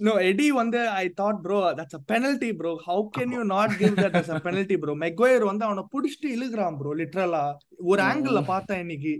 No, 0.00 0.12
Eddie 0.28 0.48
வந்து 0.52 0.78
I 1.00 1.08
thought 1.18 1.36
bro 1.42 1.58
that's 1.78 1.94
a 1.98 2.00
penalty 2.12 2.48
bro. 2.60 2.70
How 2.86 2.96
can 3.16 3.28
you 3.36 3.44
not 3.44 3.68
give 3.80 3.94
that 3.96 4.14
as 4.20 4.28
a 4.36 4.40
penalty 4.46 4.76
bro? 4.82 4.94
Maguire 5.02 5.44
வந்து 5.50 5.64
அவனை 5.66 5.82
புடிச்சிட்டு 5.92 6.28
இழுக்குறான் 6.36 6.76
bro 6.80 6.92
லிட்டரலா 7.00 7.42
ஒரு. 7.90 8.00
ஆங்கிள் 8.08 8.38
பார்த்தேன் 8.52 8.82
இன்னைக்கு. 8.84 9.12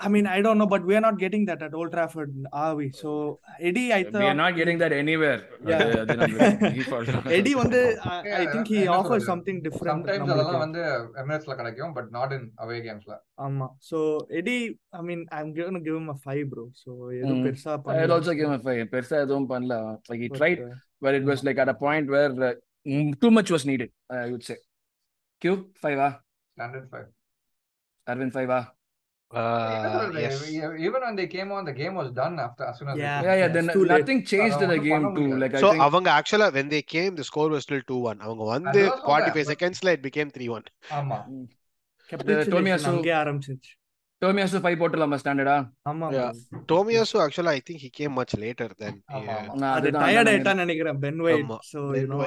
I 0.00 0.08
mean 0.08 0.26
I 0.26 0.42
don't 0.42 0.58
know 0.58 0.66
but 0.66 0.84
we 0.84 0.94
are 0.96 1.00
not 1.00 1.18
getting 1.18 1.44
that 1.48 1.60
at 1.62 1.72
Old 1.72 1.90
Trafford 1.92 2.30
are 2.52 2.74
we 2.74 2.86
so 3.00 3.10
Eddie 3.68 3.92
I 3.92 3.98
we 3.98 4.10
thought 4.10 4.24
are 4.30 4.34
not 4.34 4.54
getting 4.56 4.78
that 4.78 4.92
anywhere 4.92 5.40
Yeah. 5.70 5.82
Eddie 7.38 7.54
வந்து 7.60 7.80
I, 8.14 8.16
I 8.40 8.46
think 8.52 8.66
he 8.74 8.80
offers 8.96 9.24
something 9.30 9.58
different 9.66 9.90
நம்மளுக்கு. 9.92 10.32
அதெல்லாம் 10.34 10.62
வந்து 10.64 10.82
எமிரேட்ஸ்ல 11.22 11.56
கிடைக்கும் 11.60 11.94
but 11.98 12.10
not 12.16 12.34
in 12.38 12.46
away 12.64 12.78
கேம்ஸ்ல 12.88 13.14
ஆமா 13.46 13.68
so 13.90 13.98
Eddie 14.40 14.60
I 14.98 15.02
mean 15.08 15.22
I'm 15.38 15.50
gonna 15.60 15.82
give 15.88 15.96
him 16.00 16.08
a 16.16 16.18
5 16.28 16.44
bro 16.54 16.64
so 16.82 16.90
எதுவும் 17.20 17.40
Mm. 17.40 17.46
பெருசா 17.48 17.72
I'll 17.74 17.84
பண்ணல 17.86 18.16
also 18.18 18.34
give 18.40 18.46
him 18.50 18.56
a 18.60 18.64
five. 18.68 18.82
பெருசா 18.94 19.18
எதுவும் 19.26 19.50
பண்ணல 19.54 19.78
like 20.10 20.22
he 20.26 20.30
But, 20.32 20.38
tried 20.42 20.60
uh, 20.66 20.74
but 21.02 21.14
it 21.20 21.26
was 21.32 21.42
like 21.48 21.60
at 21.64 21.72
a 21.76 21.78
point 21.86 22.08
where 22.16 22.32
uh, 22.48 22.54
mm, 22.86 23.08
too 23.24 23.32
much 23.38 23.50
was 23.56 23.64
needed 23.72 23.92
I 24.22 24.30
would 24.34 24.46
say 24.50 24.58
Q 25.42 25.54
five 25.84 26.00
ah 26.08 26.12
standard 26.56 26.90
ah 29.32 30.02
yes 30.26 30.42
even 30.86 31.00
when 31.06 31.16
they 31.20 31.26
came 31.34 31.50
on 31.56 31.62
the 31.68 31.74
game 31.80 31.94
was 32.00 32.08
done 32.20 32.34
after 32.46 32.64
as 32.70 32.74
soon 32.78 32.88
as 32.92 32.96
Yeah. 32.98 33.16
they 33.22 33.28
yeah 33.28 33.36
yeah 33.42 33.50
then 33.56 33.66
too 33.76 33.84
late. 33.84 33.94
nothing 33.94 34.20
changed 34.32 34.60
in 34.62 34.70
the 34.74 34.80
game 34.88 35.06
too 35.16 35.28
like 35.42 35.54
I 35.58 35.62
so 35.64 35.68
think 35.72 35.84
அவங்க 35.86 36.08
ஆக்சுவலா 36.18 36.48
when 36.58 36.68
they 36.74 36.82
came 36.94 37.12
the 37.20 37.26
score 37.30 37.48
was 37.54 37.62
still 37.66 37.82
2-1 37.90 38.20
அவங்க 38.26 38.44
வந்து 38.54 38.70
அதுதான் 38.82 38.98
சொல்றேன். 38.98 39.08
45 39.12 39.42
But- 39.42 39.50
செகண்ட்ஸ்ல 39.52 39.94
it 39.96 40.02
became 40.08 40.30
3-1 40.38 40.66
ஆமா 40.98 41.18
Mm. 41.32 41.44
capitulation 42.10 42.88
அங்கேயே 42.92 43.16
ஆரம்பிச்சிருச்சு 43.22 43.72
Tomiyasu 44.24 44.58
five 44.62 44.80
போட்டுலாமா 44.80 45.18
ஸ்டாண்டர்டா 45.22 45.56
ஆமா 45.90 46.08
think 47.66 47.78
he 47.84 47.90
came 47.98 48.12
much 48.14 48.32
later 48.36 48.66
than 48.80 48.94
ஆமா, 49.12 49.34
yeah. 49.34 49.46
ஆமா. 49.52 49.68
அது 49.70 49.90
டயர்ட் 49.90 50.30
ஆயிட்டான்னு 50.30 50.54
நினைக்கிறேன். 50.54 50.98
Ben 50.98 51.16
White. 51.18 51.52
So 51.72 51.80
you 51.96 52.06
know 52.06 52.18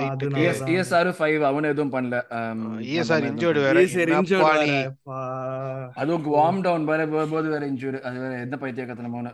ES 0.43 0.59
ESR 0.73 1.07
five 1.19 1.41
அவனும் 1.41 1.71
எதுவும் 1.71 1.93
பண்ணல. 1.93 2.19
Um, 2.31 2.59
ESR 2.87 3.19
நம்ம 3.19 3.29
injured 3.29 3.57
எதுவும் 3.57 4.27
வேற. 4.45 4.95
பா. 5.03 5.19
அதுவும் 5.95 6.25
வார்ம் 6.33 6.61
டவுன் 6.61 6.85
வேற 6.85 7.07
போது 7.25 7.49
வேற 7.49 7.69
இன்ஜூரி 7.69 8.01
அது 8.01 8.19
வேற 8.19 8.33
எந்த 8.39 8.55
பைத்தியக்கத்தனமான 8.55 9.33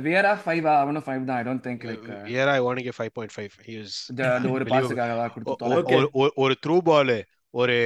வியரா 0.00 0.38
ஃபைவ் 0.44 0.66
அவனும் 0.74 1.02
ஃபைவ் 1.06 1.24
தான். 1.24 1.36
I 1.36 1.44
don't 1.44 1.64
think 1.66 1.84
like 1.84 2.08
yeah 2.34 2.48
I 2.48 2.60
want 2.60 2.78
to 2.78 2.84
give 2.84 2.98
5.5 2.98 3.48
he 3.66 3.76
was 3.78 3.94
அந்த 4.30 4.48
ஒரு. 4.48 4.64
பாஸுக்காக 4.74 5.30
கொடுத்து 5.34 5.70
ஒரு- 5.94 6.10
ஒரு- 6.14 6.34
ஒரு 6.36 6.56
த்ரூ 6.66 6.78
பால் 6.84 7.16
ஒரு 7.54 7.76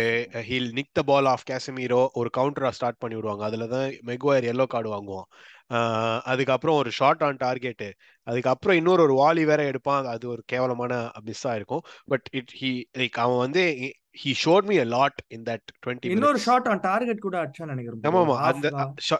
heel 0.48 0.70
Nick 0.72 0.94
the 0.94 1.02
ball 1.02 1.26
of 1.26 1.46
கேசமீரோ 1.50 2.00
ஒரு 2.14 2.30
கவுண்டரா 2.36 2.70
ஸ்டார்ட் 2.70 3.00
பண்ணி 3.00 3.16
விடுவாங்க. 3.16 3.44
அதுல 3.44 3.66
தான் 3.66 3.88
மெக்வயர் 4.06 4.50
எல்லோ 4.52 4.66
கார்டு 4.66 4.90
வாங்குவான். 4.94 5.28
ஆஹ் 5.70 6.20
அதுக்கப்புறம் 6.24 6.76
ஒரு 6.76 6.90
ஷார்ட் 6.90 7.22
ஆன் 7.22 7.40
டார்கெட் 7.42 7.86
அதுக்கப்புறம் 8.26 8.76
இன்னொரு 8.76 9.02
ஒரு 9.02 9.14
வாலி 9.14 9.42
வேற 9.44 9.62
எடுப்பான். 9.64 10.06
அது 10.06 10.24
ஒரு 10.28 10.42
கேவலமான 10.46 10.92
மிஸ் 11.24 11.46
ஆயிருக்கும் 11.48 11.82
பட் 12.06 12.28
இட் 12.32 12.54
ஹி 12.60 12.70
லைக் 12.98 13.18
அவன் 13.18 13.36
வந்து 13.36 13.62
he 14.22 14.32
showed 14.44 14.68
me 14.70 14.76
a 14.78 14.86
lot 14.94 15.20
in 15.28 15.44
that 15.48 15.66
twenty 15.82 16.12
இன்னொரு 16.14 16.38
ஷாட் 16.38 16.68
ஆன் 16.68 16.80
டார்கெட் 16.80 17.24
கூட 17.26 17.36
அடிச்சா 17.42 17.66
நினைக்கிறேன். 17.66 18.00
ஆமா 18.04 18.22
ஆமா 18.22 18.36
அந்த. 18.48 18.68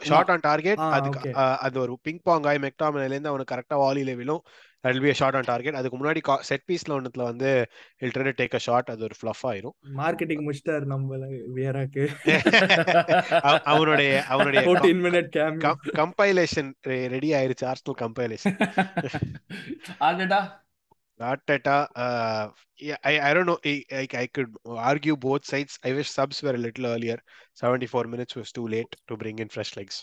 ஷார்ட் 0.08 0.32
ஆன் 0.34 0.44
டார்கெட் 0.48 0.82
அதுக்கு 0.96 1.30
அது 1.66 1.76
ஒரு 1.80 1.94
பிங் 2.08 2.22
பாங் 2.24 2.48
ஆய் 2.50 2.62
மெக்டாமில 2.66 3.06
இருந்து 3.08 3.32
அவனுக்கு 3.32 3.52
கரெக்டா 3.54 3.78
வாலியில 3.84 4.14
விழும். 4.16 4.42
That 4.84 5.00
be 5.00 5.12
shot 5.12 5.36
on 5.36 5.44
target 5.44 5.74
அதுக்கு 5.74 5.98
முன்னாடி 5.98 6.20
செட் 6.40 6.64
பீஸ்ல 6.68 6.96
ஒன்னுத்துல 6.96 7.22
வந்து 7.22 7.50
he'll 7.98 8.10
try 8.10 8.34
take 8.40 8.54
a 8.54 8.58
shot 8.58 8.90
அது 8.90 9.04
ஒரு 9.04 9.16
ஃப்ளஃப் 9.20 9.42
ஆயிரும் 9.44 9.74
மார்க்கெட்டிங் 9.98 10.44
முடிச்சிட்டாரு 10.46 10.84
நம்ம 10.84 11.18
வியராக்கு 11.56 12.04
அவ- 13.42 13.62
அவனுடைய 13.64 14.22
அவனுடைய 14.28 14.62
fourteen 14.66 15.02
minute 15.06 15.28
game 15.28 15.58
compilation 15.98 16.70
ready 17.06 17.32
ஆயிருச்சு 17.32 17.66
ஆர்ஸ்னல் 17.72 18.00
கம்பைலேஷன் 18.04 18.56
ஆல்ரெடா 20.00 20.40
Arteta, 21.20 21.88
uh, 21.96 22.42
yeah, 22.78 22.96
I, 23.02 23.18
I 23.18 23.34
don't 23.34 23.46
know. 23.46 23.58
I, 23.64 23.84
I, 23.92 24.06
I 24.14 24.26
could 24.28 24.50
argue 24.84 25.16
both 25.16 25.44
sides. 25.44 25.78
I 25.84 25.92
wish 25.92 26.08
subs 26.08 26.42
were 26.42 26.54
a 26.54 26.58
little 26.58 26.86
earlier. 26.86 27.16
74 27.54 28.04
minutes 28.04 28.36
was 28.36 28.52
too 28.52 28.68
late 28.68 28.94
to 29.08 29.16
bring 29.16 29.40
in 29.40 29.48
fresh 29.48 29.76
legs. 29.76 29.96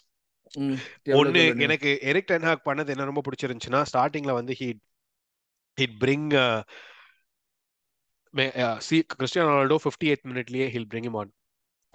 ஒன்னு 1.11 1.41
எனக்கு 1.59 1.89
Eric 2.01 2.31
ten Hag 2.31 2.67
பண்ணது 2.69 2.87
என்ன 2.87 3.03
ரொம்ப 3.03 3.21
பிடிச்சிருந்துச்சுன்னா 3.21 3.81
ஸ்டார்டிங்ல 3.91 4.33
வந்து 4.33 4.53
he 4.53 4.67
he'd 5.77 5.97
bring 5.99 6.29
C 8.79 8.97
Cristiano 9.13 9.51
Ronaldo 9.51 9.79
fifty 9.83 10.07
eight 10.07 10.25
மினிட்லயே 10.25 10.67
he'll 10.69 10.89
bring 10.89 11.03
him 11.03 11.15
on 11.15 11.31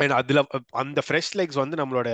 and 0.01 0.15
அதுல 0.19 0.41
அந்த 0.83 1.01
ஃப்ரெஷ் 1.07 1.31
லெக்ஸ் 1.39 1.61
வந்து 1.61 1.77
நம்மளோட 1.81 2.09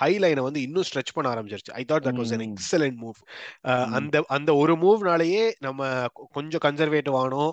ஹை 0.00 0.10
லைனை 0.18 0.42
வந்து 0.46 0.60
இன்னும் 0.66 0.86
ஸ்ட்ரெச் 0.88 1.14
பண்ண 1.16 1.28
ஆரம்பிச்சிருச்சு. 1.34 1.72
I 1.80 1.82
thought 1.92 2.04
that 2.06 2.20
was 2.20 2.32
Mm. 2.36 2.44
Excellent 2.46 2.98
move. 3.04 3.18
அந்த 3.98 4.24
அந்த 4.36 4.50
ஒரு 4.62 4.74
மூவ்னாலேயே 4.84 5.44
நம்ம 5.66 5.88
கொஞ்சம் 6.36 6.64
கன்சர்வேட்டிவ் 6.64 7.16
ஆனோம். 7.22 7.52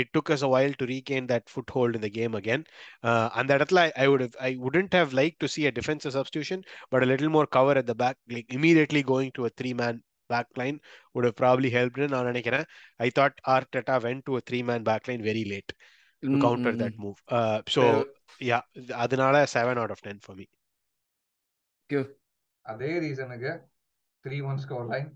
It 0.00 0.12
took 0.18 0.32
us 0.34 0.44
a 0.48 0.50
while 0.54 0.76
to 0.76 0.86
regain 0.92 1.28
that 1.32 1.46
foothold 1.76 1.98
இந்த 2.00 2.08
கேம் 2.18 2.34
அகேன் 2.40 2.64
அந்த 3.40 3.50
இடத்துல 3.56 3.82
I 4.04 4.08
would 4.08 4.26
I 4.48 4.50
wouldn't 4.66 4.96
have 5.00 5.12
like 5.20 5.36
to 5.36 5.50
see 5.56 5.66
a 5.66 5.72
defensive 5.80 6.14
substitution 6.18 6.64
but 6.88 7.06
little 7.12 7.34
more 7.36 7.50
cover 7.58 7.80
at 7.82 7.90
the 7.92 7.96
back 8.04 8.20
like 8.34 8.50
immediately 8.58 9.04
going 9.12 9.32
to 9.32 9.44
a 9.44 9.52
three 9.60 9.72
man 9.82 10.00
back 10.30 10.52
line 10.60 10.76
would 11.14 11.26
have 11.28 11.36
probably 11.40 11.70
helped 11.78 11.98
நான் 12.12 12.24
நினைக்கிறேன். 12.24 12.66
I 12.96 13.08
thought 13.18 13.38
Arteta 13.54 13.94
went 14.04 14.22
to 14.28 14.34
a 14.36 14.42
three 14.50 14.62
man 14.68 14.82
back 14.82 15.02
line 15.08 15.24
very 15.30 15.44
late. 15.52 15.72
to 16.23 16.37
counter 16.45 16.73
that 16.81 16.95
move 16.97 17.17
uh, 17.29 17.59
so 17.75 17.83
yeah 18.49 18.63
அதனால 19.03 19.35
7 19.55 19.81
out 19.81 19.91
of 19.95 20.01
10 20.07 20.19
for 20.27 20.35
me 20.39 20.47
அதே 22.65 22.91
ரீசனுக்கு 23.03 23.51
three 24.25 24.37
one 24.49 24.59
score 24.63 24.87
line 24.93 25.09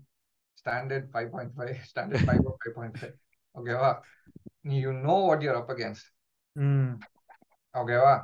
standard 0.60 1.08
five 1.12 1.28
point 1.34 1.52
five 1.56 1.72
standard 1.90 2.24
five 2.28 2.42
five 2.60 2.74
point 2.78 2.96
five 3.00 3.14
ஓகேவா 3.54 3.90
நீ 4.68 4.76
you 4.84 4.92
know 5.08 5.16
what 5.28 5.44
you're 5.46 5.58
up 5.60 5.72
against 5.74 6.08
ஓகேவா 7.74 8.14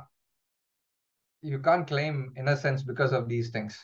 you 1.43 1.59
can 1.69 1.85
claim 1.91 2.19
in 2.41 2.51
a 2.55 2.57
sense 2.65 2.83
because 2.91 3.13
of 3.19 3.29
these 3.33 3.51
things 3.57 3.79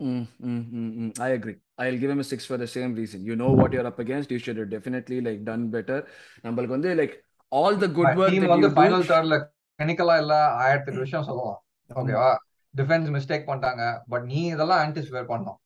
Mm, 0.00 0.28
mm, 0.40 0.58
mm, 0.72 0.90
mm. 0.96 1.20
I 1.20 1.30
agree. 1.30 1.56
I'll 1.76 1.96
give 1.98 2.10
him 2.10 2.20
a 2.20 2.24
six 2.24 2.46
for 2.46 2.56
the 2.56 2.66
same 2.68 2.94
reason. 2.94 3.24
You 3.24 3.34
know 3.34 3.48
what 3.50 3.72
you're 3.72 3.86
up 3.86 3.98
against. 3.98 4.30
You 4.30 4.38
should 4.38 4.56
have 4.56 4.70
definitely 4.70 5.20
like 5.20 5.40
done 5.48 5.64
better. 5.70 5.96
நம்மளுக்கு 6.44 6.74
வந்து 6.74 6.90
like 6.94 7.14
all 7.59 7.73
the 7.83 7.89
good 7.97 8.11
work 8.19 8.31
team 8.33 8.45
that 8.45 8.53
வந்து 8.53 8.69
you 8.69 8.75
final. 8.77 9.05
தேர்ட்ல 9.11 9.37
கணிக்கலா 9.79 10.15
இல்ல 10.23 10.33
ஆயிரத்தி 10.63 10.99
விஷயம் 11.03 11.27
சொல்லுவோம். 11.29 11.57
ஓகேவா? 11.89 12.29
டிஃபென்ஸ் 12.73 13.09
மிஸ்டேக் 13.15 13.47
பண்ணிட்டாங்க. 13.49 13.83
பட் 14.11 14.25
நீ 14.31 14.39
இதெல்லாம் 14.53 14.81
ஆன்டிசிபேட் 14.85 15.29
பண்ணணும். 15.31 15.59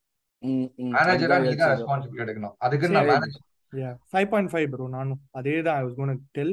மேனேஜரா 0.96 1.36
நீ 1.44 1.52
தான். 1.62 1.72
ரெஸ்பான்சிபிலிட்டி 1.74 2.24
எடுக்கணும். 2.26 2.56
அதுக்கு. 2.66 2.96
நான் 2.96 3.10
மேனேஜ் 3.12 3.38
Yeah, 3.72 3.94
5.5 4.12 4.66
bro 4.72 4.84
நானும். 4.94 5.18
அதே 5.38 5.54
தான் 5.66 5.88
tell. 6.36 6.50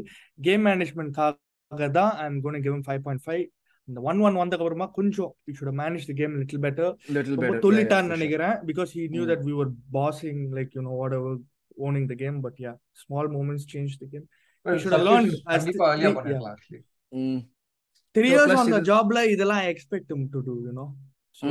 கேம் 0.48 0.64
மேனேஜ்மெண்ட்காக 0.68 1.86
தான் 1.98 2.12
ஐ 2.22 2.26
அம் 2.30 2.40
கோன் 2.46 2.58
கிவ் 2.66 2.80
5.5 2.90 3.44
இந்த 3.88 4.00
ஒன் 4.10 4.20
ஒன் 4.28 4.40
வந்ததுக்கு 4.42 4.66
அப்புறமா 4.66 4.88
கொஞ்சம் 4.98 5.32
you 5.48 5.54
should 5.60 5.78
manage 5.82 6.08
the 6.10 6.16
game 6.20 6.34
little 6.40 6.62
better 6.66 6.92
sure. 7.08 8.02
நினைக்கிறேன். 8.14 8.56
Because 8.70 8.92
he 8.98 9.04
knew. 9.14 9.24
That 9.32 9.44
we 9.50 9.54
were 9.60 9.72
passing 9.98 10.42
like 10.58 10.74
you 10.78 10.84
know 10.88 10.96
whatever 11.20 11.38
owning 11.88 12.08
the 12.12 12.18
game 12.24 12.38
but 12.46 12.60
yeah 12.66 12.74
small 13.04 13.30
moments 13.36 13.68
change 13.74 13.96
the 14.02 14.10
game 14.14 14.26
கண்டிப்பா. 14.66 16.52
Three 18.16 18.28
years 18.32 18.54
on 18.56 18.72
the 18.76 18.82
ஜாப்ல 18.86 19.24
இதெல்லாம் 19.28 19.58
I 19.58 19.68
expect 19.68 20.12
him 20.12 20.22
to 20.28 20.42
do 20.42 20.56
you 20.62 20.74
know 20.74 20.88
so. 21.32 21.48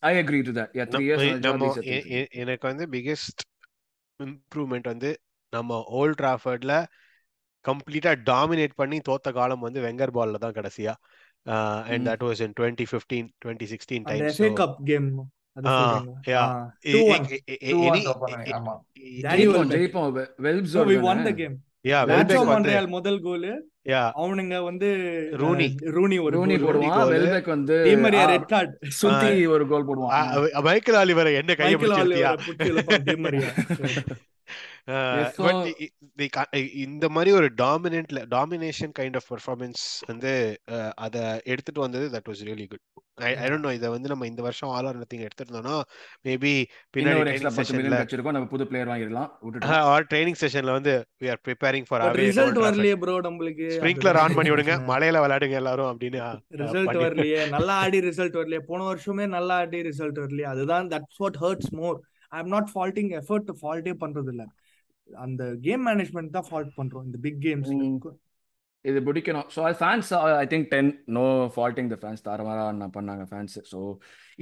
I 0.00 0.16
agree 0.16 0.42
to 0.42 0.52
that. 0.52 0.68
Yeah, 0.72 0.86
three 0.92 1.06
years 1.06 1.22
on 1.22 1.32
the 1.34 1.42
job, 1.42 1.46
நம்ம 1.46 1.66
these 1.66 1.78
are 1.78 1.86
எ- 1.88 2.00
things. 2.00 2.10
எ- 2.18 2.30
எனக்கு 2.36 2.66
வந்து 2.66 2.86
biggest 2.86 3.42
improvement 4.20 4.86
வந்து 4.86 5.10
நம்ம 5.52 5.78
ஓல்ட் 5.92 6.20
டிராஃபர்ட்ல 6.20 6.74
கம்ப்ளீட்டா 7.64 8.12
டாமினேட் 8.26 8.74
பண்ணி 8.74 9.00
தோத்த 9.08 9.32
காலம் 9.32 9.60
வந்து 9.60 9.80
வெங்கர் 9.80 10.14
பால்ல 10.14 10.38
தான் 10.38 10.52
கடைசியா 10.52 10.94
and. 11.86 12.08
That 12.08 12.24
was 12.26 12.40
in 12.40 12.54
twenty 12.60 12.86
fifteen 12.90 13.28
twenty 13.44 13.68
sixteen 13.72 14.04
அந்த 14.04 14.14
டைம் 14.14 14.30
எஃப்ஏ 14.30 14.50
கப் 14.60 14.78
கேம் 14.84 15.08
அது 15.56 15.66
சொல்றீங்க 15.70 16.14
yeah. 16.26 16.46
2-1 16.92 17.24
Two 17.64 17.80
one 17.86 18.00
top 18.02 18.20
பண்ணாங்க, 18.22 18.46
ஆமா. 18.58 18.74
ஜெயிப்போம். 19.26 19.72
ஜெயிப்போம். 19.74 20.08
வெ- 20.12 20.30
வெல்ப்ஸ் 20.42 20.74
so 20.74 20.82
we 20.84 20.96
முதல் 22.86 23.20
கோல் 23.20 23.68
யா 23.88 24.10
அவனுங்க 24.16 24.64
வந்து 24.64 24.88
ரூனி. 25.32 25.68
ரூனி 25.80 26.22
ஒரு 26.22 26.44
ரூனி 26.44 26.50
goal. 26.50 26.64
போடுவான். 26.64 27.08
வெல்பெக் 27.10 27.46
வந்து 27.46 27.96
ரெட் 28.26 28.46
கார்டு 28.46 28.78
சுத்தி 28.88 29.46
ஒரு 29.46 29.66
கோல் 29.66 29.86
போடுவான். 29.86 30.62
மைக்கேல் 30.62 30.94
ஆலிவரை 30.94 31.34
என்ன 31.34 31.54
கையை 31.54 31.76
மைக்கேல் 31.76 33.44
இந்த 36.84 37.06
மாதிரி 37.14 37.30
ஒரு 37.36 37.48
டாமினன்ட்ல 37.60 38.20
டாமினேஷன் 38.32 38.92
கைண்ட் 38.96 39.16
ஆஃப் 39.16 39.28
பெர்ஃபார்மன்ஸ் 39.30 39.82
வந்து 40.08 40.32
அஹ், 40.74 40.92
அத 41.04 41.16
எடுத்துட்டு 41.46 41.80
வந்தது 41.80 42.06
that 42.14 42.28
was 42.30 42.42
really 42.48 42.66
good 42.66 42.84
I 43.22 43.30
I 43.36 43.46
don't 43.48 43.66
know 43.66 43.72
இதை 43.72 43.88
வந்து 43.94 44.10
நம்ம 44.10 44.26
இந்த 44.26 44.42
வருஷம் 44.44 44.70
ஆல் 44.74 44.86
ஆர் 44.88 44.98
நத்திங் 45.00 45.24
எடுத்திருந்தோம்னா 45.24 45.74
மேபி 46.26 46.52
பின்னாடி 46.94 47.20
வச்சிருக்கோம் 47.98 48.36
நம்ம 48.36 48.48
புது 48.52 48.66
பிளேயர் 48.70 48.90
வாங்கிடலாம் 48.90 49.30
ஆர் 49.90 50.06
ட்ரைனிங் 50.10 50.38
செஷன்ல 50.42 50.74
வந்து 50.76 50.94
we 51.20 51.28
are 51.30 51.42
preparing 51.46 51.86
for 51.88 52.04
away 52.04 52.22
result 52.22 52.60
வரலையே 52.62 52.94
ப்ரோ 53.02 53.16
நம்மளுக்கு. 53.26 53.66
ஸ்ப்ரிங்க்லர் 53.76 54.20
ஆன் 54.22 54.36
பண்ணி 54.38 54.52
விடுங்க 54.52 54.76
மழையில 54.92 55.22
விளையாடுங்க 55.24 55.58
எல்லாரும் 55.60 55.90
அப்படின்னு 55.90 56.22
ரிசல்ட் 56.62 56.96
வரலையே 57.02 57.42
நல்லா 57.54 57.74
ஆடி 57.82 58.00
ரிசல்ட் 58.06 58.38
வரலையே 58.40 58.62
போன 58.68 58.80
வருஷமே 58.88 59.26
நல்லா 59.34 59.56
ஆடி 59.62 59.80
ரிசல்ட் 59.88 60.20
வரலையே 60.22 60.48
அதுதான் 60.52 60.88
that's 60.92 61.20
what 61.20 61.38
hurts 61.42 61.70
more 61.78 61.98
I 62.32 62.40
am 62.40 62.52
not 62.52 62.70
faulting 62.72 63.12
effort 63.20 63.52
ஃபால்ட்டே 63.60 63.94
பண்றது 64.02 64.32
இல்ல 64.34 64.44
அந்த 65.24 65.42
கேம் 65.66 65.86
மேனேஜ்மெண்ட் 65.88 66.34
தான் 66.36 66.48
ஃபால்ட் 66.50 66.74
பண்றோம். 66.78 67.06
இந்த 67.08 67.18
பிக் 67.26 67.40
கேம்ஸ் 67.46 67.70
இது 68.84 68.98
பிடிக்கணும். 69.06 69.48
So 69.54 69.60
fans 69.80 70.10
I 70.42 70.46
think 70.52 70.68
then 70.74 70.90
no 71.16 71.24
faulting 71.54 71.88
the 71.92 71.96
fans 72.02 72.22
தாரமாக 72.28 72.86
பண்ணாங்க 72.96 73.24
ஃபேன்ஸ் 73.30 73.56
ஸோ 73.72 73.80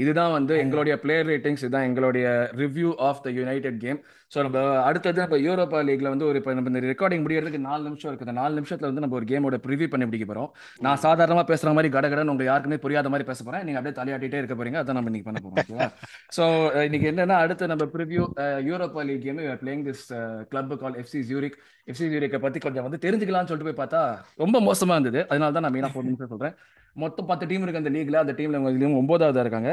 இதுதான் 0.02 0.32
வந்து 0.38 0.54
எங்களுடைய 0.64 0.94
பிளேயர் 1.02 1.28
ரேட்டிங்ஸ் 1.32 1.64
இதுதான் 1.64 1.86
எங்களுடைய 1.88 2.26
review 2.62 2.90
of 3.08 3.22
the 3.26 3.30
United 3.38 3.78
game 3.84 4.00
so 4.32 4.38
நம்ம 4.44 4.62
அடுத்தது 4.88 5.20
இப்போ 5.26 5.36
யூரோப்பா 5.44 5.78
லீக்ல 5.88 6.08
வந்து 6.14 6.26
ஒரு 6.30 6.38
இப்போ 6.40 6.52
நம்ம 6.56 6.70
இந்த 6.72 6.80
ரெக்கார்டிங் 6.92 7.22
முடியறதுக்கு 7.24 7.60
நாலு 7.68 7.82
நிமிஷம் 7.88 8.10
இருக்குது. 8.10 8.34
நாலு 8.40 8.52
நிமிஷத்துல 8.58 8.88
வந்து 8.90 9.02
நம்ம 9.04 9.16
ஒரு 9.18 9.26
கேமோட 9.30 9.58
ப்ரிவியூ 9.66 9.88
பண்ணி 9.92 10.06
பிடிக்க 10.08 10.26
போறோம். 10.30 10.50
நான் 10.86 11.00
சாதாரணமா 11.04 11.44
பேசுற 11.50 11.72
மாதிரி 11.76 11.90
கடகடன்னு 11.96 12.32
உங்களுக்கு 12.32 12.50
யாருக்குமே 12.50 12.78
புரியாத 12.84 13.10
மாதிரி 13.12 13.28
பேச 13.30 13.44
போறேன். 13.46 13.64
நீங்க 13.66 13.80
அப்படியே 13.80 13.96
தலையாட்டிட்டே 14.00 14.40
இருக்க 14.42 14.56
போறீங்க. 14.60 14.80
அதான் 14.82 14.98
நம்ம 14.98 15.10
இன்னைக்கு 15.12 15.28
பண்ண 15.30 15.40
போறோம் 15.44 15.92
ஸோ 16.38 16.44
இன்னைக்கு 16.88 17.08
என்னன்னா 17.12 17.38
அடுத்து 17.44 17.72
நம்ம 17.72 17.86
preview 17.96 18.24
Europa 18.70 19.04
League 19.10 19.24
game 19.26 19.42
playing 19.62 19.86
this 19.88 20.06
club 20.52 20.74
call 20.82 20.98
FC 21.04 21.22
Zurich 21.30 21.58
FC 21.92 22.08
ஜூரிக்கை 22.14 22.40
பத்தி 22.46 22.60
கொஞ்சம் 22.66 22.86
வந்து 22.88 23.04
தெரிஞ்சுக்கலாம்னு 23.06 23.50
சொல்லிட்டு 23.52 23.70
போய் 23.70 23.80
பார்த்தா 23.82 24.02
ரொம்ப 24.44 24.60
மோசமா 24.68 24.96
இருந்தது. 24.98 25.22
அதனால 25.30 25.52
தான் 25.56 25.66
நான் 25.66 25.76
மெயினாக 25.76 25.94
ஃபோர் 25.94 26.08
நிமிஷம் 26.10 26.32
சொல்றேன். 26.34 26.56
மொத்தம் 27.02 27.28
பத்து 27.30 27.44
டீம் 27.50 27.64
இருக்கு 27.64 27.82
அந்த 27.82 27.92
லீக்ல 27.96 28.18
அந்த 28.24 28.34
டீம்ல 28.38 28.60
இவங்க 28.60 29.00
ஒன்பதாவதா 29.02 29.42
இருக்காங்க. 29.44 29.72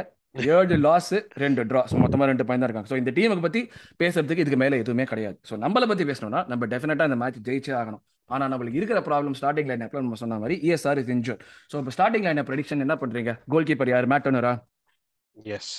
ஏழு 0.56 0.76
லாஸ் 0.86 1.14
ரெண்டு 1.44 1.62
ட்ரா 1.70 1.82
ஸோ 1.92 1.98
மொத்தமாக 2.04 2.28
ரெண்டு 2.32 2.46
பாயிண்ட் 2.48 2.64
தான் 2.64 2.70
இருக்காங்க. 2.70 2.90
ஸோ 2.92 2.98
இந்த 3.02 3.12
டீமுக்கு 3.18 3.46
பத்தி 3.48 3.62
பேசுறதுக்கு 4.02 4.44
இதுக்கு 4.44 4.60
மேலே 4.64 4.80
எதுவுமே 4.84 5.06
கிடையாது. 5.12 5.38
ஸோ 5.50 5.54
நம்மளை 5.64 5.88
பத்தி 5.92 6.06
பேசணும்னா 6.12 6.42
நம்ம 6.52 6.68
டெஃபினட்டா 6.74 7.08
இந்த 7.10 7.20
மேட்ச் 7.24 7.40
ஜெயிச்சே 7.50 7.74
ஆகணும். 7.82 8.04
ஆனா 8.30 8.44
நம்மளுக்கு 8.52 8.80
இருக்கிற 8.82 9.00
ப்ராப்ளம் 9.08 9.38
ஸ்டார்டிங் 9.40 9.70
லைன் 9.72 9.84
நம்ம 10.04 10.20
சொன்ன 10.24 10.40
மாதிரி 10.44 10.56
இஎஸ்ஆர் 10.68 11.02
இஸ் 11.02 11.12
இன்ஜூர் 11.16 11.40
ஸோ 11.72 11.78
இப்போ 11.82 11.94
ஸ்டார்டிங் 11.98 12.26
லைன் 12.28 12.48
ப்ரெடிக்ஷன் 12.52 12.84
என்ன 12.86 12.96
பண்றீங்க? 13.04 13.34
கோல் 13.54 13.68
கீப்பர் 13.70 13.92
யார் 13.94 14.08
Matt 14.14 14.26
டர்னரா 14.28 14.54
yes 15.58 15.74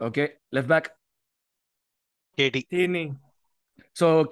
okay 0.00 0.26
left 0.56 0.72
back 0.74 0.90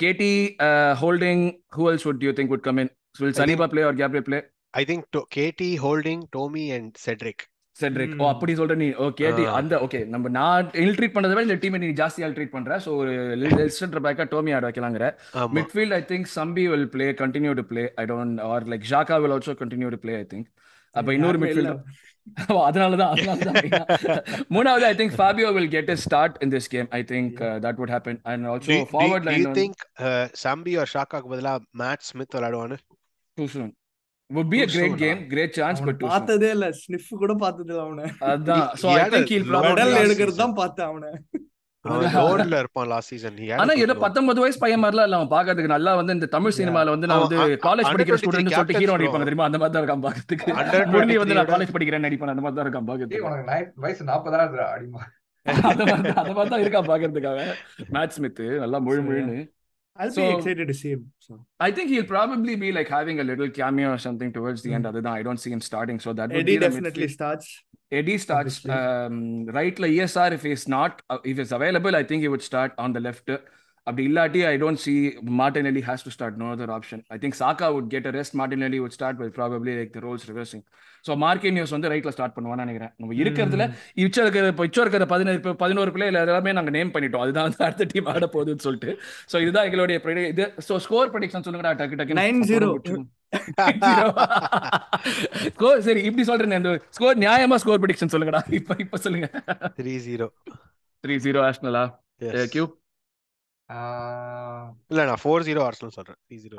KT 0.02 0.30
uh, 0.66 0.92
holding. 1.00 1.40
Who 1.74 1.82
else 1.90 2.04
would 2.06 2.22
you 2.26 2.32
think 2.36 2.48
would 2.52 2.64
come 2.68 2.78
in? 2.82 2.88
Will 3.20 3.28
I 3.28 3.36
Saliba. 3.40 3.66
play 3.74 3.84
or 3.88 3.92
Gabriel 4.00 4.24
play? 4.28 4.40
I 4.74 4.84
think 4.88 5.06
KT 5.34 5.70
holding 5.82 6.22
Tomi 6.36 6.66
and 6.76 6.92
Cedric 7.04 7.44
Cedric 7.76 8.14
ஓ. 8.16 8.24
அப்படி 8.30 8.52
சொல்ற 8.56 8.74
நீ 8.80 8.88
ஓ 8.98 9.06
கேடி 9.18 9.44
Ah. 9.44 9.52
அந்த 9.58 9.74
okay 9.84 10.00
நம்ம 10.12 10.30
நான் 10.34 10.66
ill-treat 10.82 11.14
பண்றதை 11.14 11.32
விட 11.32 11.44
இந்த 11.46 11.56
டீமை 11.62 11.78
நீ 11.78 11.88
ஜாஸ்தி 12.00 12.22
இல்ட்ரீட் 12.26 12.52
பண்ற. 12.54 12.72
ஸோ 12.84 12.90
ஒரு 12.96 13.12
சென்டர் 13.78 14.02
பேக்கா 14.06 14.24
டோமி 14.32 14.52
ஆட 14.56 14.64
வைக்கலாங்கிற. 14.68 15.06
Midfield 15.56 15.94
I 15.94 16.02
think 16.10 16.28
Sambi 16.34 16.64
will 16.72 16.88
play 16.94 17.06
continue 17.22 17.52
to 17.58 17.64
play 17.70 17.84
I 17.96 18.06
don't 18.10 18.42
or 18.48 18.66
like 18.72 18.84
Xhaka 18.92 19.18
will 19.22 19.34
also 19.36 19.54
continue 19.62 19.90
to 19.94 20.00
play 20.04 20.14
I 20.18 20.26
think 20.32 20.48
அப்ப 20.94 21.08
இன்னொரு. 21.16 21.38
மிட்ஃபீல்ட் 21.42 21.72
அதனால 22.64 22.96
தான் 22.96 23.12
அதனால 23.14 23.38
தான் 23.46 23.56
main 23.58 23.72
ஆ. 23.76 24.16
மூணாவது 24.54 24.84
I 24.84 24.94
think 24.98 25.14
Fabio 25.18 25.48
will 25.56 25.70
get 25.70 25.90
a 25.90 25.98
start 25.98 26.36
in 26.44 26.52
this 26.54 26.68
game 26.74 26.88
I 26.92 27.02
think 27.08 27.32
that 27.64 27.78
would 27.80 27.92
happen. 27.96 28.16
And 28.26 28.46
also 28.46 28.68
Do, 28.68 28.76
do, 28.76 28.90
forward 28.92 29.22
do 29.22 29.30
line 29.30 29.42
you 29.42 29.54
think 29.54 29.74
uh, 30.02 30.24
Sambi 30.42 30.74
or 30.76 30.86
ஷாக்காக்கு 30.92 31.30
பதிலா 31.32 31.54
மேட் 31.80 32.04
ஸ்மித் 32.10 32.36
விளையாடுவானு? 32.36 32.78
Too 33.38 33.48
soon. 33.48 33.70
Would 34.32 34.48
be 34.48 34.60
a 34.62 34.68
great 34.68 34.94
game 34.96 35.20
great 35.28 35.52
chance 35.54 35.78
but 35.82 35.98
பார்த்ததே 36.06 36.50
இல்ல. 36.56 36.66
Sniff 36.78 37.08
கூட 37.22 37.32
பார்த்தது 37.40 37.70
இல்ல 37.72 37.82
அவனை. 37.86 38.04
அதான். 38.28 38.66
A 39.14 39.22
he'll 39.30 39.46
low 39.46 39.60
probably 39.60 39.70
medal 39.70 39.92
last 39.94 40.04
எடுக்கிறது 40.04 40.32
season. 40.32 40.42
தான் 40.42 40.54
பார்த்தேன் 40.60 40.88
அவனை. 40.90 41.10
லோன்ல 41.84 42.56
இருப்பான் 42.62 42.88
லாஸ்ட் 42.90 43.10
சீசன் 43.12 43.38
ஆனா 43.60 43.72
ஏதோ 43.84 43.94
பத்தொன்பது 44.02 44.42
வயசு 44.42 44.58
பையன் 44.60 44.82
மாதிரிலாம் 44.82 45.06
இல்ல 45.08 45.16
அவன் 45.18 45.32
பாக்குறதுக்கு 45.32 45.72
நல்லா 45.72 45.92
வந்து 46.00 46.16
இந்த 46.16 46.28
தமிழ். 46.34 46.54
சினிமால 46.58 46.92
வந்து 46.94 47.08
நான் 47.10 47.22
வந்து 47.24 47.38
காலேஜ் 47.64 47.88
படிக்கிற 47.88 48.16
23 48.16 48.22
ஸ்டூடெண்ட் 48.22 48.52
சொல்லிட்டு 48.52 48.80
ஹீரோ. 48.80 48.94
நடிப்பாங்க 48.96 49.26
தெரியுமா? 49.28 49.48
அந்த 49.48 49.60
மாதிரி 49.60 49.74
தான் 49.74 49.82
இருக்கான் 49.82 50.04
பாக்கிறதுக்கு 50.04 50.50
முரளி 50.92 51.16
வந்து 51.16 51.34
23 51.34 51.38
நான் 51.40 51.50
காலேஜ் 51.52 51.74
படிக்கிறேன் 51.76 52.06
நடிப்பான். 52.06 52.32
அந்த 52.34 52.44
மாதிரி 52.44 52.58
தான் 52.58 52.66
இருக்கான் 52.66 52.88
பாக்கிறதுக்கு 52.90 53.26
உனக்கு 53.28 53.82
வயசு 53.84 54.08
நாற்பதாயிரம் 54.10 54.72
அடிமா 54.74 55.02
அந்த 55.70 55.84
மாதிரி 55.84 56.12
தான் 56.14 56.50
தான் 56.50 56.62
இருக்கான் 56.62 56.88
பாக்குறதுக்காக 56.88 57.40
மேட் 57.94 58.14
ஸ்மித் 58.16 58.42
நல்லா 58.62 58.80
முழு 58.86 59.00
முழுன்னு. 59.06 59.38
I'll 59.96 60.10
So- 60.10 60.30
be 60.32 60.38
excited 60.38 60.68
to 60.68 60.74
see 60.74 60.90
him. 60.92 61.12
So 61.18 61.44
I 61.60 61.70
think 61.70 61.90
he'll 61.90 62.04
probably 62.04 62.56
be 62.56 62.72
like 62.72 62.88
having 62.88 63.20
a 63.20 63.24
little 63.24 63.50
cameo 63.50 63.92
or 63.92 63.98
something 63.98 64.32
towards 64.32 64.62
the 64.62 64.72
end. 64.72 64.84
Hmm. 64.84 64.88
Other 64.88 65.02
than 65.02 65.12
I 65.12 65.22
don't 65.22 65.38
see 65.38 65.50
him 65.52 65.60
starting, 65.60 66.00
so 66.00 66.12
that 66.14 66.30
would 66.30 66.38
Eddie 66.40 66.56
be 66.56 66.58
definitely 66.58 67.08
starts. 67.08 67.62
Eddie 67.90 68.16
starts 68.16 68.66
um, 68.68 69.44
right 69.46 69.78
like 69.78 69.92
ESR 69.92 70.32
if 70.32 70.42
he's 70.42 70.66
not 70.66 71.02
uh, 71.10 71.18
if 71.24 71.36
he's 71.36 71.52
available 71.52 71.94
I 71.94 72.02
think 72.02 72.22
he 72.22 72.28
would 72.28 72.42
start 72.42 72.72
on 72.78 72.94
the 72.94 73.00
left 73.00 73.28
அப்படி 73.88 74.02
இல்லாட்டி 74.08 74.40
I 74.50 74.56
don't 74.62 74.80
see 74.84 74.98
Martinelli 75.40 75.82
has 75.88 76.00
to 76.06 76.10
start. 76.16 76.32
No 76.42 76.48
other 76.54 76.68
option. 76.76 76.98
I 77.14 77.18
think 77.22 77.34
Saka 77.40 77.68
would 77.74 77.88
get 77.94 78.04
a 78.10 78.12
rest. 78.16 78.32
Martinelli 78.40 78.78
would 78.82 78.94
start 78.98 79.14
with 79.22 79.30
probably 79.38 79.72
like 79.78 79.90
the 79.96 80.02
roles 80.06 80.24
reversing. 80.30 80.62
So 81.06 81.12
Marquinhos 81.22 81.70
வந்து 81.74 81.88
ரைட்ல 81.92 82.10
start 82.16 82.34
பண்ணுவான்னு 82.36 82.64
நினைக்கிறேன். 82.64 82.92
நம்ம 83.00 83.16
இருக்கிறதுல. 83.22 83.64
இச்ச 84.02 84.16
இருக்கிற 84.24 84.50
இப்போ 84.52 84.66
இச்சோ 84.68 84.82
இருக்கிற 84.84 85.06
பதினேழு 85.12 85.40
பதினோரு 85.62 85.90
பிளேயர் 85.94 86.18
எல்லாமே 86.20 86.52
நாங்க 86.58 86.72
நேம் 86.76 86.92
பண்ணிட்டோம். 86.96 87.24
அதுதான் 87.24 87.46
வந்து 87.48 87.64
அடுத்த 87.68 87.86
டீம் 87.92 88.10
ஆட 88.12 88.26
போகுதுன்னு 88.34 88.64
சொல்லிட்டு. 88.66 88.92
ஸோ 89.32 89.36
இதுதான் 89.44 89.66
எங்களுடைய 89.68 89.96
இது 90.34 90.46
ஸோ 90.68 90.76
ஸ்கோர் 90.86 91.10
ப்ரெடிக்ஷன் 91.14 91.46
சொல்லுங்கடா 91.46 91.72
டக்கு 91.80 91.98
டக்கு 92.00 92.18
9-0. 92.20 92.70
ஸ்கோர் 95.56 95.82
சரி 95.88 96.00
இப்படி 96.10 96.26
சொல்றேன். 96.30 96.56
இந்த 96.60 96.74
ஸ்கோர் 96.98 97.22
நியாயமா 97.24 97.58
ஸ்கோர் 97.64 97.82
ப்ரெடிக்ஷன் 97.84 98.12
சொல்லுங்கடா. 98.14 98.42
இப்ப 98.60 98.76
இப்ப 98.84 99.00
சொல்லுங்க. 99.06 99.28
த்ரீ 99.80 99.96
ஜீரோ 100.06 100.28
த்ரீ 101.04 101.16
ஜீரோ 101.26 101.42
ஆஷ்னலா 101.48 101.84
கியூ 102.54 102.64
இல்ல 104.92 105.00
நான் 105.08 105.20
ஃபோர் 105.22 105.46
ஜீரோ 105.48 105.60
ஆர்சனல் 105.68 105.96
சொல்றேன். 105.96 106.18
த்ரீ 106.28 106.36
ஜீரோ 106.44 106.54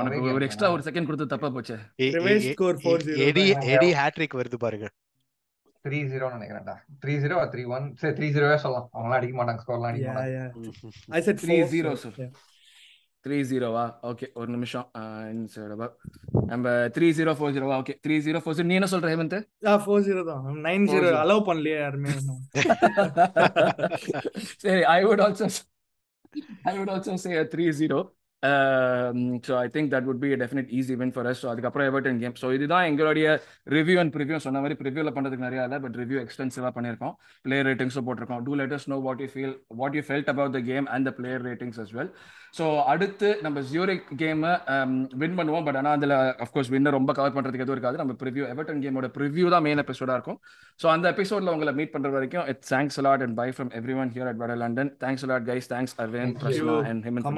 உனக்கு 0.00 0.36
ஒரு 0.36 0.44
எக்ஸ்ட்ரா 0.46 0.68
ஒரு 0.74 0.82
செகண்ட் 0.86 1.08
கொடுத்து 1.08 1.32
தப்பா 1.32 1.48
போச்சு. 1.56 1.76
4-0 2.04 3.16
எடி. 3.28 3.44
எடி 3.74 3.88
ஹேட்ரிக் 4.00 4.38
வருது 4.40 4.58
பாருங்க. 4.64 4.88
த்ரீ 5.86 5.98
ஜீரோ 6.12 6.26
நினைக்கிறேன்டா. 6.36 6.74
த்ரீ 7.02 7.14
ஜீரோ 7.24 7.36
த்ரீ 7.52 7.62
ஒன் 7.76 7.86
சரி 8.00 8.14
த்ரீ 8.18 8.28
ஜீரோவே 8.36 8.56
சொல்லலாம். 8.64 8.88
அவங்களாம் 8.94 9.18
அடிக்க 9.18 9.34
மாட்டாங்க 9.40 9.60
ஸ்கோர்லாம் 9.64 9.90
அடிக்க 9.90 10.08
மாட்டாங்க. 10.08 10.40
I 11.18 11.20
said 11.26 11.36
Three 11.42 11.60
த்ரீ 13.24 13.36
ஜீரோவா 13.48 13.84
ஓகே 14.02 14.26
ஒரு 14.34 14.50
நிமிஷம் 14.50 14.86
நம்ம 16.46 16.66
த்ரீ 16.96 17.06
ஜீரோ 17.16 17.32
ஃபோர் 17.38 17.54
ஜீரோவா 17.56 17.76
okay 17.80 17.94
three 18.04 18.16
zero 18.26 18.40
four 18.42 18.56
zero 18.56 18.66
நீ 18.66 18.76
என்ன 18.78 18.88
சொல்ற 18.92 19.08
ஹேமந்த் 19.12 19.36
Ah, 19.64 19.76
4-0 19.86 20.22
தான். 20.24 20.44
9-0 20.58 21.00
4-0. 21.00 21.16
allow 21.22 21.38
பண்ணலையே 21.48 21.78
யாருமே 21.78 22.12
இன்னும். 22.18 22.42
Say, 24.58 24.76
I 24.90 25.04
would 25.04 25.20
also, 25.20 25.48
I 26.64 26.78
would 26.78 26.88
also 26.88 27.16
say 27.16 27.34
a 27.36 27.46
3-0. 28.42 29.44
So 29.44 29.56
I 29.58 29.68
think 29.68 29.90
that 29.90 30.04
would 30.04 30.20
be 30.20 30.32
a 30.32 30.36
definite 30.36 30.68
easy 30.70 30.94
win 30.96 31.10
for 31.12 31.26
us. 31.26 31.38
So 31.42 31.46
அதுக்கப்புறம் 31.52 31.86
Everton 31.90 32.18
game 32.22 32.36
so 32.42 32.48
இதுதான் 32.56 32.84
எங்களுடைய 32.90 33.26
ரிவ்யூ 33.76 33.96
அண்ட் 34.02 34.12
ப்ரிவ்யூ 34.16 34.36
சொன்ன 34.44 34.60
மாதிரி 34.64 34.76
ப்ரிவ்யூவில் 34.82 35.12
பண்ணுறதுக்கு 35.16 35.46
நிறையா 35.46 35.62
இல்லை 35.66 35.78
பட் 35.84 35.96
ரிவ்யூ 36.02 36.18
எக்ஸ்டென்சிவாக 36.24 36.72
பண்ணியிருக்கோம். 36.76 37.14
பிளேயர் 37.46 37.66
ரேட்டிங்ஸும் 37.70 38.06
போட்டிருக்கோம். 38.08 38.42
Do 38.48 38.54
let us 38.60 38.86
know 38.92 38.98
what 39.06 39.22
you 39.24 39.28
feel 39.34 39.54
what 39.80 39.96
you 39.98 40.02
felt 40.08 40.30
about 40.34 40.54
the 40.58 40.62
game 40.70 40.88
and 40.96 41.06
the 41.10 41.12
player 41.18 41.44
ratings 41.48 41.80
as 41.84 41.92
well 41.98 42.12
so 42.58 42.64
அடுத்து 42.92 43.30
நம்ம 43.46 43.60
ஜியூரிக் 43.72 44.06
கேமை 44.22 44.52
வின் 45.22 45.36
பண்ணுவோம். 45.40 45.64
பட் 45.68 45.78
ஆனால் 45.80 45.96
அதில் 45.98 46.16
அஃப்கோர்ஸ் 46.46 46.70
வின்னர் 46.74 46.96
ரொம்ப 46.98 47.12
கவர் 47.18 47.36
பண்ணுறதுக்கு 47.36 47.66
எதுவும் 47.66 47.78
இருக்காது. 47.78 48.00
நம்ம 48.02 48.14
ப்ரிவ்யூ 48.22 48.46
எவர்டன் 48.54 48.82
கேமோட 48.84 49.10
ப்ரிவ்யூ 49.18 49.46
தான் 49.54 49.66
மெயின் 49.68 49.82
எபிசோடாக 49.84 50.18
இருக்கும். 50.18 50.40
ஸோ 50.82 50.88
அந்த 50.96 51.06
எபிசோடில் 51.14 51.54
உங்களை 51.56 51.74
மீட் 51.80 51.94
பண்ணுற 51.96 52.12
வரைக்கும் 52.18 52.46
it's 52.54 52.72
thanks 52.74 53.00
a lot 53.02 53.24
and 53.26 53.38
bye 53.42 53.48
from 53.56 53.72
everyone 54.02 54.12
here 54.16 54.30
at 54.32 54.42
வட 54.44 54.56
London 54.64 54.92
thanks 55.04 55.26
a lot 55.28 55.48
guys 55.52 55.70
thanks 55.74 55.96
Aravind 56.04 56.38
Prasanna. 56.44 56.76
And 56.92 57.04
Himanth 57.08 57.28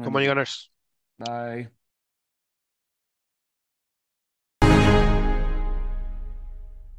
Come 0.00 0.16
on, 0.16 0.22
you 0.22 0.28
gunners. 0.28 0.70
Bye. 1.18 1.68